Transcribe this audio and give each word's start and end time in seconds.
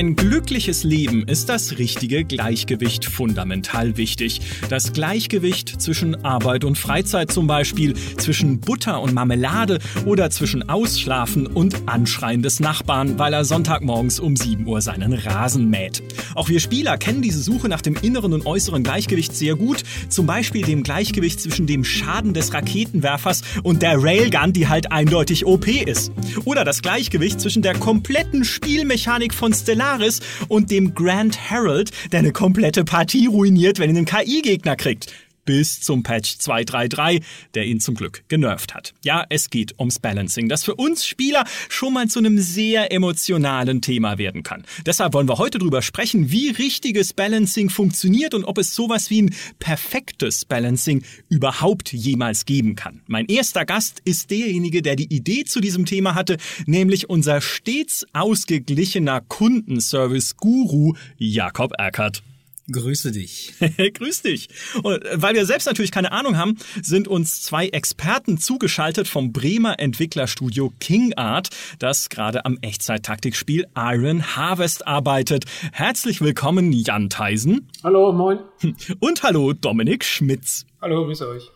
ein 0.00 0.16
glückliches 0.16 0.82
Leben 0.82 1.24
ist 1.24 1.50
das 1.50 1.76
richtige 1.76 2.24
Gleichgewicht 2.24 3.04
fundamental 3.04 3.98
wichtig. 3.98 4.40
Das 4.70 4.94
Gleichgewicht 4.94 5.78
zwischen 5.82 6.24
Arbeit 6.24 6.64
und 6.64 6.78
Freizeit 6.78 7.30
zum 7.30 7.46
Beispiel, 7.46 7.92
zwischen 8.16 8.60
Butter 8.60 9.02
und 9.02 9.12
Marmelade 9.12 9.78
oder 10.06 10.30
zwischen 10.30 10.66
Ausschlafen 10.70 11.46
und 11.46 11.86
Anschreien 11.86 12.40
des 12.40 12.60
Nachbarn, 12.60 13.18
weil 13.18 13.34
er 13.34 13.44
Sonntagmorgens 13.44 14.20
um 14.20 14.36
7 14.36 14.66
Uhr 14.66 14.80
seinen 14.80 15.12
Rasen 15.12 15.68
mäht. 15.68 16.02
Auch 16.34 16.48
wir 16.48 16.60
Spieler 16.60 16.96
kennen 16.96 17.20
diese 17.20 17.42
Suche 17.42 17.68
nach 17.68 17.82
dem 17.82 17.96
inneren 17.96 18.32
und 18.32 18.46
äußeren 18.46 18.82
Gleichgewicht 18.82 19.36
sehr 19.36 19.54
gut, 19.54 19.82
zum 20.08 20.24
Beispiel 20.24 20.64
dem 20.64 20.82
Gleichgewicht 20.82 21.42
zwischen 21.42 21.66
dem 21.66 21.84
Schaden 21.84 22.32
des 22.32 22.54
Raketenwerfers 22.54 23.42
und 23.64 23.82
der 23.82 24.02
Railgun, 24.02 24.54
die 24.54 24.66
halt 24.66 24.92
eindeutig 24.92 25.44
OP 25.44 25.68
ist. 25.68 26.10
Oder 26.46 26.64
das 26.64 26.80
Gleichgewicht 26.80 27.38
zwischen 27.38 27.60
der 27.60 27.74
kompletten 27.74 28.46
Spielmechanik 28.46 29.34
von 29.34 29.52
Stellaris 29.90 30.20
und 30.48 30.70
dem 30.70 30.94
Grand 30.94 31.38
Herald, 31.50 31.90
der 32.12 32.20
eine 32.20 32.32
komplette 32.32 32.84
Partie 32.84 33.26
ruiniert, 33.26 33.78
wenn 33.78 33.90
ihn 33.90 33.98
ein 33.98 34.04
KI-Gegner 34.04 34.76
kriegt 34.76 35.12
bis 35.50 35.80
zum 35.80 36.04
Patch 36.04 36.38
233, 36.38 37.26
der 37.54 37.66
ihn 37.66 37.80
zum 37.80 37.96
Glück 37.96 38.22
genervt 38.28 38.72
hat. 38.72 38.94
Ja, 39.02 39.26
es 39.30 39.50
geht 39.50 39.76
ums 39.80 39.98
Balancing, 39.98 40.48
das 40.48 40.62
für 40.62 40.76
uns 40.76 41.04
Spieler 41.04 41.44
schon 41.68 41.92
mal 41.92 42.06
zu 42.06 42.20
einem 42.20 42.38
sehr 42.38 42.92
emotionalen 42.92 43.82
Thema 43.82 44.16
werden 44.16 44.44
kann. 44.44 44.64
Deshalb 44.86 45.12
wollen 45.12 45.28
wir 45.28 45.38
heute 45.38 45.58
darüber 45.58 45.82
sprechen, 45.82 46.30
wie 46.30 46.50
richtiges 46.50 47.14
Balancing 47.14 47.68
funktioniert 47.68 48.32
und 48.32 48.44
ob 48.44 48.58
es 48.58 48.76
sowas 48.76 49.10
wie 49.10 49.22
ein 49.22 49.34
perfektes 49.58 50.44
Balancing 50.44 51.02
überhaupt 51.28 51.92
jemals 51.92 52.44
geben 52.44 52.76
kann. 52.76 53.00
Mein 53.08 53.26
erster 53.26 53.64
Gast 53.64 54.02
ist 54.04 54.30
derjenige, 54.30 54.82
der 54.82 54.94
die 54.94 55.12
Idee 55.12 55.42
zu 55.42 55.60
diesem 55.60 55.84
Thema 55.84 56.14
hatte, 56.14 56.36
nämlich 56.66 57.10
unser 57.10 57.40
stets 57.40 58.06
ausgeglichener 58.12 59.20
Kundenservice-Guru 59.22 60.94
Jakob 61.18 61.72
Eckert. 61.76 62.22
Grüße 62.70 63.12
dich. 63.12 63.54
Grüß 63.94 64.22
dich. 64.22 64.48
Und 64.82 65.04
äh, 65.04 65.22
weil 65.22 65.34
wir 65.34 65.46
selbst 65.46 65.66
natürlich 65.66 65.90
keine 65.90 66.12
Ahnung 66.12 66.36
haben, 66.36 66.56
sind 66.82 67.08
uns 67.08 67.42
zwei 67.42 67.68
Experten 67.68 68.38
zugeschaltet 68.38 69.08
vom 69.08 69.32
Bremer 69.32 69.78
Entwicklerstudio 69.78 70.72
King 70.80 71.14
Art, 71.14 71.48
das 71.78 72.08
gerade 72.08 72.44
am 72.44 72.58
Echtzeit-Taktikspiel 72.60 73.66
Iron 73.76 74.36
Harvest 74.36 74.86
arbeitet. 74.86 75.44
Herzlich 75.72 76.20
willkommen, 76.20 76.72
Jan 76.72 77.10
Theisen. 77.10 77.68
Hallo, 77.82 78.12
moin. 78.12 78.38
Und 79.00 79.22
hallo, 79.22 79.52
Dominik 79.52 80.04
Schmitz. 80.04 80.66
Hallo, 80.80 81.04
grüße 81.04 81.28
euch. 81.28 81.50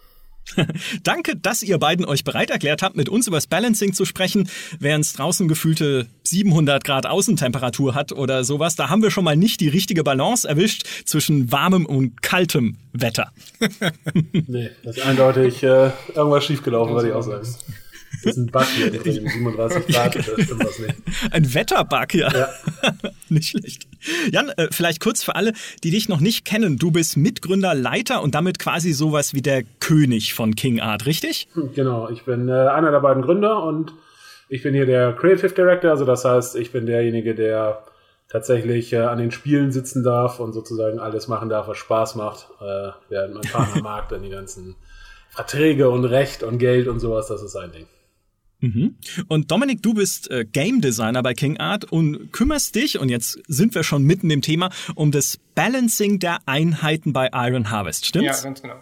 Danke, 1.02 1.36
dass 1.36 1.62
ihr 1.62 1.78
beiden 1.78 2.04
euch 2.04 2.24
bereit 2.24 2.50
erklärt 2.50 2.82
habt, 2.82 2.96
mit 2.96 3.08
uns 3.08 3.26
über 3.26 3.36
das 3.36 3.46
Balancing 3.46 3.92
zu 3.92 4.04
sprechen, 4.04 4.48
während 4.78 5.04
es 5.04 5.12
draußen 5.14 5.48
gefühlte 5.48 6.06
700 6.24 6.84
Grad 6.84 7.06
Außentemperatur 7.06 7.94
hat 7.94 8.12
oder 8.12 8.44
sowas. 8.44 8.76
Da 8.76 8.88
haben 8.88 9.02
wir 9.02 9.10
schon 9.10 9.24
mal 9.24 9.36
nicht 9.36 9.60
die 9.60 9.68
richtige 9.68 10.04
Balance 10.04 10.48
erwischt 10.48 10.86
zwischen 11.04 11.50
warmem 11.50 11.86
und 11.86 12.22
kaltem 12.22 12.76
Wetter. 12.92 13.32
nee, 14.32 14.70
das 14.82 14.96
ist 14.96 15.06
eindeutig 15.06 15.62
äh, 15.62 15.90
irgendwas 16.14 16.44
schiefgelaufen, 16.44 16.94
würde 16.94 17.08
ich 17.08 17.14
auch 17.14 17.22
sagen. 17.22 17.46
Das 18.22 18.32
ist 18.32 18.38
ein 18.38 18.46
Bug 18.46 18.66
hier 18.76 18.90
drin, 18.90 19.28
37 19.28 19.86
Grad, 19.86 20.14
das 20.14 20.24
stimmt 20.24 20.64
was 20.64 20.78
nicht. 20.78 20.94
Ein 21.30 21.54
Wetterbug, 21.54 22.14
ja. 22.14 22.32
ja. 22.32 22.48
nicht 23.28 23.50
schlecht. 23.50 23.86
Jan, 24.30 24.50
äh, 24.50 24.68
vielleicht 24.70 25.00
kurz 25.00 25.22
für 25.22 25.34
alle, 25.34 25.52
die 25.82 25.90
dich 25.90 26.08
noch 26.08 26.20
nicht 26.20 26.44
kennen. 26.44 26.76
Du 26.76 26.90
bist 26.90 27.16
Mitgründer, 27.16 27.74
Leiter 27.74 28.22
und 28.22 28.34
damit 28.34 28.58
quasi 28.58 28.92
sowas 28.92 29.34
wie 29.34 29.42
der 29.42 29.62
König 29.80 30.34
von 30.34 30.54
King 30.54 30.80
Art, 30.80 31.06
richtig? 31.06 31.48
Hm, 31.54 31.72
genau, 31.74 32.08
ich 32.08 32.24
bin 32.24 32.48
äh, 32.48 32.52
einer 32.52 32.90
der 32.90 33.00
beiden 33.00 33.22
Gründer 33.22 33.62
und 33.62 33.92
ich 34.48 34.62
bin 34.62 34.74
hier 34.74 34.86
der 34.86 35.12
Creative 35.14 35.52
Director, 35.52 35.90
also 35.90 36.04
das 36.04 36.24
heißt, 36.24 36.56
ich 36.56 36.70
bin 36.70 36.86
derjenige, 36.86 37.34
der 37.34 37.82
tatsächlich 38.28 38.92
äh, 38.92 38.98
an 38.98 39.18
den 39.18 39.30
Spielen 39.30 39.72
sitzen 39.72 40.02
darf 40.02 40.40
und 40.40 40.52
sozusagen 40.52 40.98
alles 40.98 41.28
machen 41.28 41.48
darf, 41.48 41.68
was 41.68 41.78
Spaß 41.78 42.14
macht, 42.16 42.48
äh, 42.60 42.90
während 43.08 43.34
mein 43.34 43.42
Partner 43.42 43.82
mag 43.82 44.08
dann 44.08 44.22
die 44.22 44.30
ganzen 44.30 44.76
Verträge 45.30 45.90
und 45.90 46.04
Recht 46.04 46.42
und 46.42 46.58
Geld 46.58 46.88
und 46.88 47.00
sowas, 47.00 47.28
das 47.28 47.42
ist 47.42 47.52
sein 47.52 47.72
Ding. 47.72 47.86
Mhm. 48.64 48.94
Und 49.28 49.50
Dominik, 49.50 49.82
du 49.82 49.92
bist 49.92 50.30
äh, 50.30 50.46
Game 50.50 50.80
Designer 50.80 51.22
bei 51.22 51.34
King 51.34 51.58
Art 51.58 51.84
und 51.84 52.32
kümmerst 52.32 52.74
dich, 52.74 52.98
und 52.98 53.10
jetzt 53.10 53.38
sind 53.46 53.74
wir 53.74 53.82
schon 53.82 54.04
mitten 54.04 54.30
im 54.30 54.40
Thema, 54.40 54.70
um 54.94 55.10
das 55.10 55.38
Balancing 55.54 56.18
der 56.18 56.38
Einheiten 56.46 57.12
bei 57.12 57.28
Iron 57.34 57.70
Harvest, 57.70 58.06
stimmt's? 58.06 58.38
Ja, 58.38 58.44
ganz 58.44 58.62
genau. 58.62 58.76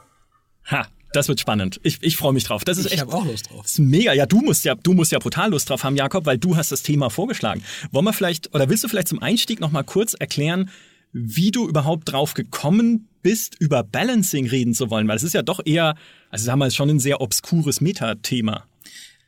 Ha, 0.70 0.86
das 1.12 1.26
wird 1.26 1.40
spannend. 1.40 1.80
Ich, 1.82 1.98
ich 2.00 2.16
freue 2.16 2.32
mich 2.32 2.44
drauf. 2.44 2.62
Das 2.62 2.78
ist 2.78 2.92
ich 2.92 3.00
habe 3.00 3.12
auch 3.12 3.26
Lust 3.26 3.50
drauf. 3.50 3.62
Das 3.62 3.72
ist 3.72 3.78
mega. 3.80 4.12
Ja, 4.12 4.26
du 4.26 4.40
musst 4.40 4.64
ja, 4.64 4.76
du 4.76 4.92
musst 4.92 5.10
ja 5.10 5.18
brutal 5.18 5.50
Lust 5.50 5.68
drauf 5.68 5.82
haben, 5.82 5.96
Jakob, 5.96 6.26
weil 6.26 6.38
du 6.38 6.56
hast 6.56 6.70
das 6.70 6.84
Thema 6.84 7.10
vorgeschlagen. 7.10 7.64
Wollen 7.90 8.04
wir 8.04 8.12
vielleicht, 8.12 8.54
oder 8.54 8.68
willst 8.68 8.84
du 8.84 8.88
vielleicht 8.88 9.08
zum 9.08 9.20
Einstieg 9.20 9.58
noch 9.58 9.72
mal 9.72 9.82
kurz 9.82 10.14
erklären, 10.14 10.70
wie 11.12 11.50
du 11.50 11.68
überhaupt 11.68 12.12
drauf 12.12 12.34
gekommen 12.34 13.08
bist, 13.22 13.56
über 13.58 13.82
Balancing 13.82 14.46
reden 14.46 14.74
zu 14.74 14.90
wollen? 14.90 15.08
Weil 15.08 15.16
es 15.16 15.24
ist 15.24 15.34
ja 15.34 15.42
doch 15.42 15.60
eher, 15.64 15.96
also 16.30 16.44
sagen 16.44 16.60
wir, 16.60 16.70
schon 16.70 16.88
ein 16.88 17.00
sehr 17.00 17.20
obskures 17.20 17.80
Metathema. 17.80 18.64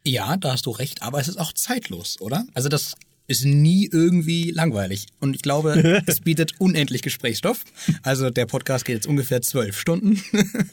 Ja, 0.06 0.36
da 0.36 0.52
hast 0.52 0.66
du 0.66 0.70
recht, 0.70 1.02
aber 1.02 1.20
es 1.20 1.28
ist 1.28 1.38
auch 1.38 1.52
zeitlos, 1.52 2.20
oder? 2.20 2.46
Also 2.52 2.68
das 2.68 2.94
ist 3.26 3.44
nie 3.46 3.88
irgendwie 3.90 4.50
langweilig. 4.50 5.06
Und 5.18 5.34
ich 5.34 5.42
glaube, 5.42 6.02
es 6.06 6.20
bietet 6.20 6.60
unendlich 6.60 7.00
Gesprächsstoff. 7.00 7.64
Also 8.02 8.28
der 8.28 8.46
Podcast 8.46 8.84
geht 8.84 8.96
jetzt 8.96 9.06
ungefähr 9.06 9.40
zwölf 9.40 9.78
Stunden. 9.78 10.22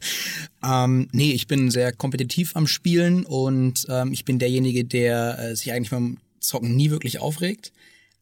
ähm, 0.64 1.08
nee, 1.14 1.31
ich 1.31 1.47
bin 1.47 1.72
sehr 1.72 1.94
kompetitiv 1.94 2.56
am 2.56 2.68
Spielen 2.68 3.25
und 3.25 3.86
ähm, 3.90 4.12
ich 4.12 4.25
bin 4.25 4.38
derjenige, 4.38 4.84
der 4.84 5.40
äh, 5.40 5.56
sich 5.56 5.72
eigentlich 5.72 5.91
beim 5.91 6.18
Zocken 6.41 6.75
nie 6.75 6.90
wirklich 6.90 7.20
aufregt. 7.20 7.72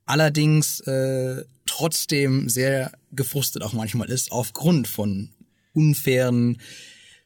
Allerdings 0.06 0.80
äh, 0.82 1.44
trotzdem 1.66 2.50
sehr 2.50 2.92
gefrustet 3.12 3.64
auch 3.64 3.74
manchmal 3.74 4.10
ist, 4.10 4.32
aufgrund 4.32 4.88
von 4.88 5.30
unfairen 5.74 6.58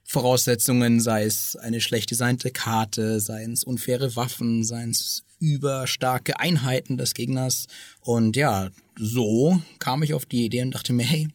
Voraussetzungen, 0.04 1.00
sei 1.00 1.24
es 1.24 1.56
eine 1.56 1.82
schlecht 1.82 2.12
designte 2.12 2.52
Karte, 2.52 3.20
seien 3.20 3.54
es 3.54 3.64
unfaire 3.64 4.16
Waffen, 4.16 4.64
seien 4.64 4.92
es 4.92 5.24
überstarke 5.40 6.40
Einheiten 6.40 6.98
des 6.98 7.14
Gegners. 7.14 7.68
Und 8.02 8.36
ja, 8.36 8.70
so 8.98 9.62
kam 9.80 10.04
ich 10.04 10.14
auf 10.14 10.26
die 10.26 10.46
Idee 10.46 10.62
und 10.62 10.72
dachte 10.72 10.94
mir, 10.94 11.06
hey, 11.06 11.30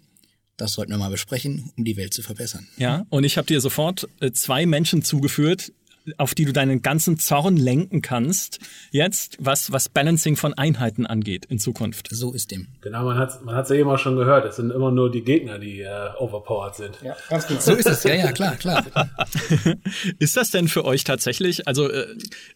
das 0.57 0.73
sollten 0.73 0.93
wir 0.93 0.99
mal 0.99 1.11
besprechen, 1.11 1.71
um 1.77 1.85
die 1.85 1.97
Welt 1.97 2.13
zu 2.13 2.23
verbessern. 2.23 2.67
Ja, 2.77 3.07
und 3.11 3.25
ich 3.25 3.39
habe 3.39 3.47
dir 3.47 3.61
sofort 3.61 4.09
äh, 4.21 4.33
zwei 4.33 4.67
Menschen 4.67 5.03
zugeführt, 5.03 5.73
auf 6.17 6.35
die 6.35 6.45
du 6.45 6.53
deinen 6.53 6.83
ganzen 6.83 7.19
Zorn 7.19 7.57
lenken 7.57 8.03
kannst, 8.03 8.59
jetzt, 8.91 9.37
was, 9.41 9.73
was 9.73 9.89
Balancing 9.89 10.37
von 10.37 10.55
Einheiten 10.55 11.07
angeht 11.07 11.47
in 11.47 11.59
Zukunft. 11.59 12.09
So 12.11 12.33
ist 12.33 12.51
dem. 12.51 12.69
Genau, 12.81 13.05
man 13.05 13.19
hat 13.19 13.31
es 13.31 13.41
man 13.43 13.55
hat's 13.55 13.71
ja 13.71 13.77
eben 13.77 13.91
auch 13.91 13.99
schon 13.99 14.17
gehört, 14.17 14.45
es 14.47 14.57
sind 14.57 14.71
immer 14.71 14.91
nur 14.91 15.11
die 15.11 15.23
Gegner, 15.23 15.59
die 15.59 15.81
äh, 15.81 16.11
overpowered 16.19 16.75
sind. 16.75 16.99
Ja, 17.03 17.17
ganz 17.29 17.47
genau. 17.47 17.61
So 17.61 17.75
ist 17.75 17.87
es, 17.87 18.03
ja, 18.05 18.15
ja, 18.15 18.33
klar, 18.33 18.57
klar. 18.57 18.85
ist 20.19 20.37
das 20.37 20.51
denn 20.51 20.69
für 20.69 20.85
euch 20.85 21.05
tatsächlich, 21.05 21.67
also 21.69 21.91
äh, 21.91 22.07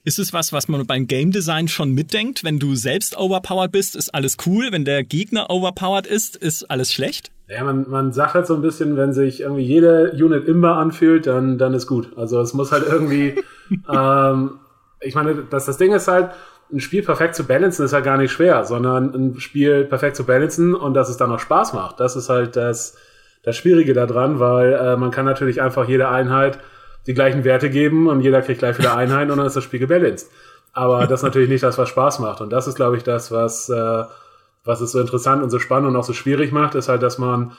ist 0.05 0.19
es 0.19 0.33
was, 0.33 0.53
was 0.53 0.69
man 0.69 0.87
beim 0.87 1.07
Game 1.07 1.33
Design 1.33 1.69
schon 1.69 1.93
mitdenkt? 1.93 2.45
Wenn 2.45 2.59
du 2.59 2.75
selbst 2.75 3.17
overpowered 3.17 3.73
bist, 3.73 3.97
ist 3.97 4.15
alles 4.15 4.37
cool. 4.47 4.69
Wenn 4.71 4.85
der 4.85 5.05
Gegner 5.05 5.51
overpowered 5.51 6.07
ist, 6.07 6.37
ist 6.37 6.71
alles 6.71 6.93
schlecht? 6.93 7.31
Ja, 7.53 7.65
man, 7.65 7.85
man 7.89 8.13
sagt 8.13 8.35
halt 8.35 8.47
so 8.47 8.55
ein 8.55 8.63
bisschen, 8.63 8.97
wenn 8.97 9.13
sich 9.13 9.43
irgendwie 9.43 9.63
jede 9.63 10.13
Unit 10.13 10.49
immer 10.49 10.77
anfühlt, 10.77 11.27
dann, 11.27 11.59
dann 11.59 11.75
ist 11.75 11.87
gut. 11.87 12.09
Also 12.17 12.41
es 12.41 12.55
muss 12.55 12.73
halt 12.73 12.87
irgendwie, 12.89 13.35
ähm, 13.93 14.61
ich 15.01 15.15
meine, 15.15 15.45
das, 15.51 15.67
das 15.67 15.77
Ding 15.77 15.93
ist 15.93 16.09
halt, 16.09 16.31
ein 16.73 16.81
Spiel 16.81 17.03
perfekt 17.03 17.35
zu 17.35 17.45
balancen 17.45 17.85
ist 17.85 17.93
halt 17.93 18.05
gar 18.05 18.17
nicht 18.17 18.33
schwer, 18.33 18.65
sondern 18.65 19.15
ein 19.15 19.41
Spiel 19.41 19.85
perfekt 19.85 20.17
zu 20.17 20.25
balancen 20.25 20.75
und 20.75 20.95
dass 20.95 21.11
es 21.11 21.19
dann 21.19 21.29
noch 21.29 21.41
Spaß 21.41 21.75
macht. 21.75 22.01
Das 22.01 22.17
ist 22.17 22.31
halt 22.31 22.57
das, 22.57 22.97
das 23.43 23.57
Schwierige 23.57 23.93
daran, 23.93 24.41
weil 24.41 24.73
äh, 24.73 24.97
man 24.97 25.11
kann 25.11 25.27
natürlich 25.27 25.61
einfach 25.61 25.87
jede 25.87 26.09
Einheit 26.09 26.59
die 27.07 27.13
gleichen 27.13 27.45
Werte 27.45 27.69
geben 27.69 28.09
und 28.09 28.21
jeder 28.21 28.41
kriegt 28.41 28.61
gleich 28.61 28.79
wieder 28.79 28.97
Einheiten 28.97 29.31
und 29.31 29.37
dann 29.37 29.47
ist 29.47 29.57
das 29.57 29.65
Spiel 29.65 29.81
gebalanced. 29.81 30.31
Aber 30.73 31.07
das 31.07 31.21
ist 31.21 31.25
natürlich 31.25 31.51
nicht 31.51 31.63
das, 31.63 31.77
was 31.77 31.91
Spaß 31.91 32.21
macht. 32.21 32.41
Und 32.41 32.51
das 32.51 32.67
ist, 32.67 32.77
glaube 32.77 32.97
ich, 32.97 33.03
das, 33.03 33.31
was 33.31 33.69
äh, 33.69 34.05
was 34.65 34.81
es 34.81 34.93
so 34.93 35.01
interessant 35.01 35.43
und 35.43 35.51
so 35.51 35.59
spannend 35.59 35.89
und 35.89 35.97
auch 35.97 36.05
so 36.05 36.13
schwierig 36.13 36.53
macht, 36.53 36.75
ist 36.75 36.89
halt, 36.89 37.03
dass 37.03 37.19
man 37.19 37.53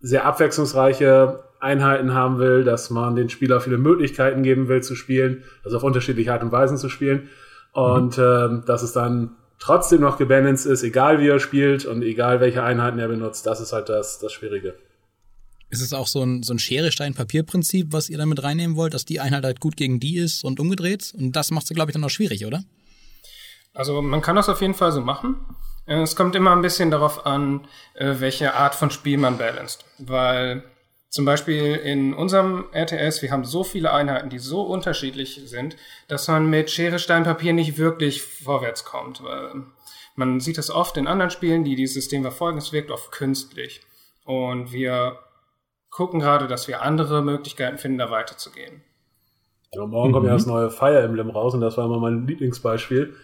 sehr 0.00 0.24
abwechslungsreiche 0.24 1.44
Einheiten 1.60 2.12
haben 2.12 2.38
will, 2.38 2.64
dass 2.64 2.90
man 2.90 3.14
den 3.14 3.28
Spieler 3.28 3.60
viele 3.60 3.78
Möglichkeiten 3.78 4.42
geben 4.42 4.68
will 4.68 4.82
zu 4.82 4.96
spielen, 4.96 5.44
also 5.64 5.76
auf 5.76 5.84
unterschiedliche 5.84 6.32
Art 6.32 6.42
und 6.42 6.52
Weisen 6.52 6.76
zu 6.76 6.88
spielen. 6.88 7.30
Und 7.72 8.18
mhm. 8.18 8.24
ähm, 8.24 8.62
dass 8.66 8.82
es 8.82 8.92
dann 8.92 9.36
trotzdem 9.58 10.00
noch 10.00 10.18
gebalanced 10.18 10.66
ist, 10.66 10.82
egal 10.82 11.20
wie 11.20 11.28
er 11.28 11.38
spielt 11.38 11.86
und 11.86 12.02
egal 12.02 12.40
welche 12.40 12.64
Einheiten 12.64 12.98
er 12.98 13.08
benutzt, 13.08 13.46
das 13.46 13.60
ist 13.60 13.72
halt 13.72 13.88
das, 13.88 14.18
das 14.18 14.32
Schwierige. 14.32 14.74
Ist 15.70 15.80
es 15.80 15.94
auch 15.94 16.08
so 16.08 16.22
ein, 16.22 16.42
so 16.42 16.52
ein 16.52 16.58
Schere-Stein-Papier-Prinzip, 16.58 17.92
was 17.92 18.10
ihr 18.10 18.18
damit 18.18 18.42
reinnehmen 18.42 18.76
wollt, 18.76 18.92
dass 18.92 19.06
die 19.06 19.20
Einheit 19.20 19.44
halt 19.44 19.60
gut 19.60 19.76
gegen 19.76 20.00
die 20.00 20.18
ist 20.18 20.44
und 20.44 20.60
umgedreht? 20.60 21.14
Und 21.16 21.32
das 21.32 21.50
macht 21.50 21.64
es, 21.64 21.74
glaube 21.74 21.90
ich, 21.90 21.94
dann 21.94 22.04
auch 22.04 22.10
schwierig, 22.10 22.44
oder? 22.44 22.62
Also 23.72 24.02
man 24.02 24.20
kann 24.20 24.36
das 24.36 24.50
auf 24.50 24.60
jeden 24.60 24.74
Fall 24.74 24.92
so 24.92 25.00
machen. 25.00 25.36
Äh, 25.86 26.02
es 26.02 26.16
kommt 26.16 26.34
immer 26.34 26.52
ein 26.52 26.62
bisschen 26.62 26.90
darauf 26.90 27.26
an, 27.26 27.66
äh, 27.94 28.14
welche 28.18 28.54
Art 28.54 28.74
von 28.74 28.90
Spiel 28.90 29.18
man 29.18 29.38
balanced. 29.38 29.84
Weil 29.98 30.64
zum 31.08 31.24
Beispiel 31.26 31.76
in 31.76 32.14
unserem 32.14 32.64
RTS, 32.72 33.20
wir 33.20 33.30
haben 33.30 33.44
so 33.44 33.64
viele 33.64 33.92
Einheiten, 33.92 34.30
die 34.30 34.38
so 34.38 34.62
unterschiedlich 34.62 35.42
sind, 35.44 35.76
dass 36.08 36.26
man 36.28 36.48
mit 36.48 36.70
Schere, 36.70 36.98
Stein, 36.98 37.24
Papier 37.24 37.52
nicht 37.52 37.76
wirklich 37.76 38.22
vorwärts 38.22 38.84
kommt. 38.84 39.22
Weil 39.22 39.64
Man 40.14 40.40
sieht 40.40 40.58
es 40.58 40.70
oft 40.70 40.96
in 40.96 41.06
anderen 41.06 41.30
Spielen, 41.30 41.64
die 41.64 41.76
dieses 41.76 41.94
System 41.94 42.22
verfolgen, 42.22 42.58
es 42.58 42.72
wirkt 42.72 42.90
oft 42.90 43.12
künstlich. 43.12 43.82
Und 44.24 44.72
wir 44.72 45.18
gucken 45.90 46.20
gerade, 46.20 46.46
dass 46.46 46.66
wir 46.66 46.82
andere 46.82 47.22
Möglichkeiten 47.22 47.76
finden, 47.76 47.98
da 47.98 48.10
weiterzugehen. 48.10 48.82
Ja, 49.74 49.86
morgen 49.86 50.10
mhm. 50.10 50.12
kommt 50.14 50.26
ja 50.26 50.32
das 50.32 50.46
neue 50.46 50.70
Fire 50.70 51.02
Emblem 51.02 51.30
raus 51.30 51.54
und 51.54 51.60
das 51.60 51.76
war 51.76 51.84
immer 51.86 51.98
mein 51.98 52.26
Lieblingsbeispiel. 52.26 53.14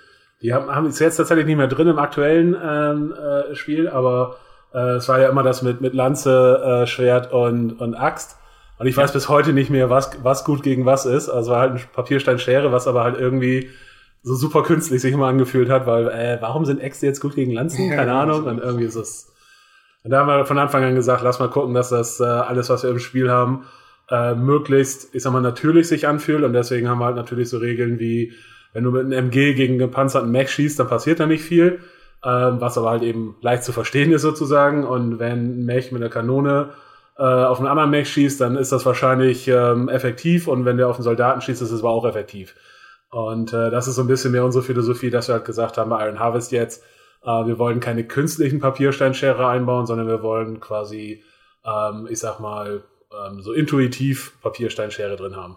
Die 0.43 0.55
haben, 0.55 0.69
haben 0.75 0.87
es 0.87 0.99
jetzt 0.99 1.17
tatsächlich 1.17 1.47
nicht 1.47 1.57
mehr 1.57 1.67
drin 1.67 1.89
im 1.89 1.99
aktuellen 1.99 2.57
ähm, 2.63 3.13
äh, 3.13 3.55
Spiel, 3.55 3.89
aber 3.89 4.37
äh, 4.73 4.97
es 4.97 5.09
war 5.09 5.21
ja 5.21 5.29
immer 5.29 5.43
das 5.43 5.63
mit, 5.63 5.81
mit 5.81 5.95
Lanze, 5.95 6.83
äh, 6.83 6.87
Schwert 6.87 7.33
und, 7.33 7.73
und 7.81 7.95
Axt. 7.95 8.37
Und 8.79 8.87
ich 8.87 8.97
weiß 8.97 9.13
bis 9.13 9.29
heute 9.29 9.53
nicht 9.53 9.71
mehr, 9.71 9.91
was, 9.91 10.13
was 10.23 10.45
gut 10.45 10.63
gegen 10.63 10.87
was 10.87 11.05
ist. 11.05 11.29
Also 11.29 11.51
war 11.51 11.61
halt 11.61 11.73
ein 11.73 11.81
Papierstein 11.93 12.39
Schere, 12.39 12.71
was 12.71 12.87
aber 12.87 13.03
halt 13.03 13.19
irgendwie 13.19 13.71
so 14.23 14.35
super 14.35 14.63
künstlich 14.63 15.01
sich 15.01 15.13
immer 15.13 15.27
angefühlt 15.27 15.69
hat, 15.69 15.87
weil 15.87 16.09
äh, 16.09 16.39
warum 16.41 16.65
sind 16.65 16.81
Äxte 16.81 17.07
jetzt 17.07 17.21
gut 17.21 17.35
gegen 17.35 17.53
Lanzen? 17.53 17.91
Keine 17.91 18.13
ja, 18.13 18.21
Ahnung. 18.21 18.45
Und 18.45 18.59
irgendwie 18.59 18.85
ist 18.85 18.95
es. 18.95 19.33
Und 20.05 20.13
da 20.13 20.21
haben 20.21 20.29
wir 20.29 20.47
von 20.47 20.59
Anfang 20.59 20.85
an 20.85 20.95
gesagt, 20.95 21.23
lass 21.25 21.41
mal 21.41 21.51
gucken, 21.51 21.75
dass 21.75 21.89
das 21.89 22.21
äh, 22.21 22.25
alles, 22.25 22.71
was 22.71 22.85
wir 22.85 22.91
im 22.91 23.01
Spiel 23.01 23.31
haben, 23.31 23.65
äh, 24.11 24.35
möglichst, 24.35 25.13
ich 25.15 25.25
sag 25.25 25.33
mal, 25.33 25.41
natürlich 25.41 25.89
sich 25.89 26.07
anfühlt. 26.07 26.45
Und 26.45 26.53
deswegen 26.53 26.89
haben 26.89 27.01
wir 27.01 27.07
halt 27.07 27.17
natürlich 27.17 27.49
so 27.49 27.59
Regeln 27.59 27.99
wie, 27.99 28.33
wenn 28.73 28.85
du 28.85 28.91
mit 28.91 29.05
einem 29.05 29.13
MG 29.13 29.55
gegen 29.55 29.75
einen 29.75 29.79
gepanzerten 29.79 30.31
Mech 30.31 30.51
schießt, 30.51 30.79
dann 30.79 30.89
passiert 30.89 31.21
da 31.21 31.27
nicht 31.27 31.43
viel. 31.43 31.81
Ähm, 32.25 32.61
was 32.61 32.77
aber 32.77 32.91
halt 32.91 33.03
eben 33.03 33.37
leicht 33.43 33.63
zu 33.63 33.73
verstehen 33.73 34.13
ist 34.13 34.23
sozusagen. 34.23 34.85
Und 34.85 35.19
wenn 35.19 35.61
ein 35.61 35.65
Mech 35.67 35.93
mit 35.93 36.03
einer 36.03 36.11
Kanone 36.11 36.71
äh, 37.17 37.23
auf 37.23 37.59
einen 37.59 37.69
anderen 37.69 37.91
Mech 37.91 38.09
schießt, 38.11 38.41
dann 38.41 38.57
ist 38.57 38.73
das 38.73 38.85
wahrscheinlich 38.87 39.47
ähm, 39.47 39.89
effektiv. 39.89 40.49
Und 40.49 40.65
wenn 40.65 40.77
der 40.77 40.89
auf 40.89 40.97
einen 40.97 41.05
Soldaten 41.05 41.41
schießt, 41.41 41.63
ist 41.63 41.71
es 41.71 41.81
aber 41.81 41.91
auch 41.91 42.05
effektiv. 42.05 42.57
Und 43.11 43.53
äh, 43.53 43.71
das 43.71 43.87
ist 43.87 43.95
so 43.95 44.03
ein 44.03 44.09
bisschen 44.09 44.33
mehr 44.33 44.45
unsere 44.45 44.65
Philosophie, 44.65 45.11
dass 45.11 45.29
wir 45.29 45.35
halt 45.35 45.45
gesagt 45.45 45.79
haben 45.79 45.91
bei 45.91 46.05
Iron 46.05 46.19
Harvest 46.19 46.51
jetzt, 46.53 46.83
äh, 47.23 47.47
wir 47.47 47.59
wollen 47.59 47.81
keine 47.81 48.05
künstlichen 48.05 48.59
Papiersteinschere 48.61 49.47
einbauen, 49.47 49.87
sondern 49.87 50.09
wir 50.09 50.23
wollen 50.23 50.61
quasi, 50.61 51.23
ähm, 51.65 52.09
ich 52.11 52.19
sag 52.19 52.41
mal, 52.41 52.83
ähm, 53.13 53.41
so 53.41 53.53
intuitiv 53.53 54.33
Papiersteinschere 54.43 55.17
drin 55.17 55.37
haben. 55.37 55.57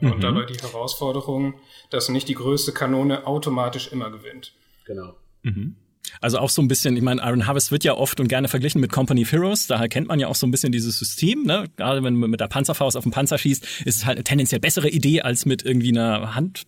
Und 0.00 0.16
mhm. 0.16 0.20
dabei 0.20 0.44
die 0.44 0.58
Herausforderung, 0.58 1.54
dass 1.90 2.08
nicht 2.08 2.28
die 2.28 2.34
größte 2.34 2.72
Kanone 2.72 3.26
automatisch 3.26 3.92
immer 3.92 4.10
gewinnt. 4.10 4.52
Genau. 4.84 5.14
Mhm. 5.42 5.76
Also 6.20 6.38
auch 6.38 6.50
so 6.50 6.62
ein 6.62 6.68
bisschen, 6.68 6.96
ich 6.96 7.02
meine, 7.02 7.20
Iron 7.22 7.46
Harvest 7.46 7.72
wird 7.72 7.84
ja 7.84 7.94
oft 7.94 8.20
und 8.20 8.28
gerne 8.28 8.48
verglichen 8.48 8.80
mit 8.80 8.92
Company 8.92 9.22
of 9.22 9.32
Heroes. 9.32 9.66
Daher 9.66 9.88
kennt 9.88 10.08
man 10.08 10.20
ja 10.20 10.28
auch 10.28 10.34
so 10.34 10.46
ein 10.46 10.50
bisschen 10.50 10.72
dieses 10.72 10.98
System. 10.98 11.44
Ne? 11.44 11.64
Gerade 11.76 12.02
wenn 12.02 12.14
man 12.16 12.30
mit 12.30 12.40
der 12.40 12.48
Panzerfaust 12.48 12.96
auf 12.96 13.02
den 13.02 13.12
Panzer 13.12 13.38
schießt, 13.38 13.64
ist 13.84 13.96
es 13.96 14.06
halt 14.06 14.16
eine 14.16 14.24
tendenziell 14.24 14.60
bessere 14.60 14.88
Idee 14.88 15.22
als 15.22 15.46
mit 15.46 15.64
irgendwie 15.64 15.90
einer 15.90 16.34
Hand, 16.34 16.64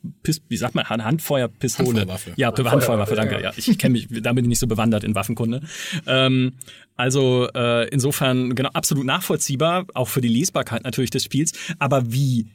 wie 0.48 0.56
sagt 0.56 0.74
man, 0.74 0.88
Handfeuerpistole. 0.88 2.00
Handfeuerwaffe. 2.00 2.32
Ja, 2.36 2.48
Handfeuerwaffe, 2.48 2.72
Handfeuerwaffe 2.72 3.14
danke. 3.14 3.34
Ja. 3.36 3.40
ja. 3.40 3.52
ich 3.56 3.78
kenne 3.78 3.92
mich, 3.92 4.08
da 4.10 4.32
bin 4.32 4.44
ich 4.44 4.48
nicht 4.48 4.60
so 4.60 4.66
bewandert 4.66 5.04
in 5.04 5.14
Waffenkunde. 5.14 5.62
Ähm, 6.06 6.54
also 6.96 7.48
äh, 7.54 7.88
insofern 7.88 8.54
genau 8.54 8.70
absolut 8.72 9.06
nachvollziehbar, 9.06 9.86
auch 9.94 10.08
für 10.08 10.20
die 10.20 10.28
Lesbarkeit 10.28 10.84
natürlich 10.84 11.10
des 11.10 11.24
Spiels. 11.24 11.52
Aber 11.78 12.12
wie 12.12 12.46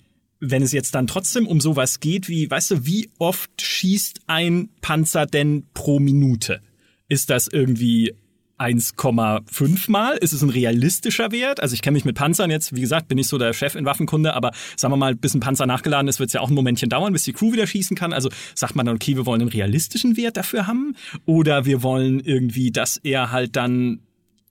wenn 0.46 0.62
es 0.62 0.74
jetzt 0.74 0.94
dann 0.94 1.08
trotzdem 1.08 1.48
um 1.48 1.62
sowas 1.62 2.00
geht, 2.00 2.28
wie, 2.28 2.50
weißt 2.50 2.72
du, 2.72 2.86
wie 2.86 3.10
oft 3.18 3.50
schießt 3.62 4.22
ein 4.28 4.70
Panzer 4.82 5.26
denn 5.26 5.66
pro 5.74 6.00
Minute? 6.00 6.62
Ist 7.08 7.30
das 7.30 7.48
irgendwie 7.48 8.14
1,5 8.60 9.90
mal? 9.90 10.18
Ist 10.18 10.34
es 10.34 10.42
ein 10.42 10.50
realistischer 10.50 11.32
Wert? 11.32 11.62
Also 11.62 11.74
ich 11.74 11.82
kenne 11.82 11.96
mich 11.96 12.06
mit 12.06 12.16
Panzern 12.16 12.52
jetzt, 12.52 12.76
wie 12.76 12.82
gesagt, 12.82 13.08
bin 13.08 13.18
ich 13.18 13.28
so 13.28 13.38
der 13.38 13.54
Chef 13.54 13.76
in 13.76 13.86
Waffenkunde, 13.86 14.34
aber 14.34 14.52
sagen 14.76 14.94
wir 14.94 14.98
mal, 14.98 15.16
bis 15.16 15.34
ein 15.34 15.40
Panzer 15.40 15.66
nachgeladen 15.66 16.08
ist, 16.08 16.20
wird 16.20 16.28
es 16.28 16.34
ja 16.34 16.42
auch 16.42 16.50
ein 16.50 16.56
Momentchen 16.56 16.90
dauern, 16.90 17.14
bis 17.14 17.24
die 17.24 17.34
Crew 17.34 17.54
wieder 17.54 17.66
schießen 17.66 17.96
kann. 17.96 18.14
Also 18.14 18.30
sagt 18.54 18.76
man 18.76 18.86
dann, 18.86 18.96
okay, 18.96 19.16
wir 19.16 19.26
wollen 19.26 19.42
einen 19.42 19.50
realistischen 19.50 20.18
Wert 20.18 20.38
dafür 20.38 20.68
haben 20.68 20.96
oder 21.26 21.66
wir 21.66 21.84
wollen 21.84 22.20
irgendwie, 22.20 22.72
dass 22.72 22.98
er 22.98 23.32
halt 23.32 23.56
dann 23.56 24.02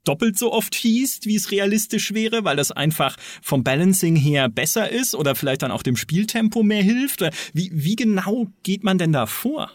doppelt 0.04 0.38
so 0.38 0.52
oft 0.52 0.74
schießt, 0.74 1.26
wie 1.26 1.36
es 1.36 1.50
realistisch 1.50 2.14
wäre, 2.14 2.44
weil 2.44 2.56
das 2.56 2.72
einfach 2.72 3.16
vom 3.42 3.64
Balancing 3.64 4.16
her 4.16 4.48
besser 4.48 4.90
ist 4.90 5.14
oder 5.14 5.34
vielleicht 5.34 5.62
dann 5.62 5.70
auch 5.70 5.82
dem 5.82 5.96
Spieltempo 5.96 6.62
mehr 6.62 6.82
hilft? 6.82 7.22
Wie, 7.52 7.70
wie 7.72 7.96
genau 7.96 8.46
geht 8.62 8.84
man 8.84 8.98
denn 8.98 9.12
da 9.12 9.26
vor? 9.26 9.70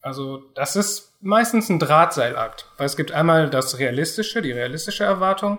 Also 0.00 0.44
das 0.54 0.76
ist 0.76 1.14
meistens 1.20 1.68
ein 1.68 1.80
Drahtseilakt, 1.80 2.66
weil 2.76 2.86
es 2.86 2.96
gibt 2.96 3.10
einmal 3.10 3.50
das 3.50 3.78
realistische, 3.78 4.40
die 4.40 4.52
realistische 4.52 5.04
Erwartung, 5.04 5.58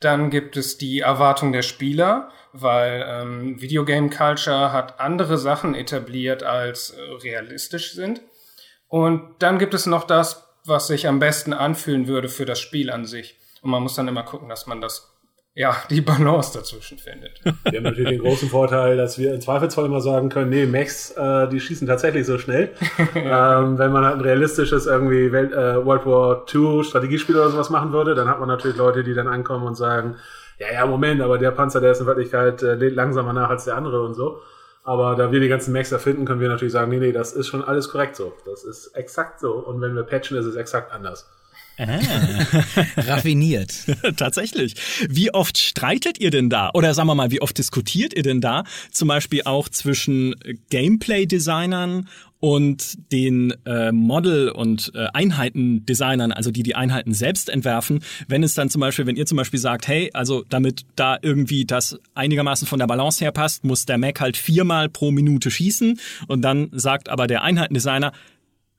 dann 0.00 0.30
gibt 0.30 0.56
es 0.56 0.76
die 0.76 1.00
Erwartung 1.00 1.52
der 1.52 1.62
Spieler, 1.62 2.30
weil 2.52 3.04
ähm, 3.06 3.60
Videogame 3.60 4.10
Culture 4.10 4.72
hat 4.72 5.00
andere 5.00 5.38
Sachen 5.38 5.74
etabliert 5.74 6.42
als 6.42 6.90
äh, 6.90 7.00
realistisch 7.22 7.92
sind. 7.92 8.20
Und 8.88 9.36
dann 9.38 9.58
gibt 9.58 9.74
es 9.74 9.86
noch 9.86 10.04
das, 10.04 10.45
was 10.68 10.86
sich 10.86 11.06
am 11.06 11.18
besten 11.18 11.52
anfühlen 11.52 12.06
würde 12.06 12.28
für 12.28 12.44
das 12.44 12.60
Spiel 12.60 12.90
an 12.90 13.04
sich. 13.04 13.38
Und 13.62 13.70
man 13.70 13.82
muss 13.82 13.94
dann 13.94 14.08
immer 14.08 14.22
gucken, 14.22 14.48
dass 14.48 14.66
man 14.66 14.80
das 14.80 15.12
ja, 15.56 15.74
die 15.90 16.02
Balance 16.02 16.56
dazwischen 16.56 16.98
findet. 16.98 17.40
Wir 17.44 17.78
haben 17.78 17.84
natürlich 17.84 18.10
den 18.10 18.20
großen 18.20 18.48
Vorteil, 18.48 18.96
dass 18.96 19.18
wir 19.18 19.34
im 19.34 19.40
Zweifelsfall 19.40 19.86
immer 19.86 20.02
sagen 20.02 20.28
können, 20.28 20.50
nee, 20.50 20.66
Mechs, 20.66 21.12
äh, 21.12 21.48
die 21.48 21.60
schießen 21.60 21.88
tatsächlich 21.88 22.26
so 22.26 22.38
schnell. 22.38 22.70
ähm, 23.14 23.78
wenn 23.78 23.90
man 23.90 24.04
halt 24.04 24.16
ein 24.16 24.20
realistisches 24.20 24.86
irgendwie 24.86 25.32
Welt, 25.32 25.52
äh, 25.52 25.84
World 25.84 26.04
War 26.06 26.44
II 26.54 26.84
Strategiespiel 26.84 27.36
oder 27.36 27.50
sowas 27.50 27.70
machen 27.70 27.92
würde, 27.92 28.14
dann 28.14 28.28
hat 28.28 28.38
man 28.38 28.48
natürlich 28.48 28.76
Leute, 28.76 29.02
die 29.02 29.14
dann 29.14 29.28
ankommen 29.28 29.66
und 29.66 29.76
sagen, 29.76 30.16
ja, 30.58 30.72
ja, 30.72 30.86
Moment, 30.86 31.22
aber 31.22 31.38
der 31.38 31.50
Panzer, 31.50 31.80
der 31.80 31.92
ist 31.92 32.00
in 32.00 32.06
Wirklichkeit 32.06 32.62
äh, 32.62 32.74
lädt 32.74 32.94
langsamer 32.94 33.32
nach 33.32 33.50
als 33.50 33.64
der 33.64 33.76
andere 33.76 34.02
und 34.02 34.14
so. 34.14 34.40
Aber 34.86 35.16
da 35.16 35.32
wir 35.32 35.40
die 35.40 35.48
ganzen 35.48 35.72
Mechs 35.72 35.90
erfinden, 35.90 36.24
können 36.24 36.40
wir 36.40 36.48
natürlich 36.48 36.72
sagen, 36.72 36.92
nee, 36.92 37.00
nee, 37.00 37.10
das 37.10 37.32
ist 37.32 37.48
schon 37.48 37.64
alles 37.64 37.88
korrekt 37.88 38.14
so. 38.14 38.32
Das 38.44 38.62
ist 38.62 38.94
exakt 38.94 39.40
so. 39.40 39.54
Und 39.54 39.80
wenn 39.80 39.96
wir 39.96 40.04
patchen, 40.04 40.38
ist 40.38 40.46
es 40.46 40.54
exakt 40.54 40.92
anders. 40.92 41.28
Ah, 41.78 42.46
raffiniert. 42.96 43.74
Tatsächlich. 44.16 44.74
Wie 45.08 45.32
oft 45.32 45.58
streitet 45.58 46.18
ihr 46.18 46.30
denn 46.30 46.48
da? 46.48 46.70
Oder 46.72 46.94
sagen 46.94 47.08
wir 47.08 47.14
mal, 47.14 47.30
wie 47.30 47.42
oft 47.42 47.56
diskutiert 47.58 48.14
ihr 48.14 48.22
denn 48.22 48.40
da? 48.40 48.64
Zum 48.90 49.08
Beispiel 49.08 49.42
auch 49.44 49.68
zwischen 49.68 50.34
Gameplay-Designern 50.70 52.08
und 52.38 53.12
den 53.12 53.54
äh, 53.64 53.92
Model- 53.92 54.50
und 54.50 54.92
äh, 54.94 55.06
Einheitendesignern, 55.12 56.32
also 56.32 56.50
die 56.50 56.62
die 56.62 56.74
Einheiten 56.74 57.12
selbst 57.14 57.48
entwerfen, 57.48 58.02
wenn 58.28 58.42
es 58.42 58.54
dann 58.54 58.68
zum 58.68 58.80
Beispiel, 58.80 59.06
wenn 59.06 59.16
ihr 59.16 59.26
zum 59.26 59.36
Beispiel 59.36 59.60
sagt, 59.60 59.88
hey, 59.88 60.10
also 60.12 60.44
damit 60.48 60.82
da 60.96 61.18
irgendwie 61.20 61.64
das 61.64 61.98
einigermaßen 62.14 62.66
von 62.66 62.78
der 62.78 62.86
Balance 62.86 63.24
her 63.24 63.32
passt, 63.32 63.64
muss 63.64 63.86
der 63.86 63.98
Mac 63.98 64.20
halt 64.20 64.36
viermal 64.36 64.88
pro 64.88 65.10
Minute 65.10 65.50
schießen 65.50 65.98
und 66.28 66.42
dann 66.42 66.68
sagt 66.72 67.08
aber 67.08 67.26
der 67.26 67.42
Einheitendesigner, 67.42 68.12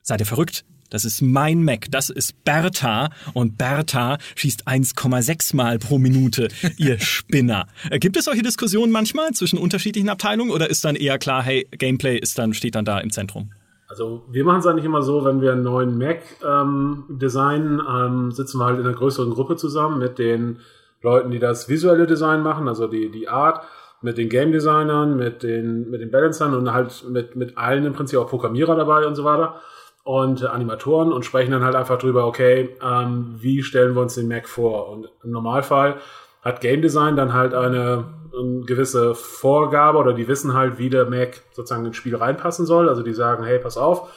seid 0.02 0.20
ihr 0.20 0.26
verrückt? 0.26 0.64
Das 0.90 1.04
ist 1.04 1.20
mein 1.20 1.64
Mac, 1.64 1.86
das 1.90 2.08
ist 2.08 2.44
Bertha 2.44 3.10
und 3.34 3.58
Bertha 3.58 4.16
schießt 4.36 4.66
1,6 4.66 5.54
Mal 5.54 5.78
pro 5.78 5.98
Minute, 5.98 6.48
ihr 6.78 6.98
Spinner. 6.98 7.66
Äh, 7.90 7.98
gibt 7.98 8.16
es 8.16 8.24
solche 8.24 8.42
Diskussionen 8.42 8.90
manchmal 8.90 9.32
zwischen 9.32 9.58
unterschiedlichen 9.58 10.08
Abteilungen 10.08 10.50
oder 10.50 10.70
ist 10.70 10.84
dann 10.86 10.96
eher 10.96 11.18
klar, 11.18 11.42
hey, 11.42 11.68
Gameplay 11.72 12.16
ist 12.16 12.38
dann, 12.38 12.54
steht 12.54 12.74
dann 12.74 12.86
da 12.86 12.98
im 13.00 13.10
Zentrum? 13.10 13.50
Also 13.86 14.24
wir 14.30 14.44
machen 14.44 14.60
es 14.60 14.66
eigentlich 14.66 14.86
immer 14.86 15.02
so, 15.02 15.24
wenn 15.26 15.42
wir 15.42 15.52
einen 15.52 15.62
neuen 15.62 15.98
Mac 15.98 16.22
ähm, 16.46 17.04
designen, 17.08 17.82
ähm, 17.86 18.32
sitzen 18.32 18.58
wir 18.58 18.64
halt 18.64 18.78
in 18.78 18.86
einer 18.86 18.96
größeren 18.96 19.30
Gruppe 19.30 19.56
zusammen 19.56 19.98
mit 19.98 20.18
den 20.18 20.60
Leuten, 21.02 21.30
die 21.30 21.38
das 21.38 21.68
visuelle 21.68 22.06
Design 22.06 22.42
machen, 22.42 22.66
also 22.66 22.86
die, 22.86 23.10
die 23.10 23.28
Art, 23.28 23.62
mit 24.00 24.16
den 24.16 24.28
Game 24.28 24.52
Designern, 24.52 25.16
mit 25.16 25.42
den, 25.42 25.90
mit 25.90 26.00
den 26.00 26.10
Balancern 26.10 26.54
und 26.54 26.72
halt 26.72 27.04
mit, 27.08 27.36
mit 27.36 27.58
allen 27.58 27.84
im 27.84 27.92
Prinzip 27.92 28.18
auch 28.18 28.28
Programmierer 28.28 28.76
dabei 28.76 29.06
und 29.06 29.16
so 29.16 29.24
weiter 29.24 29.60
und 30.08 30.42
Animatoren 30.42 31.12
und 31.12 31.26
sprechen 31.26 31.50
dann 31.50 31.62
halt 31.62 31.74
einfach 31.74 31.98
drüber, 31.98 32.26
okay, 32.26 32.70
ähm, 32.82 33.34
wie 33.40 33.62
stellen 33.62 33.94
wir 33.94 34.00
uns 34.00 34.14
den 34.14 34.26
Mac 34.26 34.48
vor? 34.48 34.88
Und 34.88 35.10
im 35.22 35.32
Normalfall 35.32 35.96
hat 36.40 36.62
Game 36.62 36.80
Design 36.80 37.14
dann 37.14 37.34
halt 37.34 37.52
eine, 37.52 38.06
eine 38.32 38.64
gewisse 38.64 39.14
Vorgabe 39.14 39.98
oder 39.98 40.14
die 40.14 40.26
wissen 40.26 40.54
halt, 40.54 40.78
wie 40.78 40.88
der 40.88 41.04
Mac 41.10 41.42
sozusagen 41.52 41.84
ins 41.84 41.98
Spiel 41.98 42.16
reinpassen 42.16 42.64
soll. 42.64 42.88
Also 42.88 43.02
die 43.02 43.12
sagen, 43.12 43.44
hey, 43.44 43.58
pass 43.58 43.76
auf, 43.76 44.08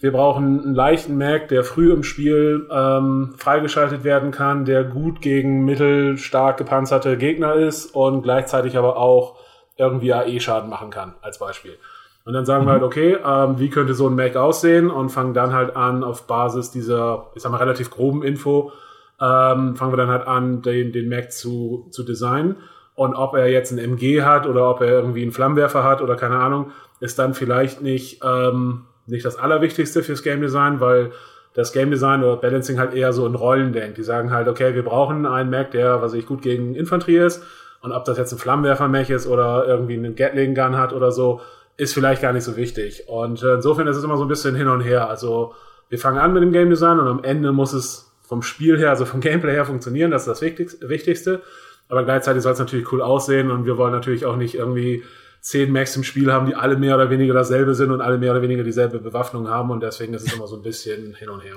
wir 0.00 0.10
brauchen 0.10 0.64
einen 0.64 0.74
leichten 0.74 1.16
Mac, 1.16 1.46
der 1.46 1.62
früh 1.62 1.92
im 1.92 2.02
Spiel 2.02 2.66
ähm, 2.68 3.34
freigeschaltet 3.36 4.02
werden 4.02 4.32
kann, 4.32 4.64
der 4.64 4.82
gut 4.82 5.20
gegen 5.20 5.64
mittelstark 5.64 6.56
gepanzerte 6.56 7.16
Gegner 7.16 7.54
ist 7.54 7.94
und 7.94 8.22
gleichzeitig 8.22 8.76
aber 8.76 8.96
auch 8.96 9.36
irgendwie 9.76 10.12
AE-Schaden 10.12 10.68
machen 10.68 10.90
kann, 10.90 11.14
als 11.22 11.38
Beispiel. 11.38 11.78
Und 12.24 12.34
dann 12.34 12.44
sagen 12.44 12.64
mhm. 12.64 12.68
wir 12.68 12.72
halt, 12.72 12.82
okay, 12.82 13.16
ähm, 13.24 13.58
wie 13.58 13.70
könnte 13.70 13.94
so 13.94 14.08
ein 14.08 14.14
Mac 14.14 14.36
aussehen 14.36 14.90
und 14.90 15.10
fangen 15.10 15.34
dann 15.34 15.52
halt 15.52 15.76
an, 15.76 16.04
auf 16.04 16.26
Basis 16.26 16.70
dieser, 16.70 17.30
ich 17.34 17.42
sag 17.42 17.50
mal, 17.50 17.58
relativ 17.58 17.90
groben 17.90 18.22
Info, 18.22 18.72
ähm, 19.20 19.76
fangen 19.76 19.92
wir 19.92 19.96
dann 19.96 20.08
halt 20.08 20.26
an, 20.26 20.62
den, 20.62 20.92
den 20.92 21.08
Mac 21.08 21.32
zu, 21.32 21.88
zu 21.90 22.02
designen. 22.02 22.56
Und 22.94 23.14
ob 23.14 23.34
er 23.34 23.48
jetzt 23.48 23.72
ein 23.72 23.78
MG 23.78 24.22
hat 24.22 24.46
oder 24.46 24.68
ob 24.68 24.80
er 24.80 24.90
irgendwie 24.90 25.22
einen 25.22 25.32
Flammenwerfer 25.32 25.84
hat 25.84 26.02
oder 26.02 26.16
keine 26.16 26.38
Ahnung, 26.38 26.72
ist 27.00 27.18
dann 27.18 27.34
vielleicht 27.34 27.80
nicht, 27.80 28.20
ähm, 28.22 28.82
nicht 29.06 29.24
das 29.24 29.38
Allerwichtigste 29.38 30.02
fürs 30.02 30.22
Game 30.22 30.40
Design, 30.40 30.80
weil 30.80 31.12
das 31.54 31.72
Game 31.72 31.90
Design 31.90 32.22
oder 32.22 32.36
Balancing 32.36 32.78
halt 32.78 32.94
eher 32.94 33.12
so 33.12 33.26
in 33.26 33.34
Rollen 33.34 33.72
denkt. 33.72 33.98
Die 33.98 34.02
sagen 34.02 34.30
halt, 34.30 34.48
okay, 34.48 34.74
wir 34.74 34.84
brauchen 34.84 35.26
einen 35.26 35.50
Mac, 35.50 35.70
der, 35.70 36.00
was 36.02 36.12
ich 36.12 36.26
gut 36.26 36.42
gegen 36.42 36.74
Infanterie 36.74 37.18
ist. 37.18 37.42
Und 37.82 37.92
ob 37.92 38.04
das 38.04 38.18
jetzt 38.18 38.32
ein 38.32 38.38
Flammenwerfer-Mech 38.38 39.10
ist 39.10 39.26
oder 39.26 39.66
irgendwie 39.66 39.94
einen 39.94 40.14
Gatling-Gun 40.14 40.76
hat 40.76 40.92
oder 40.92 41.10
so, 41.10 41.40
ist 41.80 41.94
vielleicht 41.94 42.20
gar 42.20 42.32
nicht 42.32 42.44
so 42.44 42.56
wichtig. 42.56 43.08
Und 43.08 43.42
äh, 43.42 43.54
insofern 43.54 43.86
ist 43.86 43.96
es 43.96 44.04
immer 44.04 44.18
so 44.18 44.24
ein 44.24 44.28
bisschen 44.28 44.54
hin 44.54 44.68
und 44.68 44.82
her. 44.82 45.08
Also 45.08 45.54
wir 45.88 45.98
fangen 45.98 46.18
an 46.18 46.34
mit 46.34 46.42
dem 46.42 46.52
Game 46.52 46.68
Design 46.68 47.00
und 47.00 47.08
am 47.08 47.24
Ende 47.24 47.52
muss 47.52 47.72
es 47.72 48.12
vom 48.22 48.42
Spiel 48.42 48.78
her, 48.78 48.90
also 48.90 49.06
vom 49.06 49.20
Gameplay 49.22 49.52
her 49.52 49.64
funktionieren, 49.64 50.10
das 50.10 50.26
ist 50.26 50.28
das 50.28 50.42
Wichtigste. 50.42 51.42
Aber 51.88 52.04
gleichzeitig 52.04 52.42
soll 52.42 52.52
es 52.52 52.58
natürlich 52.58 52.92
cool 52.92 53.02
aussehen 53.02 53.50
und 53.50 53.64
wir 53.64 53.78
wollen 53.78 53.92
natürlich 53.92 54.26
auch 54.26 54.36
nicht 54.36 54.54
irgendwie 54.54 55.02
zehn 55.40 55.72
Max 55.72 55.96
im 55.96 56.04
Spiel 56.04 56.30
haben, 56.30 56.46
die 56.46 56.54
alle 56.54 56.76
mehr 56.76 56.94
oder 56.94 57.10
weniger 57.10 57.32
dasselbe 57.32 57.74
sind 57.74 57.90
und 57.90 58.02
alle 58.02 58.18
mehr 58.18 58.32
oder 58.32 58.42
weniger 58.42 58.62
dieselbe 58.62 58.98
Bewaffnung 58.98 59.48
haben 59.48 59.70
und 59.70 59.82
deswegen 59.82 60.12
ist 60.14 60.26
es 60.26 60.34
immer 60.34 60.46
so 60.46 60.56
ein 60.56 60.62
bisschen 60.62 61.14
hin 61.14 61.30
und 61.30 61.40
her. 61.40 61.56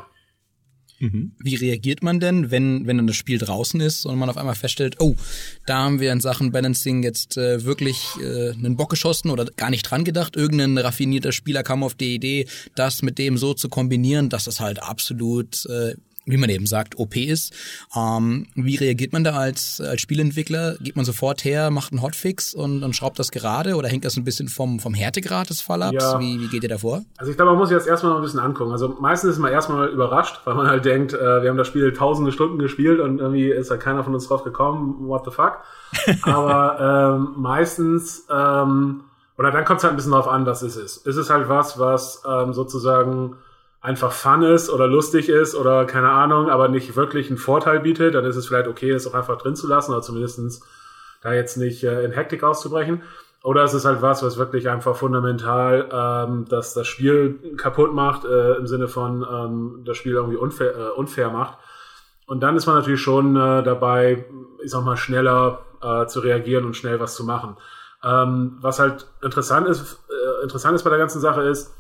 Mhm. 1.04 1.34
Wie 1.38 1.56
reagiert 1.56 2.02
man 2.02 2.22
denn, 2.22 2.50
wenn, 2.50 2.88
wenn 2.88 2.96
dann 2.96 3.08
das 3.08 3.18
Spiel 3.18 3.38
draußen 3.38 3.82
ist 3.82 4.06
und 4.06 4.18
man 4.18 4.30
auf 4.30 4.38
einmal 4.38 4.56
feststellt, 4.56 5.02
oh, 5.02 5.16
da 5.66 5.80
haben 5.80 6.00
wir 6.00 6.14
in 6.14 6.22
Sachen 6.22 6.54
Balancing 6.54 7.04
jetzt 7.04 7.36
äh, 7.36 7.66
wirklich 7.66 8.06
äh, 8.22 8.52
einen 8.52 8.78
Bock 8.78 8.92
geschossen 8.92 9.30
oder 9.30 9.44
gar 9.58 9.70
nicht 9.70 9.84
dran 9.84 10.06
gedacht. 10.06 10.38
Irgendein 10.38 10.78
raffinierter 10.78 11.34
Spieler 11.34 11.62
kam 11.62 11.84
auf 11.84 11.94
die 11.94 12.16
Idee, 12.16 12.48
das 12.76 13.02
mit 13.02 13.18
dem 13.18 13.38
so 13.38 13.54
zu 13.54 13.68
kombinieren, 13.68 14.30
dass 14.30 14.46
das 14.46 14.62
halt 14.62 14.82
absolut 14.82 15.66
äh, 15.66 15.96
wie 16.26 16.38
man 16.38 16.50
eben 16.50 16.66
sagt, 16.66 16.98
OP 16.98 17.16
ist. 17.16 17.54
Ähm, 17.96 18.48
wie 18.56 18.76
reagiert 18.76 19.14
man 19.14 19.24
da 19.24 19.34
als, 19.34 19.82
als 19.82 20.02
Spielentwickler? 20.02 20.78
Geht 20.80 20.96
man 20.96 21.06
sofort 21.06 21.44
her, 21.44 21.70
macht 21.70 21.92
einen 21.92 22.02
Hotfix 22.02 22.54
und, 22.54 22.84
und 22.84 22.96
schraubt 22.96 23.20
das 23.20 23.32
gerade 23.32 23.76
oder 23.76 23.90
hängt 23.90 24.06
das 24.06 24.16
ein 24.16 24.24
bisschen 24.24 24.48
vom, 24.48 24.80
vom 24.80 24.94
Härtegrad 24.94 25.50
des 25.50 25.62
Fallups? 25.62 25.94
Ja. 25.94 26.20
Wie, 26.20 26.40
wie 26.40 26.48
geht 26.48 26.64
ihr 26.64 26.70
da 26.70 26.78
vor? 26.78 27.04
Also 27.18 27.32
ich 27.32 27.38
glaube, 27.38 27.52
man 27.52 27.60
muss 27.60 27.70
sich 27.70 27.78
das 27.78 27.88
erstmal 27.88 28.14
noch 28.14 28.20
ein 28.20 28.24
bisschen 28.24 28.40
angucken. 28.40 28.72
Also 28.72 28.96
meistens 29.00 29.32
ist 29.32 29.40
man 29.40 29.52
erstmal 29.52 29.90
überrascht, 29.90 30.42
weil 30.46 30.56
man 30.56 30.68
halt 30.68 30.86
denkt, 30.86 31.14
äh, 31.14 31.42
wir 31.42 31.50
haben 31.50 31.58
das 31.58 31.68
Spiel 31.68 31.92
tausende 31.94 32.32
Stunden 32.32 32.60
gespielt 32.60 33.00
und 33.00 33.20
irgendwie 33.20 33.50
ist 33.50 33.70
da 33.70 33.78
keiner 33.78 34.04
von 34.04 34.14
uns 34.14 34.28
drauf 34.28 34.44
gekommen, 34.44 34.96
what 35.08 35.26
the 35.26 35.32
fuck. 35.32 35.60
Aber 36.24 37.18
ähm, 37.18 37.42
meistens, 37.42 38.26
ähm, 38.32 39.04
oder 39.38 39.52
dann 39.52 39.66
kommt 39.66 39.80
es 39.80 39.84
halt 39.84 39.94
ein 39.94 39.98
bisschen 39.98 40.12
drauf 40.12 40.28
an, 40.28 40.46
was 40.46 40.62
es 40.62 40.78
ist. 40.78 41.06
Ist 41.06 41.18
es 41.18 41.30
halt 41.30 41.50
was, 41.50 41.80
was 41.80 42.24
ähm, 42.28 42.54
sozusagen 42.54 43.36
einfach 43.84 44.14
Fun 44.14 44.42
ist 44.42 44.70
oder 44.70 44.88
lustig 44.88 45.30
ist 45.30 45.56
oder 45.56 45.86
keine 45.86 46.10
Ahnung, 46.10 46.50
aber 46.50 46.70
nicht 46.70 46.96
wirklich 46.96 47.28
einen 47.28 47.38
Vorteil 47.38 47.82
bietet, 47.82 48.16
dann 48.16 48.26
ist 48.26 48.38
es 48.38 48.48
vielleicht 48.48 48.70
okay, 48.70 48.90
es 48.90 49.06
auch 49.06 49.14
einfach 49.14 49.38
drin 49.38 49.56
zu 49.56 49.68
lassen 49.68 49.92
oder 49.92 50.02
zumindestens 50.02 50.62
da 51.22 51.34
jetzt 51.34 51.58
nicht 51.58 51.84
äh, 51.84 52.04
in 52.04 52.12
Hektik 52.12 52.44
auszubrechen. 52.44 53.04
Oder 53.44 53.66
es 53.66 53.74
ist 53.74 53.84
halt 53.84 54.02
was, 54.02 54.24
was 54.24 54.38
wirklich 54.38 54.70
einfach 54.70 54.96
fundamental 54.96 55.90
ähm, 55.92 56.46
dass 56.48 56.74
das 56.74 56.88
Spiel 56.88 57.58
kaputt 57.58 57.94
macht, 57.94 58.24
äh, 58.24 58.54
im 58.54 58.68
Sinne 58.68 58.88
von 58.88 59.26
ähm, 59.30 59.82
das 59.86 59.98
Spiel 59.98 60.14
irgendwie 60.14 60.38
unfair, 60.38 60.74
äh, 60.76 60.90
unfair 60.92 61.30
macht. 61.30 61.58
Und 62.26 62.42
dann 62.42 62.56
ist 62.56 62.66
man 62.66 62.76
natürlich 62.76 63.02
schon 63.02 63.36
äh, 63.36 63.64
dabei, 63.64 64.26
ich 64.64 64.72
sag 64.72 64.86
mal, 64.86 64.96
schneller 64.96 65.60
äh, 65.82 66.06
zu 66.06 66.22
reagieren 66.22 66.64
und 66.64 66.78
schnell 66.78 67.02
was 67.02 67.16
zu 67.16 67.26
machen. 67.26 67.58
Ähm, 68.02 68.58
was 68.62 68.80
halt 68.80 69.08
interessant 69.22 69.68
ist, 69.68 70.00
äh, 70.10 70.44
interessant 70.44 70.76
ist 70.76 70.84
bei 70.84 70.90
der 70.90 71.00
ganzen 71.00 71.20
Sache 71.20 71.42
ist, 71.42 71.74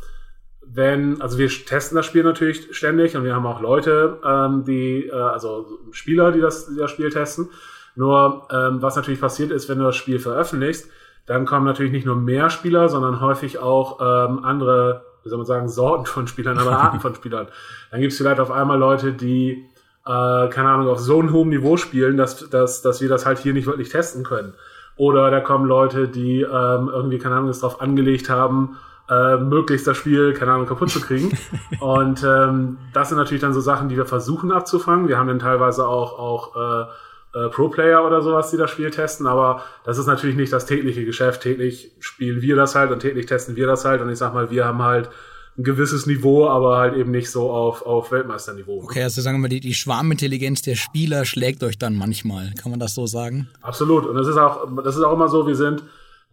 wenn, 0.65 1.21
also 1.21 1.37
wir 1.37 1.49
testen 1.49 1.95
das 1.95 2.05
Spiel 2.05 2.23
natürlich 2.23 2.75
ständig 2.75 3.15
und 3.15 3.23
wir 3.23 3.35
haben 3.35 3.45
auch 3.45 3.61
Leute, 3.61 4.19
ähm, 4.25 4.63
die, 4.65 5.07
äh, 5.07 5.11
also 5.13 5.67
Spieler, 5.91 6.31
die 6.31 6.41
das, 6.41 6.67
die 6.67 6.77
das 6.77 6.91
Spiel 6.91 7.09
testen. 7.09 7.49
Nur 7.95 8.47
ähm, 8.51 8.81
was 8.81 8.95
natürlich 8.95 9.21
passiert 9.21 9.51
ist, 9.51 9.69
wenn 9.69 9.77
du 9.77 9.83
das 9.83 9.95
Spiel 9.95 10.19
veröffentlichst, 10.19 10.89
dann 11.25 11.45
kommen 11.45 11.65
natürlich 11.65 11.91
nicht 11.91 12.05
nur 12.05 12.15
mehr 12.15 12.49
Spieler, 12.49 12.89
sondern 12.89 13.21
häufig 13.21 13.59
auch 13.59 13.99
ähm, 14.01 14.43
andere, 14.43 15.05
wie 15.23 15.29
soll 15.29 15.37
man 15.37 15.45
sagen, 15.45 15.69
Sorten 15.69 16.05
von 16.05 16.27
Spielern, 16.27 16.57
aber 16.57 16.77
Arten 16.79 16.99
von 16.99 17.15
Spielern. 17.15 17.47
Dann 17.91 18.01
gibt 18.01 18.11
es 18.11 18.17
vielleicht 18.17 18.39
auf 18.39 18.51
einmal 18.51 18.79
Leute, 18.79 19.13
die, 19.13 19.65
äh, 20.05 20.47
keine 20.49 20.69
Ahnung, 20.69 20.87
auf 20.87 20.99
so 20.99 21.19
einem 21.19 21.31
hohen 21.31 21.49
Niveau 21.49 21.77
spielen, 21.77 22.17
dass, 22.17 22.49
dass, 22.49 22.81
dass 22.81 23.01
wir 23.01 23.09
das 23.09 23.25
halt 23.25 23.37
hier 23.37 23.53
nicht 23.53 23.67
wirklich 23.67 23.89
testen 23.89 24.23
können. 24.23 24.53
Oder 24.95 25.31
da 25.31 25.39
kommen 25.39 25.65
Leute, 25.65 26.07
die 26.07 26.41
ähm, 26.41 26.89
irgendwie, 26.91 27.19
keine 27.19 27.35
Ahnung, 27.35 27.49
es 27.49 27.59
darauf 27.59 27.81
angelegt 27.81 28.29
haben, 28.29 28.77
äh, 29.09 29.37
möglichst 29.37 29.85
das 29.87 29.97
Spiel, 29.97 30.33
keine 30.33 30.53
Ahnung, 30.53 30.67
kaputt 30.67 30.89
zu 30.89 31.01
kriegen. 31.01 31.37
und 31.79 32.23
ähm, 32.23 32.77
das 32.93 33.09
sind 33.09 33.17
natürlich 33.17 33.41
dann 33.41 33.53
so 33.53 33.61
Sachen, 33.61 33.89
die 33.89 33.97
wir 33.97 34.05
versuchen 34.05 34.51
abzufangen. 34.51 35.07
Wir 35.07 35.17
haben 35.17 35.27
dann 35.27 35.39
teilweise 35.39 35.87
auch, 35.87 36.17
auch 36.17 36.55
äh, 36.55 36.91
äh, 37.35 37.49
Pro-Player 37.49 38.05
oder 38.05 38.21
sowas, 38.21 38.51
die 38.51 38.57
das 38.57 38.71
Spiel 38.71 38.91
testen, 38.91 39.27
aber 39.27 39.63
das 39.83 39.97
ist 39.97 40.05
natürlich 40.05 40.35
nicht 40.35 40.53
das 40.53 40.65
tägliche 40.65 41.03
Geschäft. 41.03 41.41
Täglich 41.41 41.91
spielen 41.99 42.41
wir 42.41 42.55
das 42.55 42.75
halt 42.75 42.91
und 42.91 42.99
täglich 42.99 43.25
testen 43.25 43.55
wir 43.55 43.67
das 43.67 43.85
halt. 43.85 44.01
Und 44.01 44.09
ich 44.09 44.17
sag 44.19 44.33
mal, 44.33 44.51
wir 44.51 44.65
haben 44.65 44.83
halt 44.83 45.09
ein 45.57 45.63
gewisses 45.63 46.05
Niveau, 46.05 46.47
aber 46.47 46.77
halt 46.77 46.95
eben 46.95 47.11
nicht 47.11 47.29
so 47.29 47.51
auf, 47.51 47.83
auf 47.83 48.11
Weltmeisterniveau. 48.11 48.83
Okay, 48.83 49.03
also 49.03 49.21
sagen 49.21 49.37
wir 49.37 49.41
mal, 49.41 49.47
die, 49.49 49.59
die 49.59 49.73
Schwarmintelligenz 49.73 50.61
der 50.63 50.75
Spieler 50.75 51.25
schlägt 51.25 51.63
euch 51.63 51.77
dann 51.77 51.95
manchmal. 51.95 52.53
Kann 52.59 52.71
man 52.71 52.79
das 52.79 52.95
so 52.95 53.05
sagen? 53.05 53.49
Absolut. 53.61 54.05
Und 54.05 54.15
das 54.15 54.27
ist 54.27 54.37
auch, 54.37 54.67
das 54.83 54.95
ist 54.95 55.03
auch 55.03 55.13
immer 55.13 55.27
so, 55.27 55.45
wir 55.45 55.55
sind, 55.55 55.83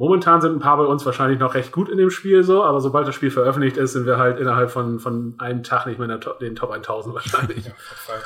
Momentan 0.01 0.41
sind 0.41 0.57
ein 0.57 0.61
paar 0.61 0.79
bei 0.79 0.85
uns 0.85 1.05
wahrscheinlich 1.05 1.39
noch 1.39 1.53
recht 1.53 1.73
gut 1.73 1.91
in 1.91 1.99
dem 1.99 2.09
Spiel 2.09 2.43
so, 2.43 2.65
aber 2.65 2.81
sobald 2.81 3.07
das 3.07 3.15
Spiel 3.15 3.31
veröffentlicht 3.31 3.77
ist, 3.77 3.93
sind 3.93 4.07
wir 4.07 4.17
halt 4.17 4.39
innerhalb 4.39 4.71
von, 4.71 4.99
von 4.99 5.35
einem 5.37 5.63
Tag 5.63 5.85
nicht 5.85 5.99
mehr 5.99 6.09
in 6.09 6.21
Top, 6.23 6.39
den 6.39 6.57
Top 6.57 6.71
1000 6.71 7.15
wahrscheinlich. 7.15 7.67
Ja, 8.09 8.23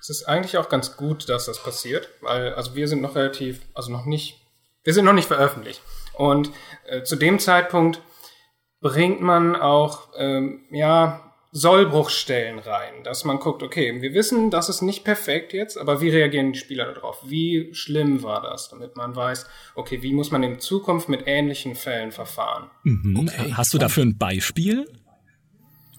es 0.00 0.10
ist 0.10 0.28
eigentlich 0.28 0.56
auch 0.58 0.68
ganz 0.68 0.96
gut, 0.96 1.28
dass 1.28 1.46
das 1.46 1.60
passiert, 1.60 2.08
weil 2.20 2.54
also 2.54 2.76
wir 2.76 2.86
sind 2.86 3.02
noch 3.02 3.16
relativ, 3.16 3.62
also 3.74 3.90
noch 3.90 4.04
nicht, 4.04 4.46
wir 4.84 4.94
sind 4.94 5.04
noch 5.04 5.12
nicht 5.12 5.26
veröffentlicht. 5.26 5.82
Und 6.14 6.52
äh, 6.86 7.02
zu 7.02 7.16
dem 7.16 7.40
Zeitpunkt 7.40 8.00
bringt 8.80 9.20
man 9.20 9.56
auch, 9.56 10.10
ähm, 10.16 10.66
ja, 10.70 11.25
Sollbruchstellen 11.52 12.58
rein, 12.58 13.02
dass 13.04 13.24
man 13.24 13.38
guckt, 13.38 13.62
okay, 13.62 14.02
wir 14.02 14.12
wissen, 14.14 14.50
das 14.50 14.68
ist 14.68 14.82
nicht 14.82 15.04
perfekt 15.04 15.52
jetzt, 15.52 15.78
aber 15.78 16.00
wie 16.00 16.10
reagieren 16.10 16.52
die 16.52 16.58
Spieler 16.58 16.92
darauf? 16.92 17.20
Wie 17.24 17.72
schlimm 17.72 18.22
war 18.22 18.42
das, 18.42 18.68
damit 18.68 18.96
man 18.96 19.16
weiß, 19.16 19.46
okay, 19.74 20.02
wie 20.02 20.12
muss 20.12 20.30
man 20.30 20.42
in 20.42 20.60
Zukunft 20.60 21.08
mit 21.08 21.22
ähnlichen 21.26 21.74
Fällen 21.74 22.12
verfahren? 22.12 22.70
Mhm. 22.82 23.20
Okay. 23.20 23.54
Hast 23.54 23.72
du 23.72 23.78
dafür 23.78 24.04
ein 24.04 24.18
Beispiel? 24.18 24.86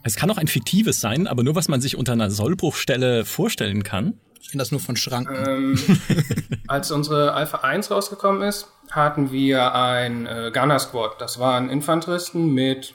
Es 0.03 0.15
kann 0.15 0.29
auch 0.29 0.37
ein 0.37 0.47
fiktives 0.47 1.01
sein, 1.01 1.27
aber 1.27 1.43
nur 1.43 1.55
was 1.55 1.67
man 1.67 1.81
sich 1.81 1.97
unter 1.97 2.13
einer 2.13 2.29
Sollbruchstelle 2.29 3.25
vorstellen 3.25 3.83
kann. 3.83 4.19
Ich 4.39 4.51
kenne 4.51 4.61
das 4.61 4.71
nur 4.71 4.79
von 4.79 4.95
Schranken. 4.95 5.35
Ähm, 5.45 5.79
als 6.67 6.91
unsere 6.91 7.33
Alpha 7.33 7.57
1 7.57 7.91
rausgekommen 7.91 8.41
ist, 8.41 8.67
hatten 8.91 9.31
wir 9.31 9.75
ein 9.75 10.25
äh, 10.25 10.51
Gunner 10.53 10.79
Squad. 10.79 11.19
Das 11.19 11.39
waren 11.39 11.69
Infanteristen 11.69 12.53
mit 12.53 12.93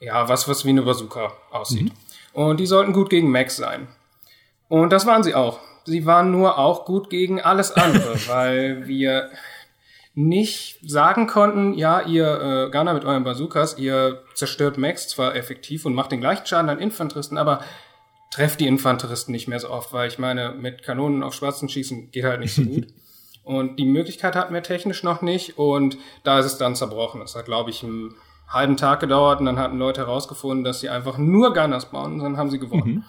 ja, 0.00 0.28
was, 0.28 0.48
was 0.48 0.64
wie 0.64 0.70
eine 0.70 0.82
Bazooka 0.82 1.32
aussieht. 1.50 1.92
Mhm. 1.92 2.42
Und 2.42 2.60
die 2.60 2.66
sollten 2.66 2.92
gut 2.92 3.10
gegen 3.10 3.30
Max 3.30 3.56
sein. 3.56 3.88
Und 4.68 4.90
das 4.92 5.06
waren 5.06 5.22
sie 5.22 5.34
auch. 5.34 5.60
Sie 5.84 6.06
waren 6.06 6.30
nur 6.30 6.58
auch 6.58 6.84
gut 6.84 7.10
gegen 7.10 7.40
alles 7.40 7.72
andere, 7.72 8.14
weil 8.28 8.86
wir 8.86 9.30
nicht 10.14 10.78
sagen 10.88 11.26
konnten, 11.26 11.74
ja, 11.74 12.02
ihr 12.02 12.26
äh, 12.26 12.70
Gunner 12.70 12.94
mit 12.94 13.04
euren 13.04 13.24
Bazookas, 13.24 13.78
ihr 13.78 14.22
zerstört 14.34 14.76
Max 14.76 15.08
zwar 15.08 15.36
effektiv 15.36 15.86
und 15.86 15.94
macht 15.94 16.12
den 16.12 16.20
gleichen 16.20 16.46
Schaden 16.46 16.68
an 16.68 16.78
Infanteristen, 16.80 17.38
aber 17.38 17.62
trefft 18.30 18.60
die 18.60 18.66
Infanteristen 18.66 19.32
nicht 19.32 19.48
mehr 19.48 19.60
so 19.60 19.70
oft, 19.70 19.92
weil 19.92 20.08
ich 20.08 20.18
meine, 20.18 20.52
mit 20.52 20.82
Kanonen 20.82 21.22
auf 21.22 21.34
Schwarzen 21.34 21.68
schießen 21.68 22.10
geht 22.10 22.24
halt 22.24 22.40
nicht 22.40 22.54
so 22.54 22.62
gut. 22.62 22.88
und 23.44 23.76
die 23.76 23.84
Möglichkeit 23.84 24.36
hatten 24.36 24.54
wir 24.54 24.62
technisch 24.62 25.02
noch 25.02 25.22
nicht 25.22 25.58
und 25.58 25.96
da 26.24 26.38
ist 26.38 26.46
es 26.46 26.58
dann 26.58 26.76
zerbrochen. 26.76 27.20
Das 27.20 27.34
hat, 27.34 27.46
glaube 27.46 27.70
ich, 27.70 27.82
ein 27.82 28.14
halben 28.50 28.76
Tag 28.76 29.00
gedauert 29.00 29.40
und 29.40 29.46
dann 29.46 29.58
hatten 29.58 29.78
Leute 29.78 30.02
herausgefunden, 30.02 30.64
dass 30.64 30.80
sie 30.80 30.88
einfach 30.88 31.18
nur 31.18 31.54
Gunners 31.54 31.90
bauen 31.90 32.14
und 32.14 32.18
dann 32.20 32.36
haben 32.36 32.50
sie 32.50 32.58
gewonnen. 32.58 32.94
Mhm. 32.94 33.04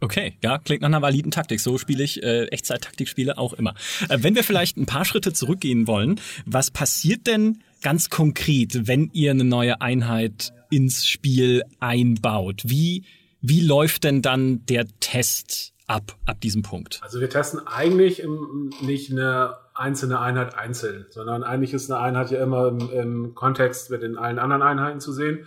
Okay, 0.00 0.34
ja, 0.42 0.58
klingt 0.58 0.82
nach 0.82 0.88
einer 0.88 1.02
validen 1.02 1.30
Taktik. 1.30 1.60
So 1.60 1.78
spiele 1.78 2.04
ich 2.04 2.22
äh, 2.22 2.44
Echtzeit-Taktikspiele 2.46 3.38
auch 3.38 3.54
immer. 3.54 3.74
Äh, 4.08 4.18
wenn 4.20 4.34
wir 4.34 4.44
vielleicht 4.44 4.76
ein 4.76 4.86
paar 4.86 5.04
Schritte 5.04 5.32
zurückgehen 5.32 5.86
wollen, 5.86 6.20
was 6.44 6.70
passiert 6.70 7.26
denn 7.26 7.62
ganz 7.80 8.10
konkret, 8.10 8.86
wenn 8.86 9.10
ihr 9.12 9.30
eine 9.30 9.44
neue 9.44 9.80
Einheit 9.80 10.52
ins 10.70 11.06
Spiel 11.06 11.62
einbaut? 11.80 12.62
Wie, 12.64 13.04
wie 13.40 13.60
läuft 13.60 14.04
denn 14.04 14.20
dann 14.20 14.66
der 14.66 14.86
Test 15.00 15.73
ab, 15.86 16.12
ab 16.26 16.40
diesem 16.40 16.62
Punkt? 16.62 17.00
Also 17.02 17.20
wir 17.20 17.30
testen 17.30 17.66
eigentlich 17.66 18.20
im, 18.20 18.70
nicht 18.80 19.10
eine 19.10 19.56
einzelne 19.74 20.20
Einheit 20.20 20.56
einzeln, 20.56 21.06
sondern 21.10 21.42
eigentlich 21.42 21.74
ist 21.74 21.90
eine 21.90 22.00
Einheit 22.00 22.30
ja 22.30 22.42
immer 22.42 22.68
im, 22.68 22.90
im 22.90 23.34
Kontext 23.34 23.90
mit 23.90 24.02
den 24.02 24.16
allen 24.16 24.38
anderen 24.38 24.62
Einheiten 24.62 25.00
zu 25.00 25.12
sehen. 25.12 25.46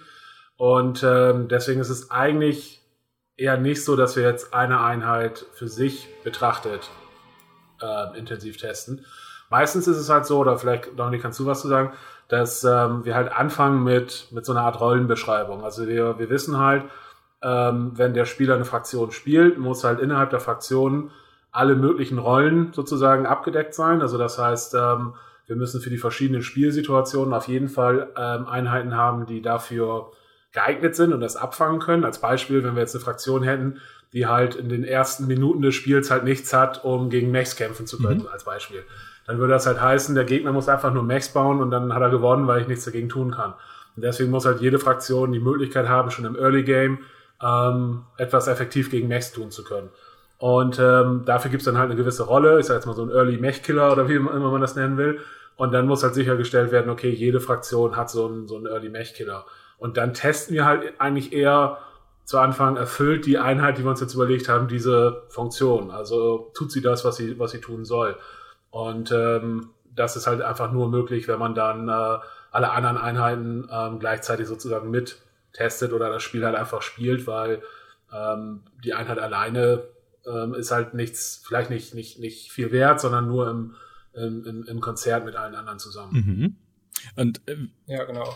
Und 0.58 1.04
ähm, 1.04 1.48
deswegen 1.48 1.80
ist 1.80 1.90
es 1.90 2.12
eigentlich 2.12 2.82
eher 3.38 3.58
nicht 3.58 3.84
so, 3.86 3.96
dass 3.96 4.16
wir 4.16 4.24
jetzt 4.24 4.54
eine 4.54 4.82
Einheit 4.82 5.46
für 5.54 5.68
sich 5.68 6.08
betrachtet 6.24 6.90
äh, 7.82 8.18
intensiv 8.18 8.58
testen. 8.58 9.06
Meistens 9.50 9.88
ist 9.88 9.98
es 9.98 10.10
halt 10.10 10.26
so, 10.26 10.40
oder 10.40 10.58
vielleicht, 10.58 10.98
Dominik, 10.98 11.22
kannst 11.22 11.40
du 11.40 11.46
was 11.46 11.62
zu 11.62 11.68
sagen, 11.68 11.94
dass 12.28 12.64
ähm, 12.64 13.06
wir 13.06 13.16
halt 13.16 13.32
anfangen 13.32 13.84
mit, 13.84 14.28
mit 14.32 14.46
so 14.46 14.52
einer 14.52 14.64
Art 14.64 14.82
Rollenbeschreibung. 14.82 15.64
Also 15.64 15.88
wir, 15.88 16.20
wir 16.20 16.30
wissen 16.30 16.58
halt, 16.58 16.84
ähm, 17.42 17.92
wenn 17.96 18.14
der 18.14 18.26
Spieler 18.26 18.56
eine 18.56 18.66
Fraktion 18.66 19.12
spielt, 19.12 19.58
muss 19.58 19.84
halt 19.84 20.00
innerhalb 20.00 20.30
der 20.30 20.40
Fraktion 20.40 21.12
alle 21.52 21.76
möglichen 21.76 22.18
Rollen 22.18 22.74
sozusagen 22.74 23.26
abgedeckt 23.26 23.74
sein. 23.74 24.02
Also 24.02 24.18
das 24.18 24.38
heißt, 24.38 24.76
ähm, 24.76 25.14
wir 25.46 25.56
müssen 25.56 25.82
für 25.82 25.90
die 25.90 25.98
verschiedenen 25.98 26.42
Spielsituationen 26.42 27.34
auf 27.34 27.48
jeden 27.48 27.70
Fall 27.70 28.10
ähm, 28.18 28.48
Einheiten 28.48 28.96
haben, 28.96 29.26
die 29.26 29.42
dafür 29.42 30.12
geeignet 30.52 30.96
sind 30.96 31.14
und 31.14 31.22
das 31.22 31.36
abfangen 31.36 31.80
können. 31.80 32.04
Als 32.04 32.20
Beispiel, 32.20 32.64
wenn 32.64 32.76
wir 32.76 32.82
jetzt 32.82 32.96
eine 32.96 33.04
Fraktion 33.04 33.44
hätten, 33.44 33.80
die 34.14 34.28
halt 34.28 34.56
in 34.56 34.70
den 34.70 34.84
ersten 34.84 35.28
Minuten 35.28 35.62
des 35.62 35.76
Spiels 35.76 36.12
halt 36.12 36.24
nichts 36.24 36.54
hat, 36.54 36.84
um 36.84 37.10
gegen 37.10 37.32
Mechs 37.32 37.56
kämpfen 37.56 37.88
zu 37.88 37.98
können, 37.98 38.22
mhm. 38.22 38.28
als 38.28 38.44
Beispiel. 38.44 38.84
Dann 39.26 39.40
würde 39.40 39.54
das 39.54 39.68
halt 39.68 39.82
heißen, 39.82 40.16
der 40.16 40.24
Gegner 40.24 40.54
muss 40.54 40.70
einfach 40.70 40.94
nur 40.94 41.04
Mechs 41.04 41.30
bauen 41.30 41.62
und 41.62 41.70
dann 41.70 41.94
hat 41.94 42.02
er 42.02 42.10
gewonnen, 42.10 42.48
weil 42.48 42.62
ich 42.62 42.68
nichts 42.68 42.86
dagegen 42.86 43.10
tun 43.10 43.32
kann. 43.32 43.54
Und 43.96 44.04
deswegen 44.04 44.32
muss 44.32 44.46
halt 44.46 44.62
jede 44.62 44.80
Fraktion 44.80 45.32
die 45.34 45.40
Möglichkeit 45.40 45.90
haben, 45.90 46.12
schon 46.12 46.26
im 46.26 46.36
Early 46.36 46.64
Game 46.64 47.00
ähm, 47.42 48.06
etwas 48.18 48.48
effektiv 48.48 48.90
gegen 48.90 49.08
Mechs 49.08 49.32
tun 49.32 49.52
zu 49.52 49.64
können. 49.64 49.90
Und 50.40 50.80
ähm, 50.80 51.24
dafür 51.26 51.50
gibt's 51.50 51.66
dann 51.66 51.78
halt 51.78 51.90
eine 51.90 52.00
gewisse 52.00 52.24
Rolle, 52.24 52.60
ich 52.60 52.68
sag 52.68 52.76
jetzt 52.76 52.86
mal 52.86 52.96
so 52.96 53.04
ein 53.04 53.10
Early 53.10 53.38
Mech-Killer 53.38 53.92
oder 53.92 54.08
wie 54.08 54.16
immer 54.16 54.52
man 54.52 54.62
das 54.62 54.76
nennen 54.76 54.98
will. 54.98 55.20
Und 55.56 55.72
dann 55.72 55.88
muss 55.88 56.04
halt 56.04 56.14
sichergestellt 56.14 56.72
werden, 56.72 56.92
okay, 56.92 57.10
jede 57.10 57.40
Fraktion 57.40 57.96
hat 57.96 58.12
so 58.12 58.28
einen, 58.28 58.48
so 58.48 58.58
einen 58.58 58.68
Early 58.68 58.90
Mech-Killer. 58.90 59.46
Und 59.80 59.98
dann 59.98 60.14
testen 60.14 60.54
wir 60.54 60.66
halt 60.66 60.94
eigentlich 61.00 61.34
eher 61.34 61.80
zu 62.24 62.40
Anfang, 62.40 62.76
erfüllt 62.76 63.26
die 63.26 63.38
Einheit, 63.40 63.78
die 63.78 63.84
wir 63.84 63.90
uns 63.90 64.02
jetzt 64.02 64.14
überlegt 64.14 64.50
haben, 64.50 64.68
diese 64.68 65.24
Funktion. 65.30 65.90
Also 65.92 66.52
tut 66.54 66.72
sie 66.72 66.82
das, 66.82 67.06
was 67.06 67.16
sie, 67.16 67.40
was 67.40 67.52
sie 67.52 67.62
tun 67.62 67.86
soll. 67.86 68.18
Und 68.70 69.12
ähm, 69.12 69.70
das 69.96 70.16
ist 70.16 70.28
halt 70.28 70.42
einfach 70.42 70.72
nur 70.72 70.90
möglich, 70.90 71.28
wenn 71.28 71.40
man 71.40 71.56
dann 71.56 71.88
äh, 71.88 72.18
alle 72.52 72.72
anderen 72.72 72.98
Einheiten 72.98 73.68
ähm, 73.72 74.00
gleichzeitig 74.00 74.48
sozusagen 74.48 74.92
mit 74.92 75.20
testet 75.58 75.92
oder 75.92 76.10
das 76.10 76.24
Spiel 76.24 76.46
halt 76.46 76.56
einfach 76.56 76.82
spielt, 76.82 77.28
weil 77.28 77.62
ähm, 78.14 78.62
die 78.84 78.94
Einheit 78.94 79.20
alleine 79.20 79.84
ähm, 80.26 80.54
ist 80.54 80.72
halt 80.72 80.94
nichts, 80.94 81.42
vielleicht 81.46 81.70
nicht, 81.70 81.94
nicht, 81.94 82.20
nicht 82.20 82.52
viel 82.52 82.72
wert, 82.72 83.02
sondern 83.02 83.28
nur 83.28 83.50
im, 83.50 83.76
im, 84.14 84.66
im 84.68 84.82
Konzert 84.82 85.26
mit 85.26 85.36
allen 85.36 85.56
anderen 85.56 85.80
zusammen. 85.80 86.14
Mhm. 86.14 86.56
Und 87.16 87.42
äh, 87.48 87.58
ja, 87.88 88.04
genau. 88.06 88.36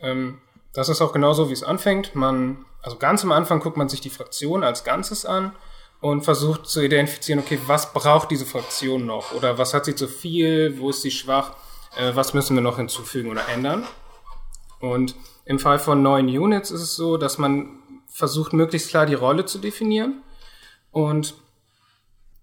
Ähm, 0.00 0.38
das 0.72 0.88
ist 0.88 1.00
auch 1.00 1.12
genauso, 1.12 1.48
wie 1.48 1.54
es 1.54 1.62
anfängt. 1.62 2.14
Man, 2.14 2.64
also 2.82 2.98
ganz 2.98 3.24
am 3.24 3.32
Anfang 3.32 3.60
guckt 3.60 3.76
man 3.76 3.88
sich 3.88 4.00
die 4.00 4.10
Fraktion 4.10 4.62
als 4.62 4.84
Ganzes 4.84 5.24
an 5.24 5.52
und 6.00 6.22
versucht 6.22 6.66
zu 6.66 6.80
identifizieren, 6.80 7.40
okay, 7.40 7.58
was 7.66 7.92
braucht 7.92 8.30
diese 8.30 8.46
Fraktion 8.46 9.06
noch? 9.06 9.32
Oder 9.32 9.58
was 9.58 9.74
hat 9.74 9.86
sie 9.86 9.94
zu 9.94 10.06
viel? 10.06 10.78
Wo 10.78 10.90
ist 10.90 11.02
sie 11.02 11.10
schwach? 11.10 11.56
Äh, 11.96 12.14
was 12.14 12.34
müssen 12.34 12.54
wir 12.54 12.62
noch 12.62 12.76
hinzufügen 12.76 13.30
oder 13.30 13.48
ändern? 13.48 13.84
Und 14.80 15.16
im 15.48 15.58
Fall 15.58 15.78
von 15.78 16.02
neuen 16.02 16.28
Units 16.28 16.70
ist 16.70 16.82
es 16.82 16.94
so, 16.94 17.16
dass 17.16 17.38
man 17.38 17.78
versucht, 18.06 18.52
möglichst 18.52 18.90
klar 18.90 19.06
die 19.06 19.14
Rolle 19.14 19.46
zu 19.46 19.58
definieren 19.58 20.22
und 20.90 21.34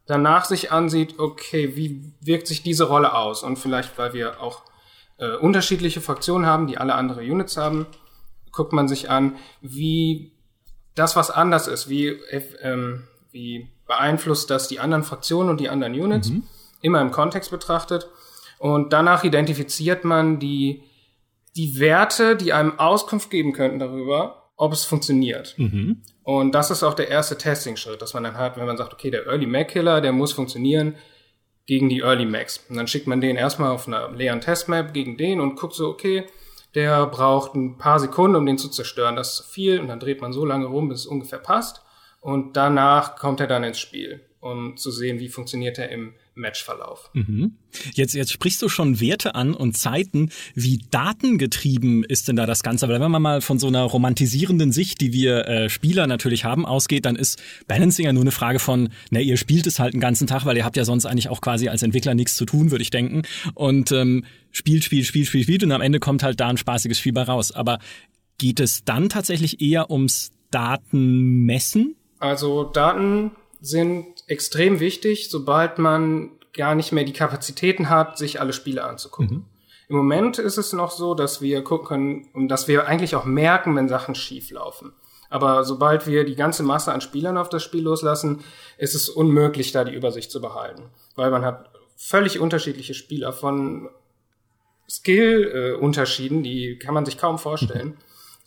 danach 0.07 0.45
sich 0.45 0.71
ansieht, 0.71 1.19
okay, 1.19 1.75
wie 1.75 2.13
wirkt 2.19 2.47
sich 2.47 2.63
diese 2.63 2.85
Rolle 2.85 3.13
aus? 3.13 3.43
Und 3.43 3.57
vielleicht, 3.57 3.95
weil 3.99 4.13
wir 4.13 4.41
auch 4.41 4.63
äh, 5.17 5.35
unterschiedliche 5.35 6.01
Fraktionen 6.01 6.47
haben, 6.47 6.65
die 6.65 6.79
alle 6.79 6.95
andere 6.95 7.21
Units 7.21 7.57
haben, 7.57 7.85
guckt 8.51 8.73
man 8.73 8.87
sich 8.87 9.07
an, 9.07 9.35
wie 9.61 10.31
das, 10.95 11.15
was 11.15 11.29
anders 11.29 11.67
ist, 11.67 11.87
wie, 11.87 12.07
ähm, 12.61 13.03
wie 13.31 13.69
beeinflusst 13.85 14.49
das 14.49 14.67
die 14.67 14.79
anderen 14.79 15.03
Fraktionen 15.03 15.51
und 15.51 15.59
die 15.59 15.69
anderen 15.69 15.93
Units, 15.93 16.29
mhm. 16.29 16.43
immer 16.81 17.01
im 17.01 17.11
Kontext 17.11 17.51
betrachtet. 17.51 18.09
Und 18.57 18.93
danach 18.93 19.23
identifiziert 19.23 20.05
man 20.05 20.39
die, 20.39 20.81
die 21.55 21.79
Werte, 21.79 22.35
die 22.35 22.53
einem 22.53 22.79
Auskunft 22.79 23.29
geben 23.29 23.53
könnten 23.53 23.79
darüber, 23.79 24.51
ob 24.57 24.73
es 24.73 24.83
funktioniert. 24.83 25.55
Mhm. 25.57 26.01
Und 26.23 26.53
das 26.55 26.71
ist 26.71 26.83
auch 26.83 26.93
der 26.93 27.09
erste 27.09 27.37
Testing-Schritt, 27.37 28.01
dass 28.01 28.13
man 28.13 28.23
dann 28.23 28.37
hat, 28.37 28.57
wenn 28.57 28.65
man 28.65 28.77
sagt, 28.77 28.93
okay, 28.93 29.11
der 29.11 29.25
Early 29.27 29.45
Mac 29.45 29.69
Killer, 29.69 30.01
der 30.01 30.11
muss 30.11 30.33
funktionieren 30.33 30.95
gegen 31.65 31.89
die 31.89 31.99
Early 32.01 32.25
Macs. 32.25 32.65
Und 32.69 32.77
dann 32.77 32.87
schickt 32.87 33.07
man 33.07 33.21
den 33.21 33.35
erstmal 33.35 33.71
auf 33.71 33.87
einer 33.87 34.11
leeren 34.11 34.41
Testmap 34.41 34.93
gegen 34.93 35.17
den 35.17 35.39
und 35.39 35.55
guckt 35.55 35.73
so, 35.73 35.87
okay, 35.87 36.25
der 36.73 37.07
braucht 37.07 37.55
ein 37.55 37.77
paar 37.77 37.99
Sekunden, 37.99 38.35
um 38.35 38.45
den 38.45 38.57
zu 38.57 38.69
zerstören. 38.69 39.15
Das 39.15 39.39
ist 39.39 39.51
viel 39.51 39.79
und 39.79 39.87
dann 39.87 39.99
dreht 39.99 40.21
man 40.21 40.33
so 40.33 40.45
lange 40.45 40.65
rum, 40.65 40.89
bis 40.89 41.01
es 41.01 41.05
ungefähr 41.05 41.39
passt. 41.39 41.81
Und 42.19 42.57
danach 42.57 43.15
kommt 43.15 43.39
er 43.39 43.47
dann 43.47 43.63
ins 43.63 43.79
Spiel, 43.79 44.21
um 44.39 44.77
zu 44.77 44.91
sehen, 44.91 45.19
wie 45.19 45.29
funktioniert 45.29 45.77
er 45.77 45.89
im 45.89 46.15
Matchverlauf. 46.35 47.09
Mhm. 47.13 47.55
Jetzt, 47.93 48.13
jetzt 48.13 48.31
sprichst 48.31 48.61
du 48.61 48.69
schon 48.69 48.99
Werte 48.99 49.35
an 49.35 49.53
und 49.53 49.77
Zeiten. 49.77 50.29
Wie 50.53 50.81
datengetrieben 50.91 52.03
ist 52.03 52.27
denn 52.27 52.35
da 52.35 52.45
das 52.45 52.61
Ganze? 52.61 52.87
Weil 52.87 52.99
wenn 52.99 53.11
man 53.11 53.21
mal 53.21 53.41
von 53.41 53.57
so 53.57 53.67
einer 53.67 53.83
romantisierenden 53.83 54.71
Sicht, 54.71 55.01
die 55.01 55.13
wir 55.13 55.47
äh, 55.47 55.69
Spieler 55.69 56.07
natürlich 56.07 56.43
haben, 56.43 56.65
ausgeht, 56.65 57.05
dann 57.05 57.15
ist 57.15 57.41
Balancing 57.67 58.05
ja 58.05 58.13
nur 58.13 58.23
eine 58.23 58.31
Frage 58.31 58.59
von, 58.59 58.89
na, 59.09 59.19
ihr 59.19 59.37
spielt 59.37 59.65
es 59.65 59.79
halt 59.79 59.93
einen 59.93 60.01
ganzen 60.01 60.27
Tag, 60.27 60.45
weil 60.45 60.57
ihr 60.57 60.65
habt 60.65 60.77
ja 60.77 60.85
sonst 60.85 61.05
eigentlich 61.05 61.29
auch 61.29 61.41
quasi 61.41 61.69
als 61.69 61.83
Entwickler 61.83 62.13
nichts 62.13 62.35
zu 62.35 62.45
tun, 62.45 62.71
würde 62.71 62.81
ich 62.81 62.89
denken. 62.89 63.23
Und 63.53 63.91
ähm, 63.91 64.25
spielt, 64.51 64.83
spielt, 64.83 65.05
spielt, 65.05 65.27
spielt, 65.27 65.43
spielt 65.45 65.63
und 65.63 65.71
am 65.71 65.81
Ende 65.81 65.99
kommt 65.99 66.21
halt 66.21 66.39
da 66.39 66.47
ein 66.47 66.57
spaßiges 66.57 66.99
Spiel 66.99 67.13
bei 67.13 67.23
raus. 67.23 67.51
Aber 67.51 67.79
geht 68.37 68.59
es 68.59 68.83
dann 68.83 69.09
tatsächlich 69.09 69.61
eher 69.61 69.89
ums 69.89 70.31
Datenmessen? 70.51 71.95
Also 72.19 72.63
Daten 72.63 73.31
sind 73.61 74.05
extrem 74.27 74.79
wichtig, 74.79 75.29
sobald 75.29 75.77
man 75.77 76.31
gar 76.53 76.75
nicht 76.75 76.91
mehr 76.91 77.03
die 77.03 77.13
Kapazitäten 77.13 77.89
hat, 77.89 78.17
sich 78.17 78.39
alle 78.39 78.53
Spiele 78.53 78.83
anzugucken. 78.83 79.37
Mhm. 79.37 79.45
Im 79.87 79.97
Moment 79.97 80.39
ist 80.39 80.57
es 80.57 80.73
noch 80.73 80.91
so, 80.91 81.13
dass 81.13 81.41
wir 81.41 81.63
gucken 81.63 81.87
können 81.87 82.29
und 82.33 82.47
dass 82.47 82.67
wir 82.67 82.87
eigentlich 82.87 83.15
auch 83.15 83.25
merken, 83.25 83.75
wenn 83.75 83.87
Sachen 83.87 84.15
schief 84.15 84.49
laufen. 84.49 84.93
Aber 85.29 85.63
sobald 85.63 86.07
wir 86.07 86.23
die 86.23 86.35
ganze 86.35 86.63
Masse 86.63 86.91
an 86.91 87.01
Spielern 87.01 87.37
auf 87.37 87.49
das 87.49 87.63
Spiel 87.63 87.83
loslassen, 87.83 88.43
ist 88.77 88.95
es 88.95 89.09
unmöglich, 89.09 89.71
da 89.71 89.83
die 89.83 89.93
Übersicht 89.93 90.31
zu 90.31 90.41
behalten. 90.41 90.83
Weil 91.15 91.29
man 91.29 91.43
hat 91.45 91.69
völlig 91.97 92.39
unterschiedliche 92.39 92.93
Spieler 92.93 93.33
von 93.33 93.89
Skill-Unterschieden, 94.89 96.43
die 96.43 96.77
kann 96.77 96.93
man 96.93 97.05
sich 97.05 97.17
kaum 97.17 97.37
vorstellen. 97.37 97.97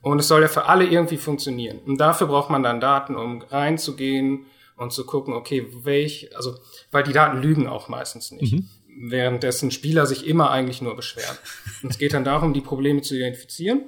Und 0.03 0.21
es 0.21 0.29
soll 0.29 0.43
ja 0.43 0.49
für 0.49 0.67
alle 0.67 0.87
irgendwie 0.87 1.17
funktionieren. 1.17 1.81
Und 1.85 1.99
dafür 1.99 2.29
braucht 2.29 2.51
man 2.51 2.63
dann 2.63 2.81
Daten, 2.81 3.17
um 3.17 3.43
reinzugehen, 3.43 4.47
und 4.79 4.93
zu 4.93 5.05
gucken, 5.05 5.35
okay, 5.35 5.67
welch, 5.83 6.35
also, 6.37 6.57
weil 6.91 7.03
die 7.03 7.13
Daten 7.13 7.43
lügen 7.43 7.67
auch 7.67 7.89
meistens 7.89 8.31
nicht. 8.31 8.55
Mhm. 8.55 8.69
Währenddessen 9.11 9.71
Spieler 9.71 10.07
sich 10.07 10.27
immer 10.27 10.51
eigentlich 10.51 10.81
nur 10.81 10.97
beschweren. 10.97 11.37
und 11.83 11.91
es 11.91 11.99
geht 11.99 12.15
dann 12.15 12.25
darum, 12.25 12.55
die 12.55 12.61
Probleme 12.61 13.03
zu 13.03 13.15
identifizieren 13.15 13.83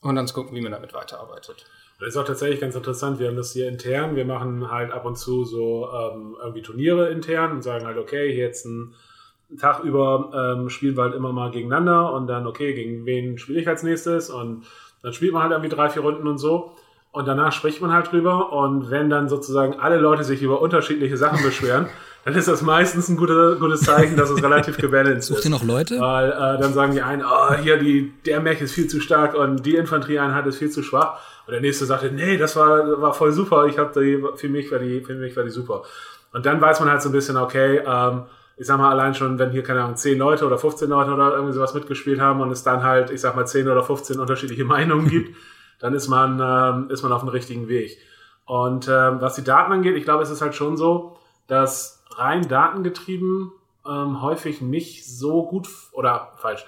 und 0.00 0.16
dann 0.16 0.26
zu 0.26 0.34
gucken, 0.34 0.54
wie 0.54 0.60
man 0.60 0.72
damit 0.72 0.92
weiterarbeitet. 0.92 1.64
Das 1.98 2.08
ist 2.08 2.16
auch 2.16 2.26
tatsächlich 2.26 2.60
ganz 2.60 2.74
interessant. 2.74 3.20
Wir 3.20 3.28
haben 3.28 3.36
das 3.36 3.52
hier 3.52 3.68
intern. 3.68 4.16
Wir 4.16 4.24
machen 4.24 4.70
halt 4.70 4.90
ab 4.90 5.04
und 5.04 5.16
zu 5.16 5.44
so 5.44 5.88
ähm, 5.92 6.36
irgendwie 6.40 6.62
Turniere 6.62 7.10
intern 7.10 7.52
und 7.52 7.62
sagen 7.62 7.86
halt, 7.86 7.96
okay, 7.96 8.36
jetzt 8.36 8.66
ein 8.66 8.94
Tag 9.60 9.84
über 9.84 10.56
ähm, 10.58 10.68
spielen 10.68 10.96
wir 10.96 11.04
halt 11.04 11.14
immer 11.14 11.32
mal 11.32 11.52
gegeneinander 11.52 12.12
und 12.12 12.26
dann, 12.26 12.48
okay, 12.48 12.74
gegen 12.74 13.06
wen 13.06 13.38
spiele 13.38 13.60
ich 13.60 13.68
als 13.68 13.84
nächstes? 13.84 14.30
Und 14.30 14.64
dann 15.02 15.12
spielt 15.12 15.32
man 15.32 15.42
halt 15.42 15.52
irgendwie 15.52 15.74
drei, 15.74 15.90
vier 15.90 16.02
Runden 16.02 16.26
und 16.26 16.38
so. 16.38 16.74
Und 17.12 17.28
danach 17.28 17.52
spricht 17.52 17.80
man 17.80 17.92
halt 17.92 18.10
drüber. 18.10 18.52
Und 18.52 18.90
wenn 18.90 19.10
dann 19.10 19.28
sozusagen 19.28 19.78
alle 19.78 19.98
Leute 19.98 20.24
sich 20.24 20.42
über 20.42 20.60
unterschiedliche 20.60 21.16
Sachen 21.16 21.42
beschweren, 21.44 21.86
dann 22.24 22.34
ist 22.34 22.48
das 22.48 22.62
meistens 22.62 23.08
ein 23.08 23.16
gutes, 23.16 23.58
gutes 23.58 23.80
Zeichen, 23.82 24.16
dass 24.16 24.30
es 24.30 24.42
relativ 24.42 24.78
gebalanced 24.78 25.18
ist. 25.18 25.26
Sucht 25.26 25.44
ihr 25.44 25.50
noch 25.50 25.64
Leute? 25.64 26.00
Weil 26.00 26.30
äh, 26.30 26.60
dann 26.60 26.72
sagen 26.72 26.92
die 26.92 27.02
einen, 27.02 27.22
oh, 27.22 27.54
hier, 27.54 27.78
die, 27.78 28.12
der 28.24 28.40
Mech 28.40 28.60
ist 28.60 28.72
viel 28.72 28.86
zu 28.86 29.00
stark 29.00 29.34
und 29.34 29.66
die 29.66 29.76
Infanterieeinheit 29.76 30.46
ist 30.46 30.58
viel 30.58 30.70
zu 30.70 30.82
schwach. 30.82 31.18
Und 31.46 31.52
der 31.52 31.60
nächste 31.60 31.84
sagt, 31.84 32.10
nee, 32.12 32.38
das 32.38 32.54
war, 32.56 33.00
war 33.00 33.12
voll 33.12 33.32
super. 33.32 33.66
Ich 33.66 33.76
habe 33.76 34.00
die, 34.00 34.24
für 34.36 34.48
mich 34.48 34.70
war 34.70 34.78
die, 34.78 35.00
für 35.00 35.14
mich 35.14 35.36
war 35.36 35.44
die 35.44 35.50
super. 35.50 35.82
Und 36.32 36.46
dann 36.46 36.60
weiß 36.60 36.80
man 36.80 36.88
halt 36.88 37.02
so 37.02 37.08
ein 37.08 37.12
bisschen, 37.12 37.36
okay, 37.36 37.82
ähm, 37.84 38.22
ich 38.56 38.66
sag 38.66 38.78
mal, 38.78 38.90
allein 38.90 39.14
schon, 39.14 39.38
wenn 39.38 39.50
hier, 39.50 39.62
keine 39.62 39.82
Ahnung, 39.82 39.96
10 39.96 40.16
Leute 40.18 40.46
oder 40.46 40.56
15 40.56 40.88
Leute 40.88 41.10
oder 41.10 41.32
irgendwie 41.32 41.52
sowas 41.52 41.74
mitgespielt 41.74 42.20
haben 42.20 42.40
und 42.40 42.52
es 42.52 42.62
dann 42.62 42.84
halt, 42.84 43.10
ich 43.10 43.20
sag 43.20 43.34
mal, 43.34 43.46
10 43.46 43.68
oder 43.68 43.82
15 43.82 44.20
unterschiedliche 44.20 44.64
Meinungen 44.64 45.08
gibt, 45.08 45.36
dann 45.82 45.94
ist 45.94 46.08
man, 46.08 46.40
ähm, 46.40 46.90
ist 46.90 47.02
man 47.02 47.12
auf 47.12 47.20
dem 47.20 47.28
richtigen 47.28 47.68
Weg. 47.68 47.98
Und 48.46 48.88
ähm, 48.88 49.20
was 49.20 49.34
die 49.34 49.44
Daten 49.44 49.72
angeht, 49.72 49.96
ich 49.96 50.04
glaube, 50.04 50.22
es 50.22 50.30
ist 50.30 50.40
halt 50.40 50.54
schon 50.54 50.76
so, 50.76 51.16
dass 51.48 52.04
rein 52.16 52.46
datengetrieben 52.48 53.52
ähm, 53.84 54.22
häufig 54.22 54.60
nicht 54.60 55.04
so 55.04 55.44
gut 55.44 55.68
oder 55.90 56.32
falsch. 56.36 56.64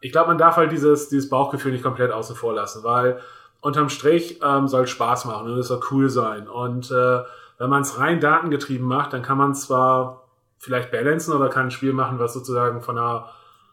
Ich 0.00 0.12
glaube, 0.12 0.28
man 0.28 0.38
darf 0.38 0.56
halt 0.56 0.72
dieses, 0.72 1.10
dieses 1.10 1.28
Bauchgefühl 1.28 1.72
nicht 1.72 1.84
komplett 1.84 2.10
außen 2.10 2.36
vor 2.36 2.54
lassen, 2.54 2.82
weil 2.84 3.20
unterm 3.60 3.90
Strich 3.90 4.40
ähm, 4.42 4.66
soll 4.66 4.86
Spaß 4.86 5.26
machen 5.26 5.52
und 5.52 5.58
es 5.58 5.68
soll 5.68 5.80
cool 5.90 6.08
sein. 6.08 6.48
Und 6.48 6.90
äh, 6.90 7.20
wenn 7.58 7.70
man 7.70 7.82
es 7.82 7.98
rein 7.98 8.18
datengetrieben 8.18 8.86
macht, 8.86 9.12
dann 9.12 9.22
kann 9.22 9.38
man 9.38 9.54
zwar 9.54 10.22
vielleicht 10.58 10.90
balancen 10.90 11.34
oder 11.34 11.50
kann 11.50 11.66
ein 11.66 11.70
Spiel 11.70 11.92
machen, 11.92 12.18
was 12.18 12.32
sozusagen 12.32 12.80
von 12.80 12.96
der, 12.96 13.28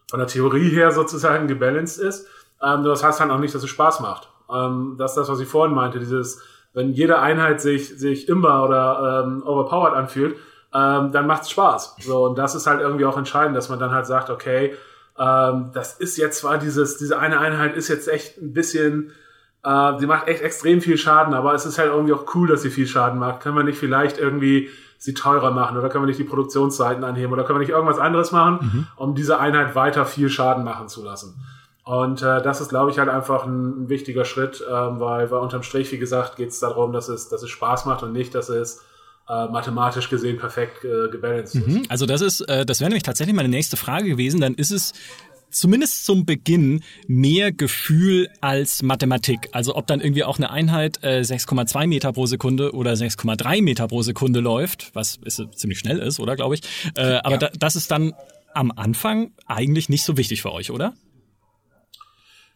von 0.09 0.19
der 0.19 0.27
Theorie 0.27 0.69
her 0.69 0.91
sozusagen 0.91 1.47
gebalanced 1.47 1.97
ist. 1.97 2.27
Ähm, 2.61 2.83
das 2.83 3.05
heißt 3.05 3.21
dann 3.21 3.31
auch 3.31 3.39
nicht, 3.39 3.55
dass 3.55 3.63
es 3.63 3.69
Spaß 3.69 4.01
macht. 4.01 4.30
Ähm, 4.53 4.95
das 4.97 5.11
ist 5.11 5.17
das, 5.17 5.29
was 5.29 5.39
ich 5.39 5.47
vorhin 5.47 5.75
meinte, 5.75 5.99
dieses, 5.99 6.41
wenn 6.73 6.91
jede 6.91 7.19
Einheit 7.19 7.61
sich, 7.61 7.97
sich 7.97 8.29
immer 8.29 8.63
oder 8.63 9.23
ähm, 9.25 9.43
overpowered 9.43 9.93
anfühlt, 9.93 10.35
ähm, 10.73 11.11
dann 11.11 11.27
macht's 11.27 11.49
Spaß. 11.51 11.97
So, 11.99 12.25
und 12.25 12.37
das 12.37 12.55
ist 12.55 12.67
halt 12.67 12.81
irgendwie 12.81 13.05
auch 13.05 13.17
entscheidend, 13.17 13.55
dass 13.55 13.69
man 13.69 13.79
dann 13.79 13.91
halt 13.91 14.05
sagt, 14.05 14.29
okay, 14.29 14.73
ähm, 15.19 15.71
das 15.73 15.93
ist 15.99 16.17
jetzt 16.17 16.39
zwar 16.39 16.57
dieses, 16.57 16.97
diese 16.97 17.19
eine 17.19 17.39
Einheit 17.39 17.75
ist 17.75 17.89
jetzt 17.89 18.07
echt 18.07 18.37
ein 18.41 18.53
bisschen, 18.53 19.11
äh, 19.63 19.97
die 19.97 20.05
macht 20.05 20.27
echt 20.27 20.41
extrem 20.41 20.81
viel 20.81 20.97
Schaden, 20.97 21.33
aber 21.33 21.53
es 21.53 21.65
ist 21.65 21.77
halt 21.77 21.91
irgendwie 21.91 22.13
auch 22.13 22.25
cool, 22.35 22.47
dass 22.47 22.61
sie 22.61 22.69
viel 22.69 22.87
Schaden 22.87 23.19
macht. 23.19 23.41
Können 23.41 23.55
wir 23.55 23.63
nicht 23.63 23.77
vielleicht 23.77 24.17
irgendwie 24.17 24.69
sie 24.97 25.13
teurer 25.13 25.51
machen 25.51 25.77
oder 25.77 25.89
können 25.89 26.03
wir 26.03 26.07
nicht 26.07 26.19
die 26.19 26.23
Produktionszeiten 26.23 27.03
anheben 27.03 27.33
oder 27.33 27.43
können 27.43 27.59
wir 27.59 27.65
nicht 27.65 27.73
irgendwas 27.73 27.99
anderes 27.99 28.31
machen, 28.31 28.59
mhm. 28.61 28.87
um 28.95 29.15
diese 29.15 29.39
Einheit 29.39 29.75
weiter 29.75 30.05
viel 30.05 30.29
Schaden 30.29 30.63
machen 30.63 30.87
zu 30.87 31.03
lassen? 31.03 31.43
Und 31.83 32.21
äh, 32.21 32.41
das 32.41 32.61
ist, 32.61 32.69
glaube 32.69 32.91
ich, 32.91 32.99
halt 32.99 33.09
einfach 33.09 33.45
ein, 33.45 33.83
ein 33.83 33.89
wichtiger 33.89 34.25
Schritt, 34.25 34.63
ähm, 34.69 34.99
weil, 34.99 35.31
weil 35.31 35.39
unterm 35.39 35.63
Strich, 35.63 35.91
wie 35.91 35.97
gesagt, 35.97 36.35
geht 36.35 36.49
es 36.49 36.59
darum, 36.59 36.93
dass 36.93 37.09
es, 37.09 37.29
dass 37.29 37.41
es 37.41 37.49
Spaß 37.49 37.85
macht 37.85 38.03
und 38.03 38.13
nicht, 38.13 38.35
dass 38.35 38.49
es 38.49 38.81
äh, 39.27 39.47
mathematisch 39.47 40.09
gesehen 40.09 40.37
perfekt 40.37 40.83
äh, 40.83 41.09
gebalanced 41.09 41.67
mhm. 41.67 41.77
ist. 41.77 41.91
Also 41.91 42.05
das 42.05 42.21
ist, 42.21 42.41
äh, 42.41 42.65
das 42.65 42.81
wäre 42.81 42.89
nämlich 42.89 43.03
tatsächlich 43.03 43.35
meine 43.35 43.49
nächste 43.49 43.77
Frage 43.77 44.09
gewesen. 44.09 44.41
Dann 44.41 44.53
ist 44.53 44.71
es 44.71 44.93
zumindest 45.49 46.05
zum 46.05 46.25
Beginn 46.25 46.81
mehr 47.07 47.51
Gefühl 47.51 48.29
als 48.41 48.83
Mathematik. 48.83 49.49
Also 49.51 49.75
ob 49.75 49.87
dann 49.87 50.01
irgendwie 50.01 50.23
auch 50.23 50.37
eine 50.37 50.49
Einheit 50.49 50.99
äh, 51.03 51.21
6,2 51.21 51.87
Meter 51.87 52.13
pro 52.13 52.25
Sekunde 52.25 52.73
oder 52.73 52.93
6,3 52.93 53.61
Meter 53.61 53.87
pro 53.87 54.01
Sekunde 54.01 54.39
läuft, 54.39 54.91
was 54.93 55.19
ist, 55.23 55.41
ziemlich 55.55 55.79
schnell 55.79 55.99
ist, 55.99 56.19
oder 56.19 56.35
glaube 56.35 56.55
ich. 56.55 56.61
Äh, 56.95 57.19
aber 57.23 57.31
ja. 57.31 57.37
da, 57.37 57.49
das 57.57 57.75
ist 57.75 57.91
dann 57.91 58.13
am 58.53 58.71
Anfang 58.71 59.31
eigentlich 59.45 59.89
nicht 59.89 60.03
so 60.03 60.17
wichtig 60.17 60.41
für 60.41 60.51
euch, 60.51 60.71
oder? 60.71 60.93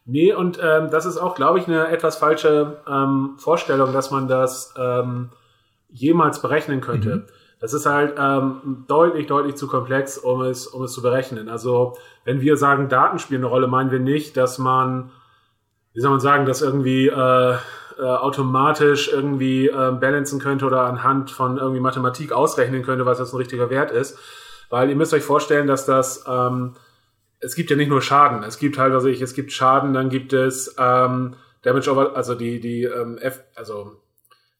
Nee, 0.05 0.33
und 0.33 0.59
ähm, 0.61 0.89
das 0.91 1.07
ist 1.07 1.17
auch, 1.17 1.33
glaube 1.33 1.57
ich, 1.59 1.67
eine 1.67 1.87
etwas 1.87 2.17
falsche 2.17 2.77
ähm, 2.87 3.33
Vorstellung, 3.37 3.91
dass 3.91 4.11
man 4.11 4.27
das 4.27 4.73
ähm, 4.77 5.31
jemals 5.89 6.41
berechnen 6.41 6.79
könnte. 6.79 7.15
Mhm. 7.15 7.23
Das 7.59 7.73
ist 7.73 7.87
halt 7.87 8.15
ähm, 8.19 8.85
deutlich, 8.87 9.25
deutlich 9.25 9.55
zu 9.55 9.67
komplex, 9.67 10.19
um 10.19 10.41
es, 10.41 10.67
um 10.67 10.83
es 10.83 10.93
zu 10.93 11.01
berechnen. 11.01 11.49
Also 11.49 11.97
wenn 12.23 12.39
wir 12.41 12.57
sagen, 12.57 12.89
Daten 12.89 13.17
spielen 13.17 13.41
eine 13.41 13.49
Rolle, 13.49 13.67
meinen 13.67 13.89
wir 13.89 13.99
nicht, 13.99 14.37
dass 14.37 14.59
man, 14.59 15.09
wie 15.93 16.01
soll 16.01 16.11
man 16.11 16.19
sagen, 16.19 16.45
das 16.45 16.61
irgendwie 16.61 17.07
äh, 17.07 17.55
äh, 17.97 18.01
automatisch 18.01 19.11
irgendwie 19.11 19.69
äh, 19.69 19.91
balancen 19.91 20.39
könnte 20.39 20.65
oder 20.65 20.81
anhand 20.81 21.31
von 21.31 21.57
irgendwie 21.57 21.79
Mathematik 21.79 22.31
ausrechnen 22.31 22.83
könnte, 22.83 23.05
was 23.07 23.17
das 23.17 23.33
ein 23.33 23.37
richtiger 23.37 23.71
Wert 23.71 23.89
ist. 23.89 24.19
Weil 24.69 24.89
ihr 24.89 24.95
müsst 24.95 25.13
euch 25.13 25.23
vorstellen, 25.23 25.65
dass 25.65 25.85
das, 25.85 26.25
ähm, 26.27 26.73
es 27.39 27.55
gibt 27.55 27.69
ja 27.69 27.75
nicht 27.75 27.89
nur 27.89 28.01
Schaden, 28.01 28.43
es 28.43 28.57
gibt 28.57 28.77
halt, 28.77 28.93
was 28.93 29.05
ich, 29.05 29.21
es 29.21 29.33
gibt 29.33 29.51
Schaden, 29.51 29.93
dann 29.93 30.09
gibt 30.09 30.33
es 30.33 30.75
ähm, 30.77 31.35
Damage 31.61 31.91
over, 31.91 32.15
also 32.15 32.35
die, 32.35 32.59
die 32.59 32.83
ähm, 32.83 33.17
F, 33.17 33.41
also 33.55 34.01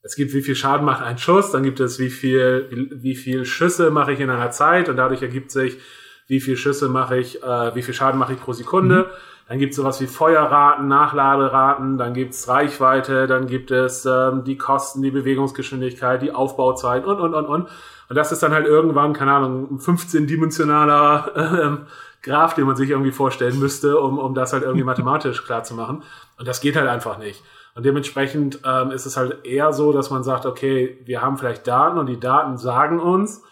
es 0.02 0.14
gibt, 0.14 0.32
wie 0.34 0.42
viel 0.42 0.54
Schaden 0.54 0.86
macht 0.86 1.02
ein 1.02 1.18
Schuss, 1.18 1.50
dann 1.50 1.62
gibt 1.62 1.80
es, 1.80 1.98
wie 1.98 2.10
viel, 2.10 2.68
wie, 2.70 3.02
wie 3.02 3.16
viel 3.16 3.44
Schüsse 3.44 3.90
mache 3.90 4.12
ich 4.12 4.20
in 4.20 4.30
einer 4.30 4.50
Zeit 4.50 4.88
und 4.88 4.96
dadurch 4.96 5.22
ergibt 5.22 5.50
sich, 5.50 5.78
wie 6.28 6.40
viel 6.40 6.56
Schüsse 6.56 6.88
mache 6.88 7.18
ich, 7.18 7.42
äh, 7.42 7.74
wie 7.74 7.82
viel 7.82 7.94
Schaden 7.94 8.18
mache 8.18 8.34
ich 8.34 8.40
pro 8.40 8.52
Sekunde. 8.52 9.04
Mhm. 9.04 9.10
Dann 9.48 9.58
gibt 9.58 9.70
es 9.70 9.76
sowas 9.76 10.00
wie 10.00 10.08
Feuerraten, 10.08 10.88
Nachladeraten, 10.88 11.98
dann 11.98 12.14
gibt 12.14 12.34
es 12.34 12.48
Reichweite, 12.48 13.28
dann 13.28 13.46
gibt 13.46 13.70
es 13.70 14.04
ähm, 14.04 14.42
die 14.42 14.58
Kosten, 14.58 15.02
die 15.02 15.12
Bewegungsgeschwindigkeit, 15.12 16.20
die 16.20 16.32
Aufbauzeit 16.32 17.04
und, 17.04 17.20
und, 17.20 17.34
und, 17.34 17.46
und. 17.46 17.68
Und 18.08 18.16
das 18.16 18.32
ist 18.32 18.42
dann 18.42 18.52
halt 18.52 18.66
irgendwann, 18.66 19.12
keine 19.12 19.32
Ahnung, 19.32 19.68
ein 19.70 19.78
15-dimensionaler 19.78 21.62
ähm, 21.62 21.78
Graph, 22.26 22.54
den 22.54 22.66
man 22.66 22.76
sich 22.76 22.90
irgendwie 22.90 23.12
vorstellen 23.12 23.58
müsste, 23.58 23.98
um, 23.98 24.18
um 24.18 24.34
das 24.34 24.52
halt 24.52 24.64
irgendwie 24.64 24.84
mathematisch 24.92 25.44
klar 25.44 25.62
zu 25.62 25.74
machen. 25.74 26.02
Und 26.38 26.46
das 26.46 26.60
geht 26.60 26.76
halt 26.76 26.88
einfach 26.88 27.16
nicht. 27.16 27.42
Und 27.74 27.84
dementsprechend 27.86 28.60
ähm, 28.64 28.90
ist 28.90 29.06
es 29.06 29.16
halt 29.16 29.44
eher 29.44 29.72
so, 29.72 29.92
dass 29.92 30.10
man 30.10 30.24
sagt, 30.24 30.46
okay, 30.46 30.98
wir 31.04 31.22
haben 31.22 31.38
vielleicht 31.38 31.66
Daten 31.66 31.98
und 31.98 32.06
die 32.06 32.20
Daten 32.20 32.58
sagen 32.58 33.00
uns, 33.00 33.42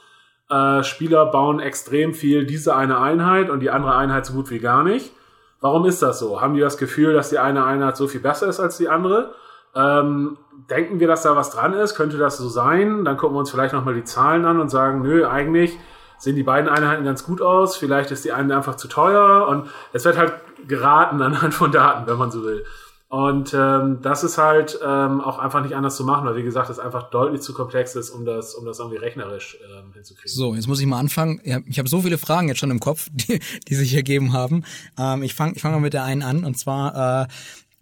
äh, 0.50 0.82
Spieler 0.82 1.26
bauen 1.26 1.60
extrem 1.60 2.14
viel 2.14 2.44
diese 2.44 2.74
eine 2.74 2.98
Einheit 2.98 3.50
und 3.50 3.60
die 3.60 3.70
andere 3.70 3.94
Einheit 3.94 4.26
so 4.26 4.34
gut 4.34 4.50
wie 4.50 4.58
gar 4.58 4.82
nicht. 4.82 5.12
Warum 5.60 5.86
ist 5.86 6.02
das 6.02 6.18
so? 6.18 6.40
Haben 6.40 6.54
die 6.54 6.60
das 6.60 6.76
Gefühl, 6.76 7.14
dass 7.14 7.30
die 7.30 7.38
eine 7.38 7.64
Einheit 7.64 7.96
so 7.96 8.06
viel 8.06 8.20
besser 8.20 8.48
ist 8.48 8.60
als 8.60 8.76
die 8.76 8.88
andere? 8.88 9.34
Ähm, 9.74 10.38
denken 10.70 11.00
wir, 11.00 11.08
dass 11.08 11.22
da 11.22 11.36
was 11.36 11.50
dran 11.50 11.72
ist? 11.72 11.94
Könnte 11.94 12.18
das 12.18 12.36
so 12.36 12.48
sein? 12.48 13.04
Dann 13.04 13.16
gucken 13.16 13.34
wir 13.34 13.40
uns 13.40 13.50
vielleicht 13.50 13.74
nochmal 13.74 13.94
die 13.94 14.04
Zahlen 14.04 14.44
an 14.44 14.60
und 14.60 14.68
sagen, 14.68 15.02
nö, 15.02 15.26
eigentlich 15.26 15.78
sehen 16.18 16.36
die 16.36 16.42
beiden 16.42 16.68
Einheiten 16.68 17.04
ganz 17.04 17.24
gut 17.24 17.42
aus. 17.42 17.76
Vielleicht 17.76 18.10
ist 18.10 18.24
die 18.24 18.32
eine 18.32 18.56
einfach 18.56 18.76
zu 18.76 18.88
teuer 18.88 19.46
und 19.48 19.68
es 19.92 20.04
wird 20.04 20.16
halt 20.16 20.34
geraten 20.66 21.20
anhand 21.22 21.54
von 21.54 21.72
Daten, 21.72 22.06
wenn 22.06 22.18
man 22.18 22.30
so 22.30 22.42
will. 22.42 22.64
Und 23.14 23.54
ähm, 23.54 23.98
das 24.02 24.24
ist 24.24 24.38
halt 24.38 24.76
ähm, 24.84 25.20
auch 25.20 25.38
einfach 25.38 25.62
nicht 25.62 25.76
anders 25.76 25.94
zu 25.94 26.04
machen, 26.04 26.26
weil 26.26 26.34
wie 26.34 26.42
gesagt, 26.42 26.68
es 26.68 26.80
einfach 26.80 27.10
deutlich 27.10 27.42
zu 27.42 27.54
komplex 27.54 27.94
ist, 27.94 28.10
um 28.10 28.24
das, 28.24 28.54
um 28.54 28.64
das 28.64 28.80
irgendwie 28.80 28.96
rechnerisch 28.96 29.56
ähm, 29.62 29.92
hinzukriegen. 29.92 30.32
So, 30.32 30.56
jetzt 30.56 30.66
muss 30.66 30.80
ich 30.80 30.86
mal 30.86 30.98
anfangen. 30.98 31.40
Ich 31.68 31.78
habe 31.78 31.88
so 31.88 32.00
viele 32.02 32.18
Fragen 32.18 32.48
jetzt 32.48 32.58
schon 32.58 32.72
im 32.72 32.80
Kopf, 32.80 33.08
die, 33.12 33.38
die 33.68 33.74
sich 33.76 33.94
ergeben 33.94 34.32
haben. 34.32 34.64
Ähm, 34.98 35.22
ich 35.22 35.34
fange 35.34 35.52
ich 35.54 35.62
fang 35.62 35.70
mal 35.70 35.80
mit 35.80 35.92
der 35.92 36.02
einen 36.02 36.22
an. 36.22 36.44
Und 36.44 36.58
zwar, 36.58 37.22
äh, 37.22 37.26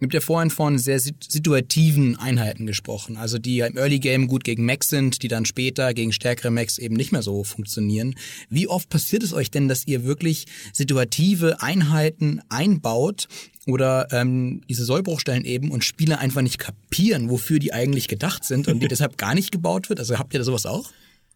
habt 0.03 0.13
ja 0.13 0.21
vorhin 0.21 0.49
von 0.49 0.77
sehr 0.77 0.99
situativen 0.99 2.17
Einheiten 2.17 2.65
gesprochen, 2.65 3.17
also 3.17 3.37
die 3.37 3.59
im 3.59 3.77
Early 3.77 3.99
Game 3.99 4.27
gut 4.27 4.43
gegen 4.43 4.65
Max 4.65 4.89
sind, 4.89 5.23
die 5.23 5.27
dann 5.27 5.45
später 5.45 5.93
gegen 5.93 6.11
stärkere 6.11 6.51
Max 6.51 6.77
eben 6.77 6.95
nicht 6.95 7.11
mehr 7.11 7.21
so 7.21 7.43
funktionieren. 7.43 8.15
Wie 8.49 8.67
oft 8.67 8.89
passiert 8.89 9.23
es 9.23 9.33
euch 9.33 9.51
denn, 9.51 9.67
dass 9.67 9.87
ihr 9.87 10.05
wirklich 10.05 10.45
situative 10.71 11.61
Einheiten 11.61 12.41
einbaut 12.49 13.27
oder 13.65 14.07
ähm, 14.11 14.61
diese 14.69 14.85
Sollbruchstellen 14.85 15.45
eben 15.45 15.71
und 15.71 15.83
Spieler 15.83 16.19
einfach 16.19 16.41
nicht 16.41 16.59
kapieren, 16.59 17.29
wofür 17.29 17.59
die 17.59 17.73
eigentlich 17.73 18.07
gedacht 18.07 18.43
sind 18.43 18.67
und 18.67 18.79
die 18.79 18.87
deshalb 18.89 19.17
gar 19.17 19.33
nicht 19.33 19.51
gebaut 19.51 19.89
wird? 19.89 19.99
Also 19.99 20.19
habt 20.19 20.33
ihr 20.33 20.39
da 20.39 20.43
sowas 20.43 20.65
auch? 20.65 20.85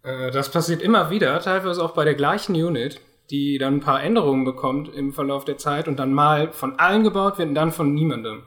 Äh, 0.03 0.32
das 0.32 0.51
passiert 0.51 0.82
immer 0.82 1.10
wieder, 1.10 1.39
teilweise 1.39 1.84
auch 1.84 1.93
bei 1.93 2.06
der 2.06 2.15
gleichen 2.15 2.56
Unit 2.56 2.99
die 3.30 3.58
dann 3.58 3.75
ein 3.75 3.80
paar 3.82 4.01
Änderungen 4.01 4.45
bekommt 4.45 4.93
im 4.93 5.13
Verlauf 5.13 5.45
der 5.45 5.58
Zeit 5.58 5.88
und 5.88 5.97
dann 5.97 6.13
mal 6.13 6.51
von 6.51 6.80
allen 6.80 7.03
gebaut 7.03 7.38
wird 7.38 7.49
und 7.49 7.56
dann 7.56 7.71
von 7.71 7.93
niemandem. 7.93 8.43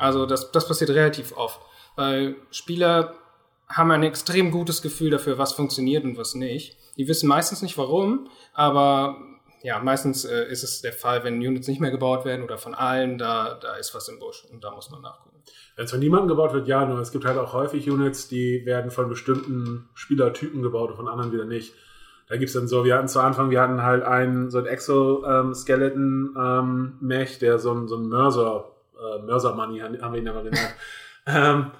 Also 0.00 0.26
das, 0.26 0.50
das 0.50 0.66
passiert 0.66 0.90
relativ 0.90 1.36
oft, 1.36 1.60
weil 1.94 2.36
Spieler 2.50 3.14
haben 3.68 3.90
ein 3.90 4.02
extrem 4.02 4.50
gutes 4.50 4.80
Gefühl 4.82 5.10
dafür, 5.10 5.38
was 5.38 5.52
funktioniert 5.52 6.04
und 6.04 6.16
was 6.16 6.34
nicht. 6.34 6.76
Die 6.96 7.06
wissen 7.06 7.28
meistens 7.28 7.62
nicht 7.62 7.78
warum, 7.78 8.28
aber 8.52 9.16
ja, 9.62 9.78
meistens 9.78 10.24
äh, 10.24 10.50
ist 10.50 10.64
es 10.64 10.80
der 10.80 10.94
Fall, 10.94 11.22
wenn 11.22 11.36
Units 11.36 11.68
nicht 11.68 11.80
mehr 11.80 11.90
gebaut 11.90 12.24
werden 12.24 12.42
oder 12.42 12.56
von 12.56 12.74
allen, 12.74 13.18
da, 13.18 13.58
da 13.60 13.76
ist 13.76 13.94
was 13.94 14.08
im 14.08 14.18
Busch 14.18 14.46
und 14.50 14.64
da 14.64 14.70
muss 14.70 14.90
man 14.90 15.02
nachgucken. 15.02 15.42
Wenn 15.76 15.84
es 15.84 15.90
von 15.90 16.00
niemandem 16.00 16.28
gebaut 16.28 16.54
wird, 16.54 16.66
ja, 16.66 16.86
nur 16.86 16.98
es 16.98 17.12
gibt 17.12 17.26
halt 17.26 17.38
auch 17.38 17.52
häufig 17.52 17.90
Units, 17.90 18.28
die 18.28 18.64
werden 18.64 18.90
von 18.90 19.10
bestimmten 19.10 19.90
Spielertypen 19.94 20.62
gebaut 20.62 20.90
und 20.90 20.96
von 20.96 21.08
anderen 21.08 21.32
wieder 21.32 21.44
nicht. 21.44 21.74
Da 22.28 22.38
gibt's 22.38 22.54
dann 22.54 22.68
so, 22.68 22.84
wir 22.84 22.96
hatten 22.96 23.08
zu 23.08 23.20
Anfang, 23.20 23.50
wir 23.50 23.60
hatten 23.60 23.82
halt 23.82 24.02
einen, 24.02 24.50
so 24.50 24.58
ein 24.58 24.66
Exoskeleton-Mech, 24.66 27.32
ähm, 27.32 27.38
der 27.40 27.58
so 27.58 27.72
ein, 27.72 27.88
so 27.88 27.96
ein 27.96 28.08
Mörser, 28.08 28.69
äh, 29.00 29.22
Mörser-Money 29.22 29.80
haben 29.80 30.12
wir 30.12 30.20
ihn 30.20 30.28
aber 30.28 30.42
genannt. 30.42 30.74
ähm, 31.26 31.70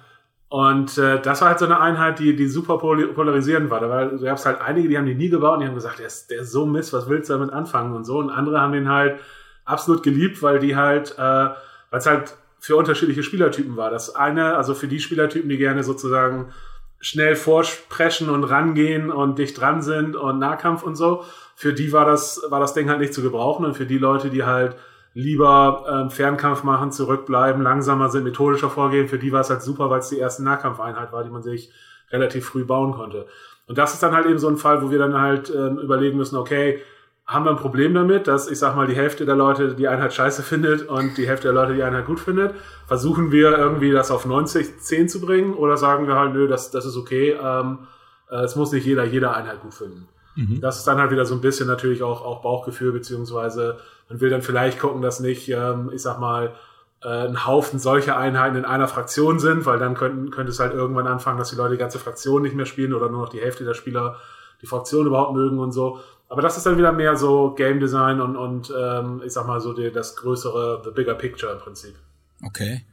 und 0.49 0.97
äh, 0.97 1.21
das 1.21 1.39
war 1.41 1.47
halt 1.47 1.59
so 1.59 1.65
eine 1.65 1.79
Einheit, 1.79 2.19
die, 2.19 2.35
die 2.35 2.47
super 2.47 2.77
polarisierend 2.77 3.69
war. 3.69 3.79
Da 3.79 3.89
war, 3.89 4.05
du 4.07 4.29
hast 4.29 4.45
halt 4.45 4.59
einige, 4.59 4.89
die 4.89 4.97
haben 4.97 5.05
die 5.05 5.15
nie 5.15 5.29
gebaut 5.29 5.53
und 5.53 5.59
die 5.61 5.67
haben 5.67 5.75
gesagt, 5.75 5.99
der 5.99 6.07
ist, 6.07 6.29
der 6.29 6.41
ist 6.41 6.51
so 6.51 6.65
Mist, 6.65 6.91
was 6.91 7.07
willst 7.07 7.29
du 7.29 7.33
damit 7.33 7.53
anfangen 7.53 7.95
und 7.95 8.03
so. 8.03 8.17
Und 8.17 8.29
andere 8.29 8.59
haben 8.59 8.73
den 8.73 8.89
halt 8.89 9.21
absolut 9.63 10.03
geliebt, 10.03 10.43
weil 10.43 10.59
die 10.59 10.75
halt, 10.75 11.17
äh, 11.17 11.21
weil 11.21 11.55
es 11.99 12.05
halt 12.05 12.35
für 12.59 12.75
unterschiedliche 12.75 13.23
Spielertypen 13.23 13.77
war. 13.77 13.91
Das 13.91 14.13
eine, 14.13 14.57
also 14.57 14.75
für 14.75 14.89
die 14.89 14.99
Spielertypen, 14.99 15.49
die 15.49 15.57
gerne 15.57 15.83
sozusagen 15.85 16.51
schnell 16.99 17.37
vorsprechen 17.37 18.29
und 18.29 18.43
rangehen 18.43 19.09
und 19.09 19.39
dicht 19.39 19.59
dran 19.59 19.81
sind 19.81 20.17
und 20.17 20.37
Nahkampf 20.37 20.83
und 20.83 20.95
so. 20.95 21.23
Für 21.55 21.73
die 21.73 21.93
war 21.93 22.05
das, 22.05 22.41
war 22.49 22.59
das 22.59 22.73
Ding 22.73 22.89
halt 22.89 22.99
nicht 22.99 23.13
zu 23.13 23.21
gebrauchen 23.21 23.65
und 23.65 23.75
für 23.75 23.85
die 23.85 23.97
Leute, 23.97 24.29
die 24.29 24.43
halt 24.43 24.75
lieber 25.13 25.85
ähm, 25.89 26.09
Fernkampf 26.09 26.63
machen, 26.63 26.91
zurückbleiben, 26.91 27.61
langsamer 27.61 28.09
sind, 28.09 28.23
methodischer 28.23 28.69
vorgehen, 28.69 29.07
für 29.07 29.19
die 29.19 29.31
war 29.31 29.41
es 29.41 29.49
halt 29.49 29.61
super, 29.61 29.89
weil 29.89 29.99
es 29.99 30.09
die 30.09 30.17
erste 30.17 30.43
Nahkampfeinheit 30.43 31.11
war, 31.11 31.23
die 31.23 31.29
man 31.29 31.43
sich 31.43 31.71
relativ 32.11 32.45
früh 32.45 32.63
bauen 32.63 32.93
konnte. 32.93 33.27
Und 33.67 33.77
das 33.77 33.93
ist 33.93 34.03
dann 34.03 34.13
halt 34.13 34.25
eben 34.25 34.39
so 34.39 34.47
ein 34.47 34.57
Fall, 34.57 34.81
wo 34.81 34.91
wir 34.91 34.99
dann 34.99 35.19
halt 35.19 35.49
ähm, 35.53 35.79
überlegen 35.79 36.17
müssen, 36.17 36.37
okay, 36.37 36.81
haben 37.25 37.45
wir 37.45 37.51
ein 37.51 37.57
Problem 37.57 37.93
damit, 37.93 38.27
dass 38.27 38.49
ich 38.49 38.59
sag 38.59 38.75
mal 38.75 38.87
die 38.87 38.95
Hälfte 38.95 39.25
der 39.25 39.35
Leute 39.35 39.75
die 39.75 39.87
Einheit 39.87 40.13
scheiße 40.13 40.43
findet 40.43 40.89
und 40.89 41.17
die 41.17 41.27
Hälfte 41.27 41.47
der 41.47 41.53
Leute 41.53 41.73
die 41.73 41.83
Einheit 41.83 42.05
gut 42.05 42.19
findet. 42.19 42.53
Versuchen 42.87 43.31
wir 43.31 43.57
irgendwie 43.57 43.91
das 43.91 44.11
auf 44.11 44.25
90, 44.25 44.79
10 44.79 45.07
zu 45.07 45.21
bringen 45.21 45.53
oder 45.53 45.77
sagen 45.77 46.07
wir 46.07 46.15
halt, 46.15 46.33
nö, 46.33 46.47
das, 46.47 46.71
das 46.71 46.85
ist 46.85 46.97
okay, 46.97 47.37
ähm, 47.41 47.87
äh, 48.29 48.43
es 48.43 48.55
muss 48.55 48.71
nicht 48.71 48.85
jeder 48.85 49.05
jede 49.05 49.33
Einheit 49.33 49.61
gut 49.61 49.73
finden. 49.73 50.09
Mhm. 50.35 50.59
Das 50.59 50.77
ist 50.77 50.87
dann 50.87 50.99
halt 50.99 51.11
wieder 51.11 51.25
so 51.25 51.35
ein 51.35 51.41
bisschen 51.41 51.67
natürlich 51.67 52.03
auch, 52.03 52.25
auch 52.25 52.41
Bauchgefühl, 52.41 52.91
beziehungsweise 52.91 53.77
man 54.11 54.21
will 54.21 54.29
dann 54.29 54.41
vielleicht 54.41 54.79
gucken, 54.79 55.01
dass 55.01 55.19
nicht, 55.19 55.49
ähm, 55.49 55.89
ich 55.93 56.01
sag 56.01 56.19
mal, 56.19 56.53
äh, 57.01 57.27
ein 57.27 57.45
Haufen 57.47 57.79
solcher 57.79 58.17
Einheiten 58.17 58.57
in 58.57 58.65
einer 58.65 58.87
Fraktion 58.87 59.39
sind, 59.39 59.65
weil 59.65 59.79
dann 59.79 59.95
könnten, 59.95 60.31
könnte 60.31 60.51
es 60.51 60.59
halt 60.59 60.73
irgendwann 60.73 61.07
anfangen, 61.07 61.39
dass 61.39 61.49
die 61.49 61.55
Leute 61.55 61.73
die 61.73 61.79
ganze 61.79 61.97
Fraktion 61.97 62.41
nicht 62.41 62.55
mehr 62.55 62.65
spielen 62.65 62.93
oder 62.93 63.09
nur 63.09 63.21
noch 63.21 63.29
die 63.29 63.39
Hälfte 63.39 63.63
der 63.63 63.73
Spieler 63.73 64.17
die 64.61 64.67
Fraktion 64.67 65.07
überhaupt 65.07 65.33
mögen 65.33 65.59
und 65.59 65.71
so. 65.71 65.99
Aber 66.29 66.41
das 66.41 66.57
ist 66.57 66.65
dann 66.65 66.77
wieder 66.77 66.91
mehr 66.91 67.15
so 67.15 67.53
Game 67.55 67.79
Design 67.79 68.21
und, 68.21 68.35
und 68.35 68.71
ähm, 68.77 69.21
ich 69.25 69.33
sag 69.33 69.47
mal 69.47 69.59
so 69.59 69.73
die, 69.73 69.91
das 69.91 70.15
größere, 70.15 70.81
the 70.85 70.91
bigger 70.91 71.15
picture 71.15 71.51
im 71.51 71.59
Prinzip. 71.59 71.95
Okay. 72.43 72.85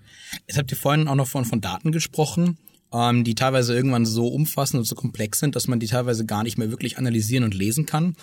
Jetzt 0.46 0.58
habt 0.58 0.70
ihr 0.70 0.76
vorhin 0.76 1.08
auch 1.08 1.14
noch 1.14 1.28
von, 1.28 1.44
von 1.44 1.60
Daten 1.60 1.92
gesprochen, 1.92 2.58
ähm, 2.92 3.24
die 3.24 3.34
teilweise 3.34 3.74
irgendwann 3.74 4.06
so 4.06 4.28
umfassend 4.28 4.78
und 4.78 4.84
so 4.84 4.94
komplex 4.94 5.40
sind, 5.40 5.56
dass 5.56 5.68
man 5.68 5.80
die 5.80 5.86
teilweise 5.86 6.24
gar 6.26 6.42
nicht 6.42 6.58
mehr 6.58 6.70
wirklich 6.70 6.96
analysieren 6.96 7.44
und 7.44 7.54
lesen 7.54 7.86
kann. 7.86 8.16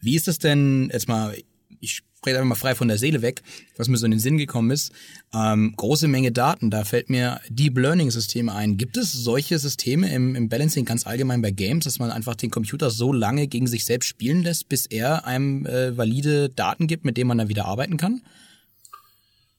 Wie 0.00 0.16
ist 0.16 0.28
es 0.28 0.38
denn, 0.38 0.90
jetzt 0.92 1.08
mal 1.08 1.34
ich 1.80 2.02
spreche 2.18 2.36
einfach 2.36 2.48
mal 2.48 2.54
frei 2.56 2.74
von 2.74 2.88
der 2.88 2.98
Seele 2.98 3.22
weg, 3.22 3.42
was 3.76 3.88
mir 3.88 3.96
so 3.96 4.04
in 4.04 4.10
den 4.10 4.20
Sinn 4.20 4.38
gekommen 4.38 4.72
ist. 4.72 4.92
Ähm, 5.32 5.74
große 5.76 6.08
Menge 6.08 6.32
Daten, 6.32 6.68
da 6.68 6.82
fällt 6.84 7.10
mir 7.10 7.40
Deep 7.48 7.78
Learning 7.78 8.10
Systeme 8.10 8.52
ein. 8.52 8.76
Gibt 8.76 8.96
es 8.96 9.12
solche 9.12 9.58
Systeme 9.58 10.12
im, 10.12 10.34
im 10.34 10.48
Balancing 10.48 10.84
ganz 10.84 11.06
allgemein 11.06 11.42
bei 11.42 11.52
Games, 11.52 11.84
dass 11.84 12.00
man 12.00 12.10
einfach 12.10 12.34
den 12.34 12.50
Computer 12.50 12.90
so 12.90 13.12
lange 13.12 13.46
gegen 13.46 13.68
sich 13.68 13.84
selbst 13.84 14.08
spielen 14.08 14.42
lässt, 14.42 14.68
bis 14.68 14.86
er 14.86 15.26
einem 15.26 15.64
äh, 15.66 15.96
valide 15.96 16.48
Daten 16.50 16.88
gibt, 16.88 17.04
mit 17.04 17.16
denen 17.16 17.28
man 17.28 17.38
dann 17.38 17.48
wieder 17.48 17.66
arbeiten 17.66 17.96
kann? 17.96 18.20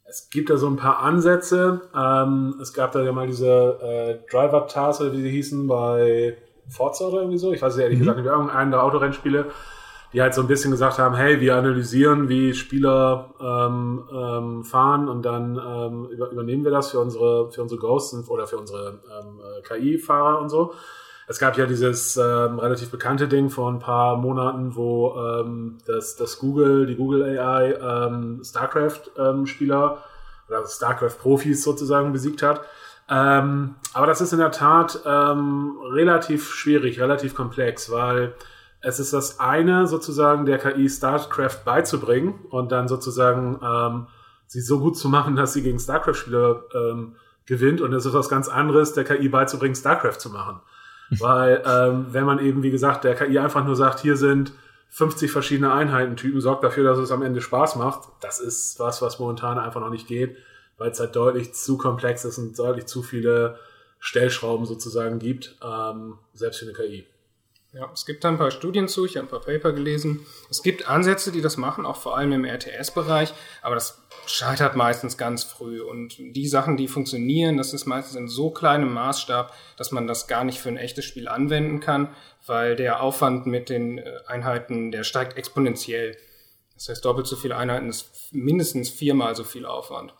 Es 0.09 0.29
gibt 0.29 0.49
da 0.49 0.57
so 0.57 0.67
ein 0.67 0.75
paar 0.75 0.99
Ansätze. 0.99 1.81
Ähm, 1.95 2.55
es 2.61 2.73
gab 2.73 2.91
da 2.91 3.03
ja 3.03 3.13
mal 3.13 3.27
diese 3.27 4.19
äh, 4.27 4.29
Driver-Tasks, 4.29 5.01
oder 5.01 5.13
wie 5.13 5.21
sie 5.21 5.29
hießen, 5.29 5.65
bei 5.65 6.35
Forza 6.67 7.05
oder 7.05 7.19
irgendwie 7.19 7.37
so. 7.37 7.53
Ich 7.53 7.61
weiß 7.61 7.73
es 7.73 7.79
ehrlich 7.79 7.99
mhm. 7.99 8.01
gesagt 8.01 8.17
nicht, 8.17 8.27
irgendeinen 8.27 8.71
der 8.71 8.83
Autorennspiele 8.83 9.49
die 10.13 10.21
halt 10.21 10.33
so 10.33 10.41
ein 10.41 10.47
bisschen 10.47 10.71
gesagt 10.71 10.97
haben, 10.97 11.15
hey, 11.15 11.39
wir 11.39 11.55
analysieren, 11.55 12.29
wie 12.29 12.53
Spieler 12.53 13.33
ähm, 13.39 14.09
ähm, 14.11 14.63
fahren 14.63 15.07
und 15.07 15.23
dann 15.23 15.55
ähm, 15.57 16.05
über, 16.09 16.31
übernehmen 16.31 16.63
wir 16.63 16.71
das 16.71 16.91
für 16.91 16.99
unsere 16.99 17.51
für 17.51 17.61
unsere 17.61 17.79
Ghosts 17.79 18.27
oder 18.29 18.47
für 18.47 18.57
unsere 18.57 18.99
ähm, 19.19 19.39
äh, 19.39 19.61
KI-Fahrer 19.61 20.39
und 20.39 20.49
so. 20.49 20.73
Es 21.27 21.37
gab 21.37 21.59
ja 21.59 21.67
dieses 21.67 22.17
ähm, 22.17 22.57
relativ 22.57 22.89
bekannte 22.89 23.27
Ding 23.27 23.51
vor 23.51 23.71
ein 23.71 23.77
paar 23.77 24.17
Monaten, 24.17 24.75
wo 24.75 25.13
ähm, 25.15 25.77
das, 25.85 26.15
das 26.15 26.39
Google, 26.39 26.87
die 26.87 26.95
Google 26.95 27.37
AI 27.37 27.73
ähm, 27.73 28.41
StarCraft-Spieler 28.43 29.91
ähm, 29.91 30.47
oder 30.47 30.65
StarCraft-Profis 30.65 31.63
sozusagen 31.63 32.11
besiegt 32.13 32.41
hat. 32.41 32.61
Ähm, 33.07 33.75
aber 33.93 34.07
das 34.07 34.21
ist 34.21 34.33
in 34.33 34.39
der 34.39 34.49
Tat 34.49 35.01
ähm, 35.05 35.77
relativ 35.91 36.51
schwierig, 36.51 36.99
relativ 36.99 37.35
komplex, 37.35 37.91
weil 37.91 38.33
es 38.81 38.99
ist 38.99 39.13
das 39.13 39.39
eine, 39.39 39.87
sozusagen 39.87 40.45
der 40.45 40.57
KI 40.57 40.89
StarCraft 40.89 41.63
beizubringen 41.65 42.35
und 42.49 42.71
dann 42.71 42.87
sozusagen 42.87 43.59
ähm, 43.61 44.07
sie 44.47 44.61
so 44.61 44.79
gut 44.79 44.97
zu 44.97 45.09
machen, 45.09 45.35
dass 45.35 45.53
sie 45.53 45.61
gegen 45.61 45.79
StarCraft-Spieler 45.79 46.63
ähm, 46.73 47.15
gewinnt. 47.45 47.81
Und 47.81 47.93
es 47.93 48.05
ist 48.05 48.13
was 48.13 48.29
ganz 48.29 48.47
anderes, 48.47 48.93
der 48.93 49.03
KI 49.03 49.27
beizubringen, 49.27 49.75
StarCraft 49.75 50.19
zu 50.19 50.29
machen. 50.29 50.61
Weil 51.19 51.63
ähm, 51.65 52.07
wenn 52.11 52.23
man 52.23 52.39
eben, 52.39 52.63
wie 52.63 52.71
gesagt, 52.71 53.03
der 53.03 53.15
KI 53.15 53.39
einfach 53.39 53.65
nur 53.65 53.75
sagt, 53.75 53.99
hier 53.99 54.15
sind 54.15 54.53
50 54.89 55.31
verschiedene 55.31 55.73
Einheitentypen, 55.73 56.39
sorgt 56.39 56.63
dafür, 56.63 56.83
dass 56.83 56.99
es 56.99 57.11
am 57.11 57.21
Ende 57.21 57.41
Spaß 57.41 57.75
macht. 57.75 58.09
Das 58.21 58.39
ist 58.39 58.79
was, 58.79 59.01
was 59.01 59.19
momentan 59.19 59.59
einfach 59.59 59.81
noch 59.81 59.89
nicht 59.89 60.07
geht, 60.07 60.37
weil 60.77 60.91
es 60.91 60.99
halt 60.99 61.15
deutlich 61.15 61.53
zu 61.53 61.77
komplex 61.77 62.25
ist 62.25 62.37
und 62.37 62.57
deutlich 62.57 62.85
zu 62.85 63.03
viele 63.03 63.59
Stellschrauben 63.99 64.65
sozusagen 64.65 65.19
gibt, 65.19 65.57
ähm, 65.63 66.17
selbst 66.33 66.59
für 66.59 66.65
eine 66.65 66.73
KI. 66.73 67.05
Ja, 67.71 67.87
es 67.93 68.07
gibt 68.07 68.23
da 68.23 68.29
ein 68.29 68.39
paar 68.39 68.49
Studien 68.49 68.87
zu, 68.87 69.05
ich 69.05 69.15
habe 69.15 69.27
ein 69.27 69.29
paar 69.29 69.41
Paper 69.41 69.73
gelesen. 69.73 70.25
Es 70.49 70.63
gibt 70.63 70.89
Ansätze, 70.89 71.31
die 71.31 71.41
das 71.41 71.57
machen, 71.57 71.85
auch 71.85 71.97
vor 71.97 72.17
allem 72.17 72.31
im 72.31 72.43
RTS-Bereich, 72.43 73.31
aber 73.61 73.75
das 73.75 74.01
scheitert 74.25 74.75
meistens 74.75 75.17
ganz 75.17 75.43
früh. 75.43 75.79
Und 75.79 76.17
die 76.17 76.47
Sachen, 76.47 76.77
die 76.77 76.87
funktionieren, 76.87 77.57
das 77.57 77.73
ist 77.73 77.85
meistens 77.85 78.15
in 78.15 78.27
so 78.27 78.49
kleinem 78.49 78.91
Maßstab, 78.91 79.53
dass 79.77 79.91
man 79.91 80.07
das 80.07 80.25
gar 80.25 80.43
nicht 80.43 80.59
für 80.59 80.69
ein 80.69 80.77
echtes 80.77 81.05
Spiel 81.05 81.27
anwenden 81.27 81.79
kann, 81.79 82.09
weil 82.47 82.75
der 82.75 83.03
Aufwand 83.03 83.45
mit 83.45 83.69
den 83.69 83.99
äh, 83.99 84.13
Einheiten, 84.25 84.91
der 84.91 85.03
steigt 85.03 85.37
exponentiell. 85.37 86.17
Das 86.73 86.89
heißt, 86.89 87.05
doppelt 87.05 87.27
so 87.27 87.35
viele 87.35 87.55
Einheiten 87.55 87.89
ist 87.89 88.33
mindestens 88.33 88.89
viermal 88.89 89.35
so 89.35 89.43
viel 89.43 89.67
Aufwand. 89.67 90.15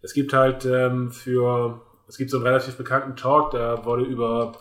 Es 0.00 0.14
gibt 0.14 0.32
halt 0.32 0.64
ähm, 0.64 1.10
für, 1.10 1.80
es 2.06 2.18
gibt 2.18 2.30
so 2.30 2.36
einen 2.36 2.46
relativ 2.46 2.76
bekannten 2.76 3.16
Talk, 3.16 3.50
da 3.50 3.84
wurde 3.84 4.04
über 4.04 4.52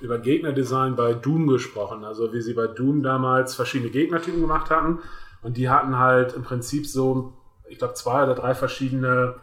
über 0.00 0.18
Gegnerdesign 0.18 0.96
bei 0.96 1.14
Doom 1.14 1.46
gesprochen. 1.46 2.04
Also 2.04 2.32
wie 2.32 2.40
sie 2.40 2.54
bei 2.54 2.66
Doom 2.66 3.02
damals 3.02 3.54
verschiedene 3.54 3.90
Gegnertypen 3.90 4.40
gemacht 4.40 4.70
hatten. 4.70 5.00
Und 5.42 5.56
die 5.56 5.68
hatten 5.68 5.98
halt 5.98 6.34
im 6.34 6.42
Prinzip 6.42 6.86
so, 6.86 7.32
ich 7.68 7.78
glaube, 7.78 7.94
zwei 7.94 8.24
oder 8.24 8.34
drei 8.34 8.54
verschiedene 8.54 9.36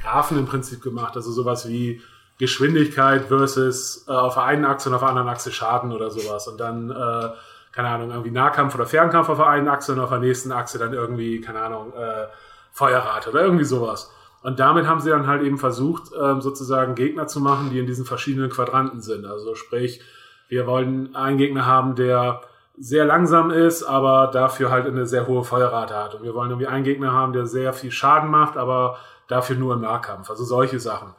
Graphen 0.00 0.38
im 0.38 0.46
Prinzip 0.46 0.82
gemacht. 0.82 1.16
Also 1.16 1.30
sowas 1.32 1.68
wie 1.68 2.00
Geschwindigkeit 2.38 3.26
versus 3.26 4.06
äh, 4.08 4.12
auf 4.12 4.34
der 4.34 4.44
einen 4.44 4.64
Achse 4.64 4.88
und 4.88 4.94
auf 4.94 5.00
der 5.00 5.08
anderen 5.08 5.28
Achse 5.28 5.50
Schaden 5.52 5.92
oder 5.92 6.10
sowas. 6.10 6.48
Und 6.48 6.58
dann, 6.58 6.90
äh, 6.90 7.30
keine 7.72 7.88
Ahnung, 7.88 8.10
irgendwie 8.10 8.30
Nahkampf 8.30 8.74
oder 8.74 8.86
Fernkampf 8.86 9.28
auf 9.28 9.38
der 9.38 9.48
einen 9.48 9.68
Achse 9.68 9.92
und 9.92 10.00
auf 10.00 10.10
der 10.10 10.18
nächsten 10.18 10.52
Achse 10.52 10.78
dann 10.78 10.92
irgendwie, 10.92 11.40
keine 11.40 11.60
Ahnung, 11.60 11.92
äh, 11.94 12.26
Feuerrate 12.72 13.30
oder 13.30 13.42
irgendwie 13.42 13.64
sowas. 13.64 14.12
Und 14.46 14.60
damit 14.60 14.86
haben 14.86 15.00
sie 15.00 15.10
dann 15.10 15.26
halt 15.26 15.42
eben 15.42 15.58
versucht, 15.58 16.12
ähm, 16.16 16.40
sozusagen 16.40 16.94
Gegner 16.94 17.26
zu 17.26 17.40
machen, 17.40 17.68
die 17.70 17.80
in 17.80 17.86
diesen 17.86 18.04
verschiedenen 18.04 18.48
Quadranten 18.48 19.00
sind. 19.00 19.26
Also 19.26 19.56
sprich, 19.56 20.00
wir 20.48 20.68
wollen 20.68 21.16
einen 21.16 21.36
Gegner 21.36 21.66
haben, 21.66 21.96
der 21.96 22.42
sehr 22.78 23.06
langsam 23.06 23.50
ist, 23.50 23.82
aber 23.82 24.30
dafür 24.32 24.70
halt 24.70 24.86
eine 24.86 25.04
sehr 25.04 25.26
hohe 25.26 25.42
Feuerrate 25.42 25.96
hat. 25.96 26.14
Und 26.14 26.22
wir 26.22 26.32
wollen 26.32 26.50
irgendwie 26.50 26.68
einen 26.68 26.84
Gegner 26.84 27.10
haben, 27.10 27.32
der 27.32 27.46
sehr 27.46 27.72
viel 27.72 27.90
Schaden 27.90 28.30
macht, 28.30 28.56
aber 28.56 28.98
dafür 29.26 29.56
nur 29.56 29.74
im 29.74 29.80
Nahkampf. 29.80 30.30
Also 30.30 30.44
solche 30.44 30.78
Sachen. 30.78 31.12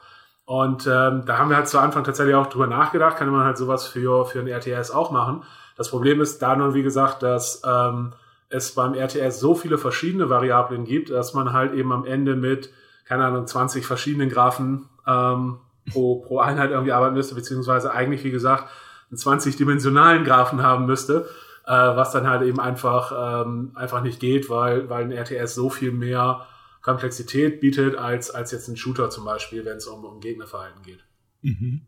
Und 0.46 0.88
ähm, 0.88 1.24
da 1.26 1.38
haben 1.38 1.50
wir 1.50 1.58
halt 1.58 1.68
zu 1.68 1.80
Anfang 1.80 2.06
tatsächlich 2.06 2.36
auch 2.36 2.48
drüber 2.48 2.68
nachgedacht, 2.68 3.18
kann 3.18 3.30
man 3.30 3.44
halt 3.44 3.58
sowas 3.58 3.88
für, 3.88 4.24
für 4.24 4.40
ein 4.40 4.48
RTS 4.48 4.90
auch 4.92 5.12
machen. 5.12 5.44
Das 5.76 5.90
Problem 5.90 6.22
ist 6.22 6.42
da 6.42 6.56
nur, 6.56 6.76
wie 6.76 6.82
gesagt, 6.82 7.24
dass 7.24 7.62
ähm, 7.68 8.14
es 8.48 8.74
beim 8.74 8.94
RTS 8.94 9.42
so 9.42 9.54
viele 9.54 9.78
verschiedene 9.78 10.30
Variablen 10.30 10.86
gibt, 10.86 11.10
dass 11.10 11.34
man 11.34 11.52
halt 11.52 11.74
eben 11.74 11.92
am 11.92 12.06
Ende 12.06 12.38
mit 12.38 12.72
keine 13.08 13.26
Ahnung, 13.26 13.48
20 13.48 13.86
verschiedenen 13.86 14.30
Graphen 14.30 14.90
ähm, 15.06 15.60
pro, 15.92 16.20
pro 16.20 16.40
Einheit 16.40 16.72
irgendwie 16.72 16.92
arbeiten 16.92 17.16
müsste, 17.16 17.36
beziehungsweise 17.36 17.92
eigentlich, 17.92 18.24
wie 18.24 18.32
gesagt, 18.32 18.70
einen 19.10 19.18
20-dimensionalen 19.18 20.26
Graphen 20.26 20.62
haben 20.62 20.86
müsste, 20.86 21.28
äh, 21.66 21.72
was 21.72 22.12
dann 22.12 22.28
halt 22.28 22.42
eben 22.42 22.60
einfach, 22.60 23.46
ähm, 23.46 23.72
einfach 23.76 24.02
nicht 24.02 24.20
geht, 24.20 24.50
weil, 24.50 24.90
weil 24.90 25.06
ein 25.06 25.12
RTS 25.12 25.56
so 25.56 25.70
viel 25.70 25.92
mehr 25.92 26.46
Komplexität 26.82 27.60
bietet 27.60 27.96
als, 27.96 28.32
als 28.32 28.52
jetzt 28.52 28.68
ein 28.68 28.78
Shooter 28.78 29.10
zum 29.10 29.26
Beispiel, 29.26 29.66
wenn 29.66 29.78
es 29.78 29.88
um, 29.88 30.04
um 30.04 30.20
Gegnerverhalten 30.20 30.82
geht. 30.84 31.04
Mhm. 31.42 31.82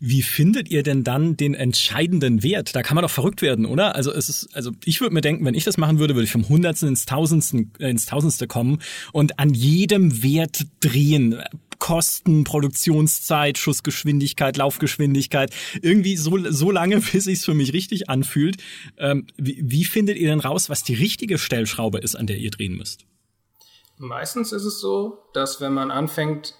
Wie 0.00 0.22
findet 0.22 0.70
ihr 0.70 0.82
denn 0.82 1.04
dann 1.04 1.36
den 1.36 1.54
entscheidenden 1.54 2.42
Wert? 2.42 2.74
Da 2.74 2.82
kann 2.82 2.94
man 2.94 3.02
doch 3.02 3.10
verrückt 3.10 3.42
werden, 3.42 3.66
oder? 3.66 3.94
Also 3.94 4.12
es 4.12 4.28
ist, 4.28 4.54
also 4.54 4.70
ich 4.84 5.00
würde 5.00 5.14
mir 5.14 5.20
denken, 5.20 5.44
wenn 5.44 5.54
ich 5.54 5.64
das 5.64 5.76
machen 5.76 5.98
würde, 5.98 6.14
würde 6.14 6.24
ich 6.24 6.32
vom 6.32 6.48
Hundertsten 6.48 6.88
ins 6.88 7.06
Tausendsten, 7.06 7.72
äh, 7.78 7.90
ins 7.90 8.06
Tausendste 8.06 8.46
kommen 8.46 8.80
und 9.12 9.38
an 9.38 9.52
jedem 9.52 10.22
Wert 10.22 10.66
drehen. 10.80 11.40
Kosten, 11.80 12.44
Produktionszeit, 12.44 13.58
Schussgeschwindigkeit, 13.58 14.56
Laufgeschwindigkeit, 14.56 15.50
irgendwie 15.82 16.16
so, 16.16 16.38
so 16.50 16.70
lange, 16.70 17.00
bis 17.12 17.24
sich's 17.24 17.44
für 17.44 17.54
mich 17.54 17.72
richtig 17.72 18.08
anfühlt. 18.08 18.56
Ähm, 18.96 19.26
wie, 19.36 19.60
wie 19.62 19.84
findet 19.84 20.16
ihr 20.16 20.28
denn 20.28 20.40
raus, 20.40 20.70
was 20.70 20.82
die 20.82 20.94
richtige 20.94 21.36
Stellschraube 21.36 21.98
ist, 21.98 22.14
an 22.14 22.26
der 22.26 22.38
ihr 22.38 22.50
drehen 22.50 22.76
müsst? 22.76 23.04
Meistens 23.98 24.52
ist 24.52 24.64
es 24.64 24.80
so, 24.80 25.18
dass 25.34 25.60
wenn 25.60 25.74
man 25.74 25.90
anfängt, 25.90 26.54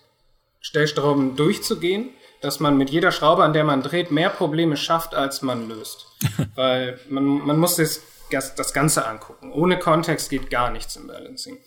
Stellschrauben 0.61 1.37
durchzugehen, 1.37 2.11
dass 2.44 2.61
man 2.61 2.76
mit 2.76 2.90
jeder 2.90 3.11
Schraube, 3.11 3.42
an 3.42 3.54
der 3.54 3.64
man 3.64 3.83
dreht, 3.83 4.11
mehr 4.11 4.28
Probleme 4.28 4.76
schafft, 4.76 5.14
als 5.14 5.40
man 5.40 5.68
löst. 5.68 6.07
Weil 6.54 7.00
man, 7.09 7.24
man 7.24 7.59
muss 7.59 7.76
das, 7.76 8.02
das 8.30 8.72
Ganze 8.74 9.07
angucken. 9.07 9.50
Ohne 9.50 9.78
Kontext 9.78 10.28
geht 10.28 10.50
gar 10.50 10.70
nichts 10.70 10.96
im 10.96 11.07
Balancing. 11.07 11.59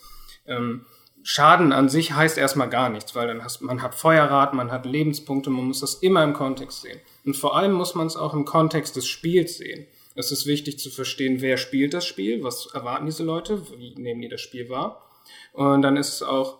Ähm, 0.45 0.85
Schaden 1.23 1.73
an 1.73 1.89
sich 1.89 2.13
heißt 2.13 2.37
erstmal 2.37 2.69
gar 2.69 2.87
nichts, 2.87 3.13
weil 3.13 3.27
dann 3.27 3.43
hast, 3.43 3.59
man 3.61 3.81
hat 3.81 3.95
Feuerrad, 3.95 4.53
man 4.53 4.71
hat 4.71 4.85
Lebenspunkte, 4.85 5.49
man 5.49 5.65
muss 5.65 5.81
das 5.81 5.95
immer 5.95 6.23
im 6.23 6.31
Kontext 6.31 6.83
sehen. 6.83 7.01
Und 7.25 7.35
vor 7.35 7.57
allem 7.57 7.73
muss 7.73 7.95
man 7.95 8.07
es 8.07 8.15
auch 8.15 8.33
im 8.33 8.45
Kontext 8.45 8.95
des 8.95 9.07
Spiels 9.07 9.57
sehen. 9.57 9.87
Es 10.15 10.31
ist 10.31 10.45
wichtig 10.45 10.79
zu 10.79 10.89
verstehen, 10.89 11.41
wer 11.41 11.57
spielt 11.57 11.93
das 11.93 12.05
Spiel, 12.05 12.43
was 12.43 12.67
erwarten 12.73 13.07
diese 13.07 13.25
Leute, 13.25 13.61
wie 13.77 13.93
nehmen 13.95 14.21
die 14.21 14.29
das 14.29 14.39
Spiel 14.39 14.69
wahr. 14.69 15.03
Und 15.51 15.81
dann 15.81 15.97
ist 15.97 16.13
es 16.13 16.23
auch 16.23 16.59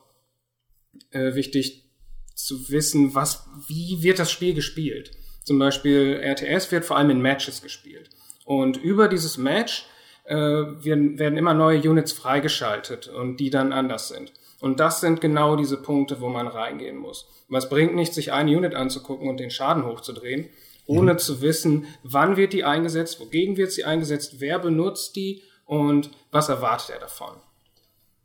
äh, 1.12 1.34
wichtig, 1.34 1.87
zu 2.38 2.69
wissen, 2.69 3.15
was, 3.15 3.45
wie 3.67 4.04
wird 4.04 4.19
das 4.19 4.32
Spiel 4.32 4.54
gespielt. 4.54 5.12
Zum 5.43 5.58
Beispiel 5.58 6.21
RTS 6.21 6.71
wird 6.71 6.86
vor 6.86 6.97
allem 6.97 7.10
in 7.10 7.21
Matches 7.21 7.62
gespielt. 7.62 8.10
Und 8.45 8.78
über 8.78 9.08
dieses 9.08 9.38
Match 9.38 9.86
äh, 10.26 10.36
werden, 10.36 11.17
werden 11.17 11.38
immer 11.38 11.56
neue 11.56 11.80
Units 11.80 12.12
freigeschaltet 12.12 13.08
und 13.08 13.38
die 13.38 13.50
dann 13.50 13.73
anders 13.73 14.10
sind. 14.10 14.32
Und 14.60 14.80
das 14.80 15.02
sind 15.02 15.19
genau 15.19 15.56
diese 15.56 15.78
Punkte, 15.78 16.21
wo 16.21 16.30
man 16.30 16.47
reingehen 16.47 16.97
muss. 16.97 17.28
Was 17.50 17.69
bringt 17.69 17.95
nicht, 17.95 18.13
sich 18.13 18.32
eine 18.32 18.56
Unit 18.56 18.76
anzugucken 18.76 19.30
und 19.30 19.39
den 19.39 19.52
Schaden 19.52 19.86
hochzudrehen, 19.86 20.50
ohne 20.86 21.13
mhm. 21.13 21.19
zu 21.19 21.41
wissen, 21.41 21.88
wann 22.04 22.38
wird 22.38 22.54
die 22.54 22.63
eingesetzt, 22.63 23.19
wogegen 23.19 23.58
wird 23.58 23.71
sie 23.71 23.84
eingesetzt, 23.84 24.36
wer 24.39 24.60
benutzt 24.60 25.15
die 25.15 25.41
und 25.65 26.12
was 26.32 26.50
erwartet 26.50 26.91
er 26.91 27.00
davon. 27.00 27.36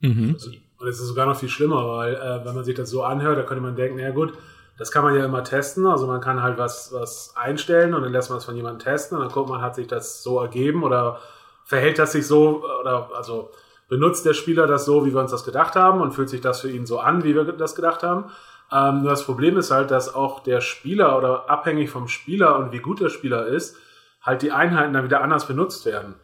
Mhm. 0.00 0.34
Also 0.34 0.50
und 0.82 0.88
es 0.88 0.98
ist 0.98 1.06
sogar 1.06 1.26
noch 1.26 1.36
viel 1.36 1.48
schlimmer, 1.48 1.86
weil 1.86 2.14
äh, 2.14 2.44
wenn 2.44 2.56
man 2.56 2.64
sich 2.64 2.74
das 2.74 2.90
so 2.90 3.04
anhört, 3.04 3.38
da 3.38 3.44
könnte 3.44 3.62
man 3.62 3.76
denken, 3.76 4.00
na 4.02 4.10
gut, 4.10 4.32
das 4.78 4.90
kann 4.90 5.04
man 5.04 5.14
ja 5.14 5.24
immer 5.24 5.44
testen. 5.44 5.86
Also 5.86 6.08
man 6.08 6.20
kann 6.20 6.42
halt 6.42 6.58
was, 6.58 6.92
was 6.92 7.34
einstellen 7.36 7.94
und 7.94 8.02
dann 8.02 8.10
lässt 8.10 8.30
man 8.30 8.38
es 8.38 8.44
von 8.44 8.56
jemandem 8.56 8.80
testen 8.80 9.16
und 9.16 9.22
dann 9.24 9.32
guckt 9.32 9.48
man, 9.48 9.62
hat 9.62 9.76
sich 9.76 9.86
das 9.86 10.24
so 10.24 10.40
ergeben 10.40 10.82
oder 10.82 11.20
verhält 11.64 12.00
das 12.00 12.12
sich 12.12 12.26
so 12.26 12.64
oder 12.80 13.10
also 13.14 13.52
benutzt 13.88 14.26
der 14.26 14.34
Spieler 14.34 14.66
das 14.66 14.84
so, 14.84 15.06
wie 15.06 15.14
wir 15.14 15.20
uns 15.20 15.30
das 15.30 15.44
gedacht 15.44 15.76
haben 15.76 16.00
und 16.00 16.12
fühlt 16.12 16.28
sich 16.28 16.40
das 16.40 16.60
für 16.62 16.70
ihn 16.70 16.84
so 16.84 16.98
an, 16.98 17.22
wie 17.22 17.36
wir 17.36 17.44
das 17.44 17.76
gedacht 17.76 18.02
haben. 18.02 18.32
Ähm, 18.72 19.04
das 19.04 19.24
Problem 19.24 19.56
ist 19.58 19.70
halt, 19.70 19.92
dass 19.92 20.12
auch 20.12 20.40
der 20.40 20.60
Spieler 20.60 21.16
oder 21.16 21.48
abhängig 21.48 21.90
vom 21.90 22.08
Spieler 22.08 22.58
und 22.58 22.72
wie 22.72 22.80
gut 22.80 23.00
der 23.00 23.08
Spieler 23.10 23.46
ist, 23.46 23.76
halt 24.20 24.42
die 24.42 24.50
Einheiten 24.50 24.94
dann 24.94 25.04
wieder 25.04 25.22
anders 25.22 25.46
benutzt 25.46 25.86
werden 25.86 26.16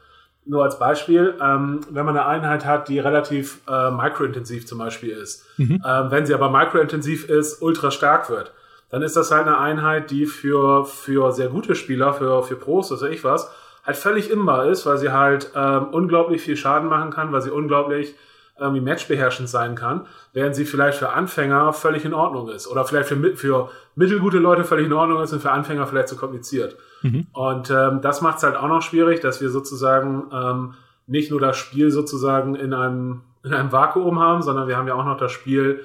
nur 0.48 0.64
als 0.64 0.78
Beispiel, 0.78 1.34
ähm, 1.40 1.80
wenn 1.90 2.06
man 2.06 2.16
eine 2.16 2.26
Einheit 2.26 2.64
hat, 2.64 2.88
die 2.88 2.98
relativ 2.98 3.60
äh, 3.68 3.90
microintensiv 3.90 4.66
zum 4.66 4.78
Beispiel 4.78 5.10
ist, 5.10 5.44
mhm. 5.58 5.82
ähm, 5.86 6.10
wenn 6.10 6.26
sie 6.26 6.34
aber 6.34 6.50
microintensiv 6.50 7.28
ist, 7.28 7.60
ultra 7.62 7.90
stark 7.90 8.30
wird, 8.30 8.52
dann 8.90 9.02
ist 9.02 9.16
das 9.16 9.30
halt 9.30 9.46
eine 9.46 9.58
Einheit, 9.58 10.10
die 10.10 10.26
für, 10.26 10.84
für 10.84 11.32
sehr 11.32 11.48
gute 11.48 11.74
Spieler, 11.74 12.14
für, 12.14 12.42
für 12.42 12.56
Pros, 12.56 12.90
was 12.90 13.02
weiß 13.02 13.10
ich 13.10 13.22
was, 13.24 13.52
halt 13.84 13.96
völlig 13.96 14.30
imbar 14.30 14.66
ist, 14.66 14.86
weil 14.86 14.98
sie 14.98 15.12
halt 15.12 15.52
ähm, 15.54 15.88
unglaublich 15.92 16.42
viel 16.42 16.56
Schaden 16.56 16.88
machen 16.88 17.10
kann, 17.10 17.30
weil 17.32 17.42
sie 17.42 17.50
unglaublich 17.50 18.14
irgendwie 18.58 18.80
matchbeherrschend 18.80 19.48
sein 19.48 19.74
kann, 19.74 20.06
während 20.32 20.54
sie 20.54 20.64
vielleicht 20.64 20.98
für 20.98 21.10
Anfänger 21.10 21.72
völlig 21.72 22.04
in 22.04 22.14
Ordnung 22.14 22.48
ist 22.48 22.66
oder 22.66 22.84
vielleicht 22.84 23.08
für, 23.08 23.36
für 23.36 23.70
mittelgute 23.94 24.38
Leute 24.38 24.64
völlig 24.64 24.86
in 24.86 24.92
Ordnung 24.92 25.22
ist 25.22 25.32
und 25.32 25.40
für 25.40 25.50
Anfänger 25.50 25.86
vielleicht 25.86 26.08
zu 26.08 26.16
kompliziert. 26.16 26.76
Mhm. 27.02 27.26
Und 27.32 27.70
ähm, 27.70 28.00
das 28.00 28.20
macht 28.20 28.38
es 28.38 28.42
halt 28.42 28.56
auch 28.56 28.68
noch 28.68 28.82
schwierig, 28.82 29.20
dass 29.20 29.40
wir 29.40 29.50
sozusagen 29.50 30.24
ähm, 30.32 30.74
nicht 31.06 31.30
nur 31.30 31.40
das 31.40 31.56
Spiel 31.56 31.90
sozusagen 31.90 32.54
in 32.54 32.74
einem, 32.74 33.22
in 33.44 33.54
einem 33.54 33.72
Vakuum 33.72 34.20
haben, 34.20 34.42
sondern 34.42 34.68
wir 34.68 34.76
haben 34.76 34.88
ja 34.88 34.94
auch 34.94 35.04
noch 35.04 35.16
das 35.16 35.32
Spiel 35.32 35.80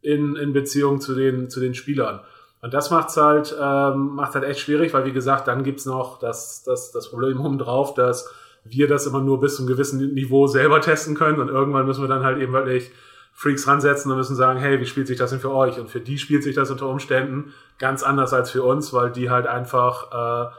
in, 0.00 0.36
in 0.36 0.52
Beziehung 0.52 1.00
zu 1.00 1.14
den, 1.14 1.50
zu 1.50 1.60
den 1.60 1.74
Spielern. 1.74 2.20
Und 2.60 2.74
das 2.74 2.90
macht's 2.90 3.16
halt, 3.16 3.56
ähm, 3.60 4.14
macht's 4.14 4.34
halt 4.34 4.44
echt 4.44 4.60
schwierig, 4.60 4.92
weil 4.92 5.04
wie 5.04 5.12
gesagt, 5.12 5.48
dann 5.48 5.62
gibt's 5.62 5.86
noch 5.86 6.18
das, 6.18 6.62
das, 6.64 6.90
das 6.90 7.10
Problem 7.10 7.58
drauf, 7.58 7.94
dass 7.94 8.32
wir 8.70 8.88
das 8.88 9.06
immer 9.06 9.20
nur 9.20 9.40
bis 9.40 9.56
zu 9.56 9.62
einem 9.62 9.68
gewissen 9.68 10.14
Niveau 10.14 10.46
selber 10.46 10.80
testen 10.80 11.14
können 11.14 11.40
und 11.40 11.48
irgendwann 11.48 11.86
müssen 11.86 12.02
wir 12.02 12.08
dann 12.08 12.24
halt 12.24 12.38
eben 12.38 12.52
wirklich 12.52 12.90
Freaks 13.32 13.68
ransetzen 13.68 14.10
und 14.10 14.16
müssen 14.16 14.34
sagen, 14.34 14.58
hey, 14.58 14.80
wie 14.80 14.86
spielt 14.86 15.06
sich 15.06 15.16
das 15.16 15.30
denn 15.30 15.38
für 15.38 15.52
euch? 15.52 15.78
Und 15.78 15.88
für 15.88 16.00
die 16.00 16.18
spielt 16.18 16.42
sich 16.42 16.56
das 16.56 16.70
unter 16.70 16.88
Umständen 16.88 17.54
ganz 17.78 18.02
anders 18.02 18.32
als 18.32 18.50
für 18.50 18.64
uns, 18.64 18.92
weil 18.92 19.12
die 19.12 19.30
halt 19.30 19.46
einfach 19.46 20.50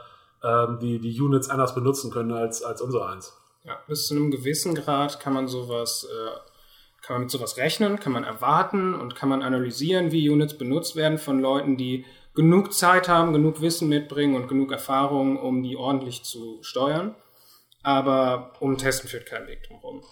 äh, 0.42 0.46
äh, 0.48 0.78
die, 0.80 0.98
die 0.98 1.20
Units 1.20 1.50
anders 1.50 1.74
benutzen 1.74 2.10
können 2.10 2.32
als, 2.32 2.62
als 2.62 2.80
unsere 2.80 3.06
eins. 3.08 3.36
Ja, 3.64 3.78
bis 3.86 4.06
zu 4.06 4.14
einem 4.14 4.30
gewissen 4.30 4.74
Grad 4.74 5.20
kann 5.20 5.34
man 5.34 5.46
sowas, 5.46 6.08
äh, 6.10 7.04
kann 7.06 7.16
man 7.16 7.22
mit 7.22 7.30
sowas 7.30 7.58
rechnen, 7.58 8.00
kann 8.00 8.12
man 8.12 8.24
erwarten 8.24 8.94
und 8.94 9.14
kann 9.14 9.28
man 9.28 9.42
analysieren, 9.42 10.12
wie 10.12 10.30
Units 10.30 10.56
benutzt 10.56 10.96
werden 10.96 11.18
von 11.18 11.40
Leuten, 11.40 11.76
die 11.76 12.06
genug 12.34 12.72
Zeit 12.72 13.08
haben, 13.08 13.32
genug 13.32 13.60
Wissen 13.60 13.88
mitbringen 13.88 14.34
und 14.36 14.48
genug 14.48 14.72
Erfahrung, 14.72 15.38
um 15.38 15.62
die 15.62 15.76
ordentlich 15.76 16.22
zu 16.22 16.58
steuern. 16.62 17.14
Aber 17.82 18.52
um 18.60 18.76
Testen 18.76 19.08
führt 19.08 19.26
kein 19.26 19.46
Weg 19.46 19.62
drumherum. 19.62 20.02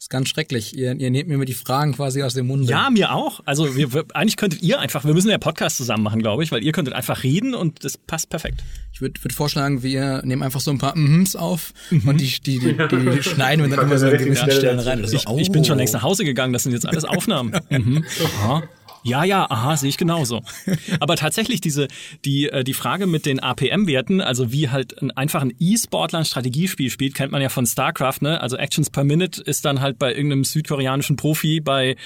Das 0.00 0.06
ist 0.06 0.10
ganz 0.10 0.30
schrecklich. 0.30 0.74
Ihr, 0.74 0.98
ihr 0.98 1.10
nehmt 1.10 1.28
mir 1.28 1.34
immer 1.34 1.44
die 1.44 1.52
Fragen 1.52 1.92
quasi 1.92 2.22
aus 2.22 2.32
dem 2.32 2.46
Mund. 2.46 2.66
Ja, 2.66 2.88
mir 2.88 3.12
auch. 3.12 3.40
Also 3.44 3.76
wir, 3.76 3.92
wir, 3.92 4.04
eigentlich 4.14 4.38
könntet 4.38 4.62
ihr 4.62 4.80
einfach, 4.80 5.04
wir 5.04 5.12
müssen 5.12 5.28
ja 5.28 5.36
Podcast 5.36 5.76
zusammen 5.76 6.02
machen, 6.02 6.22
glaube 6.22 6.42
ich, 6.42 6.50
weil 6.52 6.64
ihr 6.64 6.72
könntet 6.72 6.94
einfach 6.94 7.22
reden 7.22 7.54
und 7.54 7.84
das 7.84 7.98
passt 7.98 8.30
perfekt. 8.30 8.64
Ich 8.94 9.02
würde 9.02 9.22
würd 9.22 9.34
vorschlagen, 9.34 9.82
wir 9.82 10.22
nehmen 10.24 10.42
einfach 10.42 10.60
so 10.60 10.70
ein 10.70 10.78
paar 10.78 10.96
Mhms 10.96 11.36
auf 11.36 11.74
mhm. 11.90 12.08
und 12.08 12.18
die, 12.18 12.40
die, 12.40 12.58
die, 12.58 12.76
die 12.76 13.22
schneiden 13.22 13.62
wir 13.68 13.76
dann 13.76 13.84
immer 13.84 13.98
so 13.98 14.06
an 14.06 14.16
gewissen 14.16 14.50
Stellen 14.50 14.78
rein. 14.78 15.04
Ich, 15.04 15.28
oh. 15.28 15.36
ich 15.38 15.52
bin 15.52 15.66
schon 15.66 15.76
längst 15.76 15.92
nach 15.92 16.02
Hause 16.02 16.24
gegangen, 16.24 16.54
das 16.54 16.62
sind 16.62 16.72
jetzt 16.72 16.86
alles 16.86 17.04
Aufnahmen. 17.04 17.60
mhm. 17.68 18.02
Aha. 18.38 18.62
Ja, 19.02 19.24
ja, 19.24 19.46
aha, 19.50 19.76
sehe 19.76 19.88
ich 19.88 19.96
genauso. 19.96 20.42
Aber 21.00 21.16
tatsächlich 21.16 21.60
diese 21.60 21.88
die 22.24 22.48
äh, 22.48 22.64
die 22.64 22.74
Frage 22.74 23.06
mit 23.06 23.26
den 23.26 23.40
APM-Werten, 23.40 24.20
also 24.20 24.52
wie 24.52 24.68
halt 24.68 25.00
ein, 25.00 25.10
einfach 25.12 25.42
ein 25.42 25.54
E-Sportler 25.58 26.20
ein 26.20 26.24
Strategiespiel 26.24 26.90
spielt, 26.90 27.14
kennt 27.14 27.32
man 27.32 27.42
ja 27.42 27.48
von 27.48 27.66
StarCraft, 27.66 28.20
ne? 28.20 28.40
Also 28.40 28.56
Actions 28.56 28.90
per 28.90 29.04
Minute 29.04 29.40
ist 29.42 29.64
dann 29.64 29.80
halt 29.80 29.98
bei 29.98 30.14
irgendeinem 30.14 30.44
südkoreanischen 30.44 31.16
Profi 31.16 31.60
bei 31.60 31.96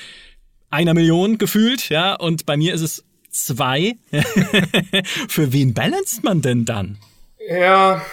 einer 0.71 0.95
Million 0.95 1.39
gefühlt, 1.39 1.89
ja, 1.89 2.15
und 2.15 2.47
bei 2.47 2.57
mir 2.57 2.75
ist 2.75 2.81
es 2.81 3.05
zwei. 3.31 3.97
Für 5.29 5.53
wen 5.53 5.75
balanced 5.75 6.25
man 6.25 6.43
denn 6.43 6.65
dann? 6.65 6.99
Ja, 7.49 8.05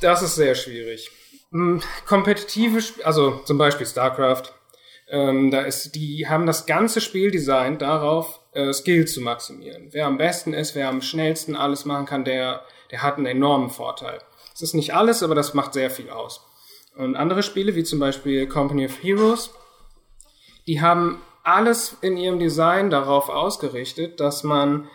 das 0.00 0.22
ist 0.22 0.34
sehr 0.34 0.54
schwierig. 0.54 1.10
Hm, 1.52 1.80
kompetitive, 2.06 2.80
also 3.04 3.40
zum 3.44 3.58
Beispiel 3.58 3.86
StarCraft, 3.86 4.52
ähm, 5.08 5.50
da 5.50 5.62
ist, 5.62 5.94
die 5.94 6.28
haben 6.28 6.46
das 6.46 6.66
ganze 6.66 7.00
Spiel 7.00 7.30
designt 7.30 7.82
darauf, 7.82 8.40
äh, 8.52 8.72
Skill 8.72 9.06
zu 9.06 9.20
maximieren. 9.20 9.88
Wer 9.92 10.06
am 10.06 10.18
besten 10.18 10.52
ist, 10.52 10.74
wer 10.74 10.88
am 10.88 11.02
schnellsten 11.02 11.54
alles 11.54 11.84
machen 11.84 12.06
kann, 12.06 12.24
der, 12.24 12.62
der 12.90 13.02
hat 13.02 13.16
einen 13.16 13.26
enormen 13.26 13.70
Vorteil. 13.70 14.18
Es 14.54 14.62
ist 14.62 14.74
nicht 14.74 14.94
alles, 14.94 15.22
aber 15.22 15.34
das 15.34 15.54
macht 15.54 15.74
sehr 15.74 15.90
viel 15.90 16.10
aus. 16.10 16.40
Und 16.96 17.14
andere 17.14 17.42
Spiele, 17.42 17.74
wie 17.74 17.84
zum 17.84 17.98
Beispiel 17.98 18.48
Company 18.48 18.86
of 18.86 19.02
Heroes, 19.02 19.50
die 20.66 20.80
haben 20.80 21.20
alles 21.44 21.96
in 22.00 22.16
ihrem 22.16 22.40
Design 22.40 22.90
darauf 22.90 23.28
ausgerichtet, 23.28 24.18
dass 24.18 24.42
man 24.42 24.88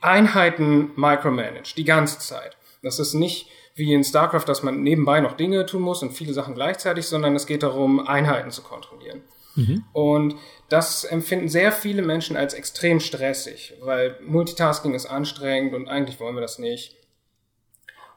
Einheiten 0.00 0.92
micromanagt, 0.96 1.76
die 1.76 1.84
ganze 1.84 2.18
Zeit. 2.18 2.56
Das 2.82 2.98
ist 2.98 3.14
nicht 3.14 3.48
wie 3.76 3.92
in 3.92 4.02
StarCraft, 4.02 4.46
dass 4.46 4.62
man 4.62 4.82
nebenbei 4.82 5.20
noch 5.20 5.36
Dinge 5.36 5.66
tun 5.66 5.82
muss 5.82 6.02
und 6.02 6.12
viele 6.12 6.32
Sachen 6.32 6.54
gleichzeitig, 6.54 7.06
sondern 7.06 7.36
es 7.36 7.46
geht 7.46 7.62
darum, 7.62 8.00
Einheiten 8.00 8.50
zu 8.50 8.62
kontrollieren. 8.62 9.22
Mhm. 9.54 9.84
Und 9.92 10.36
das 10.70 11.04
empfinden 11.04 11.48
sehr 11.48 11.72
viele 11.72 12.02
Menschen 12.02 12.36
als 12.36 12.54
extrem 12.54 13.00
stressig, 13.00 13.74
weil 13.82 14.18
Multitasking 14.26 14.94
ist 14.94 15.06
anstrengend 15.06 15.74
und 15.74 15.88
eigentlich 15.88 16.18
wollen 16.18 16.34
wir 16.34 16.40
das 16.40 16.58
nicht. 16.58 16.96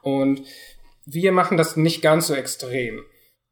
Und 0.02 0.42
wir 1.04 1.30
machen 1.32 1.58
das 1.58 1.76
nicht 1.76 2.00
ganz 2.00 2.28
so 2.28 2.34
extrem. 2.34 3.04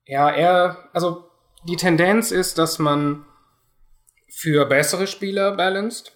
Ja, 0.06 0.34
eher, 0.34 0.88
also 0.94 1.24
die 1.64 1.76
Tendenz 1.76 2.30
ist, 2.30 2.56
dass 2.56 2.78
man 2.78 3.26
für 4.28 4.64
bessere 4.64 5.06
Spieler 5.06 5.56
balanced, 5.56 6.12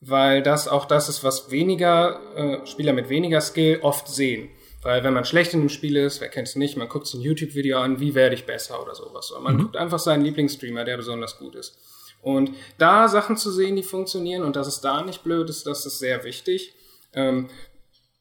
weil 0.00 0.42
das 0.42 0.68
auch 0.68 0.86
das 0.86 1.10
ist, 1.10 1.22
was 1.22 1.50
weniger 1.50 2.20
äh, 2.34 2.66
Spieler 2.66 2.94
mit 2.94 3.10
weniger 3.10 3.42
Skill 3.42 3.80
oft 3.82 4.08
sehen. 4.08 4.50
Weil 4.84 5.02
wenn 5.02 5.14
man 5.14 5.24
schlecht 5.24 5.54
in 5.54 5.60
einem 5.60 5.70
Spiel 5.70 5.96
ist, 5.96 6.20
wer 6.20 6.28
kennt 6.28 6.46
es 6.46 6.56
nicht, 6.56 6.76
man 6.76 6.88
guckt 6.88 7.06
sich 7.06 7.18
ein 7.18 7.22
YouTube-Video 7.22 7.78
an, 7.78 8.00
wie 8.00 8.14
werde 8.14 8.34
ich 8.34 8.44
besser 8.44 8.80
oder 8.82 8.94
sowas. 8.94 9.32
Oder 9.32 9.40
man 9.40 9.56
mhm. 9.56 9.62
guckt 9.62 9.76
einfach 9.76 9.98
seinen 9.98 10.22
Lieblingsstreamer, 10.22 10.84
der 10.84 10.98
besonders 10.98 11.38
gut 11.38 11.54
ist. 11.54 11.78
Und 12.20 12.50
da 12.78 13.08
Sachen 13.08 13.36
zu 13.36 13.50
sehen, 13.50 13.76
die 13.76 13.82
funktionieren 13.82 14.44
und 14.44 14.56
dass 14.56 14.66
es 14.66 14.80
da 14.80 15.02
nicht 15.02 15.24
blöd 15.24 15.48
ist, 15.50 15.66
das 15.66 15.86
ist 15.86 15.98
sehr 15.98 16.22
wichtig. 16.24 16.74
Ähm, 17.14 17.48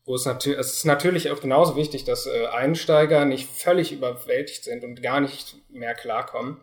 wo 0.06 0.15
es, 0.15 0.26
natürlich, 0.26 0.60
es 0.60 0.73
ist 0.73 0.86
natürlich 0.86 1.32
auch 1.32 1.39
genauso 1.39 1.76
wichtig, 1.76 2.04
dass 2.04 2.26
äh, 2.26 2.47
Einsteiger 2.47 3.26
nicht 3.26 3.49
völlig 3.49 3.91
überwältigt 3.91 4.63
sind 4.65 4.84
und 4.84 5.02
gar 5.02 5.21
nicht 5.21 5.56
mehr 5.69 5.95
klarkommen. 5.95 6.62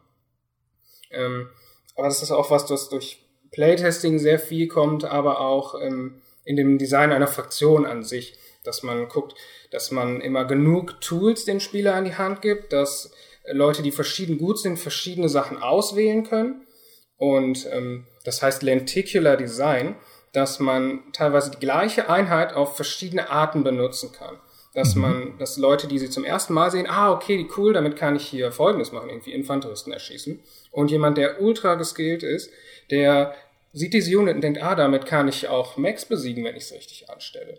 Ähm, 1.11 1.49
aber 1.97 2.09
das 2.09 2.23
ist 2.23 2.31
auch 2.31 2.51
was, 2.51 2.67
das 2.67 2.89
durch 2.89 3.19
Playtesting 3.53 4.19
sehr 4.19 4.39
viel 4.39 4.69
kommt, 4.69 5.05
aber 5.05 5.41
auch 5.41 5.81
ähm, 5.81 6.21
in 6.45 6.57
dem 6.57 6.79
Design 6.79 7.13
einer 7.13 7.27
Fraktion 7.27 7.87
an 7.87 8.03
sich, 8.03 8.37
dass 8.65 8.83
man 8.83 9.09
guckt, 9.09 9.35
dass 9.71 9.91
man 9.91 10.21
immer 10.21 10.45
genug 10.45 11.01
Tools 11.01 11.45
den 11.45 11.61
Spieler 11.61 11.95
an 11.95 12.05
die 12.05 12.17
Hand 12.17 12.43
gibt, 12.43 12.73
dass 12.73 13.13
Leute, 13.51 13.83
die 13.83 13.93
verschieden 13.93 14.39
gut 14.39 14.59
sind, 14.59 14.79
verschiedene 14.79 15.29
Sachen 15.29 15.59
auswählen 15.59 16.25
können. 16.25 16.67
Und 17.17 17.67
ähm, 17.73 18.07
das 18.25 18.43
heißt 18.43 18.63
Lenticular 18.63 19.37
Design, 19.37 19.97
dass 20.33 20.61
man 20.61 21.03
teilweise 21.13 21.51
die 21.51 21.59
gleiche 21.59 22.09
Einheit 22.09 22.55
auf 22.55 22.77
verschiedene 22.77 23.31
Arten 23.31 23.65
benutzen 23.65 24.13
kann. 24.13 24.37
Dass 24.75 24.95
mhm. 24.95 25.03
man, 25.03 25.39
dass 25.39 25.57
Leute, 25.57 25.89
die 25.89 25.99
sie 25.99 26.11
zum 26.11 26.25
ersten 26.25 26.55
Mal 26.55 26.71
sehen, 26.71 26.87
ah, 26.89 27.13
okay, 27.13 27.49
cool, 27.57 27.73
damit 27.73 27.97
kann 27.97 28.15
ich 28.15 28.27
hier 28.27 28.53
Folgendes 28.53 28.93
machen, 28.93 29.11
irgendwie 29.11 29.33
Infanteristen 29.33 29.93
erschießen. 29.93 30.41
Und 30.71 30.91
jemand, 30.91 31.19
der 31.19 31.41
ultra 31.43 31.75
geskillt 31.75 32.23
ist, 32.23 32.51
der 32.91 33.35
sieht 33.73 33.95
diese 33.95 34.17
Unit 34.17 34.37
und 34.37 34.41
denkt, 34.43 34.63
ah, 34.63 34.75
damit 34.75 35.07
kann 35.07 35.29
ich 35.29 35.49
auch 35.49 35.77
Max 35.77 36.05
besiegen, 36.05 36.45
wenn 36.45 36.57
ich 36.57 36.65
es 36.65 36.73
richtig 36.73 37.11
anstelle. 37.11 37.59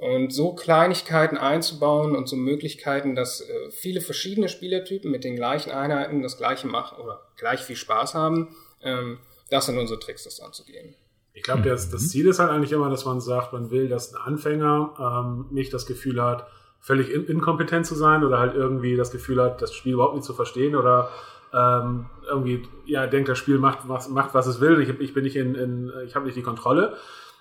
Und 0.00 0.32
so 0.32 0.54
Kleinigkeiten 0.54 1.36
einzubauen 1.36 2.16
und 2.16 2.26
so 2.26 2.34
Möglichkeiten, 2.34 3.14
dass 3.14 3.42
äh, 3.42 3.70
viele 3.70 4.00
verschiedene 4.00 4.48
Spielertypen 4.48 5.10
mit 5.10 5.24
den 5.24 5.36
gleichen 5.36 5.70
Einheiten 5.70 6.22
das 6.22 6.38
gleiche 6.38 6.66
machen 6.66 6.98
oder 7.02 7.20
gleich 7.36 7.60
viel 7.60 7.76
Spaß 7.76 8.14
haben, 8.14 8.56
ähm, 8.82 9.18
das 9.50 9.66
sind 9.66 9.76
unsere 9.76 10.00
Tricks, 10.00 10.24
das 10.24 10.40
anzugehen. 10.40 10.94
Ich 11.34 11.42
glaube, 11.42 11.62
das, 11.62 11.90
das 11.90 12.08
Ziel 12.08 12.28
ist 12.28 12.38
halt 12.38 12.50
eigentlich 12.50 12.72
immer, 12.72 12.88
dass 12.88 13.04
man 13.04 13.20
sagt, 13.20 13.52
man 13.52 13.70
will, 13.70 13.88
dass 13.88 14.14
ein 14.14 14.20
Anfänger 14.20 14.94
ähm, 14.98 15.46
nicht 15.50 15.72
das 15.74 15.84
Gefühl 15.84 16.22
hat, 16.22 16.46
völlig 16.80 17.10
in, 17.10 17.26
inkompetent 17.26 17.86
zu 17.86 17.94
sein 17.94 18.24
oder 18.24 18.38
halt 18.38 18.54
irgendwie 18.54 18.96
das 18.96 19.10
Gefühl 19.10 19.42
hat, 19.42 19.60
das 19.60 19.74
Spiel 19.74 19.92
überhaupt 19.92 20.14
nicht 20.14 20.24
zu 20.24 20.32
verstehen 20.32 20.74
oder 20.74 21.10
ähm, 21.52 22.06
irgendwie 22.26 22.66
ja 22.86 23.06
denkt, 23.06 23.28
das 23.28 23.38
Spiel 23.38 23.58
macht 23.58 23.88
was, 23.88 24.08
macht, 24.08 24.34
was 24.34 24.46
es 24.46 24.60
will. 24.60 24.80
Ich, 24.80 24.88
ich 25.00 25.14
bin 25.14 25.24
nicht 25.24 25.36
in, 25.36 25.54
in 25.54 25.92
ich 26.06 26.14
habe 26.14 26.24
nicht 26.24 26.36
die 26.36 26.42
Kontrolle. 26.42 26.96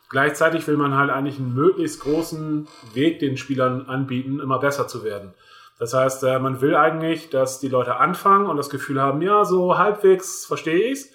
Gleichzeitig 0.09 0.67
will 0.67 0.77
man 0.77 0.97
halt 0.97 1.11
eigentlich 1.11 1.37
einen 1.37 1.53
möglichst 1.53 2.01
großen 2.01 2.67
Weg 2.93 3.19
den 3.19 3.37
Spielern 3.37 3.85
anbieten, 3.87 4.39
immer 4.39 4.59
besser 4.59 4.87
zu 4.87 5.03
werden. 5.03 5.33
Das 5.77 5.93
heißt, 5.93 6.23
äh, 6.23 6.39
man 6.39 6.61
will 6.61 6.75
eigentlich, 6.75 7.29
dass 7.29 7.59
die 7.59 7.69
Leute 7.69 7.97
anfangen 7.97 8.47
und 8.47 8.57
das 8.57 8.69
Gefühl 8.69 9.01
haben, 9.01 9.21
ja, 9.21 9.45
so 9.45 9.77
halbwegs 9.77 10.45
verstehe 10.45 10.91
ich's. 10.91 11.09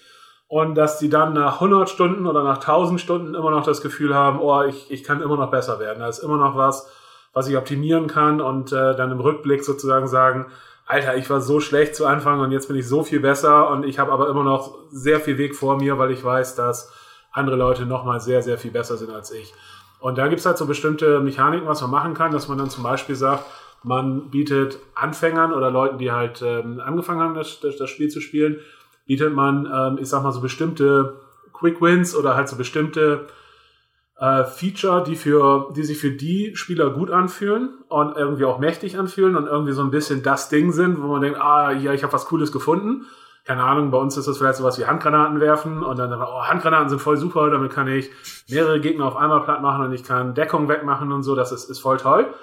Und 0.47 0.75
dass 0.75 0.99
die 0.99 1.09
dann 1.09 1.33
nach 1.33 1.55
100 1.55 1.89
Stunden 1.89 2.25
oder 2.27 2.43
nach 2.43 2.57
1000 2.57 3.01
Stunden 3.01 3.35
immer 3.35 3.51
noch 3.51 3.65
das 3.65 3.81
Gefühl 3.81 4.13
haben, 4.13 4.39
oh, 4.39 4.63
ich, 4.63 4.89
ich 4.91 5.03
kann 5.03 5.21
immer 5.21 5.37
noch 5.37 5.51
besser 5.51 5.79
werden. 5.79 5.99
Da 5.99 6.07
ist 6.07 6.19
immer 6.19 6.37
noch 6.37 6.55
was, 6.55 6.89
was 7.33 7.47
ich 7.47 7.57
optimieren 7.57 8.07
kann 8.07 8.41
und 8.41 8.71
äh, 8.71 8.95
dann 8.95 9.11
im 9.11 9.19
Rückblick 9.19 9.63
sozusagen 9.63 10.07
sagen, 10.07 10.47
Alter, 10.85 11.17
ich 11.17 11.29
war 11.29 11.41
so 11.41 11.59
schlecht 11.59 11.95
zu 11.95 12.05
Anfang 12.05 12.39
und 12.39 12.51
jetzt 12.51 12.67
bin 12.67 12.77
ich 12.77 12.87
so 12.87 13.03
viel 13.03 13.19
besser 13.19 13.69
und 13.71 13.83
ich 13.83 13.97
habe 13.97 14.11
aber 14.11 14.29
immer 14.29 14.43
noch 14.43 14.77
sehr 14.91 15.19
viel 15.19 15.37
Weg 15.39 15.55
vor 15.55 15.77
mir, 15.77 15.97
weil 15.97 16.11
ich 16.11 16.23
weiß, 16.23 16.55
dass 16.55 16.93
andere 17.35 17.55
Leute 17.55 17.85
nochmal 17.85 18.19
sehr, 18.19 18.41
sehr 18.41 18.57
viel 18.57 18.71
besser 18.71 18.97
sind 18.97 19.11
als 19.11 19.31
ich. 19.31 19.53
Und 19.99 20.17
da 20.17 20.27
gibt's 20.27 20.45
halt 20.45 20.57
so 20.57 20.65
bestimmte 20.65 21.19
Mechaniken, 21.19 21.67
was 21.67 21.81
man 21.81 21.91
machen 21.91 22.13
kann, 22.13 22.31
dass 22.31 22.47
man 22.47 22.57
dann 22.57 22.69
zum 22.69 22.83
Beispiel 22.83 23.15
sagt, 23.15 23.45
man 23.83 24.29
bietet 24.29 24.79
Anfängern 24.95 25.53
oder 25.53 25.69
Leuten, 25.69 25.97
die 25.97 26.11
halt 26.11 26.41
ähm, 26.41 26.79
angefangen 26.79 27.21
haben, 27.21 27.35
das, 27.35 27.59
das, 27.59 27.77
das, 27.77 27.89
Spiel 27.89 28.09
zu 28.09 28.19
spielen, 28.19 28.59
bietet 29.05 29.33
man, 29.33 29.69
ähm, 29.71 29.97
ich 30.01 30.09
sag 30.09 30.23
mal, 30.23 30.31
so 30.31 30.41
bestimmte 30.41 31.21
Quick 31.53 31.81
Wins 31.81 32.15
oder 32.15 32.35
halt 32.35 32.49
so 32.49 32.55
bestimmte 32.55 33.27
äh, 34.17 34.43
Feature, 34.45 35.03
die 35.03 35.15
für, 35.15 35.71
die 35.75 35.83
sich 35.83 35.97
für 35.97 36.11
die 36.11 36.55
Spieler 36.55 36.89
gut 36.89 37.11
anfühlen 37.11 37.69
und 37.89 38.15
irgendwie 38.17 38.45
auch 38.45 38.59
mächtig 38.59 38.97
anfühlen 38.97 39.35
und 39.35 39.45
irgendwie 39.45 39.73
so 39.73 39.81
ein 39.81 39.91
bisschen 39.91 40.23
das 40.23 40.49
Ding 40.49 40.71
sind, 40.71 41.01
wo 41.01 41.07
man 41.07 41.21
denkt, 41.21 41.39
ah, 41.39 41.71
ja, 41.71 41.93
ich 41.93 42.03
habe 42.03 42.13
was 42.13 42.25
Cooles 42.25 42.51
gefunden 42.51 43.05
keine 43.45 43.63
Ahnung, 43.63 43.91
bei 43.91 43.97
uns 43.99 44.17
ist 44.17 44.27
das 44.27 44.39
vielleicht 44.39 44.57
sowas 44.57 44.79
wie 44.79 44.85
Handgranaten 44.85 45.39
werfen 45.39 45.83
und 45.83 45.99
dann, 45.99 46.11
oh, 46.13 46.43
Handgranaten 46.43 46.89
sind 46.89 46.99
voll 46.99 47.17
super, 47.17 47.51
damit 47.51 47.71
kann 47.71 47.87
ich 47.87 48.09
mehrere 48.49 48.79
Gegner 48.79 49.05
auf 49.05 49.15
einmal 49.15 49.41
platt 49.41 49.61
machen 49.61 49.85
und 49.85 49.93
ich 49.93 50.03
kann 50.03 50.33
Deckung 50.33 50.67
wegmachen 50.67 51.11
und 51.11 51.21
so, 51.21 51.35
das 51.35 51.51
ist, 51.51 51.69
ist 51.69 51.79
voll 51.79 51.97
toll. 51.97 52.33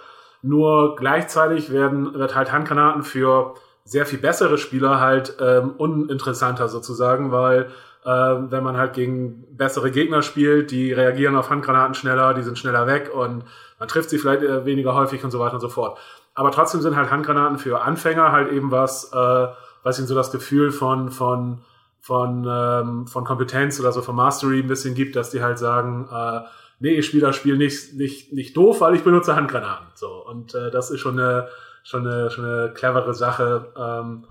Nur 0.43 0.95
gleichzeitig 0.97 1.73
werden, 1.73 2.15
wird 2.15 2.37
halt 2.37 2.53
Handgranaten 2.53 3.03
für 3.03 3.55
sehr 3.85 4.07
viel 4.07 4.21
bessere 4.21 4.59
Spieler 4.59 5.01
halt 5.01 5.37
ähm, 5.41 5.73
uninteressanter 5.77 6.69
sozusagen, 6.69 7.33
weil 7.33 7.69
äh, 8.05 8.09
wenn 8.09 8.63
man 8.63 8.77
halt 8.77 8.93
gegen 8.93 9.45
bessere 9.57 9.91
Gegner 9.91 10.23
spielt, 10.23 10.71
die 10.71 10.93
reagieren 10.93 11.37
auf 11.37 11.51
Handgranaten 11.51 11.95
schneller, 11.95 12.33
die 12.35 12.43
sind 12.43 12.59
schneller 12.59 12.87
weg 12.87 13.11
und 13.13 13.45
man 13.81 13.89
trifft 13.89 14.11
sie 14.11 14.19
vielleicht 14.19 14.43
äh, 14.43 14.65
weniger 14.65 14.95
häufig 14.95 15.25
und 15.25 15.33
so 15.33 15.41
weiter 15.41 15.55
und 15.55 15.61
so 15.61 15.69
fort. 15.69 15.99
Aber 16.35 16.53
trotzdem 16.53 16.81
sind 16.81 16.97
halt 16.97 17.11
Handgranaten 17.11 17.59
für 17.59 17.83
Anfänger 17.83 18.31
halt 18.31 18.53
eben 18.53 18.71
was, 18.71 19.13
äh, 19.13 19.47
was 19.83 19.99
ihnen 19.99 20.09
so 20.09 20.15
das 20.15 20.31
Gefühl 20.31 20.71
von, 20.71 21.11
von, 21.11 21.63
von, 22.01 22.47
ähm, 22.49 23.07
von 23.07 23.25
Kompetenz 23.25 23.79
oder 23.81 23.93
so 23.93 24.03
von 24.03 24.17
Mastery 24.17 24.61
ein 24.61 24.69
bisschen 24.69 24.95
gibt, 24.95 25.17
dass 25.17 25.31
die 25.31 25.43
halt 25.43 25.59
sagen, 25.59 26.09
äh, 26.13 26.41
nee, 26.81 26.95
ich 26.95 27.07
spiele 27.07 27.27
das 27.27 27.37
Spiel 27.37 27.57
nicht, 27.57 27.95
nicht, 27.95 28.33
nicht 28.33 28.57
doof, 28.57 28.81
weil 28.81 28.95
ich 28.95 29.05
benutze 29.05 29.37
Handgranaten. 29.37 29.87
So. 29.95 30.25
Und 30.27 30.55
äh, 30.55 30.71
das 30.71 30.91
ist 30.91 31.01
schon 31.01 31.19
eine, 31.19 31.49
schon 31.85 32.07
eine, 32.07 32.31
schon 32.31 32.45
eine 32.45 32.73
clevere 32.73 33.15
Sache, 33.15 33.73
ähm, 33.77 34.25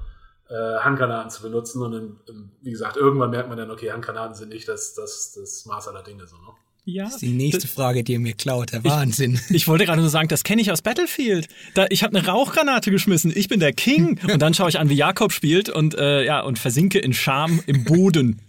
äh, 0.50 0.80
Handgranaten 0.80 1.30
zu 1.30 1.44
benutzen. 1.44 1.82
Und 1.82 1.94
in, 1.94 2.20
in, 2.28 2.52
wie 2.62 2.72
gesagt, 2.72 2.98
irgendwann 2.98 3.30
merkt 3.30 3.50
man 3.50 3.58
dann, 3.58 3.72
okay, 3.72 3.92
Handgranaten 3.92 4.36
sind 4.36 4.50
nicht 4.50 4.68
das, 4.68 4.94
das, 4.94 5.34
das 5.40 5.66
Maß 5.66 5.88
aller 5.88 6.04
Dinge. 6.04 6.28
So, 6.28 6.36
ne? 6.36 6.50
Ja, 6.84 7.04
das 7.04 7.14
ist 7.16 7.22
die 7.22 7.34
nächste 7.34 7.68
Frage, 7.68 8.04
die 8.04 8.14
ihr 8.14 8.20
mir 8.20 8.34
klaut. 8.34 8.74
Der 8.74 8.84
Wahnsinn. 8.84 9.40
Ich, 9.50 9.52
ich 9.56 9.68
wollte 9.68 9.86
gerade 9.86 10.02
nur 10.02 10.10
sagen, 10.10 10.28
das 10.28 10.44
kenne 10.44 10.62
ich 10.62 10.72
aus 10.72 10.82
Battlefield. 10.82 11.48
Da, 11.76 11.86
ich 11.90 12.04
habe 12.04 12.18
eine 12.18 12.28
Rauchgranate 12.28 12.90
geschmissen. 12.90 13.32
Ich 13.36 13.48
bin 13.50 13.60
der 13.60 13.74
King. 13.74 14.20
Und 14.32 14.42
dann 14.42 14.54
schaue 14.54 14.70
ich 14.70 14.80
an, 14.80 14.90
wie 14.90 14.96
Jakob 14.96 15.32
spielt 15.32 15.70
und 15.70 15.96
äh, 15.96 16.26
ja 16.26 16.42
und 16.42 16.58
versinke 16.58 16.98
in 16.98 17.14
Scham 17.14 17.62
im 17.68 17.84
Boden. 17.84 18.42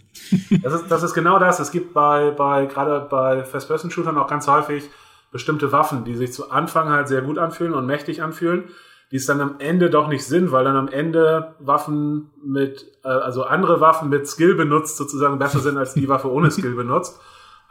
Das 0.63 0.73
ist, 0.73 0.85
das 0.89 1.03
ist 1.03 1.13
genau 1.13 1.37
das. 1.37 1.59
Es 1.59 1.71
gibt 1.71 1.93
bei, 1.93 2.31
bei 2.31 2.65
gerade 2.65 3.07
bei 3.09 3.43
First-Person-Shootern 3.43 4.17
auch 4.17 4.27
ganz 4.27 4.47
häufig 4.47 4.83
bestimmte 5.31 5.71
Waffen, 5.71 6.03
die 6.03 6.15
sich 6.15 6.31
zu 6.33 6.51
Anfang 6.51 6.89
halt 6.89 7.07
sehr 7.07 7.21
gut 7.21 7.37
anfühlen 7.37 7.73
und 7.73 7.85
mächtig 7.85 8.21
anfühlen, 8.21 8.65
die 9.11 9.17
es 9.17 9.25
dann 9.25 9.41
am 9.41 9.55
Ende 9.59 9.89
doch 9.89 10.07
nicht 10.07 10.25
sind, 10.25 10.51
weil 10.51 10.63
dann 10.63 10.75
am 10.75 10.87
Ende 10.87 11.55
Waffen 11.59 12.31
mit, 12.43 12.85
äh, 13.03 13.09
also 13.09 13.43
andere 13.43 13.79
Waffen 13.79 14.09
mit 14.09 14.27
Skill 14.27 14.55
benutzt 14.55 14.97
sozusagen 14.97 15.37
besser 15.37 15.59
sind 15.59 15.77
als 15.77 15.93
die 15.93 16.07
Waffe 16.07 16.31
ohne 16.31 16.49
Skill 16.49 16.73
benutzt. 16.73 17.19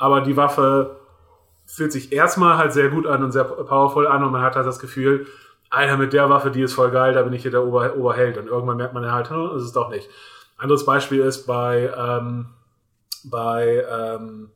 Aber 0.03 0.21
die 0.21 0.37
Waffe 0.37 0.97
fühlt 1.65 1.93
sich 1.93 2.13
erstmal 2.13 2.57
halt 2.59 2.73
sehr 2.73 2.89
gut 2.89 3.07
an 3.07 3.23
und 3.23 3.31
sehr 3.31 3.45
powerful 3.45 4.09
an 4.09 4.25
und 4.25 4.33
man 4.33 4.43
hat 4.43 4.57
halt 4.57 4.67
das 4.67 4.81
Gefühl, 4.81 5.29
Alter, 5.71 5.97
mit 5.97 6.13
der 6.13 6.29
Waffe, 6.29 6.51
die 6.51 6.61
ist 6.61 6.75
voll 6.75 6.91
geil, 6.91 7.15
da 7.15 7.23
bin 7.23 7.33
ich 7.33 7.43
hier 7.43 7.53
der 7.53 7.65
Ober 7.65 7.95
Oberheld. 7.95 8.37
Und 8.37 8.49
irgendwann 8.49 8.79
merkt 8.79 8.95
man 8.95 9.09
halt, 9.13 9.31
hm, 9.31 9.57
ist 9.57 9.63
es 9.63 9.73
doch 9.73 9.91
nicht. 9.91 10.11
Anderes 10.59 10.85
Beispiel 10.85 11.21
ist 11.21 11.47
bei, 11.47 11.93
ähm, 11.97 12.47
bei 13.31 13.87
ähm, 13.89 14.51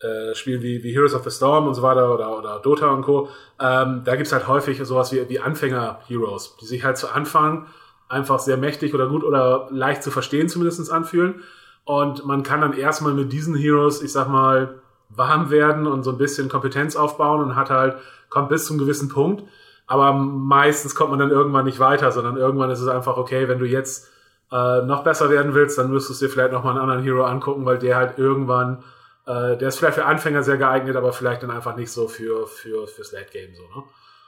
äh, 0.00 0.34
Spielen 0.34 0.60
wie, 0.60 0.82
wie 0.82 0.92
Heroes 0.92 1.14
of 1.14 1.22
the 1.22 1.30
Storm 1.30 1.68
und 1.68 1.74
so 1.74 1.82
weiter 1.82 2.12
oder, 2.12 2.36
oder 2.36 2.58
Dota 2.58 2.88
und 2.88 3.02
Co. 3.02 3.28
Ähm, 3.60 4.02
da 4.04 4.16
gibt's 4.16 4.32
halt 4.32 4.48
häufig 4.48 4.84
sowas 4.84 5.12
wie, 5.12 5.28
wie 5.28 5.38
Anfänger-Heroes, 5.38 6.56
die 6.60 6.66
sich 6.66 6.82
halt 6.82 6.96
zu 6.96 7.12
Anfang 7.12 7.68
einfach 8.08 8.40
sehr 8.40 8.56
mächtig 8.56 8.92
oder 8.92 9.06
gut 9.06 9.22
oder 9.22 9.68
leicht 9.70 10.02
zu 10.02 10.10
verstehen 10.10 10.48
zumindestens 10.48 10.90
anfühlen. 10.90 11.44
Und 11.84 12.24
man 12.24 12.42
kann 12.42 12.60
dann 12.60 12.72
erstmal 12.72 13.12
mit 13.12 13.32
diesen 13.32 13.54
Heroes, 13.54 14.02
ich 14.02 14.12
sag 14.12 14.28
mal, 14.28 14.80
warm 15.10 15.50
werden 15.50 15.86
und 15.86 16.02
so 16.02 16.10
ein 16.12 16.18
bisschen 16.18 16.48
Kompetenz 16.48 16.96
aufbauen 16.96 17.42
und 17.42 17.56
hat 17.56 17.70
halt, 17.70 17.96
kommt 18.30 18.48
bis 18.48 18.66
zum 18.66 18.78
gewissen 18.78 19.08
Punkt. 19.08 19.44
Aber 19.86 20.12
meistens 20.14 20.94
kommt 20.94 21.10
man 21.10 21.18
dann 21.18 21.30
irgendwann 21.30 21.66
nicht 21.66 21.78
weiter, 21.78 22.10
sondern 22.10 22.36
irgendwann 22.36 22.70
ist 22.70 22.80
es 22.80 22.88
einfach, 22.88 23.16
okay, 23.16 23.48
wenn 23.48 23.58
du 23.58 23.66
jetzt 23.66 24.08
äh, 24.50 24.82
noch 24.82 25.04
besser 25.04 25.28
werden 25.30 25.54
willst, 25.54 25.76
dann 25.76 25.90
müsstest 25.90 26.22
du 26.22 26.26
dir 26.26 26.32
vielleicht 26.32 26.52
noch 26.52 26.64
mal 26.64 26.70
einen 26.70 26.80
anderen 26.80 27.02
Hero 27.02 27.24
angucken, 27.24 27.66
weil 27.66 27.78
der 27.78 27.96
halt 27.96 28.18
irgendwann, 28.18 28.82
äh, 29.26 29.56
der 29.58 29.68
ist 29.68 29.78
vielleicht 29.78 29.96
für 29.96 30.06
Anfänger 30.06 30.42
sehr 30.42 30.56
geeignet, 30.56 30.96
aber 30.96 31.12
vielleicht 31.12 31.42
dann 31.42 31.50
einfach 31.50 31.76
nicht 31.76 31.90
so 31.90 32.08
für, 32.08 32.46
für, 32.46 32.86
fürs 32.86 33.12
Late 33.12 33.30
Game, 33.30 33.54
so, 33.54 33.62
ne? 33.62 33.84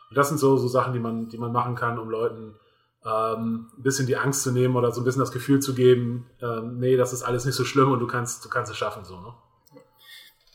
Und 0.09 0.17
das 0.17 0.29
sind 0.29 0.39
so, 0.39 0.57
so 0.57 0.69
Sachen, 0.69 0.93
die 0.93 1.01
man, 1.01 1.29
die 1.29 1.39
man 1.39 1.53
machen 1.53 1.75
kann, 1.75 1.99
um 1.99 2.11
Leuten 2.11 2.55
ähm, 3.07 3.71
ein 3.77 3.83
bisschen 3.83 4.07
die 4.07 4.17
Angst 4.17 4.43
zu 4.43 4.51
nehmen 4.51 4.77
oder 4.77 4.91
so 4.93 5.01
ein 5.01 5.05
bisschen 5.05 5.21
das 5.21 5.33
Gefühl 5.33 5.61
zu 5.61 5.75
geben, 5.75 6.29
ähm, 6.43 6.79
nee, 6.79 6.97
das 6.97 7.13
ist 7.13 7.23
alles 7.23 7.45
nicht 7.45 7.55
so 7.55 7.65
schlimm 7.65 7.93
und 7.93 8.01
du 8.01 8.07
kannst, 8.07 8.45
du 8.45 8.49
kannst 8.49 8.71
es 8.71 8.77
schaffen, 8.77 9.05
so, 9.05 9.21
ne? 9.21 9.35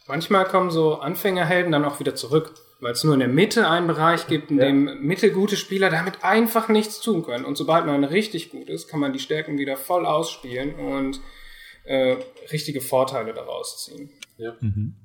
Manchmal 0.07 0.45
kommen 0.45 0.71
so 0.71 0.95
Anfängerhelden 0.95 1.71
dann 1.71 1.85
auch 1.85 1.99
wieder 2.01 2.15
zurück, 2.15 2.53
weil 2.81 2.91
es 2.91 3.03
nur 3.03 3.13
in 3.13 3.21
der 3.21 3.29
Mitte 3.29 3.69
einen 3.69 3.87
Bereich 3.87 4.27
gibt, 4.27 4.51
in 4.51 4.57
ja. 4.57 4.65
dem 4.65 5.01
mittelgute 5.01 5.55
Spieler 5.55 5.89
damit 5.89 6.23
einfach 6.23 6.67
nichts 6.67 6.99
tun 6.99 7.23
können. 7.23 7.45
Und 7.45 7.55
sobald 7.55 7.85
man 7.85 8.03
richtig 8.03 8.49
gut 8.49 8.67
ist, 8.67 8.89
kann 8.89 8.99
man 8.99 9.13
die 9.13 9.19
Stärken 9.19 9.57
wieder 9.57 9.77
voll 9.77 10.05
ausspielen 10.05 10.75
und 10.75 11.21
äh, 11.85 12.17
richtige 12.51 12.81
Vorteile 12.81 13.33
daraus 13.33 13.85
ziehen. 13.85 14.09
Ja. 14.37 14.55
Mhm. 14.59 14.95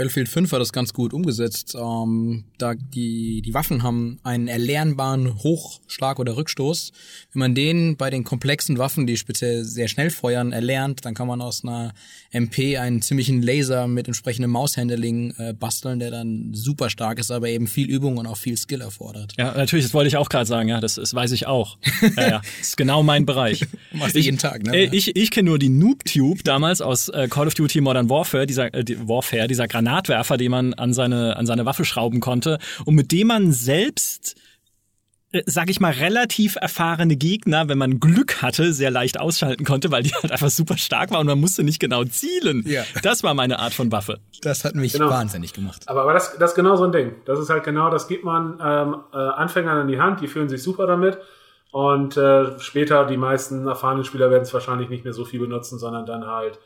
Battlefield 0.00 0.30
5 0.30 0.52
hat 0.52 0.60
das 0.62 0.72
ganz 0.72 0.94
gut 0.94 1.12
umgesetzt. 1.12 1.76
Ähm, 1.78 2.44
da 2.56 2.72
die, 2.74 3.42
die 3.42 3.52
Waffen 3.52 3.82
haben 3.82 4.18
einen 4.22 4.48
erlernbaren 4.48 5.42
Hochschlag 5.42 6.18
oder 6.18 6.38
Rückstoß. 6.38 6.92
Wenn 7.34 7.40
man 7.40 7.54
den 7.54 7.98
bei 7.98 8.08
den 8.08 8.24
komplexen 8.24 8.78
Waffen, 8.78 9.06
die 9.06 9.18
speziell 9.18 9.62
sehr 9.62 9.88
schnell 9.88 10.08
feuern, 10.08 10.52
erlernt, 10.52 11.04
dann 11.04 11.12
kann 11.12 11.28
man 11.28 11.42
aus 11.42 11.64
einer 11.64 11.92
MP 12.32 12.78
einen 12.78 13.02
ziemlichen 13.02 13.42
Laser 13.42 13.86
mit 13.86 14.06
entsprechendem 14.08 14.50
Maushandling 14.50 15.34
äh, 15.38 15.52
basteln, 15.52 15.98
der 15.98 16.10
dann 16.10 16.50
super 16.54 16.90
stark 16.90 17.18
ist, 17.18 17.30
aber 17.30 17.48
eben 17.48 17.66
viel 17.66 17.88
Übung 17.88 18.16
und 18.16 18.26
auch 18.26 18.36
viel 18.36 18.56
Skill 18.56 18.80
erfordert. 18.80 19.34
Ja, 19.38 19.54
natürlich, 19.56 19.84
das 19.84 19.94
wollte 19.94 20.08
ich 20.08 20.16
auch 20.16 20.28
gerade 20.28 20.46
sagen, 20.46 20.68
ja, 20.68 20.80
das, 20.80 20.94
das 20.94 21.14
weiß 21.14 21.32
ich 21.32 21.46
auch. 21.46 21.78
ja, 22.16 22.28
ja, 22.28 22.42
das 22.58 22.68
ist 22.68 22.76
genau 22.76 23.02
mein 23.02 23.26
Bereich. 23.26 23.66
Machst 23.92 24.16
ich, 24.16 24.24
jeden 24.24 24.38
Tag, 24.38 24.64
ne? 24.64 24.76
Äh, 24.76 24.88
ich, 24.92 25.16
ich 25.16 25.30
kenne 25.30 25.50
nur 25.50 25.58
die 25.58 25.68
Noob-Tube 25.68 26.42
damals 26.44 26.80
aus 26.80 27.08
äh, 27.08 27.28
Call 27.28 27.46
of 27.46 27.54
Duty 27.54 27.80
Modern 27.80 28.08
Warfare, 28.08 28.46
dieser 28.46 28.72
äh, 28.74 28.84
Warfare, 29.06 29.46
dieser 29.46 29.68
Granat 29.68 29.90
Granatwerfer, 29.90 30.36
den 30.36 30.50
man 30.50 30.74
an 30.74 30.92
seine, 30.92 31.36
an 31.36 31.46
seine 31.46 31.64
Waffe 31.64 31.84
schrauben 31.84 32.20
konnte 32.20 32.58
und 32.84 32.94
mit 32.94 33.12
dem 33.12 33.28
man 33.28 33.52
selbst 33.52 34.36
sag 35.46 35.70
ich 35.70 35.78
mal, 35.78 35.92
relativ 35.92 36.56
erfahrene 36.56 37.16
Gegner, 37.16 37.68
wenn 37.68 37.78
man 37.78 38.00
Glück 38.00 38.42
hatte, 38.42 38.72
sehr 38.72 38.90
leicht 38.90 39.20
ausschalten 39.20 39.64
konnte, 39.64 39.90
weil 39.90 40.02
die 40.02 40.10
halt 40.22 40.32
einfach 40.32 40.50
super 40.50 40.76
stark 40.76 41.10
waren 41.10 41.20
und 41.20 41.26
man 41.26 41.40
musste 41.40 41.62
nicht 41.62 41.78
genau 41.78 42.04
zielen. 42.04 42.64
Ja. 42.66 42.82
Das 43.02 43.22
war 43.22 43.34
meine 43.34 43.60
Art 43.60 43.72
von 43.72 43.92
Waffe. 43.92 44.18
Das 44.42 44.64
hat 44.64 44.74
mich 44.74 44.94
genau. 44.94 45.10
wahnsinnig 45.10 45.52
gemacht. 45.52 45.88
Aber, 45.88 46.02
aber 46.02 46.14
das, 46.14 46.36
das 46.38 46.50
ist 46.50 46.56
genau 46.56 46.76
so 46.76 46.84
ein 46.84 46.92
Ding. 46.92 47.14
Das 47.26 47.38
ist 47.38 47.48
halt 47.48 47.64
genau, 47.64 47.90
das 47.90 48.08
gibt 48.08 48.24
man 48.24 48.58
ähm, 48.62 48.96
äh, 49.12 49.16
Anfängern 49.16 49.80
in 49.82 49.88
die 49.88 50.00
Hand, 50.00 50.20
die 50.20 50.26
fühlen 50.26 50.48
sich 50.48 50.62
super 50.62 50.86
damit. 50.86 51.18
Und 51.70 52.16
äh, 52.16 52.58
später, 52.58 53.06
die 53.06 53.16
meisten 53.16 53.68
erfahrenen 53.68 54.04
Spieler 54.04 54.30
werden 54.30 54.42
es 54.42 54.52
wahrscheinlich 54.52 54.88
nicht 54.88 55.04
mehr 55.04 55.12
so 55.12 55.24
viel 55.24 55.38
benutzen, 55.38 55.78
sondern 55.78 56.04
dann 56.04 56.26
halt 56.26 56.58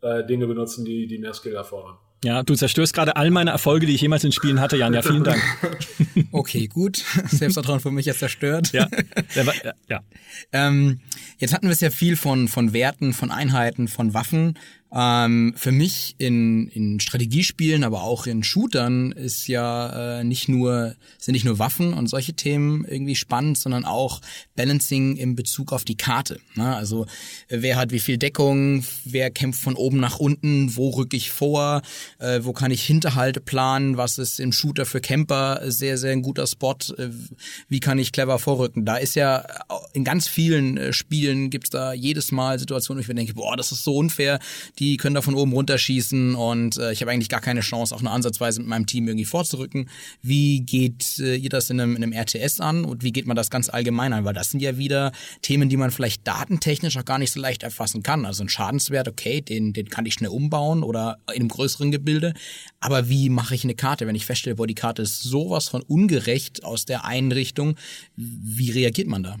äh, 0.00 0.24
Dinge 0.24 0.48
benutzen, 0.48 0.84
die, 0.84 1.06
die 1.06 1.18
mehr 1.18 1.34
Skill 1.34 1.54
erfordern. 1.54 1.96
Ja, 2.24 2.42
du 2.42 2.54
zerstörst 2.54 2.94
gerade 2.94 3.14
all 3.16 3.30
meine 3.30 3.50
Erfolge, 3.50 3.86
die 3.86 3.94
ich 3.94 4.00
jemals 4.00 4.24
in 4.24 4.32
Spielen 4.32 4.60
hatte, 4.60 4.76
Jan. 4.76 4.92
Ja, 4.92 5.02
vielen 5.02 5.24
Dank. 5.24 5.42
Okay, 6.30 6.66
gut. 6.66 7.04
Selbstvertrauen 7.30 7.80
für 7.80 7.90
mich 7.90 8.06
ist 8.06 8.18
zerstört. 8.18 8.72
Ja. 8.72 8.88
ja. 9.88 10.00
Ähm, 10.52 11.00
jetzt 11.38 11.54
hatten 11.54 11.66
wir 11.66 11.72
es 11.72 11.80
ja 11.80 11.90
viel 11.90 12.16
von, 12.16 12.48
von 12.48 12.72
Werten, 12.72 13.12
von 13.12 13.30
Einheiten, 13.30 13.88
von 13.88 14.14
Waffen. 14.14 14.58
Ähm, 14.90 15.52
für 15.54 15.70
mich 15.70 16.14
in, 16.16 16.68
in 16.68 16.98
Strategiespielen, 16.98 17.84
aber 17.84 18.04
auch 18.04 18.26
in 18.26 18.42
Shootern 18.42 19.12
ist 19.12 19.46
ja 19.46 20.20
äh, 20.20 20.24
nicht 20.24 20.48
nur 20.48 20.94
sind 21.18 21.34
nicht 21.34 21.44
nur 21.44 21.58
Waffen 21.58 21.92
und 21.92 22.06
solche 22.06 22.32
Themen 22.32 22.86
irgendwie 22.86 23.14
spannend, 23.14 23.58
sondern 23.58 23.84
auch 23.84 24.22
Balancing 24.56 25.16
in 25.16 25.36
Bezug 25.36 25.72
auf 25.74 25.84
die 25.84 25.96
Karte. 25.96 26.40
Ne? 26.54 26.74
Also 26.74 27.06
wer 27.50 27.76
hat 27.76 27.90
wie 27.92 28.00
viel 28.00 28.16
Deckung, 28.16 28.82
wer 29.04 29.30
kämpft 29.30 29.60
von 29.60 29.74
oben 29.74 30.00
nach 30.00 30.18
unten, 30.18 30.74
wo 30.74 30.88
rück 30.90 31.12
ich 31.12 31.30
vor, 31.30 31.82
äh, 32.18 32.40
wo 32.42 32.54
kann 32.54 32.70
ich 32.70 32.82
Hinterhalte 32.82 33.40
planen, 33.40 33.98
was 33.98 34.16
ist 34.16 34.40
im 34.40 34.52
Shooter 34.52 34.86
für 34.86 35.02
Camper 35.02 35.60
sehr 35.66 35.98
sehr 35.98 36.12
ein 36.12 36.22
guter 36.22 36.46
Spot, 36.46 36.76
äh, 36.96 37.10
wie 37.68 37.80
kann 37.80 37.98
ich 37.98 38.12
clever 38.12 38.38
vorrücken. 38.38 38.86
Da 38.86 38.96
ist 38.96 39.16
ja 39.16 39.44
in 39.92 40.04
ganz 40.04 40.28
vielen 40.28 40.78
äh, 40.78 40.92
Spielen 40.94 41.50
gibt's 41.50 41.70
da 41.70 41.92
jedes 41.92 42.32
Mal 42.32 42.58
Situationen, 42.58 42.98
wo 42.98 43.02
ich 43.02 43.08
mir 43.08 43.14
denke, 43.14 43.34
boah, 43.34 43.54
das 43.54 43.70
ist 43.70 43.84
so 43.84 43.94
unfair 43.94 44.38
die 44.78 44.96
können 44.96 45.14
da 45.14 45.22
von 45.22 45.34
oben 45.34 45.52
runterschießen 45.52 46.34
und 46.34 46.76
äh, 46.76 46.92
ich 46.92 47.00
habe 47.00 47.10
eigentlich 47.10 47.28
gar 47.28 47.40
keine 47.40 47.60
Chance, 47.60 47.94
auch 47.94 48.02
nur 48.02 48.12
ansatzweise 48.12 48.60
mit 48.60 48.68
meinem 48.68 48.86
Team 48.86 49.08
irgendwie 49.08 49.24
vorzurücken. 49.24 49.88
Wie 50.22 50.60
geht 50.60 51.18
äh, 51.18 51.34
ihr 51.34 51.48
das 51.48 51.70
in 51.70 51.80
einem, 51.80 51.96
in 51.96 52.02
einem 52.02 52.12
RTS 52.12 52.60
an 52.60 52.84
und 52.84 53.02
wie 53.02 53.12
geht 53.12 53.26
man 53.26 53.36
das 53.36 53.50
ganz 53.50 53.68
allgemein 53.68 54.12
an? 54.12 54.24
Weil 54.24 54.34
das 54.34 54.50
sind 54.50 54.60
ja 54.60 54.78
wieder 54.78 55.12
Themen, 55.42 55.68
die 55.68 55.76
man 55.76 55.90
vielleicht 55.90 56.26
datentechnisch 56.26 56.96
auch 56.96 57.04
gar 57.04 57.18
nicht 57.18 57.32
so 57.32 57.40
leicht 57.40 57.62
erfassen 57.62 58.02
kann. 58.02 58.24
Also 58.24 58.44
ein 58.44 58.48
Schadenswert, 58.48 59.08
okay, 59.08 59.40
den, 59.40 59.72
den 59.72 59.88
kann 59.88 60.06
ich 60.06 60.14
schnell 60.14 60.30
umbauen 60.30 60.82
oder 60.82 61.18
in 61.28 61.40
einem 61.40 61.48
größeren 61.48 61.90
Gebilde. 61.90 62.34
Aber 62.80 63.08
wie 63.08 63.30
mache 63.30 63.54
ich 63.54 63.64
eine 63.64 63.74
Karte, 63.74 64.06
wenn 64.06 64.14
ich 64.14 64.26
feststelle, 64.26 64.56
boah, 64.56 64.66
die 64.66 64.74
Karte 64.74 65.02
ist 65.02 65.22
sowas 65.22 65.68
von 65.68 65.82
ungerecht 65.82 66.64
aus 66.64 66.84
der 66.84 67.04
Einrichtung? 67.04 67.74
Wie 68.16 68.70
reagiert 68.70 69.08
man 69.08 69.22
da? 69.24 69.36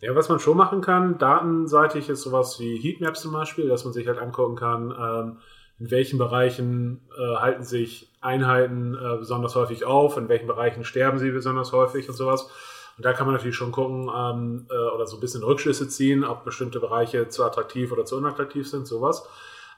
Ja, 0.00 0.14
was 0.14 0.28
man 0.30 0.40
schon 0.40 0.56
machen 0.56 0.80
kann, 0.80 1.18
datenseitig 1.18 2.08
ist 2.08 2.22
sowas 2.22 2.58
wie 2.58 2.78
Heatmaps 2.78 3.20
zum 3.20 3.32
Beispiel, 3.32 3.68
dass 3.68 3.84
man 3.84 3.92
sich 3.92 4.06
halt 4.06 4.18
angucken 4.18 4.56
kann, 4.56 4.94
ähm, 4.98 5.36
in 5.78 5.90
welchen 5.90 6.18
Bereichen 6.18 7.02
äh, 7.18 7.36
halten 7.36 7.64
sich 7.64 8.10
Einheiten 8.20 8.94
äh, 8.94 9.18
besonders 9.18 9.54
häufig 9.56 9.84
auf, 9.84 10.16
in 10.16 10.28
welchen 10.28 10.46
Bereichen 10.46 10.84
sterben 10.84 11.18
sie 11.18 11.30
besonders 11.30 11.72
häufig 11.72 12.08
und 12.08 12.14
sowas. 12.14 12.50
Und 12.96 13.04
da 13.04 13.12
kann 13.12 13.26
man 13.26 13.34
natürlich 13.34 13.56
schon 13.56 13.72
gucken 13.72 14.10
ähm, 14.14 14.66
äh, 14.70 14.94
oder 14.94 15.06
so 15.06 15.16
ein 15.16 15.20
bisschen 15.20 15.42
Rückschlüsse 15.42 15.88
ziehen, 15.88 16.24
ob 16.24 16.44
bestimmte 16.44 16.80
Bereiche 16.80 17.28
zu 17.28 17.44
attraktiv 17.44 17.92
oder 17.92 18.04
zu 18.04 18.16
unattraktiv 18.16 18.68
sind, 18.68 18.86
sowas. 18.86 19.26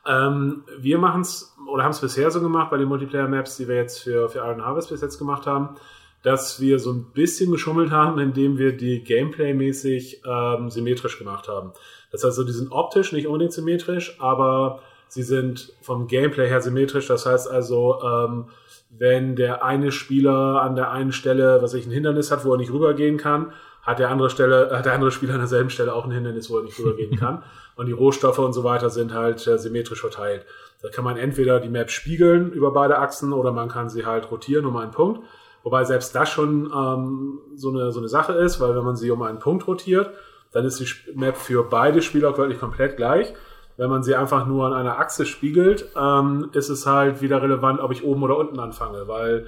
Ähm, 0.05 0.65
wir 0.79 0.99
machen 0.99 1.21
es 1.21 1.57
oder 1.69 1.85
haben 1.85 1.93
es 1.93 2.01
bisher 2.01 2.31
so 2.31 2.41
gemacht 2.41 2.71
bei 2.71 2.79
den 2.79 2.89
Multiplayer-Maps, 2.89 3.57
die 3.57 3.69
wir 3.69 3.77
jetzt 3.77 4.01
für, 4.01 4.29
für 4.29 4.39
Iron 4.39 4.65
Harvest 4.65 4.89
bis 4.91 5.01
jetzt 5.01 5.19
gemacht 5.19 5.47
haben, 5.47 5.77
dass 6.23 6.61
wir 6.61 6.79
so 6.79 6.93
ein 6.93 7.07
bisschen 7.13 7.51
geschummelt 7.51 7.91
haben, 7.91 8.21
indem 8.21 8.59
wir 8.59 8.77
die 8.77 9.03
Gameplay-mäßig 9.03 10.23
ähm, 10.25 10.71
symmetrisch 10.71 11.19
gemacht 11.19 11.49
haben. 11.49 11.73
Das 12.11 12.23
heißt, 12.23 12.39
also, 12.39 12.45
die 12.45 12.53
sind 12.53 12.71
optisch 12.71 13.13
nicht 13.13 13.27
unbedingt 13.27 13.53
symmetrisch, 13.53 14.17
aber 14.21 14.81
sie 15.09 15.23
sind 15.23 15.73
vom 15.81 16.07
Gameplay 16.07 16.49
her 16.49 16.61
symmetrisch. 16.61 17.09
Das 17.09 17.27
heißt 17.27 17.51
also, 17.51 18.01
ähm, 18.03 18.47
wenn 18.91 19.37
der 19.37 19.65
eine 19.65 19.91
Spieler 19.91 20.63
an 20.63 20.77
der 20.77 20.91
einen 20.93 21.13
Stelle, 21.13 21.61
was 21.61 21.75
ich 21.75 21.87
ein 21.87 21.93
Hindernis 21.93 22.31
hat, 22.31 22.45
wo 22.45 22.53
er 22.53 22.59
nicht 22.59 22.73
rübergehen 22.73 23.17
kann, 23.17 23.53
hat 23.83 23.99
der 23.99 24.11
andere 24.11 24.31
Stelle, 24.31 24.71
hat 24.71 24.87
der 24.87 24.93
andere 24.93 25.11
Spieler 25.11 25.35
an 25.35 25.41
derselben 25.41 25.71
Stelle 25.71 25.95
auch 25.95 26.05
ein 26.05 26.13
Hindernis, 26.13 26.51
wo 26.51 26.59
er 26.59 26.65
nicht 26.65 26.79
rübergehen 26.79 27.17
kann. 27.19 27.43
Und 27.75 27.87
die 27.87 27.93
Rohstoffe 27.93 28.39
und 28.39 28.53
so 28.53 28.65
weiter 28.65 28.91
sind 28.91 29.15
halt 29.15 29.47
äh, 29.47 29.59
symmetrisch 29.59 30.03
verteilt. 30.03 30.45
Da 30.83 30.91
kann 30.91 31.05
man 31.05 31.17
entweder 31.17 31.59
die 31.59 31.71
Map 31.71 31.91
spiegeln 31.91 32.53
über 32.53 32.71
beide 32.71 32.99
Achsen 32.99 33.33
oder 33.33 33.51
man 33.51 33.69
kann 33.69 33.89
sie 33.89 34.05
halt 34.05 34.31
rotieren 34.31 34.67
um 34.67 34.77
einen 34.77 34.91
Punkt. 34.91 35.23
Wobei 35.63 35.85
selbst 35.85 36.15
das 36.15 36.29
schon 36.29 36.71
ähm, 36.75 37.39
so, 37.55 37.71
eine, 37.71 37.93
so 37.93 38.01
eine 38.01 38.09
Sache 38.09 38.33
ist, 38.33 38.61
weil 38.61 38.75
wenn 38.75 38.85
man 38.85 38.97
sie 38.97 39.11
um 39.11 39.23
einen 39.23 39.39
Punkt 39.39 39.67
rotiert, 39.67 40.11
dann 40.53 40.65
ist 40.65 40.81
die 40.81 40.89
Map 41.15 41.37
für 41.37 41.65
beide 41.65 42.03
Spieler 42.03 42.37
wirklich 42.37 42.61
komplett 42.61 42.97
gleich. 42.97 43.33
Wenn 43.77 43.89
man 43.89 44.03
sie 44.03 44.15
einfach 44.15 44.47
nur 44.47 44.67
an 44.67 44.75
einer 44.75 44.99
Achse 44.99 45.25
spiegelt, 45.25 45.89
ähm, 45.97 46.51
ist 46.53 46.69
es 46.69 46.87
halt 46.87 47.23
wieder 47.23 47.43
relevant, 47.43 47.81
ob 47.81 47.93
ich 47.93 48.05
oben 48.05 48.23
oder 48.23 48.37
unten 48.37 48.61
anfange, 48.61 49.09
weil 49.09 49.47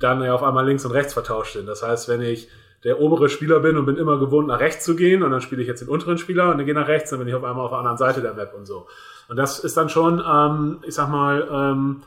dann 0.00 0.22
ja 0.22 0.34
auf 0.34 0.42
einmal 0.42 0.66
links 0.66 0.84
und 0.84 0.92
rechts 0.92 1.12
vertauscht 1.12 1.54
sind. 1.54 1.66
Das 1.66 1.82
heißt, 1.82 2.08
wenn 2.08 2.22
ich 2.22 2.48
der 2.84 3.00
obere 3.00 3.28
Spieler 3.28 3.60
bin 3.60 3.76
und 3.76 3.86
bin 3.86 3.96
immer 3.96 4.18
gewohnt, 4.18 4.48
nach 4.48 4.60
rechts 4.60 4.84
zu 4.84 4.94
gehen 4.94 5.22
und 5.22 5.32
dann 5.32 5.40
spiele 5.40 5.60
ich 5.60 5.68
jetzt 5.68 5.80
den 5.80 5.88
unteren 5.88 6.16
Spieler 6.16 6.50
und 6.50 6.58
dann 6.58 6.66
gehe 6.66 6.74
nach 6.74 6.86
rechts, 6.86 7.10
dann 7.10 7.18
bin 7.18 7.28
ich 7.28 7.34
auf 7.34 7.42
einmal 7.42 7.64
auf 7.64 7.70
der 7.72 7.78
anderen 7.78 7.98
Seite 7.98 8.20
der 8.22 8.34
Map 8.34 8.54
und 8.56 8.66
so. 8.66 8.86
Und 9.28 9.36
das 9.36 9.58
ist 9.58 9.76
dann 9.76 9.88
schon, 9.88 10.22
ähm, 10.26 10.78
ich 10.86 10.94
sag 10.94 11.08
mal, 11.08 11.48
ähm, 11.50 12.02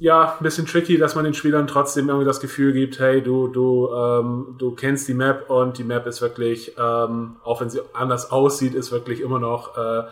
ja, 0.00 0.34
ein 0.38 0.42
bisschen 0.42 0.64
tricky, 0.64 0.96
dass 0.96 1.14
man 1.14 1.24
den 1.24 1.34
Spielern 1.34 1.66
trotzdem 1.66 2.08
irgendwie 2.08 2.24
das 2.24 2.40
Gefühl 2.40 2.72
gibt, 2.72 2.98
hey, 2.98 3.20
du, 3.20 3.48
du, 3.48 3.90
ähm, 3.94 4.54
du 4.58 4.74
kennst 4.74 5.06
die 5.08 5.14
Map 5.14 5.50
und 5.50 5.76
die 5.76 5.84
Map 5.84 6.06
ist 6.06 6.22
wirklich, 6.22 6.74
ähm, 6.78 7.36
auch 7.44 7.60
wenn 7.60 7.68
sie 7.68 7.82
anders 7.92 8.30
aussieht, 8.30 8.74
ist 8.74 8.92
wirklich 8.92 9.20
immer 9.20 9.38
noch 9.38 9.76
äh, 9.76 10.04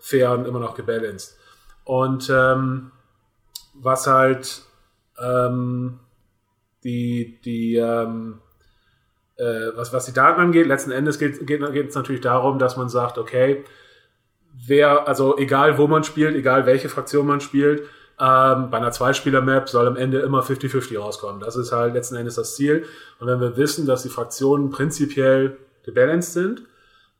fair 0.00 0.32
und 0.32 0.48
immer 0.48 0.58
noch 0.58 0.74
gebalanced. 0.74 1.38
Und 1.84 2.28
ähm, 2.28 2.90
was 3.74 4.08
halt 4.08 4.62
ähm, 5.22 6.00
die, 6.82 7.40
die 7.44 7.76
ähm, 7.76 8.40
äh, 9.36 9.68
was, 9.76 9.92
was 9.92 10.06
die 10.06 10.12
Daten 10.12 10.40
angeht, 10.40 10.66
letzten 10.66 10.90
Endes 10.90 11.20
geht, 11.20 11.40
es 11.40 11.94
natürlich 11.94 12.20
darum, 12.20 12.58
dass 12.58 12.76
man 12.76 12.88
sagt, 12.88 13.16
okay, 13.16 13.64
wer, 14.66 15.06
also 15.06 15.38
egal 15.38 15.78
wo 15.78 15.86
man 15.86 16.02
spielt, 16.02 16.34
egal 16.34 16.66
welche 16.66 16.88
Fraktion 16.88 17.28
man 17.28 17.40
spielt, 17.40 17.84
ähm, 18.20 18.70
bei 18.70 18.76
einer 18.76 18.92
Zweispieler-Map 18.92 19.68
soll 19.68 19.86
am 19.86 19.96
Ende 19.96 20.20
immer 20.20 20.42
50-50 20.42 20.98
rauskommen. 20.98 21.40
Das 21.40 21.56
ist 21.56 21.72
halt 21.72 21.94
letzten 21.94 22.16
Endes 22.16 22.34
das 22.34 22.54
Ziel. 22.54 22.84
Und 23.18 23.26
wenn 23.26 23.40
wir 23.40 23.56
wissen, 23.56 23.86
dass 23.86 24.02
die 24.02 24.10
Fraktionen 24.10 24.70
prinzipiell 24.70 25.56
gebalanced 25.84 26.34
sind, 26.34 26.62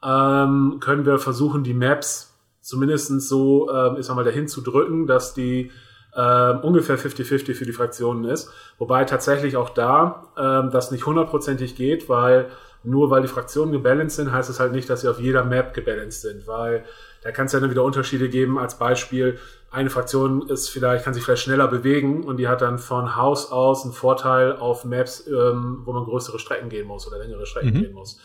ähm, 0.05 0.79
können 0.81 1.07
wir 1.07 1.19
versuchen, 1.19 1.65
die 1.65 1.75
Maps 1.75 2.35
zumindest 2.61 3.21
so, 3.23 3.71
ähm, 3.71 3.97
ich 3.99 4.07
sag 4.07 4.15
mal, 4.15 4.25
dahin 4.25 4.47
zu 4.47 4.61
drücken, 4.61 5.07
dass 5.07 5.33
die 5.33 5.71
ähm, 6.15 6.61
ungefähr 6.61 6.99
50-50 6.99 7.55
für 7.55 7.65
die 7.65 7.73
Fraktionen 7.73 8.25
ist. 8.25 8.51
Wobei 8.79 9.05
tatsächlich 9.05 9.57
auch 9.57 9.71
da 9.71 10.25
ähm, 10.37 10.71
das 10.71 10.91
nicht 10.91 11.07
hundertprozentig 11.07 11.77
geht, 11.77 12.09
weil 12.09 12.51
nur 12.83 13.11
weil 13.11 13.23
die 13.23 13.29
Fraktionen 13.29 13.73
gebalanced 13.73 14.17
sind, 14.17 14.33
heißt 14.33 14.51
es 14.51 14.61
halt 14.61 14.73
nicht, 14.73 14.89
dass 14.91 15.03
sie 15.03 15.09
auf 15.09 15.21
jeder 15.21 15.45
Map 15.45 15.75
gebalanced 15.75 16.23
sind, 16.23 16.47
weil 16.47 16.85
da 17.23 17.33
kann 17.33 17.47
es 17.47 17.53
ja 17.53 17.61
dann 17.61 17.71
wieder 17.71 17.85
Unterschiede 17.85 18.29
geben. 18.29 18.59
Als 18.59 18.79
Beispiel, 18.79 19.39
eine 19.71 19.91
Fraktion 19.91 20.49
ist 20.49 20.69
vielleicht, 20.69 21.05
kann 21.05 21.15
sich 21.15 21.23
vielleicht 21.23 21.43
schneller 21.43 21.69
bewegen 21.69 22.25
und 22.25 22.39
die 22.39 22.49
hat 22.49 22.61
dann 22.61 22.79
von 22.79 23.17
Haus 23.17 23.53
aus 23.53 23.85
einen 23.85 23.93
Vorteil 23.93 24.57
auf 24.57 24.85
Maps, 24.85 25.27
ähm, 25.27 25.83
wo 25.85 25.93
man 25.93 26.05
größere 26.05 26.39
Strecken 26.39 26.69
gehen 26.69 26.87
muss 26.87 27.07
oder 27.07 27.19
längere 27.19 27.47
Strecken 27.47 27.71
mhm. 27.71 27.81
gehen 27.81 27.93
muss. 27.93 28.19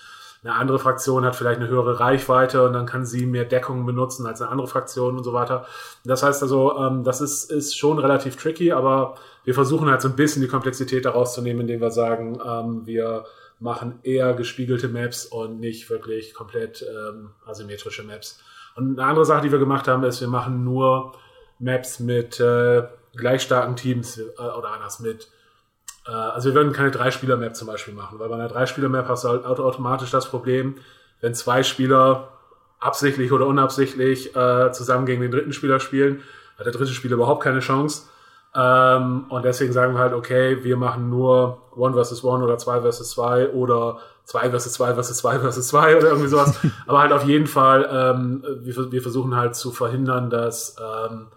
Eine 0.43 0.53
andere 0.53 0.77
Fraktion 0.77 1.25
hat 1.25 1.35
vielleicht 1.35 1.59
eine 1.59 1.69
höhere 1.69 1.99
Reichweite 1.99 2.63
und 2.63 2.73
dann 2.73 2.85
kann 2.85 3.03
sie 3.03 3.25
mehr 3.25 3.45
Deckung 3.45 3.85
benutzen 3.85 4.27
als 4.27 4.41
eine 4.41 4.51
andere 4.51 4.67
Fraktion 4.67 5.17
und 5.17 5.23
so 5.23 5.33
weiter. 5.33 5.65
Das 6.03 6.21
heißt 6.21 6.43
also, 6.43 6.77
ähm, 6.77 7.03
das 7.03 7.19
ist, 7.19 7.51
ist 7.51 7.75
schon 7.75 7.97
relativ 7.97 8.35
tricky, 8.35 8.71
aber 8.71 9.15
wir 9.43 9.55
versuchen 9.55 9.89
halt 9.89 10.01
so 10.01 10.07
ein 10.07 10.15
bisschen 10.15 10.43
die 10.43 10.47
Komplexität 10.47 11.05
daraus 11.05 11.33
zu 11.33 11.41
nehmen, 11.41 11.61
indem 11.61 11.81
wir 11.81 11.89
sagen, 11.89 12.39
ähm, 12.45 12.85
wir 12.85 13.25
machen 13.59 13.99
eher 14.03 14.33
gespiegelte 14.33 14.87
Maps 14.87 15.25
und 15.25 15.59
nicht 15.59 15.89
wirklich 15.89 16.33
komplett 16.33 16.83
ähm, 16.83 17.31
asymmetrische 17.45 18.03
Maps. 18.03 18.39
Und 18.75 18.99
eine 18.99 19.07
andere 19.07 19.25
Sache, 19.25 19.41
die 19.41 19.51
wir 19.51 19.59
gemacht 19.59 19.87
haben, 19.87 20.03
ist, 20.03 20.21
wir 20.21 20.27
machen 20.27 20.63
nur 20.63 21.13
Maps 21.59 21.99
mit 21.99 22.39
äh, 22.39 22.83
gleich 23.15 23.41
starken 23.41 23.75
Teams 23.75 24.17
äh, 24.17 24.23
oder 24.37 24.71
anders 24.71 24.99
mit 24.99 25.29
äh, 26.07 26.11
also 26.11 26.49
wir 26.49 26.55
würden 26.55 26.73
keine 26.73 26.91
Drei-Spieler-Map 26.91 27.55
zum 27.55 27.67
Beispiel 27.67 27.93
machen, 27.93 28.19
weil 28.19 28.29
bei 28.29 28.35
einer 28.35 28.47
Drei-Spieler-Map 28.47 29.07
hast 29.07 29.23
du 29.23 29.29
halt 29.29 29.45
automatisch 29.45 30.11
das 30.11 30.29
Problem, 30.29 30.75
wenn 31.21 31.33
zwei 31.33 31.63
Spieler 31.63 32.29
absichtlich 32.79 33.31
oder 33.31 33.47
unabsichtlich 33.47 34.35
äh, 34.35 34.71
zusammen 34.71 35.05
gegen 35.05 35.21
den 35.21 35.31
dritten 35.31 35.53
Spieler 35.53 35.79
spielen, 35.79 36.21
hat 36.57 36.65
der 36.65 36.73
dritte 36.73 36.91
Spieler 36.91 37.15
überhaupt 37.15 37.43
keine 37.43 37.59
Chance. 37.59 38.03
Ähm, 38.53 39.25
und 39.29 39.43
deswegen 39.43 39.73
sagen 39.73 39.93
wir 39.93 39.99
halt, 39.99 40.13
okay, 40.13 40.63
wir 40.63 40.77
machen 40.77 41.09
nur 41.09 41.61
One 41.75 41.93
versus 41.93 42.23
One 42.23 42.43
oder 42.43 42.57
Zwei 42.57 42.81
versus 42.81 43.09
Zwei 43.11 43.49
oder 43.49 43.99
Zwei 44.25 44.49
versus 44.49 44.73
Zwei 44.73 44.93
versus 44.93 45.17
Zwei 45.17 45.39
versus 45.39 45.67
Zwei 45.67 45.95
oder 45.95 46.09
irgendwie 46.09 46.29
sowas. 46.29 46.59
Aber 46.87 46.99
halt 46.99 47.13
auf 47.13 47.25
jeden 47.25 47.47
Fall, 47.47 47.87
ähm, 47.89 48.43
wir, 48.61 48.91
wir 48.91 49.01
versuchen 49.01 49.35
halt 49.35 49.55
zu 49.55 49.71
verhindern, 49.71 50.29
dass 50.29 50.75
ähm, 50.79 51.27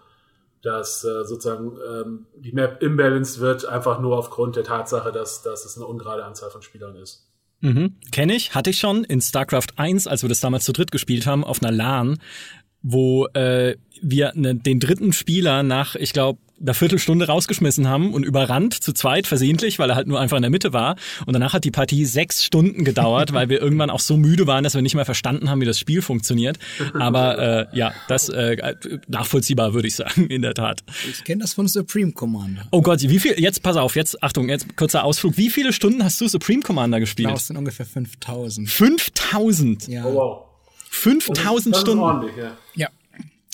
dass 0.61 1.03
äh, 1.03 1.23
sozusagen 1.25 1.77
ähm, 1.89 2.25
die 2.35 2.51
Map 2.51 2.81
imbalanced 2.83 3.39
wird, 3.39 3.65
einfach 3.65 3.99
nur 3.99 4.17
aufgrund 4.17 4.55
der 4.55 4.63
Tatsache, 4.63 5.11
dass, 5.11 5.41
dass 5.41 5.65
es 5.65 5.77
eine 5.77 5.85
ungerade 5.85 6.25
Anzahl 6.25 6.49
von 6.49 6.61
Spielern 6.61 6.95
ist. 6.95 7.27
Mhm. 7.61 7.95
Kenne 8.11 8.35
ich, 8.35 8.55
hatte 8.55 8.69
ich 8.69 8.79
schon 8.79 9.03
in 9.03 9.21
StarCraft 9.21 9.67
1, 9.77 10.07
als 10.07 10.21
wir 10.21 10.29
das 10.29 10.39
damals 10.39 10.65
zu 10.65 10.73
dritt 10.73 10.91
gespielt 10.91 11.25
haben, 11.25 11.43
auf 11.43 11.61
einer 11.61 11.71
LAN, 11.71 12.19
wo 12.81 13.27
äh, 13.27 13.75
wir 14.01 14.31
ne, 14.35 14.55
den 14.55 14.79
dritten 14.79 15.13
Spieler 15.13 15.63
nach, 15.63 15.95
ich 15.95 16.13
glaube, 16.13 16.39
einer 16.61 16.73
Viertelstunde 16.73 17.27
rausgeschmissen 17.27 17.87
haben 17.87 18.13
und 18.13 18.23
überrannt 18.23 18.73
zu 18.73 18.93
zweit 18.93 19.27
versehentlich, 19.27 19.79
weil 19.79 19.89
er 19.89 19.95
halt 19.95 20.07
nur 20.07 20.19
einfach 20.19 20.37
in 20.37 20.43
der 20.43 20.51
Mitte 20.51 20.73
war. 20.73 20.95
Und 21.25 21.33
danach 21.33 21.53
hat 21.53 21.63
die 21.63 21.71
Partie 21.71 22.05
sechs 22.05 22.43
Stunden 22.43 22.83
gedauert, 22.83 23.33
weil 23.33 23.49
wir 23.49 23.61
irgendwann 23.61 23.89
auch 23.89 23.99
so 23.99 24.17
müde 24.17 24.47
waren, 24.47 24.63
dass 24.63 24.75
wir 24.75 24.81
nicht 24.81 24.95
mehr 24.95 25.05
verstanden 25.05 25.49
haben, 25.49 25.61
wie 25.61 25.65
das 25.65 25.79
Spiel 25.79 26.01
funktioniert. 26.01 26.59
Aber 26.93 27.69
äh, 27.71 27.77
ja, 27.77 27.93
das 28.07 28.29
äh, 28.29 28.75
nachvollziehbar, 29.07 29.73
würde 29.73 29.87
ich 29.87 29.95
sagen, 29.95 30.27
in 30.27 30.41
der 30.41 30.53
Tat. 30.53 30.83
Ich 31.09 31.23
kenne 31.23 31.41
das 31.41 31.53
von 31.53 31.67
Supreme 31.67 32.11
Commander. 32.11 32.67
Oh 32.71 32.81
Gott, 32.81 33.01
wie 33.01 33.19
viel? 33.19 33.39
Jetzt 33.39 33.63
pass 33.63 33.77
auf, 33.77 33.95
jetzt 33.95 34.21
Achtung, 34.23 34.49
jetzt 34.49 34.75
kurzer 34.75 35.03
Ausflug. 35.03 35.37
Wie 35.37 35.49
viele 35.49 35.73
Stunden 35.73 36.03
hast 36.03 36.19
du 36.19 36.27
Supreme 36.27 36.61
Commander 36.61 36.99
gespielt? 36.99 37.29
Das 37.31 37.47
sind 37.47 37.57
ungefähr 37.57 37.85
5000. 37.85 38.69
5000? 38.69 39.87
Ja. 39.87 40.05
Oh, 40.05 40.13
wow. 40.13 40.45
5000 40.89 41.77
Stunden. 41.77 42.29
Ja. 42.37 42.57
ja. 42.75 42.89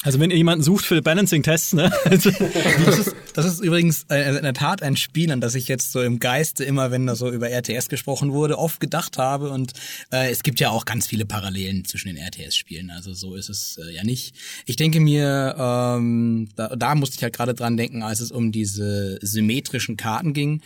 Also 0.06 0.20
wenn 0.20 0.30
ihr 0.30 0.38
jemanden 0.38 0.64
sucht 0.64 0.86
für 0.86 1.01
Balancing-Tests, 1.01 1.74
ne? 1.74 1.91
das, 2.06 2.26
ist, 2.28 3.16
das 3.34 3.45
ist 3.45 3.60
übrigens 3.60 4.06
äh, 4.12 4.38
in 4.38 4.43
der 4.43 4.53
Tat 4.53 4.84
ein 4.84 4.97
Spiel, 4.97 5.32
an 5.32 5.41
das 5.41 5.56
ich 5.56 5.68
jetzt 5.68 5.91
so 5.91 5.99
im 5.99 6.20
Geiste 6.20 6.64
immer, 6.64 6.91
wenn 6.91 7.08
da 7.08 7.16
so 7.16 7.32
über 7.32 7.49
RTS 7.49 7.89
gesprochen 7.89 8.32
wurde, 8.32 8.60
oft 8.60 8.80
gedacht 8.80 9.18
habe. 9.18 9.49
Und 9.49 9.74
äh, 10.12 10.30
es 10.30 10.43
gibt 10.43 10.60
ja 10.60 10.70
auch 10.70 10.86
ganz 10.86 11.08
viele 11.08 11.26
Parallelen 11.26 11.86
zwischen 11.86 12.10
den 12.10 12.18
RTS-Spielen. 12.18 12.91
Also 12.91 13.16
so 13.16 13.34
ist 13.34 13.49
es 13.49 13.80
äh, 13.80 13.95
ja 13.95 14.03
nicht. 14.03 14.36
Ich 14.68 14.76
denke 14.76 14.99
mir, 14.99 15.56
ähm, 15.58 16.49
da, 16.56 16.76
da 16.76 16.93
musste 16.93 17.16
ich 17.18 17.24
halt 17.24 17.36
gerade 17.36 17.56
dran 17.56 17.76
denken, 17.76 18.03
als 18.03 18.20
es 18.20 18.32
um 18.32 18.51
diese 18.51 19.18
symmetrischen 19.24 19.97
Karten 19.97 20.34
ging 20.34 20.62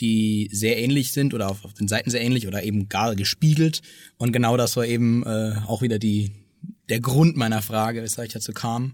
die 0.00 0.48
sehr 0.50 0.78
ähnlich 0.78 1.12
sind 1.12 1.32
oder 1.32 1.48
auf, 1.48 1.64
auf 1.64 1.74
den 1.74 1.86
Seiten 1.86 2.10
sehr 2.10 2.22
ähnlich 2.22 2.48
oder 2.48 2.64
eben 2.64 2.88
gar 2.88 3.14
gespiegelt. 3.14 3.82
Und 4.16 4.32
genau 4.32 4.56
das 4.56 4.76
war 4.76 4.84
eben 4.84 5.22
äh, 5.22 5.54
auch 5.68 5.80
wieder 5.80 6.00
die, 6.00 6.32
der 6.88 7.00
Grund 7.00 7.36
meiner 7.36 7.62
Frage, 7.62 8.02
weshalb 8.02 8.28
ich 8.28 8.34
dazu 8.34 8.52
kam, 8.52 8.92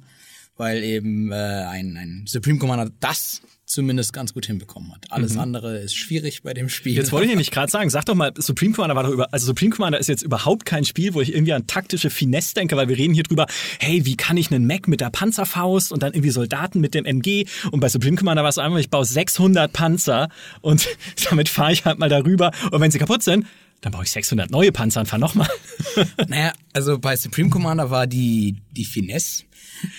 weil 0.57 0.83
eben 0.83 1.33
äh, 1.33 1.35
ein, 1.35 1.97
ein 1.97 2.25
Supreme 2.27 2.59
Commander 2.59 2.91
das 3.01 3.43
zumindest 3.69 4.13
ganz 4.13 4.33
gut 4.33 4.47
hinbekommen 4.47 4.93
hat. 4.95 5.07
Alles 5.11 5.35
mhm. 5.35 5.41
andere 5.41 5.79
ist 5.79 5.95
schwierig 5.95 6.43
bei 6.43 6.55
dem 6.55 6.69
Spiel. 6.69 6.95
Jetzt 6.95 7.13
wollte 7.13 7.27
ich 7.27 7.31
nämlich 7.31 7.51
gerade 7.51 7.71
sagen, 7.71 7.91
sag 7.91 8.07
doch 8.07 8.15
mal, 8.15 8.33
Supreme 8.37 8.73
Commander 8.73 8.97
war 8.97 9.03
doch 9.03 9.11
über, 9.11 9.33
also 9.33 9.47
Supreme 9.47 9.71
Commander 9.71 9.99
ist 9.99 10.09
jetzt 10.09 10.23
überhaupt 10.23 10.65
kein 10.65 10.85
Spiel, 10.85 11.15
wo 11.15 11.21
ich 11.21 11.35
irgendwie 11.35 11.53
an 11.53 11.67
taktische 11.67 12.11
Finesse 12.11 12.55
denke, 12.55 12.77
weil 12.77 12.89
wir 12.89 12.97
reden 12.97 13.15
hier 13.15 13.25
drüber, 13.25 13.47
hey, 13.79 14.05
wie 14.07 14.17
kann 14.17 14.37
ich 14.37 14.51
einen 14.51 14.67
Mac 14.67 14.89
mit 14.89 15.01
der 15.01 15.11
Panzerfaust 15.11 15.93
und 15.93 16.03
dann 16.03 16.15
irgendwie 16.15 16.31
Soldaten 16.31 16.81
mit 16.81 16.95
dem 16.95 17.05
MG 17.05 17.45
und 17.71 17.81
bei 17.81 17.89
Supreme 17.89 18.17
Commander 18.17 18.43
war 18.43 18.51
es 18.51 18.59
einfach, 18.59 18.79
ich 18.79 18.91
baue 18.91 19.05
600 19.05 19.73
Panzer 19.73 20.29
und 20.63 20.89
damit 21.31 21.49
fahre 21.49 21.73
ich 21.73 21.85
halt 21.85 21.99
mal 21.99 22.09
darüber 22.09 22.53
und 22.71 22.81
wenn 22.81 22.91
sie 22.91 22.99
kaputt 22.99 23.23
sind, 23.23 23.47
dann 23.81 23.93
baue 23.93 24.05
ich 24.05 24.11
600 24.11 24.51
neue 24.51 24.73
Panzer 24.73 25.01
und 25.01 25.07
fahre 25.07 25.21
nochmal. 25.21 25.49
naja, 26.29 26.53
also 26.73 26.99
bei 26.99 27.17
Supreme 27.17 27.51
Commander 27.51 27.91
war 27.91 28.07
die, 28.07 28.57
die 28.73 28.85
Finesse, 28.85 29.45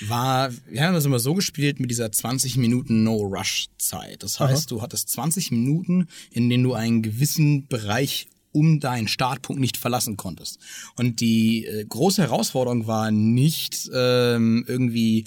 war, 0.08 0.52
wir 0.70 0.84
haben 0.84 0.94
das 0.94 1.06
immer 1.06 1.20
so 1.20 1.34
gespielt 1.34 1.80
mit 1.80 1.90
dieser 1.90 2.12
20 2.12 2.58
Minuten 2.58 3.04
No-Rush-Zeit. 3.04 4.24
Das 4.24 4.40
heißt, 4.40 4.70
Aha. 4.72 4.76
du 4.76 4.82
hattest 4.82 5.10
20 5.10 5.52
Minuten, 5.52 6.08
in 6.32 6.50
denen 6.50 6.64
du 6.64 6.74
einen 6.74 7.02
gewissen 7.02 7.68
Bereich 7.68 8.28
um 8.52 8.80
deinen 8.80 9.08
Startpunkt 9.08 9.62
nicht 9.62 9.78
verlassen 9.78 10.18
konntest. 10.18 10.60
Und 10.96 11.22
die 11.22 11.66
äh, 11.66 11.86
große 11.86 12.22
Herausforderung 12.22 12.88
war 12.88 13.12
nicht 13.12 13.90
ähm, 13.94 14.66
irgendwie 14.68 15.26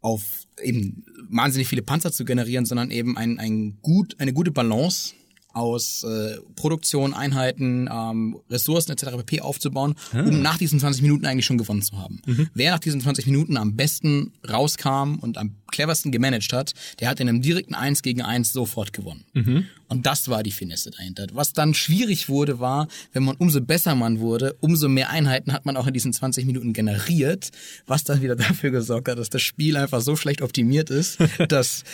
auf 0.00 0.22
eben 0.62 1.04
wahnsinnig 1.28 1.68
viele 1.68 1.82
Panzer 1.82 2.12
zu 2.12 2.24
generieren, 2.24 2.64
sondern 2.64 2.90
eben 2.90 3.18
ein, 3.18 3.38
ein 3.38 3.78
gut, 3.82 4.14
eine 4.18 4.32
gute 4.32 4.52
Balance 4.52 5.14
aus 5.56 6.04
äh, 6.04 6.36
Produktion, 6.54 7.14
Einheiten, 7.14 7.88
ähm, 7.90 8.38
Ressourcen 8.50 8.92
etc. 8.92 9.16
pp. 9.16 9.40
aufzubauen, 9.40 9.94
um 10.12 10.42
nach 10.42 10.58
diesen 10.58 10.78
20 10.78 11.02
Minuten 11.02 11.24
eigentlich 11.26 11.46
schon 11.46 11.58
gewonnen 11.58 11.82
zu 11.82 11.98
haben. 11.98 12.20
Wer 12.54 12.72
nach 12.72 12.78
diesen 12.78 13.00
20 13.00 13.26
Minuten 13.26 13.56
am 13.56 13.74
besten 13.74 14.32
rauskam 14.48 15.16
und 15.20 15.38
am 15.38 15.56
cleversten 15.70 16.12
gemanagt 16.12 16.52
hat, 16.52 16.74
der 17.00 17.08
hat 17.08 17.20
in 17.20 17.28
einem 17.28 17.42
direkten 17.42 17.74
1 17.74 18.02
gegen 18.02 18.22
1 18.22 18.52
sofort 18.52 18.92
gewonnen. 18.92 19.24
Und 19.88 20.06
das 20.06 20.28
war 20.28 20.42
die 20.42 20.50
Finesse 20.50 20.90
dahinter. 20.90 21.26
Was 21.32 21.52
dann 21.52 21.74
schwierig 21.74 22.28
wurde, 22.28 22.58
war, 22.58 22.88
wenn 23.12 23.24
man 23.24 23.36
umso 23.36 23.60
besser 23.60 23.94
man 23.94 24.20
wurde, 24.20 24.56
umso 24.60 24.88
mehr 24.88 25.10
Einheiten 25.10 25.52
hat 25.52 25.64
man 25.64 25.76
auch 25.76 25.86
in 25.86 25.94
diesen 25.94 26.12
20 26.12 26.44
Minuten 26.44 26.72
generiert, 26.72 27.50
was 27.86 28.04
dann 28.04 28.22
wieder 28.22 28.36
dafür 28.36 28.70
gesorgt 28.70 29.08
hat, 29.08 29.18
dass 29.18 29.30
das 29.30 29.42
Spiel 29.42 29.76
einfach 29.76 30.00
so 30.00 30.16
schlecht 30.16 30.42
optimiert 30.42 30.90
ist, 30.90 31.18
dass 31.48 31.84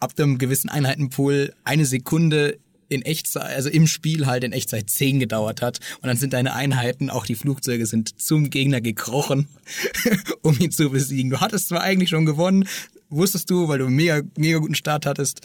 ab 0.00 0.12
einem 0.16 0.38
gewissen 0.38 0.70
Einheitenpool 0.70 1.52
eine 1.64 1.84
Sekunde 1.84 2.58
in 2.88 3.02
Echtzeit, 3.02 3.54
also 3.54 3.68
im 3.68 3.86
Spiel 3.86 4.26
halt 4.26 4.44
in 4.44 4.52
Echtzeit 4.52 4.90
10 4.90 5.20
gedauert 5.20 5.62
hat 5.62 5.80
und 6.00 6.08
dann 6.08 6.16
sind 6.16 6.32
deine 6.32 6.54
Einheiten, 6.54 7.10
auch 7.10 7.26
die 7.26 7.34
Flugzeuge 7.34 7.86
sind 7.86 8.20
zum 8.20 8.50
Gegner 8.50 8.80
gekrochen, 8.80 9.48
um 10.42 10.58
ihn 10.58 10.70
zu 10.70 10.90
besiegen. 10.90 11.30
Du 11.30 11.40
hattest 11.40 11.68
zwar 11.68 11.82
eigentlich 11.82 12.10
schon 12.10 12.26
gewonnen, 12.26 12.68
wusstest 13.08 13.50
du, 13.50 13.68
weil 13.68 13.78
du 13.78 13.86
einen 13.86 13.96
mega, 13.96 14.22
mega 14.36 14.58
guten 14.58 14.74
Start 14.74 15.06
hattest, 15.06 15.40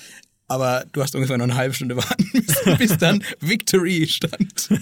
aber 0.50 0.84
du 0.92 1.02
hast 1.02 1.14
ungefähr 1.16 1.38
noch 1.38 1.46
eine 1.46 1.56
halbe 1.56 1.76
Stunde 1.76 1.96
warten 1.96 2.28
müssen, 2.34 2.78
bis 2.78 2.98
dann 2.98 3.24
Victory 3.40 4.08
stand. 4.08 4.70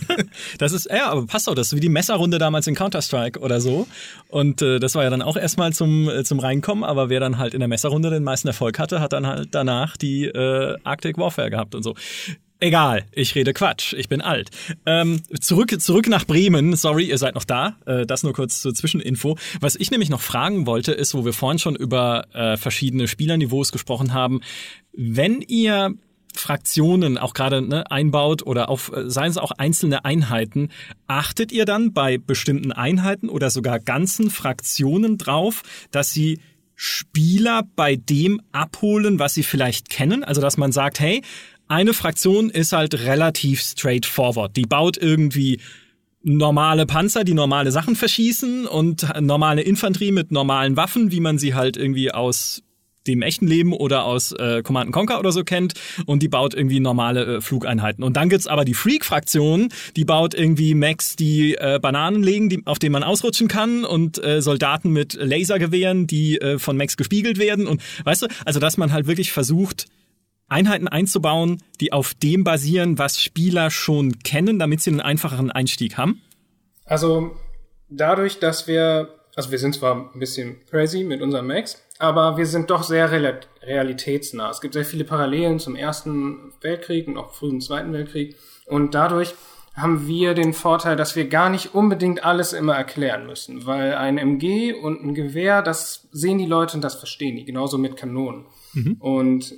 Das 0.58 0.72
ist, 0.72 0.90
ja, 0.90 1.10
aber 1.10 1.26
passt 1.26 1.50
auch, 1.50 1.56
das 1.56 1.68
ist 1.68 1.76
wie 1.76 1.82
die 1.82 1.90
Messerrunde 1.90 2.38
damals 2.38 2.68
in 2.68 2.76
Counter-Strike 2.76 3.40
oder 3.40 3.60
so. 3.60 3.88
Und 4.30 4.62
äh, 4.62 4.80
das 4.80 4.96
war 4.96 5.04
ja 5.04 5.10
dann 5.10 5.22
auch 5.22 5.36
erstmal 5.36 5.74
zum, 5.74 6.10
äh, 6.10 6.24
zum 6.24 6.40
Reinkommen, 6.40 6.84
aber 6.84 7.10
wer 7.10 7.20
dann 7.20 7.38
halt 7.38 7.54
in 7.54 7.60
der 7.60 7.68
Messerrunde 7.68 8.10
den 8.10 8.24
meisten 8.24 8.48
Erfolg 8.48 8.80
hatte, 8.80 9.02
hat 9.02 9.14
dann 9.14 9.28
halt 9.28 9.50
danach 9.52 9.98
die 9.98 10.26
äh, 10.26 10.78
Arctic 10.84 11.18
Warfare 11.18 11.50
gehabt 11.50 11.76
und 11.76 11.84
so. 11.84 11.96
Egal, 12.60 13.06
ich 13.12 13.36
rede 13.36 13.54
Quatsch, 13.54 13.94
ich 13.94 14.10
bin 14.10 14.20
alt. 14.20 14.50
Ähm, 14.88 15.22
zurück, 15.40 15.80
zurück 15.80 16.08
nach 16.08 16.26
Bremen, 16.26 16.76
sorry, 16.76 17.06
ihr 17.06 17.20
seid 17.20 17.36
noch 17.36 17.44
da, 17.44 17.76
äh, 17.86 18.08
das 18.08 18.24
nur 18.24 18.34
kurz 18.34 18.62
zur 18.62 18.74
Zwischeninfo. 18.74 19.38
Was 19.60 19.76
ich 19.76 19.92
nämlich 19.92 20.10
noch 20.10 20.22
fragen 20.22 20.66
wollte, 20.66 20.92
ist, 20.92 21.14
wo 21.14 21.24
wir 21.24 21.34
vorhin 21.34 21.60
schon 21.60 21.76
über 21.76 22.26
äh, 22.34 22.58
verschiedene 22.58 23.08
Spielerniveaus 23.08 23.72
gesprochen 23.72 24.12
haben, 24.12 24.42
wenn 24.92 25.42
ihr 25.42 25.94
Fraktionen 26.34 27.20
auch 27.20 27.36
gerade 27.36 27.62
ne, 27.62 27.90
einbaut 27.92 28.42
oder 28.44 28.70
auf, 28.70 28.92
äh, 28.92 29.08
seien 29.08 29.30
es 29.30 29.38
auch 29.38 29.52
einzelne 29.52 30.04
Einheiten, 30.04 30.70
achtet 31.06 31.52
ihr 31.52 31.66
dann 31.66 31.94
bei 31.94 32.18
bestimmten 32.18 32.72
Einheiten 32.72 33.30
oder 33.30 33.52
sogar 33.52 33.80
ganzen 33.80 34.32
Fraktionen 34.32 35.20
drauf, 35.20 35.62
dass 35.92 36.12
sie 36.12 36.40
Spieler 36.80 37.64
bei 37.76 37.96
dem 37.96 38.42
abholen, 38.52 39.20
was 39.20 39.34
sie 39.34 39.44
vielleicht 39.44 39.90
kennen? 39.90 40.24
Also 40.24 40.42
dass 40.42 40.58
man 40.58 40.72
sagt, 40.72 41.00
hey, 41.00 41.24
eine 41.68 41.94
Fraktion 41.94 42.50
ist 42.50 42.74
halt 42.74 42.94
relativ 43.06 43.62
straightforward. 43.62 44.56
Die 44.56 44.66
baut 44.66 44.98
irgendwie 44.98 45.60
normale 46.24 46.86
Panzer, 46.86 47.24
die 47.24 47.34
normale 47.34 47.72
Sachen 47.72 47.96
verschießen 47.96 48.66
und 48.66 49.08
normale 49.22 49.62
Infanterie 49.62 50.12
mit 50.12 50.32
normalen 50.32 50.76
Waffen, 50.76 51.12
wie 51.12 51.20
man 51.20 51.38
sie 51.38 51.56
halt 51.56 51.78
irgendwie 51.78 52.12
aus 52.12 52.64
dem 53.08 53.22
echten 53.22 53.48
Leben 53.48 53.74
oder 53.74 54.04
aus 54.04 54.34
äh, 54.34 54.62
Command 54.62 54.92
Conquer 54.92 55.20
oder 55.20 55.32
so 55.32 55.44
kennt 55.44 55.74
und 56.06 56.22
die 56.22 56.28
baut 56.28 56.54
irgendwie 56.54 56.80
normale 56.80 57.38
äh, 57.38 57.42
Flugeinheiten. 57.42 58.04
Und 58.04 58.18
dann 58.18 58.28
gibt's 58.28 58.48
aber 58.48 58.66
die 58.66 58.74
Freak-Fraktion, 58.74 59.70
die 59.96 60.06
baut 60.06 60.34
irgendwie 60.34 60.74
Mechs, 60.74 61.16
die 61.16 61.56
äh, 61.56 61.80
Bananen 61.82 62.22
legen, 62.22 62.50
die, 62.50 62.62
auf 62.66 62.80
denen 62.80 62.94
man 62.94 63.04
ausrutschen 63.04 63.48
kann 63.48 63.86
und 63.86 64.22
äh, 64.24 64.42
Soldaten 64.42 64.92
mit 64.92 65.14
Lasergewehren, 65.14 66.06
die 66.06 66.40
äh, 66.42 66.60
von 66.60 66.76
Mechs 66.76 66.98
gespiegelt 66.98 67.40
werden 67.40 67.66
und 67.66 67.82
weißt 68.04 68.24
du, 68.24 68.28
also 68.46 68.60
dass 68.60 68.78
man 68.78 68.92
halt 68.92 69.08
wirklich 69.08 69.32
versucht, 69.32 69.86
Einheiten 70.50 70.88
einzubauen, 70.88 71.62
die 71.80 71.94
auf 71.94 72.14
dem 72.14 72.44
basieren, 72.44 72.98
was 72.98 73.22
Spieler 73.22 73.70
schon 73.70 74.20
kennen, 74.20 74.60
damit 74.60 74.82
sie 74.82 74.92
einen 74.92 75.02
einfacheren 75.02 75.52
Einstieg 75.52 75.98
haben? 75.98 76.22
Also 76.86 77.36
dadurch, 77.90 78.40
dass 78.40 78.68
wir, 78.68 79.10
also 79.36 79.52
wir 79.52 79.60
sind 79.60 79.76
zwar 79.76 80.12
ein 80.14 80.20
bisschen 80.20 80.66
crazy 80.70 81.04
mit 81.04 81.22
unserem 81.22 81.48
Max, 81.48 81.82
aber 82.00 82.38
wir 82.38 82.46
sind 82.46 82.70
doch 82.70 82.84
sehr 82.84 83.12
realitätsnah. 83.64 84.50
Es 84.50 84.62
gibt 84.62 84.74
sehr 84.74 84.86
viele 84.86 85.04
Parallelen 85.04 85.60
zum 85.60 85.76
Ersten 85.76 86.54
Weltkrieg 86.62 87.08
und 87.08 87.18
auch 87.18 87.34
frühen 87.34 87.60
Zweiten 87.60 87.92
Weltkrieg. 87.92 88.36
Und 88.66 88.94
dadurch 88.94 89.34
haben 89.78 90.08
wir 90.08 90.34
den 90.34 90.54
Vorteil, 90.54 90.96
dass 90.96 91.16
wir 91.16 91.28
gar 91.28 91.50
nicht 91.50 91.76
unbedingt 91.76 92.26
alles 92.26 92.54
immer 92.54 92.76
erklären 92.76 93.28
müssen, 93.28 93.66
weil 93.68 93.94
ein 93.94 94.18
MG 94.18 94.74
und 94.74 95.04
ein 95.04 95.14
Gewehr, 95.14 95.62
das 95.62 96.08
sehen 96.12 96.40
die 96.40 96.48
Leute 96.48 96.76
und 96.76 96.84
das 96.84 96.96
verstehen 96.96 97.36
die, 97.36 97.46
genauso 97.46 97.78
mit 97.78 97.96
Kanonen. 97.96 98.46
Mhm. 98.74 98.98
Und 99.00 99.56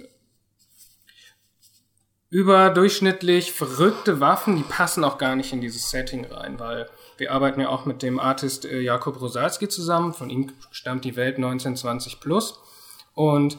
überdurchschnittlich 2.30 3.54
verrückte 3.54 4.20
Waffen, 4.20 4.56
die 4.56 4.64
passen 4.64 5.04
auch 5.04 5.18
gar 5.18 5.36
nicht 5.36 5.52
in 5.52 5.62
dieses 5.62 5.90
Setting 5.90 6.26
rein, 6.26 6.60
weil 6.60 6.88
wir 7.18 7.32
arbeiten 7.32 7.60
ja 7.60 7.70
auch 7.70 7.86
mit 7.86 8.04
dem 8.04 8.20
Artist 8.20 8.66
äh, 8.66 8.80
Jakob 8.82 9.20
Rosalski 9.20 9.68
zusammen, 9.68 10.14
von 10.14 10.30
ihm 10.30 10.52
stammt 10.72 11.06
die 11.06 11.16
Welt 11.16 11.38
1920 11.38 12.20
plus 12.20 12.60
und 13.16 13.58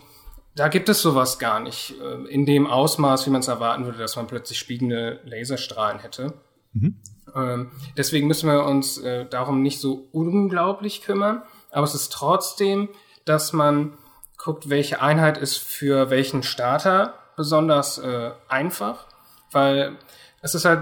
da 0.54 0.68
gibt 0.68 0.88
es 0.88 1.02
sowas 1.02 1.38
gar 1.38 1.60
nicht 1.60 1.94
äh, 2.00 2.28
in 2.28 2.46
dem 2.46 2.66
Ausmaß, 2.66 3.26
wie 3.26 3.30
man 3.30 3.40
es 3.40 3.48
erwarten 3.48 3.84
würde, 3.84 3.98
dass 3.98 4.16
man 4.16 4.26
plötzlich 4.26 4.58
spiegelnde 4.58 5.20
Laserstrahlen 5.24 6.00
hätte. 6.00 6.34
Mhm. 6.72 6.96
Ähm, 7.34 7.70
deswegen 7.96 8.28
müssen 8.28 8.48
wir 8.48 8.64
uns 8.64 8.98
äh, 8.98 9.26
darum 9.26 9.62
nicht 9.62 9.80
so 9.80 10.08
unglaublich 10.12 11.02
kümmern, 11.02 11.42
aber 11.70 11.84
es 11.84 11.94
ist 11.94 12.12
trotzdem, 12.12 12.88
dass 13.24 13.52
man 13.52 13.94
guckt, 14.38 14.70
welche 14.70 15.02
Einheit 15.02 15.38
ist 15.38 15.58
für 15.58 16.10
welchen 16.10 16.42
Starter 16.42 17.19
besonders 17.36 17.98
äh, 17.98 18.32
einfach, 18.48 19.06
weil 19.52 19.96
es 20.42 20.54
ist 20.54 20.64
halt, 20.64 20.80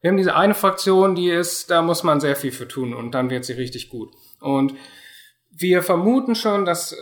wir 0.00 0.10
haben 0.10 0.16
diese 0.16 0.34
eine 0.34 0.54
Fraktion, 0.54 1.14
die 1.14 1.30
ist, 1.30 1.70
da 1.70 1.82
muss 1.82 2.02
man 2.02 2.20
sehr 2.20 2.36
viel 2.36 2.52
für 2.52 2.68
tun 2.68 2.94
und 2.94 3.12
dann 3.12 3.30
wird 3.30 3.44
sie 3.44 3.54
richtig 3.54 3.88
gut. 3.88 4.12
Und 4.40 4.74
wir 5.50 5.82
vermuten 5.82 6.34
schon, 6.34 6.64
dass 6.64 6.96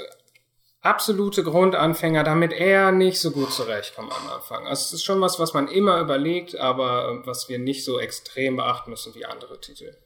absolute 0.87 1.43
Grundanfänger 1.43 2.23
damit 2.23 2.53
eher 2.53 2.93
nicht 2.93 3.21
so 3.21 3.33
gut 3.33 3.53
zurechtkommen 3.53 4.11
am 4.11 4.33
Anfang. 4.35 4.67
Also 4.67 4.83
es 4.83 4.93
ist 4.95 5.05
schon 5.05 5.21
was, 5.21 5.39
was 5.39 5.53
man 5.53 5.69
immer 5.69 6.01
überlegt, 6.01 6.57
aber 6.57 7.27
was 7.27 7.49
wir 7.49 7.59
nicht 7.59 7.85
so 7.85 7.99
extrem 7.99 8.57
beachten 8.57 8.91
müssen 8.91 9.15
wie 9.15 9.27
andere 9.27 9.61
Titel. 9.61 9.97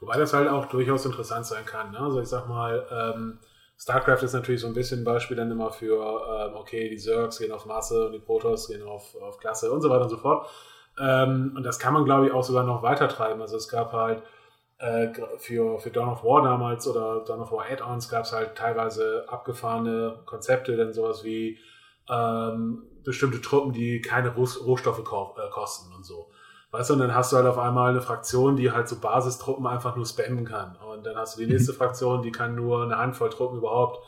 Wobei 0.00 0.16
das 0.16 0.32
halt 0.32 0.48
auch 0.48 0.66
durchaus 0.66 1.04
interessant 1.04 1.46
sein 1.46 1.64
kann. 1.64 1.92
Ne? 1.92 1.98
Also 1.98 2.20
ich 2.20 2.28
sag 2.28 2.48
mal, 2.48 2.86
ähm, 2.90 3.38
StarCraft 3.82 4.22
ist 4.22 4.32
natürlich 4.32 4.60
so 4.60 4.68
ein 4.68 4.74
bisschen 4.74 5.00
ein 5.00 5.04
Beispiel 5.04 5.36
dann 5.36 5.50
immer 5.50 5.72
für, 5.72 5.96
ähm, 5.98 6.54
okay, 6.54 6.88
die 6.88 6.98
Zergs 6.98 7.38
gehen 7.38 7.50
auf 7.50 7.66
Masse 7.66 8.06
und 8.06 8.12
die 8.12 8.20
Protoss 8.20 8.68
gehen 8.68 8.82
auf, 8.84 9.16
auf 9.20 9.38
Klasse 9.38 9.72
und 9.72 9.80
so 9.80 9.90
weiter 9.90 10.04
und 10.04 10.08
so 10.08 10.18
fort. 10.18 10.48
Ähm, 11.00 11.54
und 11.56 11.64
das 11.64 11.80
kann 11.80 11.92
man, 11.92 12.04
glaube 12.04 12.26
ich, 12.26 12.32
auch 12.32 12.44
sogar 12.44 12.62
noch 12.62 12.84
weiter 12.84 13.08
treiben. 13.08 13.40
Also 13.40 13.56
es 13.56 13.68
gab 13.68 13.92
halt 13.92 14.22
äh, 14.78 15.08
für, 15.38 15.80
für 15.80 15.90
Dawn 15.90 16.10
of 16.10 16.22
War 16.22 16.42
damals 16.42 16.86
oder 16.86 17.24
Dawn 17.24 17.40
of 17.40 17.50
War 17.50 17.64
Add-ons 17.68 18.08
gab 18.08 18.24
es 18.24 18.32
halt 18.32 18.54
teilweise 18.54 19.24
abgefahrene 19.26 20.20
Konzepte, 20.26 20.76
denn 20.76 20.92
sowas 20.92 21.24
wie 21.24 21.58
ähm, 22.08 22.84
bestimmte 23.02 23.40
Truppen, 23.40 23.72
die 23.72 24.00
keine 24.00 24.32
Rohstoffe 24.32 25.00
äh, 25.00 25.50
kosten 25.50 25.92
und 25.92 26.04
so. 26.04 26.30
Weißt 26.72 26.88
du, 26.88 26.94
und 26.94 27.00
dann 27.00 27.14
hast 27.14 27.32
du 27.32 27.36
halt 27.36 27.46
auf 27.46 27.58
einmal 27.58 27.90
eine 27.90 28.00
Fraktion, 28.00 28.56
die 28.56 28.72
halt 28.72 28.88
so 28.88 28.96
Basistruppen 28.96 29.66
einfach 29.66 29.94
nur 29.94 30.06
spammen 30.06 30.46
kann. 30.46 30.74
Und 30.90 31.04
dann 31.04 31.16
hast 31.16 31.36
du 31.36 31.40
die 31.40 31.46
mhm. 31.46 31.52
nächste 31.52 31.74
Fraktion, 31.74 32.22
die 32.22 32.32
kann 32.32 32.54
nur 32.54 32.82
eine 32.82 32.96
Handvoll 32.96 33.28
Truppen 33.28 33.58
überhaupt 33.58 34.00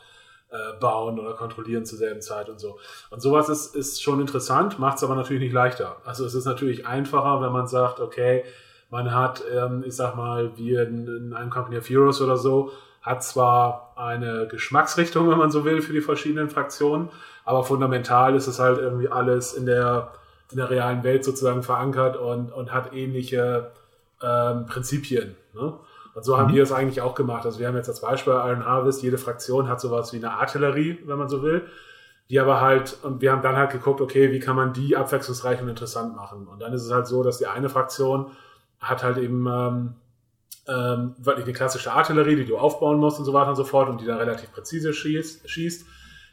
äh, 0.49 0.79
bauen 0.79 1.19
oder 1.19 1.33
kontrollieren 1.33 1.85
zur 1.85 1.99
selben 1.99 2.21
Zeit 2.21 2.49
und 2.49 2.59
so. 2.59 2.79
Und 3.11 3.21
sowas 3.21 3.49
ist, 3.49 3.75
ist 3.75 4.01
schon 4.01 4.19
interessant, 4.19 4.79
macht 4.79 4.97
es 4.97 5.03
aber 5.03 5.13
natürlich 5.15 5.43
nicht 5.43 5.53
leichter. 5.53 5.97
Also 6.05 6.25
es 6.25 6.33
ist 6.33 6.45
natürlich 6.45 6.87
einfacher, 6.87 7.39
wenn 7.39 7.51
man 7.51 7.67
sagt, 7.67 7.99
okay, 7.99 8.43
man 8.89 9.13
hat, 9.13 9.43
ähm, 9.53 9.83
ich 9.85 9.95
sag 9.95 10.15
mal, 10.15 10.57
wie 10.57 10.73
in, 10.73 11.07
in 11.07 11.33
einem 11.33 11.51
Company 11.51 11.77
of 11.77 11.87
Heroes 11.87 12.19
oder 12.19 12.37
so, 12.37 12.71
hat 13.03 13.23
zwar 13.23 13.93
eine 13.95 14.47
Geschmacksrichtung, 14.47 15.29
wenn 15.29 15.37
man 15.37 15.51
so 15.51 15.65
will, 15.65 15.83
für 15.83 15.93
die 15.93 16.01
verschiedenen 16.01 16.49
Fraktionen, 16.49 17.09
aber 17.43 17.63
fundamental 17.63 18.33
ist 18.35 18.47
es 18.47 18.57
halt 18.57 18.79
irgendwie 18.79 19.09
alles 19.09 19.53
in 19.53 19.67
der 19.67 20.13
in 20.51 20.57
der 20.57 20.69
realen 20.69 21.03
Welt 21.03 21.23
sozusagen 21.23 21.63
verankert 21.63 22.17
und, 22.17 22.51
und 22.51 22.71
hat 22.71 22.93
ähnliche 22.93 23.71
ähm, 24.21 24.65
Prinzipien. 24.65 25.35
Ne? 25.53 25.73
Und 26.13 26.23
so 26.23 26.37
haben 26.37 26.51
mhm. 26.51 26.55
wir 26.55 26.63
es 26.63 26.71
eigentlich 26.71 27.01
auch 27.01 27.15
gemacht. 27.15 27.45
Also 27.45 27.59
wir 27.59 27.67
haben 27.67 27.75
jetzt 27.75 27.89
als 27.89 28.01
Beispiel 28.01 28.33
Iron 28.33 28.65
Harvest, 28.65 29.03
jede 29.03 29.17
Fraktion 29.17 29.67
hat 29.67 29.81
sowas 29.81 30.13
wie 30.13 30.17
eine 30.17 30.31
Artillerie, 30.31 30.99
wenn 31.05 31.17
man 31.17 31.29
so 31.29 31.43
will. 31.43 31.63
Die 32.29 32.39
aber 32.39 32.61
halt, 32.61 32.97
und 33.03 33.21
wir 33.21 33.31
haben 33.31 33.43
dann 33.43 33.55
halt 33.55 33.71
geguckt, 33.71 34.01
okay, 34.01 34.31
wie 34.31 34.39
kann 34.39 34.55
man 34.55 34.73
die 34.73 34.95
abwechslungsreich 34.95 35.61
und 35.61 35.69
interessant 35.69 36.15
machen? 36.15 36.47
Und 36.47 36.61
dann 36.61 36.73
ist 36.73 36.83
es 36.83 36.91
halt 36.91 37.05
so, 37.05 37.21
dass 37.21 37.37
die 37.37 37.47
eine 37.47 37.69
Fraktion 37.69 38.31
hat 38.79 39.03
halt 39.03 39.17
eben 39.17 39.45
ähm, 39.47 39.95
ähm, 40.67 41.15
wirklich 41.19 41.45
eine 41.45 41.53
klassische 41.53 41.91
Artillerie, 41.91 42.35
die 42.35 42.45
du 42.45 42.57
aufbauen 42.57 42.97
musst 42.97 43.19
und 43.19 43.25
so 43.25 43.33
weiter 43.33 43.49
und 43.49 43.55
so 43.55 43.63
fort 43.63 43.89
und 43.89 44.01
die 44.01 44.05
dann 44.05 44.17
relativ 44.17 44.51
präzise 44.51 44.93
schießt. 44.93 45.47
schießt. 45.47 45.85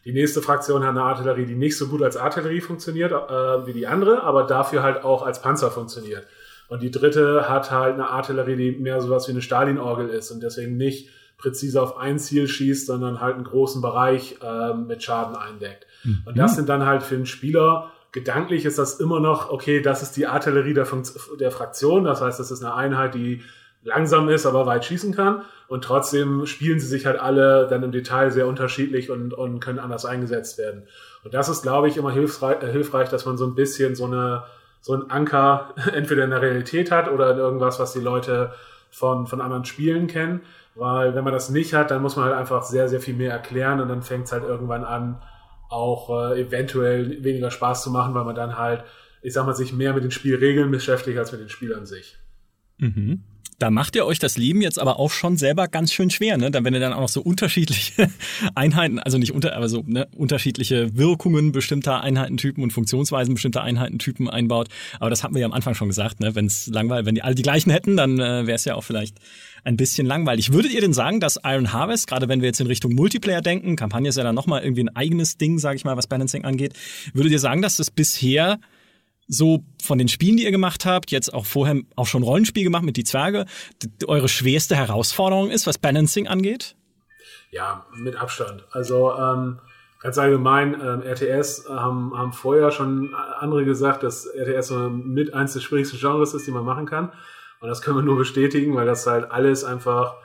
Die 0.04 0.12
nächste 0.12 0.42
Fraktion 0.42 0.82
hat 0.82 0.90
eine 0.90 1.02
Artillerie, 1.02 1.46
die 1.46 1.54
nicht 1.54 1.76
so 1.76 1.88
gut 1.88 2.02
als 2.02 2.16
Artillerie 2.16 2.60
funktioniert 2.60 3.12
äh, 3.12 3.66
wie 3.66 3.72
die 3.72 3.86
andere, 3.86 4.22
aber 4.22 4.44
dafür 4.44 4.82
halt 4.82 5.04
auch 5.04 5.24
als 5.24 5.40
Panzer 5.40 5.70
funktioniert. 5.70 6.26
Und 6.68 6.82
die 6.82 6.90
dritte 6.90 7.48
hat 7.48 7.70
halt 7.70 7.94
eine 7.94 8.08
Artillerie, 8.08 8.56
die 8.56 8.72
mehr 8.72 9.00
sowas 9.00 9.28
wie 9.28 9.32
eine 9.32 9.42
Stalin-Orgel 9.42 10.08
ist 10.08 10.30
und 10.30 10.42
deswegen 10.42 10.76
nicht 10.76 11.10
präzise 11.36 11.82
auf 11.82 11.98
ein 11.98 12.18
Ziel 12.18 12.48
schießt, 12.48 12.86
sondern 12.86 13.20
halt 13.20 13.34
einen 13.34 13.44
großen 13.44 13.82
Bereich 13.82 14.36
äh, 14.42 14.74
mit 14.74 15.02
Schaden 15.02 15.36
eindeckt. 15.36 15.86
Mhm. 16.04 16.22
Und 16.24 16.38
das 16.38 16.56
sind 16.56 16.68
dann 16.68 16.86
halt 16.86 17.02
für 17.02 17.16
den 17.16 17.26
Spieler 17.26 17.92
gedanklich 18.12 18.66
ist 18.66 18.78
das 18.78 19.00
immer 19.00 19.20
noch, 19.20 19.50
okay, 19.50 19.80
das 19.80 20.02
ist 20.02 20.16
die 20.16 20.26
Artillerie 20.26 20.74
der, 20.74 20.86
Fun 20.86 21.02
der 21.40 21.50
Fraktion. 21.50 22.04
Das 22.04 22.20
heißt, 22.20 22.38
das 22.38 22.50
ist 22.50 22.62
eine 22.62 22.74
Einheit, 22.74 23.14
die 23.14 23.42
langsam 23.84 24.28
ist, 24.28 24.46
aber 24.46 24.66
weit 24.66 24.84
schießen 24.84 25.14
kann. 25.14 25.42
Und 25.68 25.84
trotzdem 25.84 26.46
spielen 26.46 26.80
sie 26.80 26.86
sich 26.86 27.06
halt 27.06 27.18
alle 27.18 27.66
dann 27.68 27.82
im 27.82 27.92
Detail 27.92 28.30
sehr 28.30 28.46
unterschiedlich 28.46 29.10
und, 29.10 29.32
und 29.32 29.60
können 29.60 29.78
anders 29.78 30.04
eingesetzt 30.04 30.58
werden. 30.58 30.84
Und 31.24 31.34
das 31.34 31.48
ist, 31.48 31.62
glaube 31.62 31.88
ich, 31.88 31.96
immer 31.96 32.12
hilfreich, 32.12 32.62
äh, 32.62 32.70
hilfreich, 32.70 33.08
dass 33.08 33.24
man 33.24 33.38
so 33.38 33.46
ein 33.46 33.54
bisschen 33.54 33.94
so 33.94 34.04
eine 34.04 34.44
so 34.82 34.94
ein 34.94 35.10
Anker 35.10 35.74
entweder 35.94 36.24
in 36.24 36.30
der 36.30 36.42
Realität 36.42 36.90
hat 36.90 37.10
oder 37.10 37.30
in 37.30 37.38
irgendwas, 37.38 37.78
was 37.78 37.92
die 37.92 38.00
Leute 38.00 38.52
von, 38.90 39.26
von 39.26 39.40
anderen 39.40 39.64
Spielen 39.64 40.08
kennen. 40.08 40.42
Weil 40.74 41.14
wenn 41.14 41.24
man 41.24 41.32
das 41.32 41.50
nicht 41.50 41.74
hat, 41.74 41.90
dann 41.90 42.02
muss 42.02 42.16
man 42.16 42.26
halt 42.26 42.34
einfach 42.34 42.62
sehr, 42.62 42.88
sehr 42.88 43.00
viel 43.00 43.14
mehr 43.14 43.32
erklären 43.32 43.80
und 43.80 43.88
dann 43.88 44.02
fängt 44.02 44.26
es 44.26 44.32
halt 44.32 44.44
irgendwann 44.44 44.84
an, 44.84 45.22
auch 45.68 46.10
äh, 46.10 46.40
eventuell 46.40 47.22
weniger 47.22 47.50
Spaß 47.50 47.82
zu 47.82 47.90
machen, 47.90 48.14
weil 48.14 48.24
man 48.24 48.34
dann 48.34 48.58
halt, 48.58 48.84
ich 49.22 49.32
sag 49.32 49.46
mal, 49.46 49.54
sich 49.54 49.72
mehr 49.72 49.94
mit 49.94 50.04
den 50.04 50.10
Spielregeln 50.10 50.70
beschäftigt 50.70 51.18
als 51.18 51.32
mit 51.32 51.40
den 51.40 51.48
Spielern 51.48 51.86
sich. 51.86 52.18
Mhm. 52.78 53.22
Da 53.62 53.70
macht 53.70 53.94
ihr 53.94 54.04
euch 54.04 54.18
das 54.18 54.36
Leben 54.38 54.60
jetzt 54.60 54.80
aber 54.80 54.98
auch 54.98 55.12
schon 55.12 55.36
selber 55.36 55.68
ganz 55.68 55.92
schön 55.92 56.10
schwer, 56.10 56.36
ne? 56.36 56.50
Dann, 56.50 56.64
wenn 56.64 56.74
ihr 56.74 56.80
dann 56.80 56.92
auch 56.92 57.02
noch 57.02 57.08
so 57.08 57.22
unterschiedliche 57.22 58.10
Einheiten, 58.56 58.98
also 58.98 59.18
nicht 59.18 59.30
unter, 59.30 59.54
aber 59.54 59.68
so 59.68 59.84
ne, 59.86 60.08
unterschiedliche 60.16 60.96
Wirkungen 60.96 61.52
bestimmter 61.52 62.00
Einheitentypen 62.00 62.60
und 62.60 62.72
Funktionsweisen 62.72 63.34
bestimmter 63.34 63.62
Einheitentypen 63.62 64.28
einbaut. 64.28 64.66
Aber 64.98 65.10
das 65.10 65.22
hatten 65.22 65.34
wir 65.34 65.42
ja 65.42 65.46
am 65.46 65.52
Anfang 65.52 65.74
schon 65.74 65.86
gesagt, 65.86 66.18
ne? 66.18 66.34
Wenn 66.34 66.46
es 66.46 66.66
langweilig, 66.66 67.06
wenn 67.06 67.14
die 67.14 67.22
alle 67.22 67.36
die 67.36 67.42
gleichen 67.42 67.70
hätten, 67.70 67.96
dann 67.96 68.18
äh, 68.18 68.48
wäre 68.48 68.56
es 68.56 68.64
ja 68.64 68.74
auch 68.74 68.82
vielleicht 68.82 69.18
ein 69.62 69.76
bisschen 69.76 70.08
langweilig. 70.08 70.52
Würdet 70.52 70.72
ihr 70.72 70.80
denn 70.80 70.92
sagen, 70.92 71.20
dass 71.20 71.38
Iron 71.44 71.72
Harvest, 71.72 72.08
gerade 72.08 72.28
wenn 72.28 72.40
wir 72.40 72.48
jetzt 72.48 72.60
in 72.60 72.66
Richtung 72.66 72.94
Multiplayer 72.94 73.42
denken, 73.42 73.76
Kampagne 73.76 74.08
ist 74.08 74.16
ja 74.16 74.24
dann 74.24 74.34
nochmal 74.34 74.64
irgendwie 74.64 74.82
ein 74.82 74.96
eigenes 74.96 75.36
Ding, 75.36 75.60
sage 75.60 75.76
ich 75.76 75.84
mal, 75.84 75.96
was 75.96 76.08
Balancing 76.08 76.44
angeht, 76.44 76.72
würdet 77.14 77.30
ihr 77.30 77.38
sagen, 77.38 77.62
dass 77.62 77.76
das 77.76 77.92
bisher 77.92 78.58
so 79.28 79.64
von 79.82 79.98
den 79.98 80.08
Spielen, 80.08 80.36
die 80.36 80.44
ihr 80.44 80.50
gemacht 80.50 80.84
habt, 80.84 81.10
jetzt 81.10 81.32
auch 81.32 81.46
vorher 81.46 81.80
auch 81.96 82.06
schon 82.06 82.22
Rollenspiel 82.22 82.64
gemacht 82.64 82.82
mit 82.82 82.96
die 82.96 83.04
Zwerge, 83.04 83.46
eure 84.06 84.28
schwerste 84.28 84.76
Herausforderung 84.76 85.50
ist, 85.50 85.66
was 85.66 85.78
Balancing 85.78 86.26
angeht? 86.26 86.76
Ja, 87.50 87.86
mit 87.94 88.16
Abstand. 88.16 88.64
Also 88.70 89.12
ähm, 89.14 89.58
ganz 90.00 90.18
allgemein, 90.18 90.74
ähm, 90.74 91.02
RTS 91.02 91.68
haben, 91.68 92.16
haben 92.16 92.32
vorher 92.32 92.70
schon 92.70 93.14
andere 93.14 93.64
gesagt, 93.64 94.02
dass 94.02 94.26
RTS 94.26 94.70
mit 94.90 95.34
eins 95.34 95.52
des 95.52 95.62
schwierigsten 95.62 95.98
Genres 95.98 96.34
ist, 96.34 96.46
die 96.46 96.50
man 96.50 96.64
machen 96.64 96.86
kann. 96.86 97.12
Und 97.60 97.68
das 97.68 97.80
können 97.80 97.96
wir 97.96 98.02
nur 98.02 98.16
bestätigen, 98.16 98.74
weil 98.74 98.86
das 98.86 99.06
halt 99.06 99.30
alles 99.30 99.64
einfach 99.64 100.16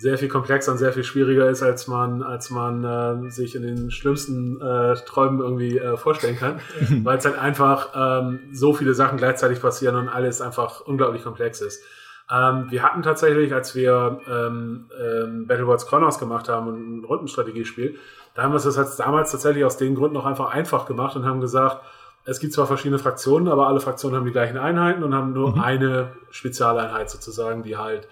sehr 0.00 0.16
viel 0.16 0.28
komplexer 0.28 0.72
und 0.72 0.78
sehr 0.78 0.94
viel 0.94 1.04
schwieriger 1.04 1.50
ist, 1.50 1.62
als 1.62 1.86
man, 1.86 2.22
als 2.22 2.48
man 2.48 2.84
äh, 2.84 3.30
sich 3.30 3.54
in 3.54 3.60
den 3.60 3.90
schlimmsten 3.90 4.58
äh, 4.58 4.94
Träumen 5.04 5.40
irgendwie 5.40 5.76
äh, 5.76 5.98
vorstellen 5.98 6.38
kann, 6.38 6.58
weil 7.04 7.18
es 7.18 7.26
halt 7.26 7.38
einfach 7.38 7.90
ähm, 7.94 8.40
so 8.50 8.72
viele 8.72 8.94
Sachen 8.94 9.18
gleichzeitig 9.18 9.60
passieren 9.60 9.96
und 9.96 10.08
alles 10.08 10.40
einfach 10.40 10.80
unglaublich 10.80 11.22
komplex 11.22 11.60
ist. 11.60 11.84
Ähm, 12.30 12.68
wir 12.70 12.82
hatten 12.82 13.02
tatsächlich, 13.02 13.52
als 13.52 13.74
wir 13.74 14.20
ähm, 14.26 14.86
ähm, 14.98 15.46
Battlebots 15.46 15.86
Chronos 15.86 16.18
gemacht 16.18 16.48
haben 16.48 16.68
und 16.68 17.00
ein 17.00 17.04
Rundenstrategiespiel, 17.04 17.98
da 18.34 18.44
haben 18.44 18.52
wir 18.52 18.56
es 18.56 18.64
das 18.64 18.96
damals 18.96 19.32
tatsächlich 19.32 19.66
aus 19.66 19.76
den 19.76 19.94
Gründen 19.94 20.16
auch 20.16 20.24
einfach 20.24 20.50
einfach 20.50 20.86
gemacht 20.86 21.14
und 21.14 21.26
haben 21.26 21.42
gesagt, 21.42 21.82
es 22.24 22.40
gibt 22.40 22.54
zwar 22.54 22.66
verschiedene 22.66 22.98
Fraktionen, 22.98 23.48
aber 23.48 23.68
alle 23.68 23.80
Fraktionen 23.80 24.16
haben 24.16 24.24
die 24.24 24.32
gleichen 24.32 24.56
Einheiten 24.56 25.02
und 25.02 25.14
haben 25.14 25.34
nur 25.34 25.56
mhm. 25.56 25.60
eine 25.60 26.12
Spezialeinheit 26.30 27.10
sozusagen, 27.10 27.62
die 27.64 27.76
halt 27.76 28.08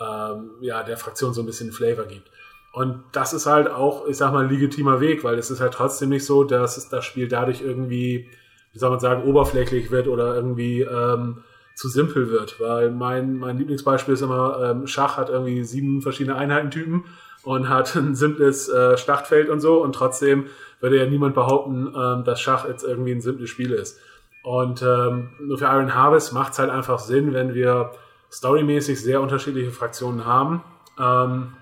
ähm, 0.00 0.50
ja, 0.60 0.82
der 0.82 0.96
Fraktion 0.96 1.34
so 1.34 1.42
ein 1.42 1.46
bisschen 1.46 1.72
Flavor 1.72 2.04
gibt. 2.04 2.30
Und 2.72 3.04
das 3.12 3.32
ist 3.32 3.46
halt 3.46 3.70
auch, 3.70 4.06
ich 4.06 4.18
sag 4.18 4.32
mal, 4.32 4.44
ein 4.44 4.50
legitimer 4.50 5.00
Weg, 5.00 5.24
weil 5.24 5.38
es 5.38 5.50
ist 5.50 5.60
halt 5.60 5.72
trotzdem 5.72 6.10
nicht 6.10 6.26
so, 6.26 6.44
dass 6.44 6.88
das 6.90 7.04
Spiel 7.04 7.26
dadurch 7.26 7.62
irgendwie, 7.62 8.28
wie 8.72 8.78
soll 8.78 8.90
man 8.90 9.00
sagen, 9.00 9.24
oberflächlich 9.24 9.90
wird 9.90 10.08
oder 10.08 10.34
irgendwie 10.34 10.82
ähm, 10.82 11.42
zu 11.74 11.88
simpel 11.88 12.30
wird. 12.30 12.60
Weil 12.60 12.90
mein, 12.90 13.38
mein 13.38 13.56
Lieblingsbeispiel 13.56 14.12
ist 14.12 14.20
immer, 14.20 14.60
ähm, 14.62 14.86
Schach 14.86 15.16
hat 15.16 15.30
irgendwie 15.30 15.64
sieben 15.64 16.02
verschiedene 16.02 16.36
Einheitentypen 16.36 17.04
und 17.44 17.68
hat 17.70 17.96
ein 17.96 18.14
simples 18.14 18.68
äh, 18.68 18.98
Schlachtfeld 18.98 19.48
und 19.48 19.60
so 19.60 19.82
und 19.82 19.94
trotzdem 19.94 20.46
würde 20.80 20.98
ja 20.98 21.06
niemand 21.06 21.34
behaupten, 21.34 21.94
ähm, 21.96 22.24
dass 22.24 22.40
Schach 22.40 22.68
jetzt 22.68 22.84
irgendwie 22.84 23.12
ein 23.12 23.22
simples 23.22 23.48
Spiel 23.48 23.72
ist. 23.72 23.98
Und 24.42 24.82
ähm, 24.82 25.30
nur 25.40 25.56
für 25.56 25.64
Iron 25.64 25.94
Harvest 25.94 26.32
macht 26.32 26.52
es 26.52 26.58
halt 26.58 26.70
einfach 26.70 26.98
Sinn, 26.98 27.32
wenn 27.32 27.54
wir 27.54 27.92
storymäßig 28.30 29.00
sehr 29.00 29.20
unterschiedliche 29.20 29.70
Fraktionen 29.70 30.24
haben, 30.24 30.62
ähm, 30.98 31.54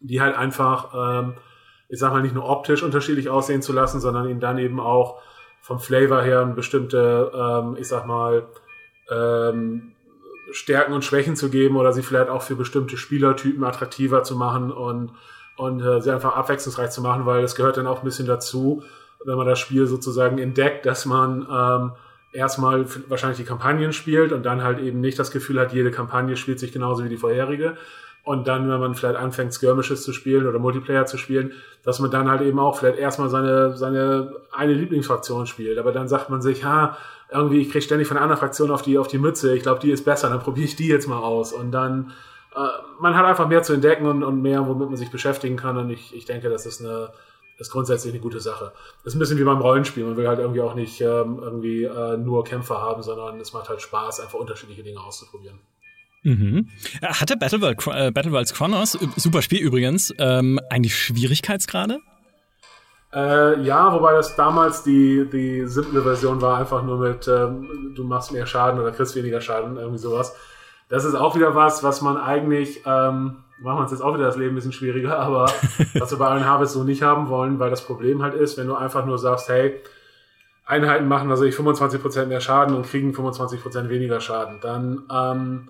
die 0.00 0.20
halt 0.20 0.36
einfach, 0.36 0.92
ähm, 0.94 1.34
ich 1.88 1.98
sag 1.98 2.12
mal, 2.12 2.22
nicht 2.22 2.34
nur 2.34 2.48
optisch 2.48 2.82
unterschiedlich 2.82 3.28
aussehen 3.28 3.62
zu 3.62 3.72
lassen, 3.72 4.00
sondern 4.00 4.28
ihnen 4.28 4.40
dann 4.40 4.58
eben 4.58 4.80
auch 4.80 5.20
vom 5.60 5.78
Flavor 5.78 6.22
her 6.22 6.44
bestimmte, 6.46 7.30
ähm, 7.34 7.76
ich 7.78 7.88
sag 7.88 8.06
mal, 8.06 8.46
ähm, 9.10 9.92
Stärken 10.50 10.92
und 10.92 11.04
Schwächen 11.04 11.36
zu 11.36 11.50
geben 11.50 11.76
oder 11.76 11.92
sie 11.92 12.02
vielleicht 12.02 12.28
auch 12.28 12.42
für 12.42 12.56
bestimmte 12.56 12.96
Spielertypen 12.96 13.64
attraktiver 13.64 14.22
zu 14.22 14.36
machen 14.36 14.70
und, 14.70 15.12
und 15.56 15.80
äh, 15.80 16.00
sie 16.00 16.10
einfach 16.10 16.36
abwechslungsreich 16.36 16.90
zu 16.90 17.00
machen, 17.00 17.26
weil 17.26 17.42
es 17.42 17.54
gehört 17.54 17.76
dann 17.76 17.86
auch 17.86 17.98
ein 17.98 18.04
bisschen 18.04 18.26
dazu, 18.26 18.82
wenn 19.24 19.36
man 19.36 19.46
das 19.46 19.60
Spiel 19.60 19.86
sozusagen 19.86 20.38
entdeckt, 20.38 20.84
dass 20.84 21.06
man 21.06 21.46
ähm, 21.50 21.92
erstmal 22.32 22.86
wahrscheinlich 23.08 23.38
die 23.38 23.44
Kampagnen 23.44 23.92
spielt 23.92 24.32
und 24.32 24.44
dann 24.44 24.62
halt 24.62 24.78
eben 24.80 25.00
nicht 25.00 25.18
das 25.18 25.30
Gefühl 25.30 25.60
hat, 25.60 25.72
jede 25.72 25.90
Kampagne 25.90 26.36
spielt 26.36 26.58
sich 26.58 26.72
genauso 26.72 27.04
wie 27.04 27.08
die 27.08 27.16
vorherige. 27.16 27.76
Und 28.24 28.46
dann, 28.46 28.70
wenn 28.70 28.78
man 28.78 28.94
vielleicht 28.94 29.16
anfängt, 29.16 29.52
Skirmishes 29.52 30.04
zu 30.04 30.12
spielen 30.12 30.46
oder 30.46 30.60
Multiplayer 30.60 31.06
zu 31.06 31.18
spielen, 31.18 31.52
dass 31.82 31.98
man 31.98 32.10
dann 32.10 32.30
halt 32.30 32.42
eben 32.42 32.60
auch 32.60 32.78
vielleicht 32.78 32.98
erstmal 32.98 33.28
seine, 33.28 33.76
seine 33.76 34.32
eine 34.52 34.74
Lieblingsfraktion 34.74 35.46
spielt. 35.46 35.78
Aber 35.78 35.90
dann 35.90 36.06
sagt 36.06 36.30
man 36.30 36.40
sich, 36.40 36.64
ha, 36.64 36.96
irgendwie, 37.30 37.60
ich 37.60 37.70
krieg 37.70 37.82
ständig 37.82 38.06
von 38.06 38.16
einer 38.16 38.36
Fraktion 38.36 38.70
auf 38.70 38.82
die, 38.82 38.96
auf 38.98 39.08
die 39.08 39.18
Mütze, 39.18 39.54
ich 39.56 39.62
glaube, 39.62 39.80
die 39.80 39.90
ist 39.90 40.04
besser, 40.04 40.28
dann 40.28 40.40
probiere 40.40 40.66
ich 40.66 40.76
die 40.76 40.86
jetzt 40.86 41.08
mal 41.08 41.18
aus. 41.18 41.52
Und 41.52 41.72
dann, 41.72 42.12
äh, 42.54 42.60
man 43.00 43.16
hat 43.16 43.24
einfach 43.24 43.48
mehr 43.48 43.64
zu 43.64 43.72
entdecken 43.72 44.06
und, 44.06 44.22
und 44.22 44.40
mehr, 44.40 44.68
womit 44.68 44.88
man 44.88 44.96
sich 44.96 45.10
beschäftigen 45.10 45.56
kann. 45.56 45.76
Und 45.76 45.90
ich, 45.90 46.14
ich 46.14 46.24
denke, 46.24 46.48
das 46.48 46.64
ist 46.64 46.80
eine, 46.80 47.10
ist 47.62 47.72
grundsätzlich 47.72 48.12
eine 48.12 48.22
gute 48.22 48.40
Sache. 48.40 48.72
Das 49.04 49.12
ist 49.12 49.16
ein 49.16 49.18
bisschen 49.18 49.38
wie 49.38 49.44
beim 49.44 49.60
Rollenspiel. 49.60 50.04
Man 50.04 50.16
will 50.16 50.28
halt 50.28 50.38
irgendwie 50.38 50.60
auch 50.60 50.74
nicht 50.74 51.00
ähm, 51.00 51.38
irgendwie 51.40 51.84
äh, 51.84 52.16
nur 52.16 52.44
Kämpfer 52.44 52.80
haben, 52.80 53.02
sondern 53.02 53.40
es 53.40 53.52
macht 53.52 53.68
halt 53.68 53.80
Spaß, 53.80 54.20
einfach 54.20 54.38
unterschiedliche 54.38 54.82
Dinge 54.82 55.00
auszuprobieren. 55.00 55.58
Mhm. 56.24 56.68
Hatte 57.02 57.36
Battleworld, 57.36 57.78
äh, 57.88 58.10
Battleworlds 58.10 58.54
Chronos, 58.54 58.92
super 59.16 59.42
Spiel 59.42 59.60
übrigens, 59.60 60.14
ähm, 60.18 60.60
eigentlich 60.70 60.96
Schwierigkeitsgrade? 60.96 61.98
Äh, 63.12 63.60
ja, 63.62 63.92
wobei 63.92 64.12
das 64.12 64.36
damals 64.36 64.82
die, 64.84 65.28
die 65.30 65.66
simple 65.66 66.02
Version 66.02 66.40
war, 66.40 66.58
einfach 66.58 66.82
nur 66.82 66.98
mit, 66.98 67.28
ähm, 67.28 67.92
du 67.94 68.04
machst 68.04 68.32
mehr 68.32 68.46
Schaden 68.46 68.80
oder 68.80 68.92
kriegst 68.92 69.14
weniger 69.16 69.40
Schaden, 69.40 69.76
irgendwie 69.76 69.98
sowas. 69.98 70.34
Das 70.88 71.04
ist 71.04 71.14
auch 71.14 71.34
wieder 71.34 71.54
was, 71.54 71.82
was 71.82 72.00
man 72.02 72.16
eigentlich 72.16 72.82
ähm, 72.86 73.38
machen 73.62 73.78
wir 73.78 73.82
uns 73.82 73.90
jetzt 73.90 74.02
auch 74.02 74.14
wieder 74.14 74.26
das 74.26 74.36
Leben 74.36 74.52
ein 74.52 74.54
bisschen 74.56 74.72
schwieriger, 74.72 75.18
aber 75.18 75.44
was 75.94 76.10
wir 76.10 76.18
bei 76.18 76.28
allen 76.28 76.46
Harvest 76.46 76.74
so 76.74 76.84
nicht 76.84 77.02
haben 77.02 77.28
wollen, 77.28 77.58
weil 77.58 77.70
das 77.70 77.84
Problem 77.84 78.22
halt 78.22 78.34
ist, 78.34 78.58
wenn 78.58 78.66
du 78.66 78.74
einfach 78.74 79.06
nur 79.06 79.18
sagst, 79.18 79.48
hey, 79.48 79.80
Einheiten 80.64 81.08
machen 81.08 81.30
also 81.30 81.44
ich 81.44 81.54
25% 81.54 82.26
mehr 82.26 82.40
Schaden 82.40 82.74
und 82.74 82.86
kriegen 82.86 83.12
25% 83.12 83.88
weniger 83.88 84.20
Schaden, 84.20 84.60
dann 84.60 85.02
ähm, 85.12 85.68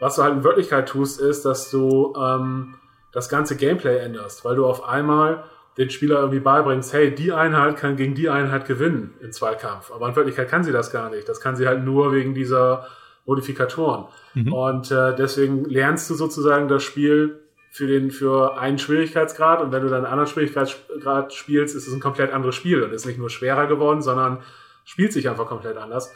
was 0.00 0.16
du 0.16 0.22
halt 0.22 0.34
in 0.34 0.44
Wirklichkeit 0.44 0.88
tust, 0.88 1.20
ist, 1.20 1.44
dass 1.44 1.70
du 1.70 2.14
ähm, 2.16 2.74
das 3.12 3.28
ganze 3.28 3.56
Gameplay 3.56 3.98
änderst, 3.98 4.44
weil 4.44 4.56
du 4.56 4.66
auf 4.66 4.88
einmal 4.88 5.44
den 5.76 5.90
Spieler 5.90 6.18
irgendwie 6.18 6.40
beibringst, 6.40 6.92
hey, 6.92 7.14
die 7.14 7.32
Einheit 7.32 7.76
kann 7.76 7.96
gegen 7.96 8.14
die 8.14 8.28
Einheit 8.28 8.66
gewinnen 8.66 9.14
im 9.20 9.32
Zweikampf. 9.32 9.92
Aber 9.92 10.08
in 10.08 10.16
Wirklichkeit 10.16 10.48
kann 10.48 10.64
sie 10.64 10.72
das 10.72 10.90
gar 10.90 11.10
nicht. 11.10 11.28
Das 11.28 11.40
kann 11.40 11.54
sie 11.54 11.68
halt 11.68 11.84
nur 11.84 12.12
wegen 12.12 12.34
dieser 12.34 12.86
Modifikatoren. 13.30 14.06
Mhm. 14.34 14.52
Und 14.52 14.90
äh, 14.90 15.14
deswegen 15.14 15.64
lernst 15.64 16.10
du 16.10 16.14
sozusagen 16.14 16.66
das 16.66 16.82
Spiel 16.82 17.38
für 17.70 17.86
den 17.86 18.10
für 18.10 18.58
einen 18.58 18.78
Schwierigkeitsgrad 18.78 19.60
und 19.60 19.70
wenn 19.70 19.82
du 19.82 19.88
dann 19.88 19.98
einen 19.98 20.12
anderen 20.12 20.26
Schwierigkeitsgrad 20.26 21.32
spielst, 21.32 21.76
ist 21.76 21.86
es 21.86 21.94
ein 21.94 22.00
komplett 22.00 22.32
anderes 22.32 22.56
Spiel 22.56 22.82
und 22.82 22.92
ist 22.92 23.06
nicht 23.06 23.20
nur 23.20 23.30
schwerer 23.30 23.68
geworden, 23.68 24.02
sondern 24.02 24.38
spielt 24.84 25.12
sich 25.12 25.28
einfach 25.28 25.46
komplett 25.46 25.76
anders. 25.76 26.12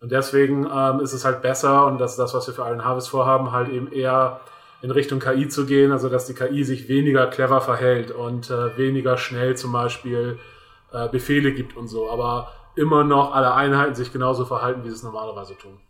Und 0.00 0.12
deswegen 0.12 0.68
ähm, 0.70 1.00
ist 1.00 1.14
es 1.14 1.24
halt 1.24 1.40
besser 1.40 1.86
und 1.86 1.98
das 1.98 2.12
ist 2.12 2.18
das, 2.18 2.34
was 2.34 2.46
wir 2.46 2.52
für 2.52 2.68
Iron 2.68 2.84
Harvest 2.84 3.08
vorhaben, 3.08 3.52
halt 3.52 3.70
eben 3.70 3.90
eher 3.90 4.40
in 4.82 4.90
Richtung 4.90 5.18
KI 5.18 5.48
zu 5.48 5.64
gehen, 5.64 5.90
also 5.90 6.10
dass 6.10 6.26
die 6.26 6.34
KI 6.34 6.62
sich 6.64 6.88
weniger 6.88 7.26
clever 7.28 7.62
verhält 7.62 8.10
und 8.10 8.50
äh, 8.50 8.76
weniger 8.76 9.16
schnell 9.16 9.56
zum 9.56 9.72
Beispiel 9.72 10.38
äh, 10.92 11.08
Befehle 11.08 11.52
gibt 11.52 11.78
und 11.78 11.88
so, 11.88 12.10
aber 12.10 12.52
immer 12.76 13.02
noch 13.02 13.34
alle 13.34 13.54
Einheiten 13.54 13.94
sich 13.94 14.12
genauso 14.12 14.44
verhalten, 14.44 14.84
wie 14.84 14.88
sie 14.90 14.96
es 14.96 15.02
normalerweise 15.02 15.56
tun. 15.56 15.80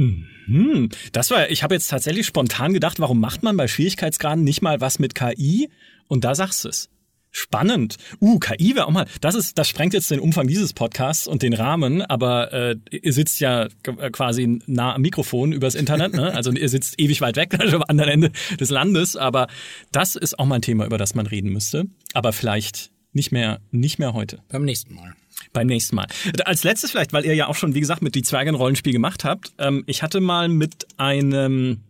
Mhm. 0.00 0.88
Das 1.12 1.30
war, 1.30 1.50
ich 1.50 1.62
habe 1.62 1.74
jetzt 1.74 1.88
tatsächlich 1.88 2.26
spontan 2.26 2.72
gedacht, 2.72 3.00
warum 3.00 3.20
macht 3.20 3.42
man 3.42 3.56
bei 3.56 3.68
Schwierigkeitsgraden 3.68 4.44
nicht 4.44 4.62
mal 4.62 4.80
was 4.80 4.98
mit 4.98 5.14
KI? 5.14 5.68
Und 6.08 6.24
da 6.24 6.34
sagst 6.34 6.64
du 6.64 6.68
es. 6.68 6.88
Spannend. 7.32 7.96
Uh, 8.20 8.40
KI 8.40 8.74
wäre 8.74 8.86
auch 8.86 8.90
mal. 8.90 9.06
Das 9.20 9.36
ist, 9.36 9.56
das 9.56 9.68
sprengt 9.68 9.94
jetzt 9.94 10.10
den 10.10 10.18
Umfang 10.18 10.48
dieses 10.48 10.72
Podcasts 10.72 11.28
und 11.28 11.42
den 11.42 11.52
Rahmen, 11.52 12.02
aber 12.02 12.52
äh, 12.52 12.76
ihr 12.90 13.12
sitzt 13.12 13.38
ja 13.38 13.68
äh, 13.84 14.10
quasi 14.10 14.60
nah 14.66 14.96
am 14.96 15.02
Mikrofon 15.02 15.52
übers 15.52 15.76
Internet, 15.76 16.12
ne? 16.12 16.34
Also 16.34 16.50
ihr 16.50 16.68
sitzt 16.68 16.98
ewig 16.98 17.20
weit 17.20 17.36
weg, 17.36 17.54
also 17.60 17.76
am 17.76 17.84
anderen 17.86 18.10
Ende 18.10 18.32
des 18.58 18.70
Landes, 18.70 19.14
aber 19.14 19.46
das 19.92 20.16
ist 20.16 20.40
auch 20.40 20.46
mal 20.46 20.56
ein 20.56 20.62
Thema, 20.62 20.86
über 20.86 20.98
das 20.98 21.14
man 21.14 21.26
reden 21.28 21.50
müsste. 21.52 21.86
Aber 22.14 22.32
vielleicht 22.32 22.90
Nicht 23.12 23.32
mehr, 23.32 23.60
nicht 23.70 23.98
mehr 23.98 24.14
heute. 24.14 24.42
Beim 24.48 24.64
nächsten 24.64 24.94
Mal. 24.94 25.14
Beim 25.52 25.66
nächsten 25.66 25.96
Mal. 25.96 26.06
Als 26.44 26.64
letztes 26.64 26.90
vielleicht, 26.92 27.12
weil 27.12 27.24
ihr 27.24 27.34
ja 27.34 27.48
auch 27.48 27.56
schon, 27.56 27.74
wie 27.74 27.80
gesagt, 27.80 28.02
mit 28.02 28.14
die 28.14 28.22
Zwerge 28.22 28.50
ein 28.50 28.54
Rollenspiel 28.54 28.92
gemacht 28.92 29.24
habt. 29.24 29.52
Ähm, 29.58 29.82
ich 29.86 30.02
hatte 30.02 30.20
mal 30.20 30.48
mit 30.48 30.86
einem 30.96 31.80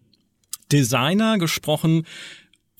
Designer 0.72 1.38
gesprochen, 1.38 2.06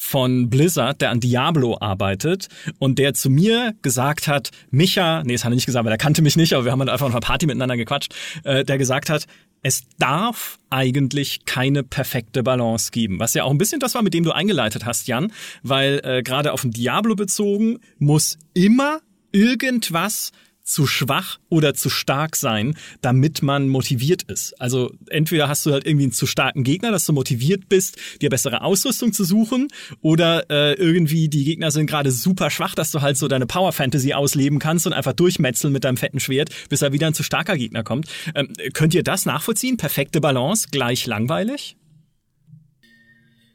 von 0.03 0.49
Blizzard, 0.49 1.03
der 1.03 1.11
an 1.11 1.21
Diablo 1.21 1.77
arbeitet 1.79 2.49
und 2.79 2.99
der 2.99 3.13
zu 3.13 3.29
mir 3.29 3.75
gesagt 3.83 4.29
hat, 4.29 4.51
Micha, 4.71 5.23
nee, 5.25 5.35
das 5.35 5.45
hat 5.45 5.53
er 5.53 5.57
nicht 5.57 5.67
gesagt, 5.67 5.85
weil 5.85 5.93
er 5.93 5.99
kannte 5.99 6.23
mich 6.23 6.37
nicht, 6.37 6.55
aber 6.55 6.65
wir 6.65 6.73
haben 6.73 6.81
halt 6.81 6.89
einfach 6.89 7.07
auf 7.07 7.13
einer 7.13 7.21
Party 7.21 7.45
miteinander 7.45 7.77
gequatscht, 7.77 8.15
äh, 8.45 8.65
der 8.65 8.79
gesagt 8.79 9.11
hat, 9.11 9.27
es 9.63 9.83
darf 9.99 10.59
eigentlich 10.71 11.45
keine 11.45 11.83
perfekte 11.83 12.43
Balance 12.43 12.91
geben. 12.93 13.21
Was 13.21 13.35
ja 13.35 13.45
auch 13.45 13.51
ein 13.51 13.59
bisschen 13.59 13.79
das 13.79 13.95
war, 13.95 14.03
mit 14.03 14.15
dem 14.15 14.25
du 14.25 14.33
eingeleitet 14.33 14.87
hast, 14.87 15.07
Jan, 15.07 15.33
weil 15.63 16.01
äh, 16.03 16.23
gerade 16.23 16.55
auf 16.55 16.63
den 16.63 16.71
Diablo 16.71 17.15
bezogen 17.15 17.79
muss 17.99 18.39
immer 18.55 19.01
irgendwas 19.33 20.33
zu 20.63 20.87
schwach 20.87 21.39
oder 21.49 21.75
zu 21.75 21.91
stark 21.91 22.37
sein, 22.37 22.77
damit 23.01 23.43
man 23.43 23.69
motiviert 23.69 24.23
ist. 24.25 24.61
Also 24.61 24.93
entweder 25.09 25.49
hast 25.49 25.67
du 25.67 25.73
halt 25.73 25.87
irgendwie 25.87 26.05
einen 26.05 26.13
zu 26.13 26.27
starken 26.27 26.65
Gegner, 26.65 26.91
dass 26.91 27.05
du 27.05 27.13
motiviert 27.13 27.69
bist, 27.69 27.97
dir 28.21 28.31
bessere 28.31 28.63
Ausrüstung 28.63 29.13
zu 29.13 29.25
suchen, 29.25 29.69
oder 30.01 30.49
äh, 30.51 30.75
irgendwie 30.75 31.29
die 31.29 31.45
Gegner 31.45 31.71
sind 31.71 31.87
gerade 31.87 32.11
super 32.11 32.51
schwach, 32.51 32.75
dass 32.75 32.91
du 32.91 33.01
halt 33.01 33.17
so 33.17 33.29
deine 33.29 33.47
Power 33.47 33.73
Fantasy 33.73 34.13
ausleben 34.13 34.59
kannst 34.59 34.87
und 34.87 34.93
einfach 34.93 35.13
durchmetzeln 35.13 35.73
mit 35.73 35.85
deinem 35.85 35.97
fetten 35.97 36.21
Schwert, 36.21 36.51
bis 36.69 36.81
da 36.81 36.93
wieder 36.93 37.07
ein 37.07 37.15
zu 37.15 37.23
starker 37.23 37.57
Gegner 37.57 37.83
kommt. 37.83 38.07
Ähm, 38.35 38.53
könnt 38.73 38.95
ihr 38.95 39.03
das 39.03 39.27
nachvollziehen? 39.27 39.77
Perfekte 39.77 40.21
Balance, 40.21 40.69
gleich 40.71 41.07
langweilig? 41.07 41.77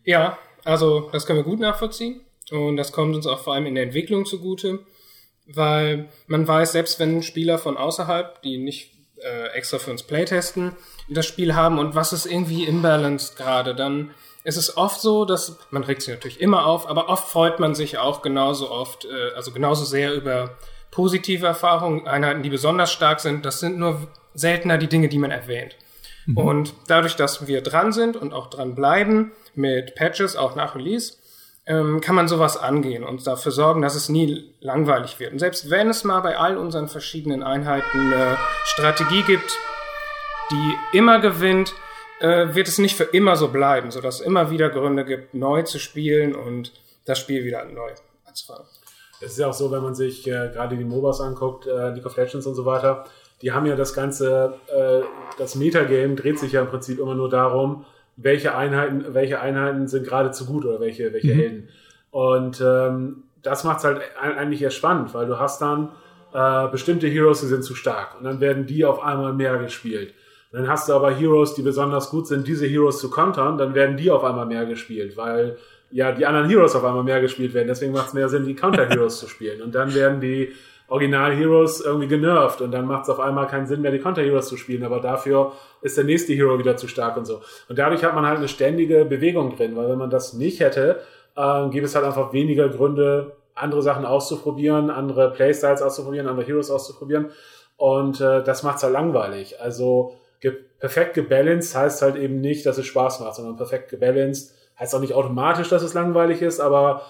Ja, 0.03 0.37
also 0.63 1.09
das 1.11 1.25
können 1.25 1.39
wir 1.39 1.43
gut 1.43 1.59
nachvollziehen. 1.59 2.21
Und 2.51 2.77
das 2.77 2.91
kommt 2.91 3.15
uns 3.15 3.25
auch 3.25 3.43
vor 3.43 3.55
allem 3.55 3.65
in 3.65 3.75
der 3.75 3.85
Entwicklung 3.85 4.25
zugute 4.25 4.79
weil 5.47 6.09
man 6.27 6.47
weiß, 6.47 6.71
selbst 6.71 6.99
wenn 6.99 7.23
Spieler 7.23 7.57
von 7.57 7.77
außerhalb, 7.77 8.41
die 8.41 8.57
nicht 8.57 8.91
äh, 9.17 9.47
extra 9.53 9.79
für 9.79 9.91
uns 9.91 10.03
Playtesten, 10.03 10.75
das 11.09 11.25
Spiel 11.25 11.55
haben 11.55 11.79
und 11.79 11.95
was 11.95 12.13
ist 12.13 12.25
irgendwie 12.25 12.65
imbalanced 12.65 13.35
gerade, 13.37 13.75
dann 13.75 14.11
ist 14.43 14.57
es 14.57 14.77
oft 14.77 15.01
so, 15.01 15.25
dass 15.25 15.57
man 15.71 15.83
regt 15.83 16.03
sich 16.03 16.13
natürlich 16.13 16.39
immer 16.39 16.65
auf, 16.65 16.87
aber 16.87 17.09
oft 17.09 17.27
freut 17.27 17.59
man 17.59 17.73
sich 17.73 17.97
auch 17.97 18.21
genauso 18.21 18.69
oft, 18.71 19.05
äh, 19.05 19.35
also 19.35 19.51
genauso 19.51 19.85
sehr 19.85 20.13
über 20.13 20.57
positive 20.91 21.45
Erfahrungen, 21.45 22.07
Einheiten, 22.07 22.41
die 22.41 22.49
besonders 22.49 22.91
stark 22.91 23.19
sind. 23.19 23.45
Das 23.45 23.59
sind 23.59 23.77
nur 23.77 24.07
seltener 24.33 24.77
die 24.77 24.87
Dinge, 24.87 25.09
die 25.09 25.17
man 25.17 25.31
erwähnt. 25.31 25.75
Mhm. 26.25 26.37
Und 26.37 26.73
dadurch, 26.87 27.15
dass 27.15 27.47
wir 27.47 27.61
dran 27.61 27.91
sind 27.91 28.15
und 28.15 28.33
auch 28.33 28.47
dran 28.47 28.75
bleiben 28.75 29.33
mit 29.55 29.95
Patches, 29.95 30.35
auch 30.35 30.55
nach 30.55 30.75
Release, 30.75 31.17
ähm, 31.67 32.01
kann 32.01 32.15
man 32.15 32.27
sowas 32.27 32.57
angehen 32.57 33.03
und 33.03 33.25
dafür 33.25 33.51
sorgen, 33.51 33.81
dass 33.81 33.95
es 33.95 34.09
nie 34.09 34.53
langweilig 34.59 35.19
wird. 35.19 35.33
Und 35.33 35.39
selbst 35.39 35.69
wenn 35.69 35.89
es 35.89 36.03
mal 36.03 36.21
bei 36.21 36.37
all 36.37 36.57
unseren 36.57 36.87
verschiedenen 36.87 37.41
Einheiten 37.41 38.13
eine 38.13 38.37
Strategie 38.65 39.23
gibt, 39.23 39.57
die 40.51 40.97
immer 40.97 41.19
gewinnt, 41.19 41.73
äh, 42.19 42.53
wird 42.53 42.67
es 42.67 42.77
nicht 42.77 42.95
für 42.95 43.03
immer 43.03 43.35
so 43.35 43.47
bleiben, 43.47 43.91
sodass 43.91 44.19
es 44.19 44.21
immer 44.21 44.51
wieder 44.51 44.69
Gründe 44.69 45.05
gibt, 45.05 45.33
neu 45.33 45.63
zu 45.63 45.79
spielen 45.79 46.35
und 46.35 46.71
das 47.05 47.19
Spiel 47.19 47.43
wieder 47.43 47.65
neu 47.65 47.91
anzufangen. 48.25 48.65
Es 49.21 49.31
ist 49.31 49.39
ja 49.39 49.47
auch 49.47 49.53
so, 49.53 49.71
wenn 49.71 49.81
man 49.81 49.95
sich 49.95 50.27
äh, 50.27 50.51
gerade 50.53 50.77
die 50.77 50.83
MOBAs 50.83 51.21
anguckt, 51.21 51.65
äh, 51.65 51.89
League 51.89 52.05
of 52.05 52.15
Legends 52.15 52.45
und 52.45 52.55
so 52.55 52.65
weiter, 52.65 53.05
die 53.41 53.51
haben 53.51 53.65
ja 53.65 53.75
das 53.75 53.93
ganze, 53.93 54.59
äh, 54.67 55.01
das 55.37 55.55
Metagame 55.55 56.15
dreht 56.15 56.39
sich 56.39 56.51
ja 56.51 56.61
im 56.61 56.67
Prinzip 56.67 56.99
immer 56.99 57.15
nur 57.15 57.29
darum, 57.29 57.85
welche 58.17 58.55
Einheiten, 58.55 59.13
welche 59.13 59.39
Einheiten 59.41 59.87
sind 59.87 60.07
gerade 60.07 60.31
zu 60.31 60.45
gut 60.45 60.65
oder 60.65 60.79
welche, 60.79 61.13
welche 61.13 61.33
mhm. 61.33 61.39
Helden. 61.39 61.69
Und 62.11 62.61
ähm, 62.61 63.23
das 63.41 63.63
macht 63.63 63.79
es 63.79 63.83
halt 63.83 64.01
eigentlich 64.19 64.61
eher 64.61 64.71
spannend, 64.71 65.13
weil 65.13 65.27
du 65.27 65.37
hast 65.39 65.61
dann 65.61 65.89
äh, 66.33 66.67
bestimmte 66.69 67.07
Heroes, 67.07 67.41
die 67.41 67.47
sind 67.47 67.63
zu 67.63 67.75
stark 67.75 68.17
und 68.17 68.23
dann 68.23 68.39
werden 68.39 68.65
die 68.65 68.85
auf 68.85 69.03
einmal 69.03 69.33
mehr 69.33 69.57
gespielt. 69.57 70.13
Und 70.51 70.59
dann 70.59 70.69
hast 70.69 70.87
du 70.87 70.93
aber 70.93 71.13
Heroes, 71.13 71.53
die 71.53 71.61
besonders 71.61 72.09
gut 72.09 72.27
sind, 72.27 72.47
diese 72.47 72.65
Heroes 72.65 72.99
zu 72.99 73.09
kontern, 73.09 73.57
dann 73.57 73.75
werden 73.75 73.97
die 73.97 74.09
auf 74.09 74.23
einmal 74.23 74.45
mehr 74.45 74.65
gespielt, 74.65 75.17
weil 75.17 75.57
ja 75.91 76.11
die 76.11 76.25
anderen 76.25 76.49
Heroes 76.49 76.75
auf 76.75 76.83
einmal 76.83 77.03
mehr 77.03 77.21
gespielt 77.21 77.53
werden. 77.53 77.67
Deswegen 77.67 77.91
macht 77.91 78.07
es 78.07 78.13
mehr 78.13 78.29
Sinn, 78.29 78.45
die 78.45 78.55
Counter-Heroes 78.55 79.19
zu 79.19 79.27
spielen. 79.27 79.61
Und 79.61 79.75
dann 79.75 79.93
werden 79.93 80.21
die 80.21 80.53
Original-Heroes 80.87 81.81
irgendwie 81.81 82.07
genervt 82.07 82.61
und 82.61 82.71
dann 82.71 82.85
macht 82.85 83.03
es 83.03 83.09
auf 83.09 83.19
einmal 83.19 83.47
keinen 83.47 83.65
Sinn 83.65 83.81
mehr, 83.81 83.91
die 83.91 83.99
Counter-Heroes 83.99 84.47
zu 84.47 84.57
spielen, 84.57 84.83
aber 84.83 84.99
dafür 84.99 85.53
ist 85.81 85.97
der 85.97 86.03
nächste 86.03 86.33
Hero 86.33 86.59
wieder 86.59 86.77
zu 86.77 86.87
stark 86.87 87.17
und 87.17 87.25
so. 87.25 87.41
Und 87.69 87.79
dadurch 87.79 88.03
hat 88.03 88.13
man 88.13 88.25
halt 88.25 88.37
eine 88.37 88.47
ständige 88.47 89.05
Bewegung 89.05 89.55
drin, 89.55 89.75
weil 89.75 89.89
wenn 89.89 89.97
man 89.97 90.09
das 90.09 90.33
nicht 90.33 90.59
hätte, 90.59 90.99
äh, 91.35 91.69
gäbe 91.69 91.85
es 91.85 91.95
halt 91.95 92.05
einfach 92.05 92.33
weniger 92.33 92.69
Gründe, 92.69 93.35
andere 93.55 93.81
Sachen 93.81 94.05
auszuprobieren, 94.05 94.89
andere 94.89 95.31
Playstyles 95.31 95.81
auszuprobieren, 95.81 96.27
andere 96.27 96.45
Heroes 96.45 96.69
auszuprobieren 96.69 97.31
und 97.77 98.21
äh, 98.21 98.43
das 98.43 98.63
macht 98.63 98.77
es 98.77 98.83
halt 98.83 98.93
langweilig. 98.93 99.59
Also 99.59 100.15
ge 100.39 100.53
perfekt 100.79 101.15
gebalanced 101.15 101.75
heißt 101.75 102.01
halt 102.01 102.15
eben 102.15 102.41
nicht, 102.41 102.65
dass 102.65 102.77
es 102.77 102.85
Spaß 102.85 103.21
macht, 103.21 103.35
sondern 103.35 103.55
perfekt 103.55 103.89
gebalanced 103.89 104.53
heißt 104.79 104.93
auch 104.93 104.99
nicht 104.99 105.13
automatisch, 105.13 105.69
dass 105.69 105.83
es 105.83 105.93
langweilig 105.93 106.41
ist, 106.41 106.59
aber 106.59 107.01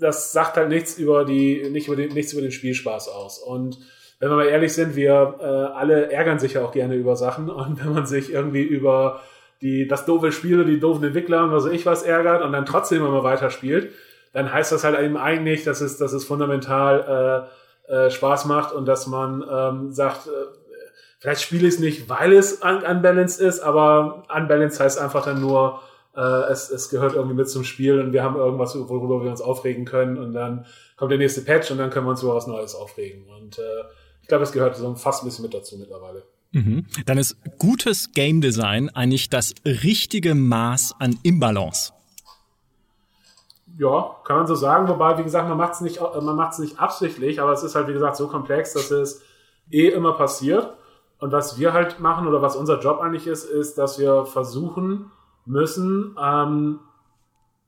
das 0.00 0.32
sagt 0.32 0.56
halt 0.56 0.68
nichts 0.68 0.98
über 0.98 1.24
die, 1.24 1.68
nicht 1.70 1.86
über 1.86 1.96
den, 1.96 2.12
nichts 2.12 2.32
über 2.32 2.42
den 2.42 2.52
Spielspaß 2.52 3.08
aus. 3.08 3.38
Und 3.38 3.78
wenn 4.18 4.28
wir 4.30 4.36
mal 4.36 4.46
ehrlich 4.46 4.74
sind, 4.74 4.96
wir 4.96 5.36
äh, 5.40 5.44
alle 5.44 6.10
ärgern 6.10 6.38
sich 6.38 6.54
ja 6.54 6.64
auch 6.64 6.72
gerne 6.72 6.94
über 6.94 7.16
Sachen. 7.16 7.48
Und 7.50 7.84
wenn 7.84 7.92
man 7.92 8.06
sich 8.06 8.32
irgendwie 8.32 8.62
über 8.62 9.20
die, 9.62 9.86
das 9.86 10.06
doofe 10.06 10.32
Spiel, 10.32 10.64
die 10.64 10.80
doofen 10.80 11.04
Entwickler 11.04 11.44
und 11.44 11.52
was 11.52 11.64
weiß 11.64 11.72
ich 11.72 11.86
was 11.86 12.02
ärgert 12.02 12.42
und 12.42 12.52
dann 12.52 12.66
trotzdem 12.66 13.04
immer 13.04 13.24
weiter 13.24 13.50
spielt, 13.50 13.92
dann 14.32 14.52
heißt 14.52 14.72
das 14.72 14.84
halt 14.84 14.98
eben 15.00 15.16
eigentlich, 15.16 15.64
dass 15.64 15.80
es, 15.80 15.96
dass 15.96 16.12
es 16.12 16.24
fundamental 16.24 17.48
äh, 17.88 18.04
äh, 18.06 18.10
Spaß 18.10 18.44
macht 18.44 18.72
und 18.72 18.86
dass 18.86 19.06
man 19.06 19.44
ähm, 19.50 19.92
sagt, 19.92 20.28
äh, 20.28 20.30
vielleicht 21.18 21.42
spiele 21.42 21.66
ich 21.66 21.74
es 21.74 21.80
nicht, 21.80 22.08
weil 22.08 22.32
es 22.32 22.62
un 22.62 22.82
unbalanced 22.82 23.40
ist, 23.40 23.60
aber 23.60 24.24
unbalanced 24.34 24.80
heißt 24.80 25.00
einfach 25.00 25.24
dann 25.24 25.40
nur, 25.40 25.80
äh, 26.16 26.50
es, 26.50 26.70
es 26.70 26.88
gehört 26.88 27.14
irgendwie 27.14 27.36
mit 27.36 27.48
zum 27.48 27.64
Spiel 27.64 28.00
und 28.00 28.12
wir 28.12 28.22
haben 28.22 28.36
irgendwas, 28.36 28.76
worüber 28.76 29.22
wir 29.22 29.30
uns 29.30 29.40
aufregen 29.40 29.84
können 29.84 30.18
und 30.18 30.32
dann 30.32 30.66
kommt 30.96 31.10
der 31.10 31.18
nächste 31.18 31.42
Patch 31.42 31.70
und 31.70 31.78
dann 31.78 31.90
können 31.90 32.06
wir 32.06 32.10
uns 32.10 32.22
über 32.22 32.34
was 32.34 32.46
Neues 32.46 32.74
aufregen. 32.74 33.26
Und 33.26 33.58
äh, 33.58 33.62
ich 34.22 34.28
glaube, 34.28 34.44
es 34.44 34.52
gehört 34.52 34.76
so 34.76 34.94
fast 34.94 35.22
ein 35.22 35.26
bisschen 35.26 35.44
mit 35.44 35.54
dazu 35.54 35.76
mittlerweile. 35.76 36.24
Mhm. 36.52 36.86
Dann 37.06 37.18
ist 37.18 37.36
gutes 37.58 38.12
Game 38.12 38.40
Design 38.40 38.90
eigentlich 38.90 39.30
das 39.30 39.54
richtige 39.64 40.34
Maß 40.34 40.94
an 40.98 41.18
Imbalance. 41.22 41.92
Ja, 43.78 44.16
kann 44.24 44.36
man 44.36 44.46
so 44.46 44.56
sagen. 44.56 44.88
Wobei, 44.88 45.16
wie 45.16 45.22
gesagt, 45.22 45.48
man 45.48 45.56
macht 45.56 45.74
es 45.74 45.80
nicht, 45.80 46.00
man 46.00 46.36
macht's 46.36 46.58
nicht 46.58 46.78
absichtlich, 46.78 47.40
aber 47.40 47.52
es 47.52 47.62
ist 47.62 47.74
halt, 47.74 47.88
wie 47.88 47.92
gesagt, 47.92 48.16
so 48.16 48.28
komplex, 48.28 48.74
dass 48.74 48.90
es 48.90 49.22
eh 49.70 49.88
immer 49.88 50.14
passiert. 50.14 50.74
Und 51.18 51.32
was 51.32 51.58
wir 51.58 51.72
halt 51.72 52.00
machen 52.00 52.26
oder 52.26 52.42
was 52.42 52.56
unser 52.56 52.80
Job 52.80 53.00
eigentlich 53.00 53.26
ist, 53.26 53.44
ist, 53.44 53.78
dass 53.78 53.98
wir 53.98 54.26
versuchen, 54.26 55.10
müssen, 55.50 56.16
ähm, 56.22 56.80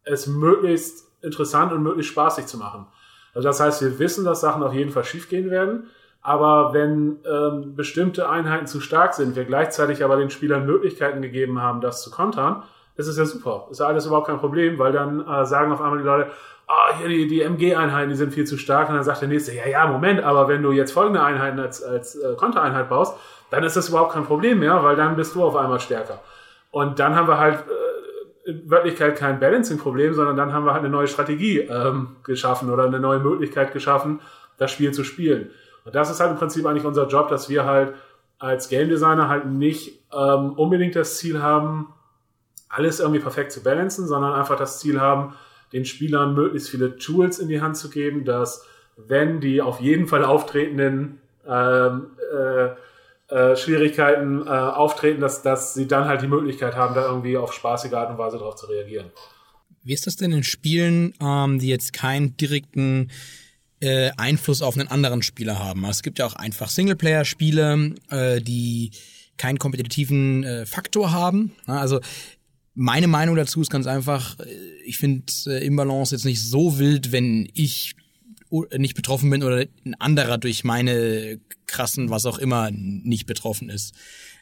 es 0.05 0.27
möglichst 0.27 1.07
interessant 1.23 1.73
und 1.73 1.83
möglichst 1.83 2.13
spaßig 2.13 2.47
zu 2.47 2.59
machen. 2.59 2.87
Also 3.35 3.49
das 3.49 3.61
heißt, 3.61 3.83
wir 3.83 3.99
wissen, 3.99 4.25
dass 4.25 4.41
Sachen 4.41 4.63
auf 4.63 4.73
jeden 4.73 4.91
Fall 4.91 5.05
schiefgehen 5.05 5.51
werden, 5.51 5.89
aber 6.21 6.73
wenn 6.73 7.19
ähm, 7.25 7.75
bestimmte 7.75 8.29
Einheiten 8.29 8.67
zu 8.67 8.81
stark 8.81 9.15
sind, 9.15 9.35
wir 9.35 9.45
gleichzeitig 9.45 10.05
aber 10.05 10.17
den 10.17 10.31
Spielern 10.31 10.67
Möglichkeiten 10.67 11.23
gegeben 11.23 11.61
haben, 11.61 11.81
das 11.81 12.03
zu 12.03 12.11
kontern, 12.11 12.63
ist 12.97 13.09
es 13.09 13.17
ja 13.17 13.25
super. 13.25 13.67
Ist 13.71 13.81
ja 13.81 13.87
alles 13.87 14.07
überhaupt 14.07 14.29
kein 14.29 14.39
Problem, 14.39 14.79
weil 14.79 14.93
dann 14.93 15.27
äh, 15.27 15.45
sagen 15.47 15.73
auf 15.73 15.81
einmal 15.81 15.99
die 15.99 16.05
Leute, 16.05 16.31
ah, 16.69 16.97
hier 16.99 17.09
die, 17.09 17.27
die 17.27 17.41
MG-Einheiten, 17.41 18.11
die 18.11 18.17
sind 18.17 18.33
viel 18.33 18.45
zu 18.45 18.57
stark. 18.57 18.89
Und 18.89 18.95
dann 18.95 19.05
sagt 19.05 19.23
der 19.23 19.29
nächste, 19.29 19.53
ja, 19.55 19.67
ja, 19.67 19.87
Moment, 19.87 20.21
aber 20.23 20.47
wenn 20.47 20.63
du 20.63 20.73
jetzt 20.73 20.93
folgende 20.93 21.23
Einheiten 21.23 21.59
als, 21.59 21.83
als 21.83 22.15
äh, 22.17 22.35
Kontereinheit 22.37 22.89
baust, 22.89 23.17
dann 23.51 23.65
ist 23.65 23.77
das 23.77 23.89
überhaupt 23.89 24.13
kein 24.13 24.25
Problem 24.25 24.61
mehr, 24.61 24.83
weil 24.85 24.97
dann 24.97 25.17
bist 25.17 25.35
du 25.35 25.43
auf 25.43 25.57
einmal 25.57 25.81
stärker. 25.81 26.21
Und 26.73 26.99
dann 26.99 27.15
haben 27.15 27.29
wir 27.29 27.39
halt 27.39 27.65
äh, 27.69 28.51
in 28.51 28.69
Wirklichkeit 28.69 29.17
kein 29.17 29.39
Balancing-Problem, 29.39 30.15
sondern 30.15 30.37
dann 30.37 30.53
haben 30.53 30.65
wir 30.65 30.73
halt 30.73 30.83
eine 30.83 30.91
neue 30.91 31.07
Strategie 31.07 31.61
ähm, 31.61 32.17
geschaffen 32.25 32.71
oder 32.71 32.85
eine 32.85 32.99
neue 32.99 33.21
Möglichkeit 33.21 33.73
geschaffen, 33.73 34.21
das 34.57 34.73
Spiel 34.73 34.93
zu 34.93 35.05
spielen. 35.05 35.51
Und 35.85 35.95
das 35.95 36.11
ist 36.11 36.19
halt 36.19 36.33
im 36.33 36.39
Prinzip 36.39 36.67
eigentlich 36.67 36.87
unser 36.87 37.07
Job, 37.07 37.29
dass 37.29 37.49
wir 37.49 37.67
halt 37.67 37.95
als 38.39 38.69
Game 38.69 38.89
Designer 38.89 39.29
halt 39.29 39.47
nicht 39.47 40.03
ähm, 40.13 40.55
unbedingt 40.55 40.97
das 40.97 41.19
Ziel 41.19 41.43
haben, 41.43 41.93
alles 42.69 43.01
irgendwie 43.01 43.21
perfekt 43.21 43.53
zu 43.53 43.63
balancen, 43.63 44.09
sondern 44.09 44.33
einfach 44.33 44.57
das 44.57 44.81
Ziel 44.81 45.01
haben, 45.01 45.35
den 45.73 45.85
Spielern 45.85 46.35
möglichst 46.35 46.71
viele 46.71 46.97
Tools 46.97 47.39
in 47.39 47.49
die 47.49 47.61
Hand 47.61 47.77
zu 47.77 47.91
geben, 47.91 48.25
dass 48.25 48.67
wenn 48.97 49.41
die 49.41 49.61
auf 49.61 49.81
jeden 49.81 50.07
Fall 50.07 50.25
auftretenden 50.25 51.21
ähm, 51.47 52.07
äh, 52.35 52.71
äh, 53.33 53.57
Schwierigkeiten 53.57 54.47
äh, 54.47 54.51
auftreten, 54.51 55.21
dass, 55.21 55.43
dass 55.43 55.75
sie 55.75 55.89
dann 55.89 56.07
halt 56.07 56.21
die 56.23 56.27
Möglichkeit 56.27 56.77
haben, 56.77 56.95
da 56.95 57.07
irgendwie 57.07 57.37
auf 57.37 57.53
spaßige 57.53 57.95
Art 57.95 58.11
und 58.11 58.19
Weise 58.19 58.39
darauf 58.39 58.57
zu 58.57 58.67
reagieren. 58.67 59.11
Wie 59.83 59.95
ist 59.95 60.07
das 60.07 60.17
denn 60.17 60.33
in 60.33 60.45
Spielen, 60.45 61.15
ähm, 61.21 61.59
die 61.59 61.69
jetzt 61.69 61.93
keinen 61.93 62.37
direkten 62.37 63.11
äh, 63.81 64.11
Einfluss 64.17 64.61
auf 64.63 64.79
einen 64.79 64.89
anderen 64.89 65.23
Spieler 65.23 65.59
haben? 65.59 65.85
Also 65.85 65.99
es 65.99 66.03
gibt 66.03 66.19
ja 66.19 66.27
auch 66.27 66.35
einfach 66.35 66.69
Singleplayer-Spiele, 66.69 67.95
äh, 68.11 68.41
die 68.41 68.91
keinen 69.39 69.59
kompetitiven 69.59 70.45
äh, 70.45 70.67
Faktor 70.67 71.13
haben. 71.13 71.53
Also 71.67 72.01
meine 72.75 73.09
Meinung 73.09 73.37
dazu 73.37 73.61
ist 73.61 73.71
ganz 73.71 73.87
einfach, 73.87 74.39
äh, 74.41 74.45
ich 74.85 74.99
finde 74.99 75.25
äh, 75.47 75.65
Imbalance 75.67 76.15
jetzt 76.15 76.25
nicht 76.25 76.43
so 76.43 76.79
wild, 76.79 77.13
wenn 77.13 77.49
ich 77.55 77.95
nicht 78.77 78.95
betroffen 78.95 79.31
bin 79.31 79.43
oder 79.43 79.65
ein 79.85 79.95
anderer 79.99 80.39
durch 80.39 80.65
meine 80.65 81.41
krassen, 81.67 82.11
was 82.11 82.27
auch 82.27 82.39
immer, 82.39 82.71
nicht 82.71 83.27
betroffen 83.27 83.71
ist. 83.71 83.95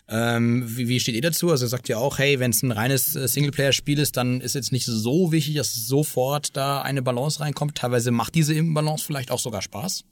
Ähm, 0.09 0.65
wie, 0.67 0.89
wie 0.89 0.99
steht 0.99 1.15
ihr 1.15 1.23
dazu? 1.23 1.51
Also 1.51 1.69
sagt 1.69 1.89
ihr 1.89 1.99
auch, 1.99 2.19
hey, 2.19 2.41
wenn 2.41 2.51
es 2.51 2.65
ein 2.65 2.73
reines 2.73 3.15
äh, 3.15 3.29
Singleplayer-Spiel 3.29 4.01
ist, 4.01 4.17
dann 4.17 4.41
ist 4.41 4.57
jetzt 4.57 4.73
nicht 4.73 4.85
so 4.87 5.31
wichtig, 5.31 5.55
dass 5.55 5.87
sofort 5.87 6.57
da 6.57 6.83
eine 6.83 7.01
Balance 7.01 7.41
reinkommt. 7.41 7.77
Teilweise 7.77 8.11
macht 8.11 8.35
diese 8.35 8.53
Imbalance 8.53 9.05
vielleicht 9.05 9.31
auch 9.31 9.39
sogar 9.39 9.63
Spaß. 9.63 10.05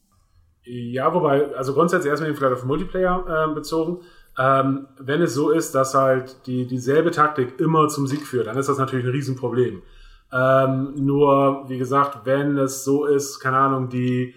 Ja, 0.62 1.12
wobei, 1.12 1.52
also 1.56 1.74
grundsätzlich 1.74 2.10
erstmal 2.10 2.32
vielleicht 2.36 2.52
auf 2.52 2.64
Multiplayer 2.64 3.48
äh, 3.50 3.54
bezogen. 3.54 4.04
Ähm, 4.38 4.86
wenn 5.00 5.20
es 5.20 5.34
so 5.34 5.50
ist, 5.50 5.74
dass 5.74 5.94
halt 5.94 6.46
die, 6.46 6.68
dieselbe 6.68 7.10
Taktik 7.10 7.58
immer 7.58 7.88
zum 7.88 8.06
Sieg 8.06 8.24
führt, 8.24 8.46
dann 8.46 8.56
ist 8.56 8.68
das 8.68 8.78
natürlich 8.78 9.04
ein 9.04 9.10
Riesenproblem. 9.10 9.82
Ähm, 10.32 10.92
nur, 10.96 11.64
wie 11.68 11.78
gesagt, 11.78 12.20
wenn 12.24 12.58
es 12.58 12.84
so 12.84 13.06
ist, 13.06 13.40
keine 13.40 13.56
Ahnung, 13.56 13.88
die, 13.88 14.34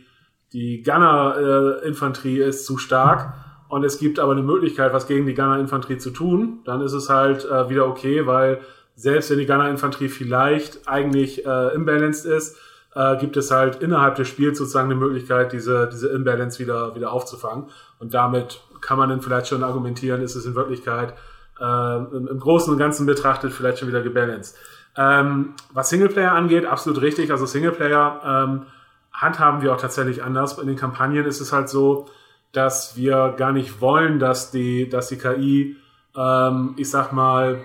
die 0.54 0.84
Gunner-Infanterie 0.84 2.42
äh, 2.42 2.48
ist 2.48 2.66
zu 2.66 2.78
stark, 2.78 3.34
und 3.72 3.86
es 3.86 4.00
gibt 4.00 4.20
aber 4.20 4.34
eine 4.34 4.44
Möglichkeit, 4.44 4.92
was 4.92 5.08
gegen 5.08 5.26
die 5.26 5.34
Gunner-Infanterie 5.34 5.98
zu 5.98 6.10
tun, 6.12 6.60
dann 6.66 6.82
ist 6.82 6.92
es 6.92 7.10
halt 7.10 7.46
äh, 7.46 7.70
wieder 7.70 7.88
okay, 7.88 8.28
weil 8.28 8.60
selbst 8.96 9.32
wenn 9.32 9.38
die 9.38 9.46
Gunner-Infanterie 9.46 10.10
vielleicht 10.10 10.90
eigentlich 10.90 11.46
äh, 11.46 11.74
imbalanced 11.74 12.26
ist, 12.26 12.58
äh, 12.96 13.16
gibt 13.18 13.38
es 13.38 13.50
halt 13.50 13.82
innerhalb 13.82 14.16
des 14.16 14.28
Spiels 14.28 14.58
sozusagen 14.58 14.92
eine 14.92 15.00
Möglichkeit, 15.00 15.54
diese, 15.54 15.88
diese 15.88 16.10
Imbalance 16.10 16.60
wieder, 16.60 16.96
wieder 16.96 17.14
aufzufangen. 17.14 17.70
Und 18.00 18.14
damit 18.14 18.60
kann 18.82 18.98
man 18.98 19.08
dann 19.08 19.22
vielleicht 19.22 19.48
schon 19.48 19.64
argumentieren, 19.64 20.22
ist 20.22 20.36
es 20.36 20.46
in 20.46 20.56
Wirklichkeit 20.56 21.14
äh, 21.62 21.98
im, 21.98 22.28
im 22.28 22.40
Großen 22.40 22.74
und 22.74 22.78
Ganzen 22.78 23.06
betrachtet 23.06 23.54
vielleicht 23.54 23.80
schon 23.80 23.88
wieder 23.88 24.02
gebalanced. 24.02 24.58
Ähm, 24.98 25.54
was 25.74 25.90
Singleplayer 25.90 26.34
angeht, 26.34 26.66
absolut 26.66 27.02
richtig. 27.02 27.32
Also 27.32 27.46
Singleplayer 27.46 28.22
ähm, 28.26 28.62
handhaben 29.14 29.62
wir 29.62 29.74
auch 29.74 29.82
tatsächlich 29.82 30.24
anders. 30.24 30.58
In 30.58 30.68
den 30.68 30.78
Kampagnen 30.78 31.26
ist 31.26 31.40
es 31.40 31.54
halt 31.54 31.70
so, 31.70 32.08
dass 32.52 32.98
wir 32.98 33.34
gar 33.38 33.54
nicht 33.54 33.80
wollen, 33.82 34.20
dass 34.20 34.52
die, 34.52 34.90
dass 34.90 35.08
die 35.08 35.18
KI, 35.18 35.78
ähm, 36.16 36.74
ich 36.78 36.90
sag 36.90 37.14
mal, 37.14 37.62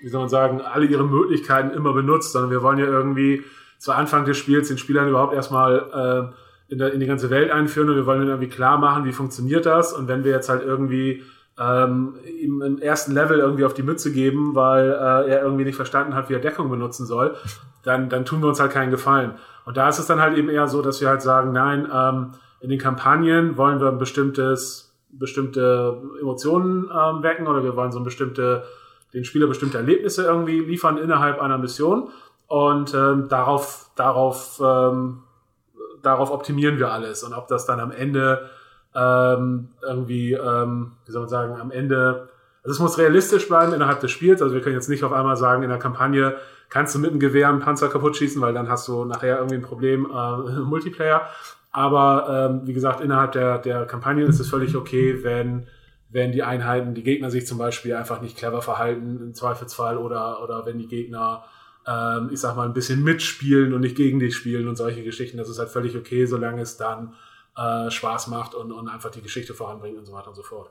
wie 0.00 0.08
soll 0.08 0.20
man 0.20 0.28
sagen, 0.28 0.60
alle 0.60 0.86
ihre 0.86 1.04
Möglichkeiten 1.04 1.70
immer 1.70 1.92
benutzt, 1.92 2.32
sondern 2.32 2.50
wir 2.50 2.62
wollen 2.62 2.78
ja 2.78 2.86
irgendwie 2.86 3.42
zu 3.78 3.92
Anfang 3.92 4.24
des 4.24 4.36
Spiels 4.36 4.68
den 4.68 4.78
Spielern 4.78 5.08
überhaupt 5.08 5.34
erstmal 5.34 6.32
äh, 6.68 6.72
in, 6.72 6.78
der, 6.78 6.92
in 6.92 7.00
die 7.00 7.06
ganze 7.06 7.30
Welt 7.30 7.50
einführen 7.50 7.88
und 7.88 7.96
wir 7.96 8.06
wollen 8.06 8.20
ihnen 8.20 8.30
irgendwie 8.30 8.48
klar 8.48 8.78
machen, 8.78 9.04
wie 9.04 9.12
funktioniert 9.12 9.66
das. 9.66 9.92
Und 9.92 10.06
wenn 10.06 10.24
wir 10.24 10.32
jetzt 10.32 10.48
halt 10.48 10.62
irgendwie 10.62 11.24
ähm, 11.58 12.14
ihm 12.40 12.62
im 12.62 12.78
ersten 12.78 13.12
Level 13.12 13.38
irgendwie 13.38 13.64
auf 13.64 13.74
die 13.74 13.82
Mütze 13.82 14.12
geben, 14.12 14.54
weil 14.54 14.90
äh, 14.90 15.30
er 15.30 15.42
irgendwie 15.42 15.64
nicht 15.64 15.76
verstanden 15.76 16.14
hat, 16.14 16.28
wie 16.28 16.34
er 16.34 16.40
Deckung 16.40 16.70
benutzen 16.70 17.06
soll, 17.06 17.36
dann, 17.82 18.08
dann 18.08 18.24
tun 18.24 18.40
wir 18.40 18.48
uns 18.48 18.60
halt 18.60 18.72
keinen 18.72 18.90
Gefallen. 18.90 19.34
Und 19.64 19.76
da 19.76 19.88
ist 19.88 19.98
es 19.98 20.06
dann 20.06 20.20
halt 20.20 20.36
eben 20.36 20.48
eher 20.48 20.68
so, 20.68 20.82
dass 20.82 21.00
wir 21.00 21.08
halt 21.08 21.22
sagen, 21.22 21.52
nein, 21.52 21.88
ähm, 21.92 22.32
in 22.60 22.70
den 22.70 22.78
Kampagnen 22.78 23.56
wollen 23.56 23.80
wir 23.80 23.88
ein 23.88 23.98
bestimmtes, 23.98 24.96
bestimmte 25.10 26.00
Emotionen 26.20 26.84
ähm, 26.84 27.22
wecken 27.22 27.46
oder 27.46 27.62
wir 27.64 27.76
wollen 27.76 27.92
so 27.92 27.98
ein 27.98 28.04
bestimmte, 28.04 28.64
den 29.14 29.24
Spieler 29.24 29.46
bestimmte 29.46 29.78
Erlebnisse 29.78 30.24
irgendwie 30.24 30.60
liefern 30.60 30.98
innerhalb 30.98 31.40
einer 31.40 31.58
Mission 31.58 32.08
und 32.46 32.94
ähm, 32.94 33.28
darauf, 33.28 33.90
darauf, 33.96 34.60
ähm, 34.64 35.22
darauf 36.02 36.30
optimieren 36.30 36.78
wir 36.78 36.92
alles 36.92 37.22
und 37.22 37.32
ob 37.32 37.48
das 37.48 37.66
dann 37.66 37.80
am 37.80 37.90
Ende 37.90 38.48
ähm, 38.94 39.68
irgendwie, 39.82 40.32
ähm, 40.32 40.92
wie 41.06 41.12
soll 41.12 41.22
man 41.22 41.28
sagen, 41.28 41.60
am 41.60 41.70
Ende, 41.70 42.28
also 42.62 42.72
es 42.74 42.78
muss 42.78 42.98
realistisch 42.98 43.48
bleiben 43.48 43.72
innerhalb 43.72 44.00
des 44.00 44.10
Spiels, 44.10 44.42
also 44.42 44.54
wir 44.54 44.62
können 44.62 44.74
jetzt 44.74 44.88
nicht 44.88 45.04
auf 45.04 45.12
einmal 45.12 45.36
sagen, 45.36 45.62
in 45.62 45.68
der 45.68 45.78
Kampagne 45.78 46.36
kannst 46.68 46.94
du 46.94 46.98
mit 46.98 47.10
einem 47.10 47.20
Gewehr 47.20 47.48
einen 47.48 47.60
Panzer 47.60 47.88
kaputt 47.88 48.16
schießen, 48.16 48.40
weil 48.42 48.52
dann 48.52 48.68
hast 48.68 48.88
du 48.88 49.04
nachher 49.04 49.38
irgendwie 49.38 49.56
ein 49.56 49.62
Problem 49.62 50.06
äh, 50.06 50.60
Multiplayer, 50.60 51.28
aber 51.70 52.50
ähm, 52.50 52.66
wie 52.66 52.72
gesagt, 52.72 53.00
innerhalb 53.00 53.32
der, 53.32 53.58
der 53.58 53.86
Kampagne 53.86 54.24
ist 54.24 54.40
es 54.40 54.48
völlig 54.48 54.74
okay, 54.74 55.22
wenn, 55.22 55.66
wenn 56.08 56.32
die 56.32 56.42
Einheiten, 56.42 56.94
die 56.94 57.02
Gegner 57.02 57.30
sich 57.30 57.46
zum 57.46 57.58
Beispiel 57.58 57.94
einfach 57.94 58.20
nicht 58.20 58.36
clever 58.36 58.62
verhalten, 58.62 59.20
im 59.20 59.34
Zweifelsfall, 59.34 59.98
oder, 59.98 60.42
oder 60.42 60.64
wenn 60.64 60.78
die 60.78 60.88
Gegner, 60.88 61.44
ähm, 61.86 62.30
ich 62.32 62.40
sag 62.40 62.56
mal, 62.56 62.66
ein 62.66 62.72
bisschen 62.72 63.04
mitspielen 63.04 63.74
und 63.74 63.82
nicht 63.82 63.96
gegen 63.96 64.18
dich 64.18 64.34
spielen 64.34 64.66
und 64.66 64.76
solche 64.76 65.04
Geschichten. 65.04 65.36
Das 65.36 65.48
ist 65.48 65.58
halt 65.58 65.68
völlig 65.68 65.96
okay, 65.96 66.24
solange 66.24 66.62
es 66.62 66.76
dann 66.78 67.14
äh, 67.58 67.90
Spaß 67.90 68.28
macht 68.28 68.54
und, 68.54 68.72
und 68.72 68.88
einfach 68.88 69.10
die 69.10 69.22
Geschichte 69.22 69.52
voranbringt 69.54 69.98
und 69.98 70.06
so 70.06 70.12
weiter 70.12 70.28
und 70.28 70.36
so 70.36 70.42
fort. 70.42 70.70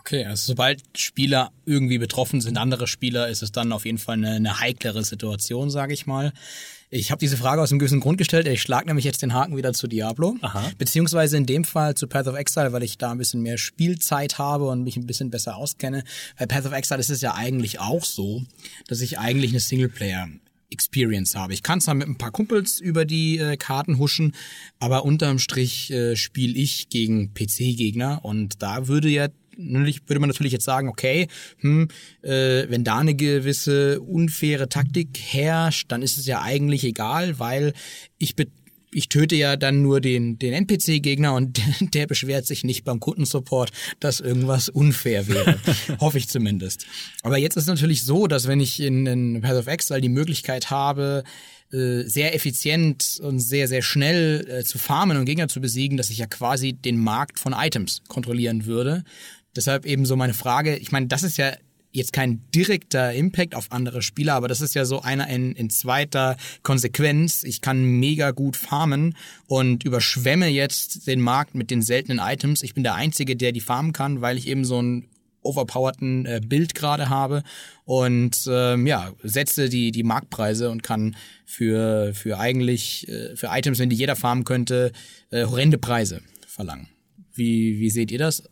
Okay, 0.00 0.24
also 0.24 0.48
sobald 0.48 0.82
Spieler 0.98 1.52
irgendwie 1.64 1.98
betroffen 1.98 2.40
sind, 2.40 2.58
andere 2.58 2.88
Spieler, 2.88 3.28
ist 3.28 3.42
es 3.42 3.52
dann 3.52 3.70
auf 3.70 3.84
jeden 3.84 3.98
Fall 3.98 4.14
eine, 4.14 4.32
eine 4.32 4.58
heiklere 4.58 5.04
Situation, 5.04 5.70
sage 5.70 5.92
ich 5.92 6.06
mal. 6.06 6.32
Ich 6.90 7.10
habe 7.10 7.20
diese 7.20 7.36
Frage 7.36 7.62
aus 7.62 7.70
einem 7.70 7.78
gewissen 7.78 8.00
Grund 8.00 8.18
gestellt. 8.18 8.46
Ich 8.48 8.60
schlage 8.60 8.86
nämlich 8.86 9.04
jetzt 9.04 9.22
den 9.22 9.32
Haken 9.32 9.56
wieder 9.56 9.72
zu 9.72 9.86
Diablo. 9.86 10.36
Aha. 10.42 10.70
Beziehungsweise 10.76 11.36
in 11.36 11.46
dem 11.46 11.64
Fall 11.64 11.94
zu 11.94 12.06
Path 12.06 12.26
of 12.26 12.36
Exile, 12.36 12.72
weil 12.72 12.82
ich 12.82 12.98
da 12.98 13.12
ein 13.12 13.18
bisschen 13.18 13.40
mehr 13.42 13.56
Spielzeit 13.56 14.38
habe 14.38 14.66
und 14.68 14.82
mich 14.82 14.96
ein 14.96 15.06
bisschen 15.06 15.30
besser 15.30 15.56
auskenne. 15.56 16.04
Bei 16.38 16.46
Path 16.46 16.66
of 16.66 16.72
Exile 16.72 17.00
ist 17.00 17.08
es 17.08 17.20
ja 17.20 17.34
eigentlich 17.34 17.78
auch 17.78 18.04
so, 18.04 18.42
dass 18.88 19.00
ich 19.00 19.18
eigentlich 19.18 19.52
eine 19.52 19.60
Singleplayer 19.60 20.28
Experience 20.72 21.34
habe. 21.34 21.52
Ich 21.52 21.62
kann 21.62 21.80
zwar 21.80 21.94
mit 21.94 22.08
ein 22.08 22.18
paar 22.18 22.30
Kumpels 22.30 22.80
über 22.80 23.04
die 23.04 23.38
äh, 23.38 23.56
Karten 23.56 23.98
huschen, 23.98 24.34
aber 24.78 25.04
unterm 25.04 25.38
Strich 25.38 25.90
äh, 25.90 26.16
spiele 26.16 26.54
ich 26.54 26.88
gegen 26.88 27.32
PC-Gegner 27.34 28.24
und 28.24 28.62
da 28.62 28.88
würde 28.88 29.08
ja 29.08 29.28
würde 29.54 30.18
man 30.18 30.30
natürlich 30.30 30.52
jetzt 30.52 30.64
sagen, 30.64 30.88
okay, 30.88 31.28
hm, 31.58 31.88
äh, 32.22 32.64
wenn 32.70 32.84
da 32.84 32.98
eine 32.98 33.14
gewisse 33.14 34.00
unfaire 34.00 34.70
Taktik 34.70 35.18
herrscht, 35.20 35.92
dann 35.92 36.00
ist 36.00 36.16
es 36.16 36.26
ja 36.26 36.40
eigentlich 36.40 36.84
egal, 36.84 37.38
weil 37.38 37.74
ich 38.16 38.34
ich 38.92 39.08
töte 39.08 39.34
ja 39.34 39.56
dann 39.56 39.82
nur 39.82 40.00
den, 40.00 40.38
den 40.38 40.52
NPC-Gegner 40.52 41.34
und 41.34 41.60
der, 41.94 42.06
beschwert 42.06 42.46
sich 42.46 42.64
nicht 42.64 42.84
beim 42.84 43.00
Kundensupport, 43.00 43.72
dass 44.00 44.20
irgendwas 44.20 44.68
unfair 44.68 45.28
wäre. 45.28 45.58
Hoffe 46.00 46.18
ich 46.18 46.28
zumindest. 46.28 46.86
Aber 47.22 47.38
jetzt 47.38 47.56
ist 47.56 47.64
es 47.64 47.68
natürlich 47.68 48.04
so, 48.04 48.26
dass 48.26 48.46
wenn 48.46 48.60
ich 48.60 48.80
in, 48.80 49.06
in 49.06 49.40
Path 49.40 49.56
of 49.56 49.66
Exile 49.66 50.00
die 50.00 50.08
Möglichkeit 50.08 50.70
habe, 50.70 51.24
äh, 51.72 52.02
sehr 52.02 52.34
effizient 52.34 53.18
und 53.22 53.40
sehr, 53.40 53.66
sehr 53.66 53.82
schnell 53.82 54.46
äh, 54.48 54.64
zu 54.64 54.78
farmen 54.78 55.16
und 55.16 55.24
Gegner 55.24 55.48
zu 55.48 55.60
besiegen, 55.60 55.96
dass 55.96 56.10
ich 56.10 56.18
ja 56.18 56.26
quasi 56.26 56.74
den 56.74 56.98
Markt 56.98 57.38
von 57.38 57.54
Items 57.54 58.02
kontrollieren 58.08 58.66
würde. 58.66 59.04
Deshalb 59.56 59.86
eben 59.86 60.04
so 60.04 60.16
meine 60.16 60.34
Frage, 60.34 60.76
ich 60.76 60.92
meine, 60.92 61.06
das 61.06 61.22
ist 61.22 61.38
ja 61.38 61.52
jetzt 61.92 62.12
kein 62.12 62.42
direkter 62.54 63.12
Impact 63.12 63.54
auf 63.54 63.70
andere 63.70 64.02
Spieler, 64.02 64.34
aber 64.34 64.48
das 64.48 64.60
ist 64.60 64.74
ja 64.74 64.84
so 64.84 65.02
einer 65.02 65.28
in, 65.28 65.52
in 65.52 65.70
zweiter 65.70 66.36
Konsequenz. 66.62 67.44
Ich 67.44 67.60
kann 67.60 67.84
mega 67.84 68.30
gut 68.30 68.56
farmen 68.56 69.14
und 69.46 69.84
überschwemme 69.84 70.48
jetzt 70.48 71.06
den 71.06 71.20
Markt 71.20 71.54
mit 71.54 71.70
den 71.70 71.82
seltenen 71.82 72.18
Items. 72.18 72.62
Ich 72.62 72.74
bin 72.74 72.82
der 72.82 72.94
Einzige, 72.94 73.36
der 73.36 73.52
die 73.52 73.60
farmen 73.60 73.92
kann, 73.92 74.22
weil 74.22 74.38
ich 74.38 74.48
eben 74.48 74.64
so 74.64 74.78
einen 74.78 75.08
overpowerten 75.42 76.24
äh, 76.24 76.40
Bild 76.44 76.74
gerade 76.74 77.10
habe 77.10 77.42
und 77.84 78.48
ähm, 78.48 78.86
ja 78.86 79.12
setze 79.24 79.68
die 79.68 79.90
die 79.90 80.04
Marktpreise 80.04 80.70
und 80.70 80.84
kann 80.84 81.16
für 81.44 82.14
für 82.14 82.38
eigentlich 82.38 83.08
äh, 83.08 83.34
für 83.34 83.48
Items, 83.50 83.80
wenn 83.80 83.90
die 83.90 83.96
jeder 83.96 84.14
farmen 84.14 84.44
könnte, 84.44 84.92
äh, 85.30 85.44
horrende 85.44 85.78
Preise 85.78 86.22
verlangen. 86.46 86.88
Wie 87.34 87.80
wie 87.80 87.90
seht 87.90 88.12
ihr 88.12 88.18
das? 88.18 88.44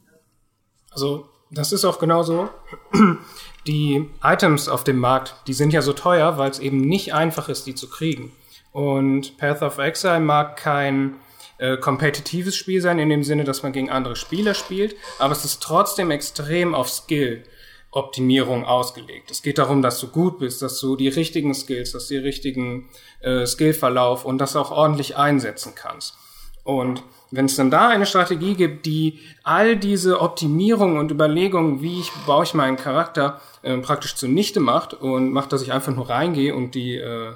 Also 0.90 1.28
das 1.50 1.72
ist 1.72 1.84
auch 1.84 1.98
genauso. 1.98 2.48
Die 3.66 4.08
Items 4.22 4.68
auf 4.68 4.84
dem 4.84 4.96
Markt, 4.96 5.34
die 5.46 5.52
sind 5.52 5.74
ja 5.74 5.82
so 5.82 5.92
teuer, 5.92 6.38
weil 6.38 6.50
es 6.50 6.58
eben 6.58 6.80
nicht 6.80 7.12
einfach 7.12 7.50
ist, 7.50 7.66
die 7.66 7.74
zu 7.74 7.90
kriegen. 7.90 8.32
Und 8.72 9.36
Path 9.36 9.60
of 9.60 9.76
Exile 9.76 10.18
mag 10.18 10.56
kein 10.56 11.16
äh, 11.58 11.76
kompetitives 11.76 12.56
Spiel 12.56 12.80
sein, 12.80 12.98
in 12.98 13.10
dem 13.10 13.22
Sinne, 13.22 13.44
dass 13.44 13.62
man 13.62 13.72
gegen 13.72 13.90
andere 13.90 14.16
Spieler 14.16 14.54
spielt, 14.54 14.96
aber 15.18 15.32
es 15.32 15.44
ist 15.44 15.62
trotzdem 15.62 16.10
extrem 16.10 16.74
auf 16.74 16.88
Skill. 16.88 17.44
Optimierung 17.92 18.64
ausgelegt. 18.64 19.32
Es 19.32 19.42
geht 19.42 19.58
darum, 19.58 19.82
dass 19.82 19.98
du 19.98 20.06
gut 20.08 20.38
bist, 20.38 20.62
dass 20.62 20.78
du 20.78 20.94
die 20.94 21.08
richtigen 21.08 21.54
Skills, 21.54 21.90
dass 21.90 22.06
du 22.06 22.14
die 22.14 22.20
richtigen 22.20 22.88
äh, 23.20 23.46
Skillverlauf 23.46 24.24
und 24.24 24.38
das 24.38 24.54
auch 24.54 24.70
ordentlich 24.70 25.16
einsetzen 25.16 25.72
kannst. 25.74 26.14
Und 26.62 27.02
wenn 27.30 27.44
es 27.44 27.56
dann 27.56 27.70
da 27.70 27.88
eine 27.88 28.06
Strategie 28.06 28.54
gibt, 28.54 28.86
die 28.86 29.20
all 29.44 29.76
diese 29.76 30.20
Optimierungen 30.20 30.98
und 30.98 31.10
Überlegungen, 31.10 31.80
wie 31.80 32.00
ich 32.00 32.10
baue 32.26 32.44
ich 32.44 32.54
meinen 32.54 32.76
Charakter 32.76 33.40
äh, 33.62 33.76
praktisch 33.78 34.16
zunichte 34.16 34.60
macht 34.60 34.94
und 34.94 35.32
macht, 35.32 35.52
dass 35.52 35.62
ich 35.62 35.72
einfach 35.72 35.94
nur 35.94 36.08
reingehe 36.08 36.54
und 36.54 36.74
die 36.74 36.96
äh, 36.96 37.32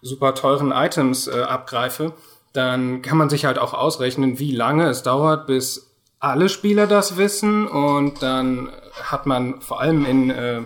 super 0.00 0.34
teuren 0.34 0.72
Items 0.72 1.26
äh, 1.26 1.42
abgreife, 1.42 2.12
dann 2.52 3.02
kann 3.02 3.18
man 3.18 3.30
sich 3.30 3.44
halt 3.44 3.58
auch 3.58 3.74
ausrechnen, 3.74 4.38
wie 4.38 4.52
lange 4.52 4.88
es 4.88 5.02
dauert, 5.02 5.46
bis 5.46 5.90
alle 6.20 6.48
Spieler 6.48 6.86
das 6.86 7.16
wissen 7.16 7.66
und 7.66 8.22
dann 8.22 8.70
hat 9.02 9.26
man 9.26 9.60
vor 9.60 9.80
allem 9.80 10.04
in 10.04 10.30
äh, 10.30 10.60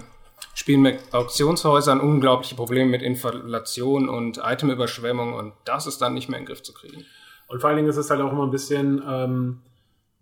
Spielen 0.55 0.83
mit 0.83 1.15
Auktionshäusern 1.15 2.01
unglaubliche 2.01 2.55
Probleme 2.55 2.91
mit 2.91 3.03
Inflation 3.03 4.09
und 4.09 4.41
Itemüberschwemmung 4.43 5.35
und 5.35 5.53
das 5.65 5.87
ist 5.87 6.01
dann 6.01 6.15
nicht 6.15 6.29
mehr 6.29 6.39
in 6.39 6.45
den 6.45 6.49
Griff 6.49 6.63
zu 6.63 6.73
kriegen. 6.73 7.05
Und 7.49 7.61
vor 7.61 7.69
allen 7.69 7.77
Dingen 7.77 7.89
ist 7.89 7.97
es 7.97 8.11
halt 8.11 8.21
auch 8.21 8.33
immer 8.33 8.45
ein 8.45 8.51
bisschen, 8.51 9.03
ähm, 9.07 9.59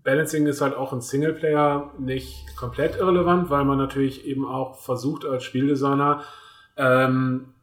Balancing 0.03 0.47
ist 0.47 0.61
halt 0.61 0.77
auch 0.77 0.93
ein 0.93 1.01
Singleplayer 1.01 1.91
nicht 1.99 2.57
komplett 2.57 2.97
irrelevant, 2.97 3.49
weil 3.49 3.65
man 3.65 3.79
natürlich 3.79 4.27
eben 4.27 4.47
auch 4.47 4.79
versucht 4.79 5.25
als 5.25 5.45
Spieldesigner 5.45 6.23
ähm, 6.77 7.55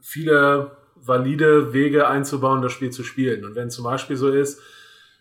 viele 0.00 0.70
valide 0.94 1.74
Wege 1.74 2.08
einzubauen, 2.08 2.62
das 2.62 2.72
Spiel 2.72 2.90
zu 2.90 3.04
spielen. 3.04 3.44
Und 3.44 3.54
wenn 3.54 3.70
zum 3.70 3.84
Beispiel 3.84 4.16
so 4.16 4.30
ist, 4.30 4.60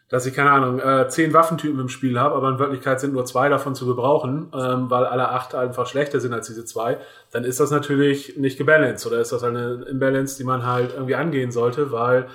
dass 0.08 0.26
ich, 0.26 0.34
keine 0.34 0.52
Ahnung, 0.52 0.80
äh, 0.80 1.10
zehn 1.10 1.34
Waffentypen 1.34 1.80
im 1.80 1.90
Spiel 1.90 2.20
habe, 2.20 2.36
aber 2.36 2.50
in 2.50 2.60
Wirklichkeit 2.60 3.00
sind 3.00 3.14
nur 3.14 3.26
zwei 3.26 3.50
davon 3.50 3.74
zu 3.74 3.88
gebrauchen, 3.88 4.52
ähm, 4.54 4.90
weil 4.90 5.04
alle 5.06 5.30
acht 5.30 5.56
einfach 5.56 5.88
schlechter 5.88 6.20
sind 6.20 6.34
als 6.34 6.48
diese 6.48 6.64
zwei, 6.64 7.00
dann 7.32 7.44
ist 7.44 7.60
das 7.60 7.72
natürlich 7.72 8.38
nicht 8.38 8.58
gebalanced 8.58 9.08
oder 9.08 9.20
ist 9.20 9.32
das 9.32 9.44
eine 9.44 9.86
Imbalance, 9.90 10.38
die 10.38 10.44
man 10.44 10.66
halt 10.66 10.94
irgendwie 10.94 11.16
angehen 11.16 11.52
sollte, 11.52 11.92
weil 11.92 12.28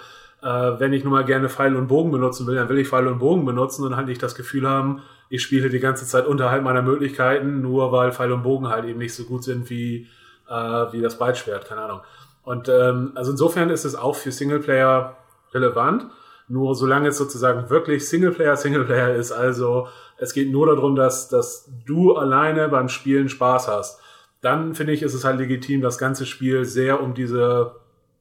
äh, 0.42 0.46
wenn 0.78 0.92
ich 0.92 1.04
nun 1.04 1.12
mal 1.12 1.24
gerne 1.24 1.48
Pfeil 1.48 1.76
und 1.76 1.88
Bogen 1.88 2.10
benutzen 2.10 2.46
will, 2.46 2.54
dann 2.54 2.68
will 2.68 2.78
ich 2.78 2.88
Pfeil 2.88 3.06
und 3.06 3.18
Bogen 3.18 3.44
benutzen 3.44 3.84
und 3.84 3.96
halt 3.96 4.06
nicht 4.06 4.22
das 4.22 4.34
Gefühl 4.34 4.68
haben, 4.68 5.02
ich 5.28 5.42
spiele 5.42 5.70
die 5.70 5.80
ganze 5.80 6.06
Zeit 6.06 6.26
unterhalb 6.26 6.64
meiner 6.64 6.82
Möglichkeiten, 6.82 7.60
nur 7.60 7.92
weil 7.92 8.12
Pfeil 8.12 8.32
und 8.32 8.42
Bogen 8.42 8.68
halt 8.68 8.84
eben 8.84 8.98
nicht 8.98 9.14
so 9.14 9.24
gut 9.24 9.44
sind 9.44 9.70
wie, 9.70 10.08
äh, 10.48 10.52
wie 10.52 11.00
das 11.00 11.18
Breitschwert, 11.18 11.66
keine 11.66 11.82
Ahnung. 11.82 12.00
Und 12.42 12.68
ähm, 12.68 13.12
also 13.14 13.30
insofern 13.30 13.70
ist 13.70 13.84
es 13.84 13.94
auch 13.94 14.16
für 14.16 14.32
Singleplayer 14.32 15.16
relevant. 15.52 16.06
Nur 16.48 16.74
solange 16.74 17.08
es 17.08 17.18
sozusagen 17.18 17.70
wirklich 17.70 18.08
Singleplayer, 18.08 18.56
Singleplayer 18.56 19.14
ist, 19.14 19.30
also 19.30 19.86
es 20.18 20.32
geht 20.34 20.50
nur 20.50 20.66
darum, 20.66 20.96
dass, 20.96 21.28
dass 21.28 21.70
du 21.86 22.16
alleine 22.16 22.68
beim 22.68 22.88
Spielen 22.88 23.28
Spaß 23.28 23.68
hast, 23.68 24.00
dann 24.40 24.74
finde 24.74 24.92
ich, 24.94 25.02
ist 25.02 25.14
es 25.14 25.24
halt 25.24 25.38
legitim, 25.38 25.80
das 25.80 25.96
ganze 25.96 26.26
Spiel 26.26 26.64
sehr 26.64 27.02
um 27.02 27.14
diese 27.14 27.76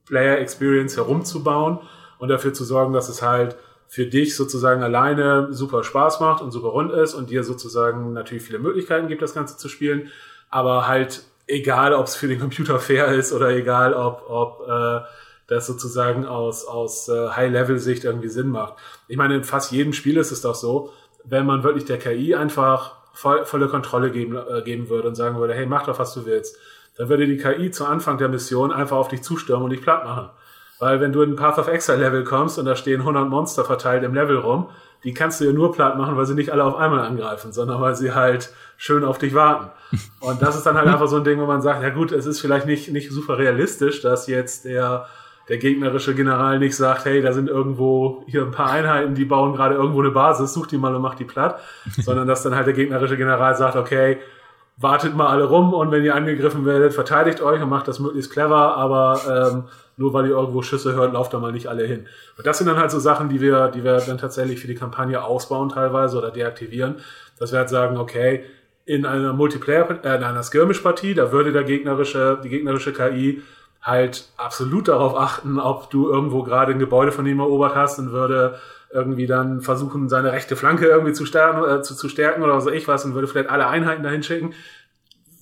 Player 0.06 0.38
Experience 0.38 0.96
herumzubauen 0.96 1.80
und 2.20 2.30
dafür 2.30 2.54
zu 2.54 2.64
sorgen, 2.64 2.94
dass 2.94 3.10
es 3.10 3.22
halt 3.22 3.56
für 3.88 4.06
dich 4.06 4.36
sozusagen 4.36 4.84
alleine 4.84 5.48
super 5.52 5.84
Spaß 5.84 6.20
macht 6.20 6.44
und 6.44 6.52
super 6.52 6.68
rund 6.68 6.92
ist 6.92 7.16
und 7.16 7.32
dir 7.32 7.44
sozusagen 7.44 8.14
natürlich 8.14 8.44
viele 8.44 8.60
Möglichkeiten 8.60 9.08
gibt, 9.08 9.24
das 9.24 9.34
Ganze 9.34 9.58
zu 9.58 9.68
spielen, 9.68 10.12
aber 10.52 10.88
halt 10.88 11.24
egal, 11.48 11.94
ob 11.94 12.06
es 12.06 12.16
für 12.16 12.28
den 12.28 12.40
Computer 12.40 12.80
fair 12.80 13.08
ist 13.08 13.34
oder 13.34 13.50
egal, 13.50 13.96
ob, 13.96 14.30
ob 14.30 14.68
äh, 14.70 15.02
das 15.48 15.66
sozusagen 15.66 16.26
aus, 16.26 16.66
aus 16.66 17.10
äh, 17.10 17.30
High-Level-Sicht 17.30 18.04
irgendwie 18.04 18.30
Sinn 18.30 18.50
macht. 18.50 18.76
Ich 19.08 19.18
meine, 19.18 19.36
in 19.36 19.44
fast 19.44 19.72
jedem 19.72 19.94
Spiel 19.94 20.18
ist 20.18 20.32
es 20.32 20.42
doch 20.42 20.54
so, 20.54 20.94
wenn 21.24 21.48
man 21.48 21.64
wirklich 21.64 21.86
der 21.86 21.98
KI 21.98 22.36
einfach 22.36 22.96
voll, 23.14 23.46
volle 23.46 23.68
Kontrolle 23.68 24.12
geben, 24.12 24.38
äh, 24.38 24.62
geben 24.62 24.90
würde 24.90 25.08
und 25.08 25.16
sagen 25.16 25.40
würde, 25.40 25.56
hey, 25.56 25.66
mach 25.66 25.86
doch, 25.86 25.98
was 25.98 26.14
du 26.14 26.26
willst, 26.26 26.58
dann 26.96 27.10
würde 27.10 27.26
die 27.26 27.38
KI 27.38 27.72
zu 27.72 27.86
Anfang 27.86 28.18
der 28.18 28.30
Mission 28.30 28.72
einfach 28.72 28.98
auf 28.98 29.08
dich 29.08 29.24
zustürmen 29.24 29.64
und 29.64 29.72
dich 29.72 29.82
platt 29.82 30.04
machen. 30.06 30.30
Weil 30.80 31.02
wenn 31.02 31.12
du 31.12 31.22
in 31.22 31.32
ein 31.32 31.36
Path 31.36 31.58
of 31.58 31.68
Exile 31.68 31.98
Level 31.98 32.24
kommst 32.24 32.58
und 32.58 32.66
da 32.66 32.76
stehen 32.76 33.02
100 33.02 33.30
Monster 33.30 33.66
verteilt 33.66 34.04
im 34.04 34.14
Level 34.14 34.38
rum, 34.38 34.70
die 35.04 35.14
kannst 35.14 35.40
du 35.40 35.46
ja 35.46 35.52
nur 35.52 35.72
platt 35.72 35.98
machen, 35.98 36.18
weil 36.18 36.26
sie 36.26 36.34
nicht 36.34 36.52
alle 36.52 36.64
auf 36.64 36.76
einmal 36.76 37.02
angreifen, 37.02 37.52
sondern 37.52 37.82
weil 37.82 37.96
sie 37.96 38.14
halt 38.14 38.50
schön 38.78 39.04
auf 39.04 39.18
dich 39.18 39.34
warten. 39.34 39.70
Und 40.20 40.42
das 40.42 40.56
ist 40.56 40.66
dann 40.66 40.78
halt 40.78 40.88
einfach 40.88 41.08
so 41.08 41.18
ein 41.18 41.24
Ding, 41.24 41.40
wo 41.40 41.46
man 41.46 41.62
sagt, 41.62 41.84
ja 41.84 41.90
gut, 41.90 42.12
es 42.12 42.26
ist 42.26 42.40
vielleicht 42.40 42.66
nicht, 42.66 42.92
nicht 42.92 43.12
super 43.12 43.38
realistisch, 43.38 44.02
dass 44.02 44.28
jetzt 44.28 44.66
der 44.66 45.08
der 45.50 45.58
gegnerische 45.58 46.14
General 46.14 46.60
nicht 46.60 46.76
sagt, 46.76 47.06
hey, 47.06 47.22
da 47.24 47.34
sind 47.34 47.50
irgendwo 47.50 48.24
hier 48.28 48.44
ein 48.44 48.52
paar 48.52 48.70
Einheiten, 48.70 49.16
die 49.16 49.26
bauen 49.26 49.54
gerade 49.54 49.74
irgendwo 49.74 50.00
eine 50.00 50.12
Basis, 50.12 50.54
such 50.54 50.68
die 50.68 50.78
mal 50.78 50.96
und 50.96 51.02
mach 51.02 51.16
die 51.16 51.26
platt, 51.26 51.60
sondern 51.98 52.28
dass 52.28 52.44
dann 52.44 52.56
halt 52.56 52.68
der 52.68 52.76
gegnerische 52.76 53.18
General 53.18 53.56
sagt, 53.56 53.76
okay, 53.76 54.20
wartet 54.78 55.16
mal 55.16 55.28
alle 55.28 55.46
rum 55.46 55.74
und 55.74 55.92
wenn 55.92 56.06
ihr 56.06 56.16
angegriffen 56.16 56.66
werdet, 56.66 56.94
verteidigt 56.94 57.42
euch 57.42 57.62
und 57.62 57.68
macht 57.68 57.88
das 57.88 58.00
möglichst 58.00 58.32
clever, 58.32 58.78
aber 58.78 59.52
ähm, 59.52 59.64
nur 60.00 60.14
weil 60.14 60.26
ihr 60.26 60.32
irgendwo 60.32 60.62
Schüsse 60.62 60.93
hört, 60.95 61.14
lauft 61.14 61.34
da 61.34 61.39
mal 61.39 61.52
nicht 61.52 61.68
alle 61.68 61.86
hin. 61.86 62.08
Und 62.38 62.47
das 62.47 62.58
sind 62.58 62.68
dann 62.68 62.78
halt 62.78 62.89
so 62.89 63.00
Sachen, 63.00 63.28
die 63.28 63.41
wir, 63.41 63.68
die 63.68 63.84
wir 63.84 63.97
dann 63.97 64.18
tatsächlich 64.18 64.60
für 64.60 64.68
die 64.68 64.76
Kampagne 64.76 65.22
ausbauen 65.22 65.70
teilweise 65.70 66.18
oder 66.18 66.32
deaktivieren, 66.32 66.95
dass 67.38 67.52
wir 67.52 67.60
halt 67.60 67.70
sagen, 67.70 67.97
okay, 67.97 68.45
in 68.86 69.06
einer 69.06 69.34
Multiplayer, 69.34 70.04
äh, 70.04 70.16
in 70.16 70.24
einer 70.24 70.41
Skirmish-Partie, 70.41 71.14
da 71.14 71.34
würde 71.34 71.52
der 71.52 71.64
gegnerische, 71.64 72.39
die 72.41 72.50
gegnerische 72.50 72.93
KI 72.93 73.43
halt 73.82 74.30
absolut 74.38 74.88
darauf 74.88 75.18
achten, 75.18 75.60
ob 75.60 75.89
du 75.89 76.10
irgendwo 76.10 76.43
gerade 76.43 76.72
ein 76.72 76.80
Gebäude 76.80 77.12
von 77.12 77.26
ihm 77.26 77.39
erobert 77.39 77.76
hast 77.76 78.00
und 78.00 78.12
würde 78.12 78.58
irgendwie 78.91 79.28
dann 79.28 79.62
versuchen, 79.62 80.08
seine 80.08 80.32
rechte 80.32 80.56
Flanke 80.56 80.88
irgendwie 80.88 81.14
zu 81.14 81.26
stärken, 81.26 81.70
äh, 81.70 81.82
zu, 81.82 81.93
zu 81.93 82.08
stärken 82.08 82.41
oder 82.41 82.60
so 82.62 82.72
ich 82.72 82.88
was 82.88 83.04
und 83.04 83.16
würde 83.16 83.28
vielleicht 83.28 83.50
alle 83.50 83.68
Einheiten 83.68 84.04
dahin 84.04 84.24
schicken, 84.24 84.54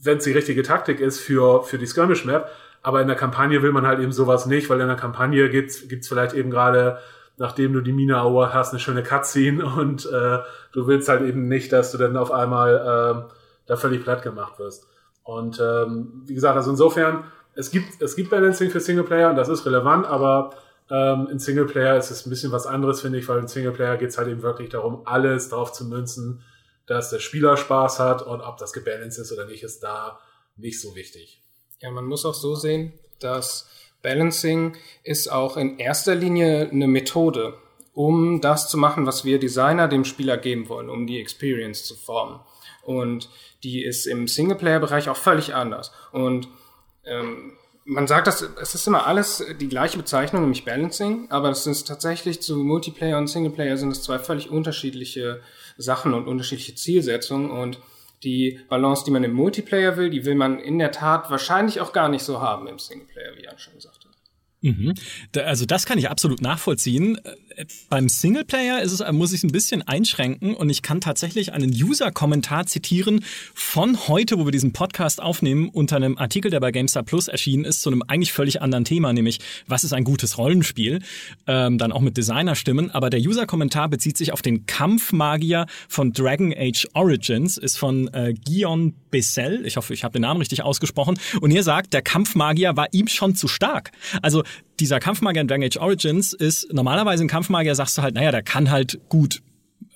wenn 0.01 0.18
es 0.18 0.24
die 0.24 0.32
richtige 0.32 0.64
Taktik 0.64 0.99
ist 0.99 1.20
für, 1.20 1.64
für 1.64 1.78
die 1.78 1.88
Skirmish 1.88 2.26
Map. 2.26 2.49
Aber 2.88 3.02
in 3.02 3.08
der 3.10 3.18
Kampagne 3.18 3.62
will 3.62 3.74
man 3.74 3.86
halt 3.86 4.00
eben 4.00 4.14
sowas 4.14 4.46
nicht, 4.46 4.70
weil 4.70 4.80
in 4.80 4.88
der 4.88 4.96
Kampagne 4.96 5.50
gibt's 5.50 5.90
gibt's 5.90 6.08
vielleicht 6.08 6.34
eben 6.34 6.50
gerade, 6.50 7.00
nachdem 7.36 7.74
du 7.74 7.82
die 7.82 7.92
Mine 7.92 8.14
erobert 8.14 8.54
hast, 8.54 8.70
eine 8.70 8.80
schöne 8.80 9.04
Cutscene 9.04 9.66
und 9.78 10.06
äh, 10.06 10.38
du 10.72 10.88
willst 10.88 11.10
halt 11.10 11.22
eben 11.22 11.50
nicht, 11.50 11.74
dass 11.74 11.92
du 11.92 11.98
dann 11.98 12.16
auf 12.16 12.32
einmal 12.32 13.28
äh, 13.28 13.34
da 13.66 13.76
völlig 13.76 14.04
platt 14.04 14.24
gemacht 14.24 14.58
wirst. 14.58 14.88
Und 15.24 15.60
ähm, 15.60 16.24
wie 16.28 16.34
gesagt, 16.34 16.56
also 16.56 16.72
insofern 16.72 17.26
es 17.56 17.72
gibt, 17.72 18.02
es 18.02 18.16
gibt 18.16 18.30
Balancing 18.30 18.70
für 18.70 18.80
Singleplayer 18.80 19.32
und 19.32 19.36
das 19.36 19.50
ist 19.50 19.66
relevant, 19.66 20.06
aber 20.06 20.52
ähm, 20.90 21.28
in 21.30 21.40
Singleplayer 21.40 21.98
ist 21.98 22.10
es 22.10 22.26
ein 22.26 22.30
bisschen 22.30 22.54
was 22.54 22.68
anderes, 22.68 23.02
finde 23.02 23.20
ich, 23.20 23.28
weil 23.28 23.40
in 23.40 23.50
Singleplayer 23.50 23.98
geht 23.98 24.12
es 24.12 24.18
halt 24.18 24.30
eben 24.30 24.44
wirklich 24.44 24.70
darum, 24.70 25.02
alles 25.04 25.50
drauf 25.50 25.74
zu 25.74 25.84
münzen, 25.84 26.42
dass 26.86 27.10
der 27.10 27.20
Spieler 27.20 27.58
Spaß 27.58 28.00
hat 28.00 28.22
und 28.22 28.40
ob 28.40 28.56
das 28.56 28.72
gebalanced 28.72 29.20
ist 29.20 29.34
oder 29.34 29.46
nicht, 29.46 29.64
ist 29.64 29.84
da 29.84 30.20
nicht 30.56 30.80
so 30.80 30.96
wichtig. 30.96 31.44
Ja, 31.82 31.92
man 31.92 32.06
muss 32.06 32.26
auch 32.26 32.34
so 32.34 32.56
sehen, 32.56 32.94
dass 33.20 33.70
Balancing 34.02 34.76
ist 35.04 35.32
auch 35.32 35.58
in 35.58 35.78
erster 35.78 36.16
Linie 36.16 36.70
eine 36.70 36.88
Methode, 36.88 37.58
um 37.94 38.42
das 38.42 38.70
zu 38.70 38.78
machen, 38.78 39.06
was 39.06 39.26
wir 39.26 39.40
Designer 39.40 39.88
dem 39.88 40.06
Spieler 40.06 40.38
geben 40.38 40.70
wollen, 40.70 40.90
um 40.90 41.08
die 41.08 41.20
Experience 41.20 41.84
zu 41.84 41.96
formen. 41.96 42.40
Und 42.84 43.30
die 43.64 43.84
ist 43.84 44.06
im 44.06 44.28
Singleplayer-Bereich 44.28 45.10
auch 45.10 45.18
völlig 45.18 45.54
anders. 45.54 45.92
Und 46.12 46.48
ähm, 47.04 47.54
man 47.86 48.08
sagt, 48.08 48.28
dass 48.28 48.42
es 48.42 48.76
ist 48.76 48.88
immer 48.88 49.08
alles 49.08 49.44
die 49.60 49.70
gleiche 49.70 49.98
Bezeichnung, 49.98 50.42
nämlich 50.42 50.66
Balancing, 50.66 51.28
aber 51.30 51.50
es 51.50 51.66
ist 51.68 51.88
tatsächlich 51.88 52.42
zu 52.42 52.58
Multiplayer 52.58 53.18
und 53.18 53.28
Singleplayer 53.28 53.78
sind 53.78 53.92
es 53.92 54.04
zwei 54.04 54.20
völlig 54.20 54.50
unterschiedliche 54.50 55.42
Sachen 55.78 56.14
und 56.14 56.28
unterschiedliche 56.28 56.76
Zielsetzungen 56.76 57.50
und 57.50 57.80
die 58.24 58.59
Balance, 58.70 59.03
die 59.05 59.11
man 59.11 59.24
im 59.24 59.34
Multiplayer 59.34 59.97
will, 59.97 60.09
die 60.09 60.26
will 60.26 60.36
man 60.36 60.59
in 60.59 60.80
der 60.80 60.91
Tat 60.91 61.30
wahrscheinlich 61.30 61.82
auch 61.82 61.93
gar 61.93 62.09
nicht 62.09 62.24
so 62.24 62.41
haben 62.41 62.68
im 62.68 62.80
Singleplayer, 62.80 63.36
wie 63.38 63.43
Jan 63.43 63.57
schon 63.59 63.76
gesagt 63.76 64.05
hat. 64.05 64.07
Mhm. 64.61 64.95
also 65.36 65.65
das 65.65 65.86
kann 65.86 65.99
ich 65.99 66.09
absolut 66.09 66.41
nachvollziehen. 66.41 67.20
Äh, 67.58 67.66
beim 67.89 68.10
Singleplayer 68.10 68.82
ist 68.82 68.91
es, 68.91 69.12
muss 69.12 69.32
ich 69.32 69.39
es 69.39 69.43
ein 69.43 69.51
bisschen 69.51 69.82
einschränken 69.82 70.53
und 70.55 70.70
ich 70.70 70.82
kann 70.82 71.01
tatsächlich 71.01 71.53
einen 71.53 71.72
User-Kommentar 71.72 72.66
zitieren 72.66 73.24
von 73.53 74.08
heute, 74.08 74.39
wo 74.39 74.45
wir 74.45 74.51
diesen 74.51 74.74
Podcast 74.74 75.22
aufnehmen, 75.22 75.70
unter 75.70 75.95
einem 75.95 76.18
Artikel, 76.18 76.51
der 76.51 76.60
bei 76.60 76.72
GameStar 76.72 77.03
Plus 77.03 77.28
erschienen 77.28 77.66
ist, 77.66 77.82
zu 77.82 77.89
einem 77.89 78.03
eigentlich 78.08 78.34
völlig 78.34 78.62
anderen 78.62 78.86
Thema, 78.86 79.14
nämlich 79.14 79.39
was 79.68 79.84
ist 79.84 79.93
ein 79.93 80.03
gutes 80.03 80.38
Rollenspiel, 80.38 81.01
ähm, 81.47 81.78
dann 81.78 81.91
auch 81.91 82.01
mit 82.01 82.18
Designerstimmen. 82.18 82.91
Aber 82.91 83.10
der 83.10 83.20
User-Kommentar 83.20 83.89
bezieht 83.89 84.18
sich 84.18 84.34
auf 84.34 84.41
den 84.41 84.66
Kampfmagier 84.66 85.66
von 85.88 86.14
Dragon 86.14 86.53
Age 86.56 86.88
Origins, 86.94 87.57
ist 87.57 87.77
von 87.77 88.07
äh, 88.14 88.34
Guion 88.34 88.94
Bessel, 89.10 89.65
ich 89.65 89.77
hoffe, 89.77 89.94
ich 89.94 90.03
habe 90.03 90.14
den 90.14 90.22
Namen 90.22 90.40
richtig 90.40 90.64
ausgesprochen, 90.64 91.19
und 91.41 91.52
er 91.52 91.64
sagt, 91.64 91.94
der 91.94 92.02
Kampfmagier 92.02 92.76
war 92.76 92.88
ihm 92.91 93.07
schon 93.07 93.36
zu 93.36 93.48
stark. 93.48 93.91
Also 94.22 94.44
dieser 94.80 94.99
Kampfmagier 94.99 95.41
in 95.41 95.48
Dragon 95.48 95.66
Age 95.66 95.78
Origins 95.78 96.34
ist 96.34 96.74
normalerweise 96.74 97.24
ein 97.24 97.28
Kampfmagier, 97.28 97.76
sagst 97.76 97.98
du 97.98 98.02
halt, 98.02 98.16
naja, 98.16 98.32
der 98.32 98.44
kann 98.44 98.70
halt 98.70 98.99
gut 99.10 99.41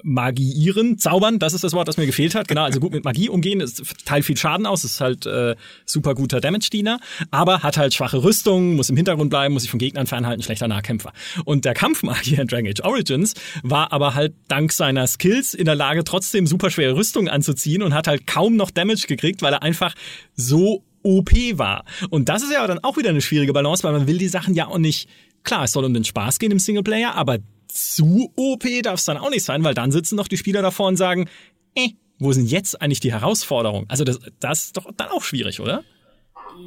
magiieren, 0.03 0.97
zaubern, 0.97 1.39
das 1.39 1.53
ist 1.53 1.63
das 1.63 1.73
Wort, 1.73 1.87
das 1.87 1.97
mir 1.97 2.05
gefehlt 2.05 2.35
hat. 2.35 2.47
Genau, 2.47 2.63
also 2.63 2.79
gut 2.79 2.91
mit 2.91 3.03
Magie 3.03 3.29
umgehen, 3.29 3.61
es 3.61 3.81
teilt 4.05 4.25
viel 4.25 4.37
Schaden 4.37 4.65
aus, 4.65 4.83
ist 4.83 5.01
halt 5.01 5.25
äh, 5.25 5.55
super 5.85 6.15
guter 6.15 6.41
Damage-Diener, 6.41 6.99
aber 7.29 7.63
hat 7.63 7.77
halt 7.77 7.93
schwache 7.93 8.23
Rüstung, 8.23 8.75
muss 8.75 8.89
im 8.89 8.95
Hintergrund 8.97 9.29
bleiben, 9.29 9.53
muss 9.53 9.63
sich 9.63 9.71
von 9.71 9.79
Gegnern 9.79 10.07
fernhalten, 10.07 10.43
schlechter 10.43 10.67
Nahkämpfer. 10.67 11.13
Und 11.45 11.65
der 11.65 11.73
Kampfmagier 11.73 12.39
in 12.39 12.47
Dragon 12.47 12.67
Age 12.67 12.81
Origins 12.83 13.33
war 13.63 13.91
aber 13.91 14.15
halt 14.15 14.33
dank 14.47 14.71
seiner 14.71 15.07
Skills 15.07 15.53
in 15.53 15.65
der 15.65 15.75
Lage, 15.75 16.03
trotzdem 16.03 16.47
super 16.47 16.69
schwere 16.69 16.95
Rüstung 16.95 17.27
anzuziehen 17.27 17.81
und 17.81 17.93
hat 17.93 18.07
halt 18.07 18.27
kaum 18.27 18.55
noch 18.55 18.71
Damage 18.71 19.05
gekriegt, 19.07 19.41
weil 19.41 19.53
er 19.53 19.63
einfach 19.63 19.93
so 20.35 20.83
OP 21.03 21.31
war. 21.57 21.83
Und 22.09 22.29
das 22.29 22.43
ist 22.43 22.51
ja 22.51 22.65
dann 22.67 22.83
auch 22.83 22.97
wieder 22.97 23.09
eine 23.09 23.21
schwierige 23.21 23.53
Balance, 23.53 23.83
weil 23.83 23.93
man 23.93 24.07
will 24.07 24.17
die 24.17 24.27
Sachen 24.27 24.53
ja 24.53 24.67
auch 24.67 24.77
nicht, 24.77 25.09
klar, 25.43 25.63
es 25.63 25.71
soll 25.71 25.85
um 25.85 25.93
den 25.93 26.03
Spaß 26.03 26.39
gehen 26.39 26.51
im 26.51 26.59
Singleplayer, 26.59 27.15
aber 27.15 27.37
zu 27.67 28.31
OP 28.35 28.63
darf 28.83 28.95
es 28.95 29.05
dann 29.05 29.17
auch 29.17 29.29
nicht 29.29 29.43
sein, 29.43 29.63
weil 29.63 29.73
dann 29.73 29.91
sitzen 29.91 30.17
doch 30.17 30.27
die 30.27 30.37
Spieler 30.37 30.61
davor 30.61 30.87
und 30.87 30.97
sagen, 30.97 31.29
eh, 31.75 31.91
wo 32.19 32.31
sind 32.33 32.45
jetzt 32.51 32.81
eigentlich 32.81 32.99
die 32.99 33.13
Herausforderungen? 33.13 33.85
Also 33.87 34.03
das, 34.03 34.19
das 34.39 34.65
ist 34.65 34.77
doch 34.77 34.91
dann 34.95 35.09
auch 35.09 35.23
schwierig, 35.23 35.59
oder? 35.59 35.83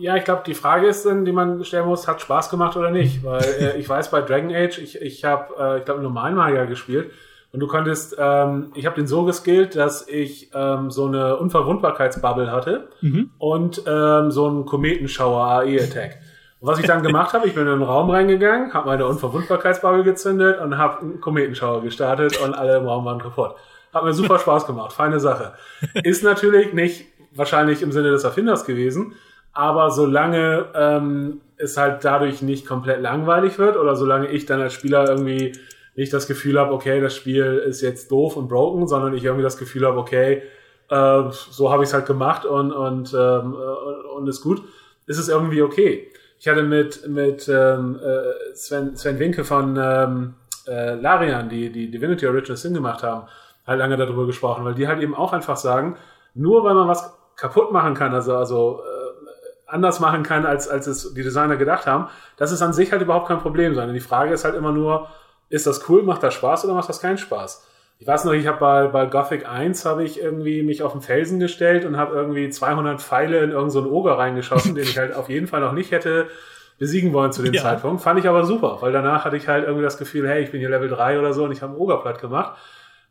Ja, 0.00 0.16
ich 0.16 0.24
glaube, 0.24 0.42
die 0.46 0.54
Frage 0.54 0.86
ist 0.86 1.04
dann, 1.04 1.24
die 1.24 1.32
man 1.32 1.64
stellen 1.64 1.86
muss, 1.86 2.08
hat 2.08 2.20
Spaß 2.20 2.48
gemacht 2.48 2.76
oder 2.76 2.90
nicht? 2.90 3.22
Weil 3.22 3.44
äh, 3.44 3.78
ich 3.78 3.88
weiß, 3.88 4.10
bei 4.10 4.22
Dragon 4.22 4.52
Age, 4.52 4.78
ich, 4.78 5.00
ich 5.00 5.24
habe, 5.24 5.54
äh, 5.58 5.78
ich 5.78 5.84
glaube, 5.84 6.02
normalen 6.02 6.34
Magier 6.34 6.66
gespielt 6.66 7.10
und 7.54 7.60
du 7.60 7.68
konntest, 7.68 8.16
ähm, 8.18 8.72
ich 8.74 8.84
habe 8.84 8.96
den 8.96 9.06
so 9.06 9.24
geskillt, 9.24 9.76
dass 9.76 10.08
ich 10.08 10.50
ähm, 10.54 10.90
so 10.90 11.06
eine 11.06 11.36
Unverwundbarkeitsbubble 11.36 12.50
hatte 12.50 12.88
mhm. 13.00 13.30
und 13.38 13.80
ähm, 13.86 14.32
so 14.32 14.48
einen 14.48 14.66
Kometenschauer 14.66 15.60
AE-Attack. 15.60 16.18
Und 16.58 16.68
was 16.68 16.80
ich 16.80 16.86
dann 16.86 17.04
gemacht 17.04 17.32
habe, 17.32 17.46
ich 17.46 17.54
bin 17.54 17.62
in 17.68 17.78
den 17.78 17.82
Raum 17.82 18.10
reingegangen, 18.10 18.74
habe 18.74 18.88
meine 18.88 19.06
Unverwundbarkeitsbubble 19.06 20.02
gezündet 20.02 20.60
und 20.60 20.78
habe 20.78 21.02
einen 21.02 21.20
Kometenschauer 21.20 21.82
gestartet 21.82 22.40
und 22.44 22.54
alle 22.54 22.78
im 22.78 22.88
Raum 22.88 23.04
waren 23.04 23.20
kaputt. 23.20 23.54
Hat 23.92 24.02
mir 24.02 24.14
super 24.14 24.40
Spaß 24.40 24.66
gemacht, 24.66 24.92
feine 24.92 25.20
Sache. 25.20 25.52
Ist 26.02 26.24
natürlich 26.24 26.72
nicht 26.72 27.06
wahrscheinlich 27.36 27.82
im 27.82 27.92
Sinne 27.92 28.10
des 28.10 28.24
Erfinders 28.24 28.64
gewesen, 28.64 29.14
aber 29.52 29.92
solange 29.92 30.66
ähm, 30.74 31.40
es 31.56 31.76
halt 31.76 32.04
dadurch 32.04 32.42
nicht 32.42 32.66
komplett 32.66 33.00
langweilig 33.00 33.60
wird 33.60 33.76
oder 33.76 33.94
solange 33.94 34.26
ich 34.26 34.44
dann 34.44 34.60
als 34.60 34.72
Spieler 34.72 35.08
irgendwie 35.08 35.52
nicht 35.96 36.12
das 36.12 36.26
Gefühl 36.26 36.58
habe, 36.58 36.72
okay, 36.72 37.00
das 37.00 37.14
Spiel 37.14 37.62
ist 37.66 37.80
jetzt 37.80 38.10
doof 38.10 38.36
und 38.36 38.48
broken, 38.48 38.88
sondern 38.88 39.14
ich 39.14 39.24
irgendwie 39.24 39.44
das 39.44 39.58
Gefühl 39.58 39.86
habe, 39.86 39.98
okay, 39.98 40.42
äh, 40.90 41.22
so 41.30 41.70
habe 41.70 41.82
ich 41.82 41.88
es 41.88 41.94
halt 41.94 42.06
gemacht 42.06 42.44
und 42.44 42.72
und 42.72 43.14
ähm, 43.14 43.54
äh, 43.54 44.08
und 44.16 44.28
ist 44.28 44.42
gut, 44.42 44.62
ist 45.06 45.18
es 45.18 45.28
irgendwie 45.28 45.62
okay. 45.62 46.10
Ich 46.38 46.48
hatte 46.48 46.62
mit 46.62 47.08
mit 47.08 47.48
ähm, 47.48 47.98
äh, 48.02 48.54
Sven, 48.54 48.96
Sven 48.96 49.18
Winke 49.18 49.44
von 49.44 49.76
ähm, 49.80 50.34
äh, 50.66 50.94
Larian, 50.94 51.48
die 51.48 51.70
die 51.70 51.90
Divinity 51.90 52.26
Original 52.26 52.56
Sin 52.56 52.74
gemacht 52.74 53.02
haben, 53.02 53.28
halt 53.66 53.78
lange 53.78 53.96
darüber 53.96 54.26
gesprochen, 54.26 54.64
weil 54.64 54.74
die 54.74 54.88
halt 54.88 55.00
eben 55.00 55.14
auch 55.14 55.32
einfach 55.32 55.56
sagen, 55.56 55.96
nur 56.34 56.64
weil 56.64 56.74
man 56.74 56.88
was 56.88 57.14
kaputt 57.36 57.72
machen 57.72 57.94
kann, 57.94 58.12
also 58.14 58.36
also 58.36 58.80
äh, 58.82 59.28
anders 59.66 60.00
machen 60.00 60.22
kann, 60.22 60.44
als 60.44 60.68
als 60.68 60.86
es 60.86 61.14
die 61.14 61.22
Designer 61.22 61.56
gedacht 61.56 61.86
haben, 61.86 62.08
das 62.36 62.52
ist 62.52 62.62
an 62.62 62.72
sich 62.72 62.92
halt 62.92 63.02
überhaupt 63.02 63.28
kein 63.28 63.38
Problem, 63.38 63.74
sondern 63.74 63.94
die 63.94 64.00
Frage 64.00 64.34
ist 64.34 64.44
halt 64.44 64.54
immer 64.54 64.72
nur, 64.72 65.08
ist 65.54 65.66
das 65.66 65.88
cool, 65.88 66.02
macht 66.02 66.22
das 66.22 66.34
Spaß 66.34 66.64
oder 66.64 66.74
macht 66.74 66.88
das 66.88 67.00
keinen 67.00 67.18
Spaß? 67.18 67.64
Ich 68.00 68.06
weiß 68.06 68.24
noch, 68.24 68.32
ich 68.32 68.46
habe 68.48 68.58
bei, 68.58 68.86
bei 68.88 69.06
Gothic 69.06 69.48
1 69.48 69.84
habe 69.84 70.02
ich 70.02 70.20
irgendwie 70.20 70.64
mich 70.64 70.82
auf 70.82 70.92
den 70.92 71.00
Felsen 71.00 71.38
gestellt 71.38 71.84
und 71.84 71.96
habe 71.96 72.14
irgendwie 72.14 72.50
200 72.50 73.00
Pfeile 73.00 73.38
in 73.38 73.50
irgendeinen 73.50 73.70
so 73.84 73.90
Oger 73.90 74.18
reingeschossen, 74.18 74.74
den 74.74 74.82
ich 74.82 74.98
halt 74.98 75.14
auf 75.14 75.28
jeden 75.28 75.46
Fall 75.46 75.60
noch 75.60 75.72
nicht 75.72 75.92
hätte 75.92 76.28
besiegen 76.76 77.12
wollen 77.12 77.30
zu 77.30 77.42
dem 77.42 77.54
ja. 77.54 77.62
Zeitpunkt. 77.62 78.02
Fand 78.02 78.18
ich 78.18 78.28
aber 78.28 78.44
super, 78.44 78.78
weil 78.80 78.90
danach 78.90 79.24
hatte 79.24 79.36
ich 79.36 79.46
halt 79.46 79.64
irgendwie 79.64 79.84
das 79.84 79.96
Gefühl, 79.96 80.28
hey, 80.28 80.42
ich 80.42 80.50
bin 80.50 80.58
hier 80.58 80.70
Level 80.70 80.88
3 80.88 81.20
oder 81.20 81.32
so 81.32 81.44
und 81.44 81.52
ich 81.52 81.62
habe 81.62 81.72
einen 81.72 81.80
Oger 81.80 81.98
platt 81.98 82.20
gemacht. 82.20 82.58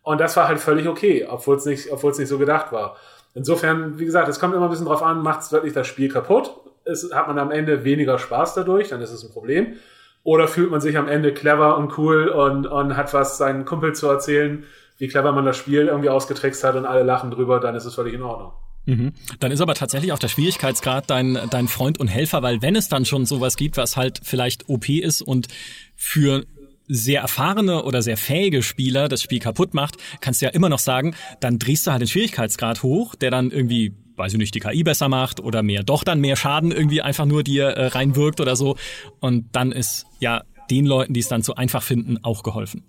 Und 0.02 0.20
das 0.20 0.36
war 0.36 0.50
halt 0.50 0.60
völlig 0.60 0.90
okay, 0.90 1.26
obwohl 1.30 1.56
es 1.56 1.66
nicht, 1.66 1.90
obwohl 1.94 2.12
es 2.12 2.20
nicht 2.20 2.28
so 2.28 2.38
gedacht 2.38 2.74
war. 2.74 2.98
Insofern, 3.36 3.98
wie 4.00 4.06
gesagt, 4.06 4.28
es 4.28 4.38
kommt 4.38 4.54
immer 4.54 4.66
ein 4.66 4.70
bisschen 4.70 4.86
drauf 4.86 5.02
an, 5.02 5.24
macht 5.24 5.42
es 5.42 5.54
wirklich 5.54 5.72
das 5.72 5.88
Spiel 5.88 6.12
kaputt? 6.12 6.52
Es, 6.84 7.10
hat 7.14 7.30
man 7.30 7.40
am 7.40 7.52
Ende 7.52 7.86
weniger 7.86 8.20
Spaß 8.20 8.54
dadurch, 8.54 8.90
dann 8.90 9.02
ist 9.02 9.14
es 9.14 9.24
ein 9.24 9.32
Problem. 9.32 9.78
Oder 10.24 10.48
fühlt 10.48 10.72
man 10.72 10.82
sich 10.82 10.98
am 10.98 11.08
Ende 11.08 11.34
clever 11.34 11.78
und 11.78 11.98
cool 11.98 12.30
und, 12.30 12.66
und 12.66 12.96
hat 12.96 13.14
was 13.14 13.38
seinen 13.38 13.66
Kumpel 13.66 13.94
zu 13.94 14.08
erzählen, 14.08 14.64
wie 14.98 15.08
clever 15.08 15.32
man 15.32 15.46
das 15.46 15.58
Spiel 15.58 15.88
irgendwie 15.88 16.10
ausgetrickst 16.10 16.64
hat 16.64 16.76
und 16.76 16.86
alle 16.86 17.04
lachen 17.04 17.32
drüber, 17.32 17.60
dann 17.60 17.76
ist 17.76 17.86
es 17.86 17.96
völlig 17.96 18.14
in 18.14 18.22
Ordnung. 18.22 18.54
Mhm. 18.86 19.14
Dann 19.40 19.52
ist 19.52 19.62
aber 19.62 19.76
tatsächlich 19.76 20.12
auch 20.12 20.20
der 20.20 20.28
Schwierigkeitsgrad 20.28 21.10
dein, 21.10 21.38
dein 21.50 21.68
Freund 21.68 22.00
und 22.00 22.08
Helfer, 22.08 22.42
weil 22.42 22.62
wenn 22.62 22.76
es 22.76 22.90
dann 22.90 23.06
schon 23.06 23.26
sowas 23.26 23.56
gibt, 23.56 23.78
was 23.78 23.98
halt 23.98 24.22
vielleicht 24.24 24.70
OP 24.70 24.90
ist 24.90 25.22
und 25.22 25.48
für 25.96 26.46
sehr 26.88 27.22
erfahrene 27.22 27.84
oder 27.84 28.02
sehr 28.02 28.18
fähige 28.18 28.62
Spieler 28.62 29.08
das 29.08 29.22
Spiel 29.22 29.40
kaputt 29.40 29.74
macht, 29.74 29.96
kannst 30.20 30.42
du 30.42 30.46
ja 30.46 30.52
immer 30.52 30.70
noch 30.70 30.80
sagen, 30.80 31.16
dann 31.40 31.60
drehst 31.60 31.88
du 31.88 31.92
halt 31.92 32.02
den 32.02 32.10
Schwierigkeitsgrad 32.10 32.84
hoch, 32.84 33.16
der 33.16 33.32
dann 33.32 33.52
irgendwie, 33.52 33.94
weiß 34.16 34.34
ich 34.34 34.38
nicht, 34.38 34.56
die 34.56 34.60
KI 34.60 34.84
besser 34.84 35.10
macht 35.10 35.40
oder 35.40 35.64
mehr, 35.64 35.84
doch 35.84 36.04
dann 36.04 36.20
mehr 36.20 36.36
Schaden 36.36 36.72
irgendwie 36.72 37.02
einfach 37.02 37.26
nur 37.26 37.44
dir 37.44 37.66
äh, 37.70 37.88
reinwirkt 37.88 38.40
oder 38.40 38.56
so. 38.56 38.76
Und 39.20 39.56
dann 39.56 39.72
ist 39.72 40.06
ja 40.20 40.44
den 40.70 40.86
Leuten, 40.86 41.14
die 41.14 41.20
es 41.20 41.28
dann 41.28 41.42
so 41.42 41.56
einfach 41.56 41.84
finden, 41.84 42.20
auch 42.24 42.44
geholfen. 42.44 42.84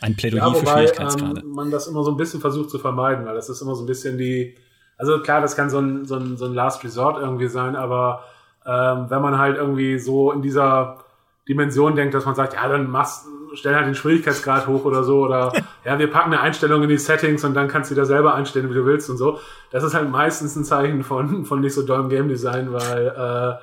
Ein 0.00 0.16
Plädoyer 0.16 0.42
ja, 0.42 0.48
wobei, 0.48 0.58
für 0.60 0.66
Schwierigkeitsgrade. 0.66 1.40
Ähm, 1.40 1.50
man 1.50 1.70
das 1.70 1.86
immer 1.86 2.02
so 2.02 2.10
ein 2.10 2.16
bisschen 2.16 2.40
versucht 2.40 2.70
zu 2.70 2.78
vermeiden, 2.78 3.24
weil 3.24 3.34
das 3.34 3.48
ist 3.48 3.60
immer 3.62 3.74
so 3.74 3.82
ein 3.82 3.86
bisschen 3.86 4.18
die, 4.18 4.54
also 4.98 5.20
klar, 5.20 5.40
das 5.40 5.56
kann 5.56 5.70
so 5.70 5.78
ein, 5.78 6.04
so 6.04 6.16
ein, 6.16 6.36
so 6.36 6.46
ein 6.46 6.54
Last 6.54 6.84
Resort 6.84 7.18
irgendwie 7.18 7.48
sein, 7.48 7.76
aber 7.76 8.24
ähm, 8.66 9.06
wenn 9.08 9.22
man 9.22 9.38
halt 9.38 9.56
irgendwie 9.56 9.98
so 9.98 10.32
in 10.32 10.42
dieser 10.42 10.98
Dimension 11.48 11.94
denkt, 11.94 12.14
dass 12.14 12.26
man 12.26 12.34
sagt, 12.34 12.54
ja, 12.54 12.68
dann 12.68 12.90
machst, 12.90 13.26
stell 13.56 13.74
halt 13.74 13.86
den 13.86 13.94
Schwierigkeitsgrad 13.94 14.66
hoch 14.66 14.84
oder 14.84 15.04
so, 15.04 15.20
oder 15.20 15.52
ja, 15.84 15.98
wir 15.98 16.10
packen 16.10 16.32
eine 16.32 16.40
Einstellung 16.40 16.82
in 16.82 16.88
die 16.88 16.98
Settings 16.98 17.44
und 17.44 17.54
dann 17.54 17.68
kannst 17.68 17.90
du 17.90 17.94
da 17.94 18.04
selber 18.04 18.34
einstellen, 18.34 18.70
wie 18.70 18.74
du 18.74 18.84
willst 18.84 19.10
und 19.10 19.16
so. 19.16 19.40
Das 19.70 19.84
ist 19.84 19.94
halt 19.94 20.10
meistens 20.10 20.56
ein 20.56 20.64
Zeichen 20.64 21.02
von, 21.02 21.44
von 21.44 21.60
nicht 21.60 21.74
so 21.74 21.82
dollem 21.82 22.08
Game 22.08 22.28
Design, 22.28 22.72
weil, 22.72 23.60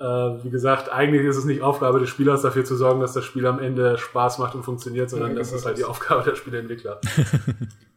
äh, 0.00 0.04
äh, 0.04 0.44
wie 0.44 0.50
gesagt, 0.50 0.90
eigentlich 0.90 1.24
ist 1.24 1.36
es 1.36 1.44
nicht 1.44 1.62
Aufgabe 1.62 2.00
des 2.00 2.08
Spielers, 2.08 2.42
dafür 2.42 2.64
zu 2.64 2.76
sorgen, 2.76 3.00
dass 3.00 3.12
das 3.12 3.24
Spiel 3.24 3.46
am 3.46 3.58
Ende 3.58 3.98
Spaß 3.98 4.38
macht 4.38 4.54
und 4.54 4.62
funktioniert, 4.62 5.10
sondern 5.10 5.30
ja, 5.30 5.38
das 5.38 5.52
ist 5.52 5.66
halt 5.66 5.78
die 5.78 5.84
Aufgabe 5.84 6.24
der 6.24 6.36
Spieleentwickler. 6.36 7.00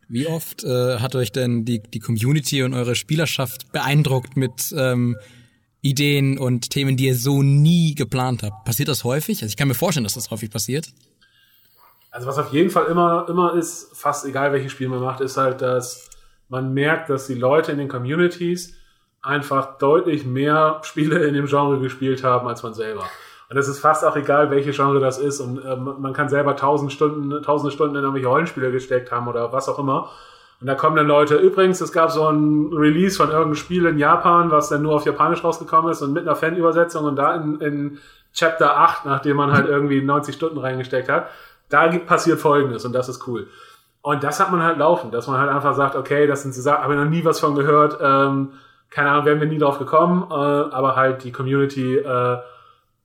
Wie 0.07 0.27
oft 0.27 0.63
äh, 0.63 0.99
hat 0.99 1.15
euch 1.15 1.31
denn 1.31 1.65
die, 1.65 1.81
die 1.81 1.99
Community 1.99 2.61
und 2.63 2.73
eure 2.73 2.95
Spielerschaft 2.95 3.71
beeindruckt 3.71 4.37
mit 4.37 4.73
ähm, 4.77 5.17
Ideen 5.81 6.37
und 6.37 6.69
Themen, 6.69 6.95
die 6.95 7.05
ihr 7.05 7.15
so 7.15 7.41
nie 7.41 7.95
geplant 7.95 8.43
habt? 8.43 8.65
Passiert 8.65 8.87
das 8.87 9.03
häufig? 9.03 9.41
Also 9.41 9.51
ich 9.51 9.57
kann 9.57 9.67
mir 9.67 9.73
vorstellen, 9.73 10.03
dass 10.03 10.13
das 10.13 10.29
häufig 10.29 10.51
passiert. 10.51 10.89
Also 12.15 12.27
was 12.27 12.37
auf 12.37 12.53
jeden 12.53 12.69
Fall 12.69 12.85
immer, 12.85 13.25
immer 13.27 13.55
ist, 13.55 13.91
fast 13.93 14.25
egal 14.25 14.53
welches 14.53 14.71
Spiel 14.71 14.87
man 14.87 15.01
macht, 15.01 15.19
ist 15.19 15.35
halt, 15.35 15.61
dass 15.61 16.09
man 16.47 16.73
merkt, 16.73 17.09
dass 17.09 17.27
die 17.27 17.33
Leute 17.33 17.73
in 17.73 17.77
den 17.77 17.89
Communities 17.89 18.73
einfach 19.21 19.77
deutlich 19.79 20.25
mehr 20.25 20.79
Spiele 20.83 21.25
in 21.25 21.33
dem 21.33 21.47
Genre 21.47 21.77
gespielt 21.77 22.23
haben 22.23 22.47
als 22.47 22.63
man 22.63 22.73
selber. 22.73 23.03
Und 23.49 23.57
es 23.57 23.67
ist 23.67 23.79
fast 23.79 24.05
auch 24.05 24.15
egal, 24.15 24.49
welche 24.49 24.71
Genre 24.71 25.01
das 25.01 25.17
ist. 25.17 25.41
Und 25.41 25.61
äh, 25.61 25.75
man 25.75 26.13
kann 26.13 26.29
selber 26.29 26.55
tausend 26.55 26.93
Stunden, 26.93 27.43
tausende 27.43 27.73
Stunden 27.73 27.97
in 27.97 28.03
irgendwelche 28.03 28.29
Rollenspiele 28.29 28.71
gesteckt 28.71 29.11
haben 29.11 29.27
oder 29.27 29.51
was 29.51 29.67
auch 29.67 29.77
immer. 29.77 30.09
Und 30.61 30.67
da 30.67 30.75
kommen 30.75 30.95
dann 30.95 31.07
Leute, 31.07 31.35
übrigens, 31.35 31.81
es 31.81 31.91
gab 31.91 32.11
so 32.11 32.29
ein 32.29 32.71
Release 32.71 33.17
von 33.17 33.27
irgendeinem 33.27 33.55
Spiel 33.55 33.85
in 33.87 33.97
Japan, 33.97 34.51
was 34.51 34.69
dann 34.69 34.83
nur 34.83 34.95
auf 34.95 35.05
Japanisch 35.05 35.43
rausgekommen 35.43 35.91
ist 35.91 36.01
und 36.01 36.13
mit 36.13 36.25
einer 36.25 36.37
Fan-Übersetzung 36.37 37.03
und 37.03 37.17
da 37.17 37.35
in, 37.35 37.59
in 37.59 37.97
Chapter 38.33 38.77
8, 38.77 39.05
nachdem 39.05 39.35
man 39.35 39.51
halt 39.51 39.67
irgendwie 39.67 40.01
90 40.01 40.33
Stunden 40.33 40.59
reingesteckt 40.59 41.09
hat, 41.09 41.27
da 41.75 41.97
passiert 41.99 42.39
Folgendes 42.39 42.85
und 42.85 42.93
das 42.93 43.09
ist 43.09 43.27
cool. 43.27 43.47
Und 44.01 44.23
das 44.23 44.39
hat 44.39 44.51
man 44.51 44.63
halt 44.63 44.77
laufen, 44.77 45.11
dass 45.11 45.27
man 45.27 45.39
halt 45.39 45.49
einfach 45.49 45.73
sagt, 45.75 45.95
okay, 45.95 46.27
das 46.27 46.43
sind 46.43 46.53
so 46.53 46.61
Sachen, 46.61 46.83
habe 46.83 46.93
ich 46.93 46.99
noch 46.99 47.09
nie 47.09 47.25
was 47.25 47.39
von 47.39 47.55
gehört, 47.55 47.97
ähm, 48.01 48.53
keine 48.89 49.09
Ahnung, 49.09 49.25
wären 49.25 49.39
wir 49.39 49.47
nie 49.47 49.57
drauf 49.57 49.79
gekommen, 49.79 50.27
äh, 50.29 50.33
aber 50.33 50.95
halt 50.95 51.23
die 51.23 51.31
Community 51.31 51.97
äh, 51.97 52.37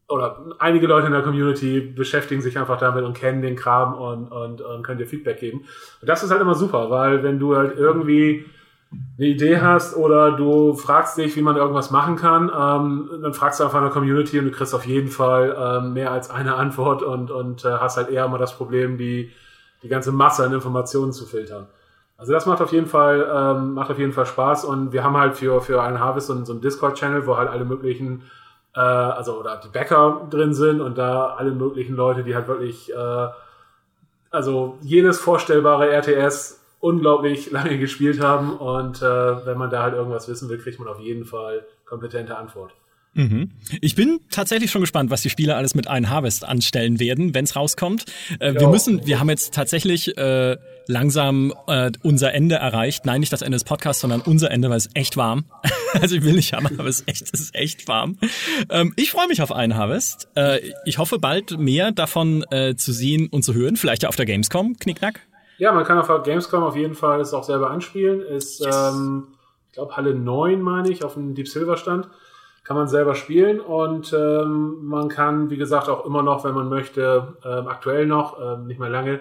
oder 0.09 0.45
einige 0.59 0.87
Leute 0.87 1.07
in 1.07 1.13
der 1.13 1.23
Community 1.23 1.81
beschäftigen 1.81 2.43
sich 2.43 2.59
einfach 2.59 2.79
damit 2.79 3.05
und 3.05 3.15
kennen 3.15 3.43
den 3.43 3.57
Kram 3.57 3.95
und, 3.95 4.29
und, 4.29 4.61
und 4.61 4.83
können 4.83 4.99
dir 4.99 5.07
Feedback 5.07 5.39
geben. 5.39 5.61
Und 6.01 6.09
das 6.09 6.23
ist 6.23 6.31
halt 6.31 6.41
immer 6.41 6.55
super, 6.55 6.91
weil 6.91 7.23
wenn 7.23 7.39
du 7.39 7.57
halt 7.57 7.77
irgendwie 7.77 8.45
eine 8.93 9.27
Idee 9.27 9.61
hast 9.61 9.97
oder 9.97 10.33
du 10.33 10.75
fragst 10.75 11.17
dich, 11.17 11.37
wie 11.37 11.43
man 11.43 11.57
irgendwas 11.57 11.91
machen 11.91 12.17
kann, 12.17 12.49
ähm, 12.49 13.09
dann 13.23 13.35
fragst 13.35 13.61
du 13.61 13.65
einfach 13.65 13.79
in 13.79 13.85
der 13.85 13.93
Community 13.93 14.39
und 14.39 14.47
du 14.47 14.51
kriegst 14.51 14.75
auf 14.75 14.87
jeden 14.87 15.09
Fall 15.09 15.57
ähm, 15.57 15.93
mehr 15.93 16.11
als 16.11 16.31
eine 16.31 16.57
Antwort 16.57 17.03
und, 17.03 17.31
und 17.31 17.65
äh, 17.65 17.69
hast 17.69 17.97
halt 17.97 18.09
eher 18.09 18.27
mal 18.29 18.39
das 18.39 18.57
Problem, 18.57 18.99
die, 18.99 19.31
die 19.83 19.89
ganze 19.89 20.11
Masse 20.11 20.45
an 20.45 20.53
Informationen 20.53 21.13
zu 21.13 21.25
filtern. 21.25 21.67
Also 22.17 22.33
das 22.33 22.47
macht 22.47 22.61
auf 22.61 22.73
jeden 22.73 22.87
Fall, 22.87 23.27
ähm, 23.33 23.75
macht 23.75 23.91
auf 23.91 23.99
jeden 23.99 24.13
Fall 24.13 24.27
Spaß 24.27 24.65
und 24.65 24.93
wir 24.93 25.05
haben 25.05 25.17
halt 25.17 25.37
für, 25.37 25.61
für 25.61 25.83
einen 25.83 26.01
Harvest 26.01 26.27
so, 26.27 26.45
so 26.45 26.53
einen 26.53 26.61
Discord-Channel, 26.61 27.27
wo 27.27 27.37
halt 27.37 27.49
alle 27.49 27.65
möglichen 27.65 28.25
äh, 28.75 28.81
also 28.81 29.39
oder 29.39 29.57
die 29.57 29.69
Bäcker 29.69 30.27
drin 30.31 30.55
sind 30.55 30.81
und 30.81 30.99
da 30.99 31.35
alle 31.37 31.53
möglichen 31.53 31.95
Leute, 31.95 32.23
die 32.23 32.35
halt 32.35 32.49
wirklich, 32.49 32.93
äh, 32.93 33.29
also 34.31 34.79
jedes 34.83 35.19
vorstellbare 35.19 35.91
RTS 35.91 36.60
unglaublich 36.81 37.51
lange 37.51 37.79
gespielt 37.79 38.21
haben 38.21 38.57
und 38.57 39.03
äh, 39.03 39.47
wenn 39.47 39.59
man 39.59 39.71
da 39.71 39.83
halt 39.83 39.95
irgendwas 39.95 40.29
wissen 40.29 40.49
will, 40.49 40.59
kriegt 40.59 40.79
man 40.79 40.89
auf 40.89 41.01
jeden 41.01 41.25
Fall 41.25 41.65
kompetente 41.85 42.37
Antwort. 42.37 42.73
Mhm. 43.15 43.51
Ich 43.81 43.97
bin 43.97 44.21
tatsächlich 44.31 44.71
schon 44.71 44.83
gespannt, 44.83 45.11
was 45.11 45.21
die 45.23 45.31
Spieler 45.31 45.57
alles 45.57 45.75
mit 45.75 45.89
Ein 45.89 46.11
Harvest 46.11 46.45
anstellen 46.45 47.01
werden, 47.01 47.35
wenn 47.35 47.45
es 47.45 47.57
rauskommt. 47.57 48.05
Äh, 48.39 48.55
wir 48.55 48.69
müssen, 48.69 49.05
wir 49.05 49.19
haben 49.19 49.29
jetzt 49.29 49.53
tatsächlich 49.53 50.17
äh, 50.17 50.57
langsam 50.87 51.53
äh, 51.67 51.91
unser 52.03 52.33
Ende 52.33 52.55
erreicht. 52.57 53.07
Nein, 53.07 53.21
nicht 53.21 53.33
das 53.33 53.43
Ende 53.43 53.57
des 53.57 53.65
Podcasts, 53.65 54.01
sondern 54.01 54.21
unser 54.21 54.53
Ende, 54.53 54.71
weil 54.71 54.77
es 54.77 54.89
echt 54.95 55.17
warm. 55.17 55.45
also 55.95 56.15
ich 56.15 56.23
will 56.23 56.35
nicht 56.35 56.53
haben, 56.53 56.67
aber 56.79 56.89
es 56.89 57.01
ist 57.01 57.09
echt, 57.09 57.23
es 57.33 57.41
ist 57.41 57.55
echt 57.55 57.89
warm. 57.89 58.17
Ähm, 58.69 58.93
ich 58.95 59.11
freue 59.11 59.27
mich 59.27 59.43
auf 59.43 59.51
Ein 59.51 59.75
Harvest. 59.75 60.29
Äh, 60.37 60.61
ich 60.85 60.99
hoffe 60.99 61.19
bald 61.19 61.59
mehr 61.59 61.91
davon 61.91 62.45
äh, 62.51 62.77
zu 62.77 62.93
sehen 62.93 63.27
und 63.29 63.43
zu 63.43 63.55
hören. 63.55 63.77
Vielleicht 63.77 64.05
ja 64.05 64.09
auf 64.09 64.17
der 64.17 64.27
Gamescom, 64.27 64.77
Knickknack. 64.79 65.21
Ja, 65.61 65.73
man 65.73 65.85
kann 65.85 65.99
auf 65.99 66.07
der 66.07 66.21
Gamescom 66.21 66.63
auf 66.63 66.75
jeden 66.75 66.95
Fall 66.95 67.21
es 67.21 67.35
auch 67.35 67.45
selber 67.45 67.71
anspielen. 67.71 68.23
Ist, 68.23 68.61
yes. 68.61 68.95
ähm, 68.95 69.29
ich 69.69 69.75
glaube, 69.75 69.95
Halle 69.95 70.15
9, 70.15 70.61
meine 70.63 70.91
ich, 70.91 71.05
auf 71.05 71.15
dem 71.15 71.35
Deep 71.35 71.49
Silver 71.49 71.77
Stand 71.77 72.09
kann 72.65 72.79
man 72.79 72.89
selber 72.89 73.15
spielen 73.15 73.61
und 73.61 74.13
ähm, 74.15 74.87
man 74.87 75.09
kann, 75.09 75.51
wie 75.51 75.59
gesagt, 75.59 75.91
auch 75.91 76.07
immer 76.07 76.23
noch, 76.23 76.45
wenn 76.45 76.55
man 76.55 76.71
möchte, 76.71 77.37
ähm, 77.45 77.69
aktuell 77.69 78.07
noch, 78.07 78.41
ähm, 78.41 78.69
nicht 78.69 78.81
mehr 78.81 78.89
lange, 78.89 79.21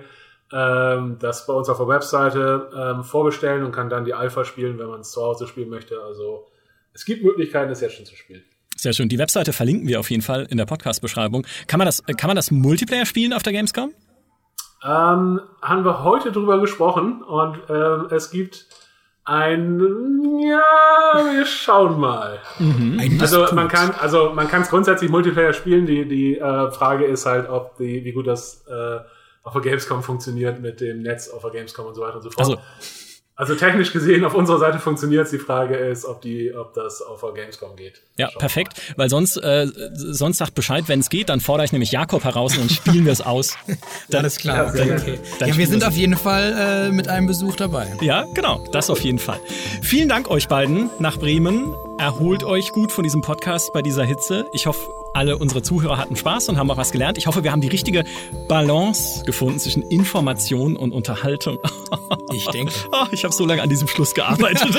ähm, 0.53 1.17
das 1.19 1.45
bei 1.45 1.51
uns 1.51 1.67
auf 1.67 1.77
der 1.77 1.87
Webseite 1.89 2.69
ähm, 2.73 3.03
vorbestellen 3.03 3.65
und 3.65 3.73
kann 3.73 3.89
dann 3.89 4.05
die 4.05 4.13
Alpha 4.13 4.45
spielen, 4.45 4.79
wenn 4.79 4.87
man 4.87 5.01
es 5.01 5.11
zu 5.11 5.21
Hause 5.21 5.45
spielen 5.45 5.69
möchte. 5.69 6.01
Also 6.01 6.47
es 6.93 7.03
gibt 7.03 7.21
Möglichkeiten, 7.21 7.69
es 7.69 7.81
jetzt 7.81 7.95
schon 7.95 8.05
zu 8.05 8.15
spielen. 8.15 8.43
Sehr 8.77 8.93
schön. 8.93 9.09
Die 9.09 9.17
Webseite 9.17 9.51
verlinken 9.51 9.89
wir 9.89 9.99
auf 9.99 10.09
jeden 10.09 10.23
Fall 10.23 10.47
in 10.49 10.57
der 10.57 10.65
Podcast-Beschreibung. 10.65 11.45
Kann 11.67 11.79
man 11.79 11.85
das, 11.85 12.01
kann 12.05 12.29
man 12.29 12.37
das 12.37 12.49
Multiplayer 12.49 13.05
spielen 13.05 13.33
auf 13.33 13.43
der 13.43 13.51
Gamescom? 13.51 13.91
Ähm, 14.83 15.41
haben 15.61 15.83
wir 15.83 16.03
heute 16.03 16.31
drüber 16.31 16.59
gesprochen 16.59 17.21
und 17.21 17.59
ähm, 17.69 18.07
es 18.11 18.31
gibt 18.31 18.65
ein, 19.25 20.39
ja, 20.39 21.35
wir 21.35 21.45
schauen 21.45 21.99
mal. 21.99 22.39
Mhm. 22.57 23.19
Also 23.19 23.45
man 23.53 23.67
kann, 23.67 23.91
also 23.99 24.31
man 24.33 24.47
kann 24.47 24.63
es 24.63 24.69
grundsätzlich 24.69 25.11
Multiplayer 25.11 25.53
spielen. 25.53 25.85
Die 25.85 26.07
die 26.07 26.37
äh, 26.39 26.71
Frage 26.71 27.05
ist 27.05 27.25
halt, 27.25 27.49
ob 27.49 27.77
die, 27.77 28.03
wie 28.05 28.11
gut 28.11 28.25
das 28.25 28.65
äh, 28.67 28.99
auf 29.43 29.53
der 29.53 29.61
Gamescom 29.61 30.01
funktioniert 30.01 30.59
mit 30.59 30.81
dem 30.81 31.01
Netz 31.01 31.29
auf 31.29 31.41
der 31.41 31.51
Gamescom 31.51 31.85
und 31.85 31.95
so 31.95 32.01
weiter 32.01 32.15
und 32.15 32.23
so 32.23 32.31
fort. 32.31 32.47
Also. 32.47 32.59
Also 33.39 33.55
technisch 33.55 33.93
gesehen 33.93 34.25
auf 34.25 34.33
unserer 34.33 34.59
Seite 34.59 34.79
funktioniert 34.79 35.31
Die 35.31 35.37
Frage 35.37 35.77
ist, 35.77 36.03
ob 36.03 36.21
die, 36.21 36.53
ob 36.53 36.73
das 36.73 37.01
auf 37.01 37.21
der 37.21 37.31
Gamescom 37.31 37.77
geht. 37.77 38.01
Ja, 38.17 38.27
Schauen 38.29 38.39
perfekt. 38.39 38.81
Weil 38.97 39.09
sonst, 39.09 39.37
äh, 39.37 39.65
sonst 39.93 40.39
sagt 40.39 40.55
Bescheid, 40.55 40.83
wenn 40.87 40.99
es 40.99 41.09
geht, 41.09 41.29
dann 41.29 41.39
fordere 41.39 41.63
ich 41.63 41.71
nämlich 41.71 41.93
Jakob 41.93 42.25
heraus 42.25 42.57
und 42.57 42.63
dann 42.63 42.69
spielen 42.69 43.05
wir 43.05 43.13
es 43.13 43.21
aus. 43.21 43.55
Dann, 44.09 44.19
Alles 44.19 44.35
klar. 44.35 44.75
Ja, 44.75 44.83
okay. 44.93 45.19
ja 45.39 45.55
wir 45.55 45.67
sind 45.67 45.85
auf 45.85 45.93
jeden 45.93 46.17
Fall 46.17 46.89
äh, 46.89 46.91
mit 46.91 47.07
einem 47.07 47.27
Besuch 47.27 47.55
dabei. 47.55 47.87
Ja, 48.01 48.25
genau. 48.35 48.67
Das 48.73 48.89
auf 48.89 48.99
jeden 48.99 49.19
Fall. 49.19 49.39
Vielen 49.83 50.09
Dank 50.09 50.29
euch 50.29 50.49
beiden 50.49 50.89
nach 50.99 51.17
Bremen. 51.17 51.73
Erholt 51.99 52.45
euch 52.45 52.71
gut 52.71 52.93
von 52.93 53.03
diesem 53.03 53.19
Podcast 53.19 53.73
bei 53.73 53.81
dieser 53.81 54.05
Hitze. 54.05 54.47
Ich 54.53 54.67
hoffe, 54.67 54.89
alle 55.13 55.37
unsere 55.37 55.61
Zuhörer 55.61 55.97
hatten 55.97 56.15
Spaß 56.15 56.47
und 56.47 56.57
haben 56.57 56.71
auch 56.71 56.77
was 56.77 56.93
gelernt. 56.93 57.17
Ich 57.17 57.27
hoffe, 57.27 57.43
wir 57.43 57.51
haben 57.51 57.59
die 57.59 57.67
richtige 57.67 58.05
Balance 58.47 59.25
gefunden 59.25 59.59
zwischen 59.59 59.83
Information 59.83 60.77
und 60.77 60.93
Unterhaltung. 60.93 61.59
Ich 62.31 62.45
denke. 62.45 62.71
Oh, 62.91 63.05
ich 63.11 63.23
habe 63.23 63.33
so 63.33 63.43
lange 63.45 63.63
an 63.63 63.69
diesem 63.69 63.87
Schluss 63.87 64.13
gearbeitet. 64.13 64.69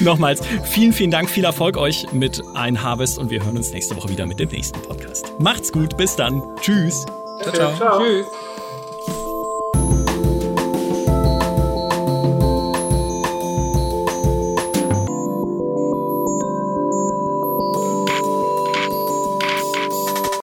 Nochmals, 0.00 0.40
vielen, 0.64 0.92
vielen 0.92 1.12
Dank, 1.12 1.30
viel 1.30 1.44
Erfolg 1.44 1.76
euch 1.76 2.12
mit 2.12 2.42
Ein 2.54 2.82
Harvest 2.82 3.18
und 3.18 3.30
wir 3.30 3.44
hören 3.44 3.56
uns 3.56 3.70
nächste 3.70 3.94
Woche 3.96 4.08
wieder 4.08 4.26
mit 4.26 4.40
dem 4.40 4.48
nächsten 4.48 4.82
Podcast. 4.82 5.32
Macht's 5.38 5.70
gut, 5.70 5.96
bis 5.96 6.16
dann. 6.16 6.42
Tschüss. 6.60 7.06
Ciao, 7.42 7.52
ciao. 7.54 7.76
ciao. 7.76 8.00
Tschüss. 8.00 8.26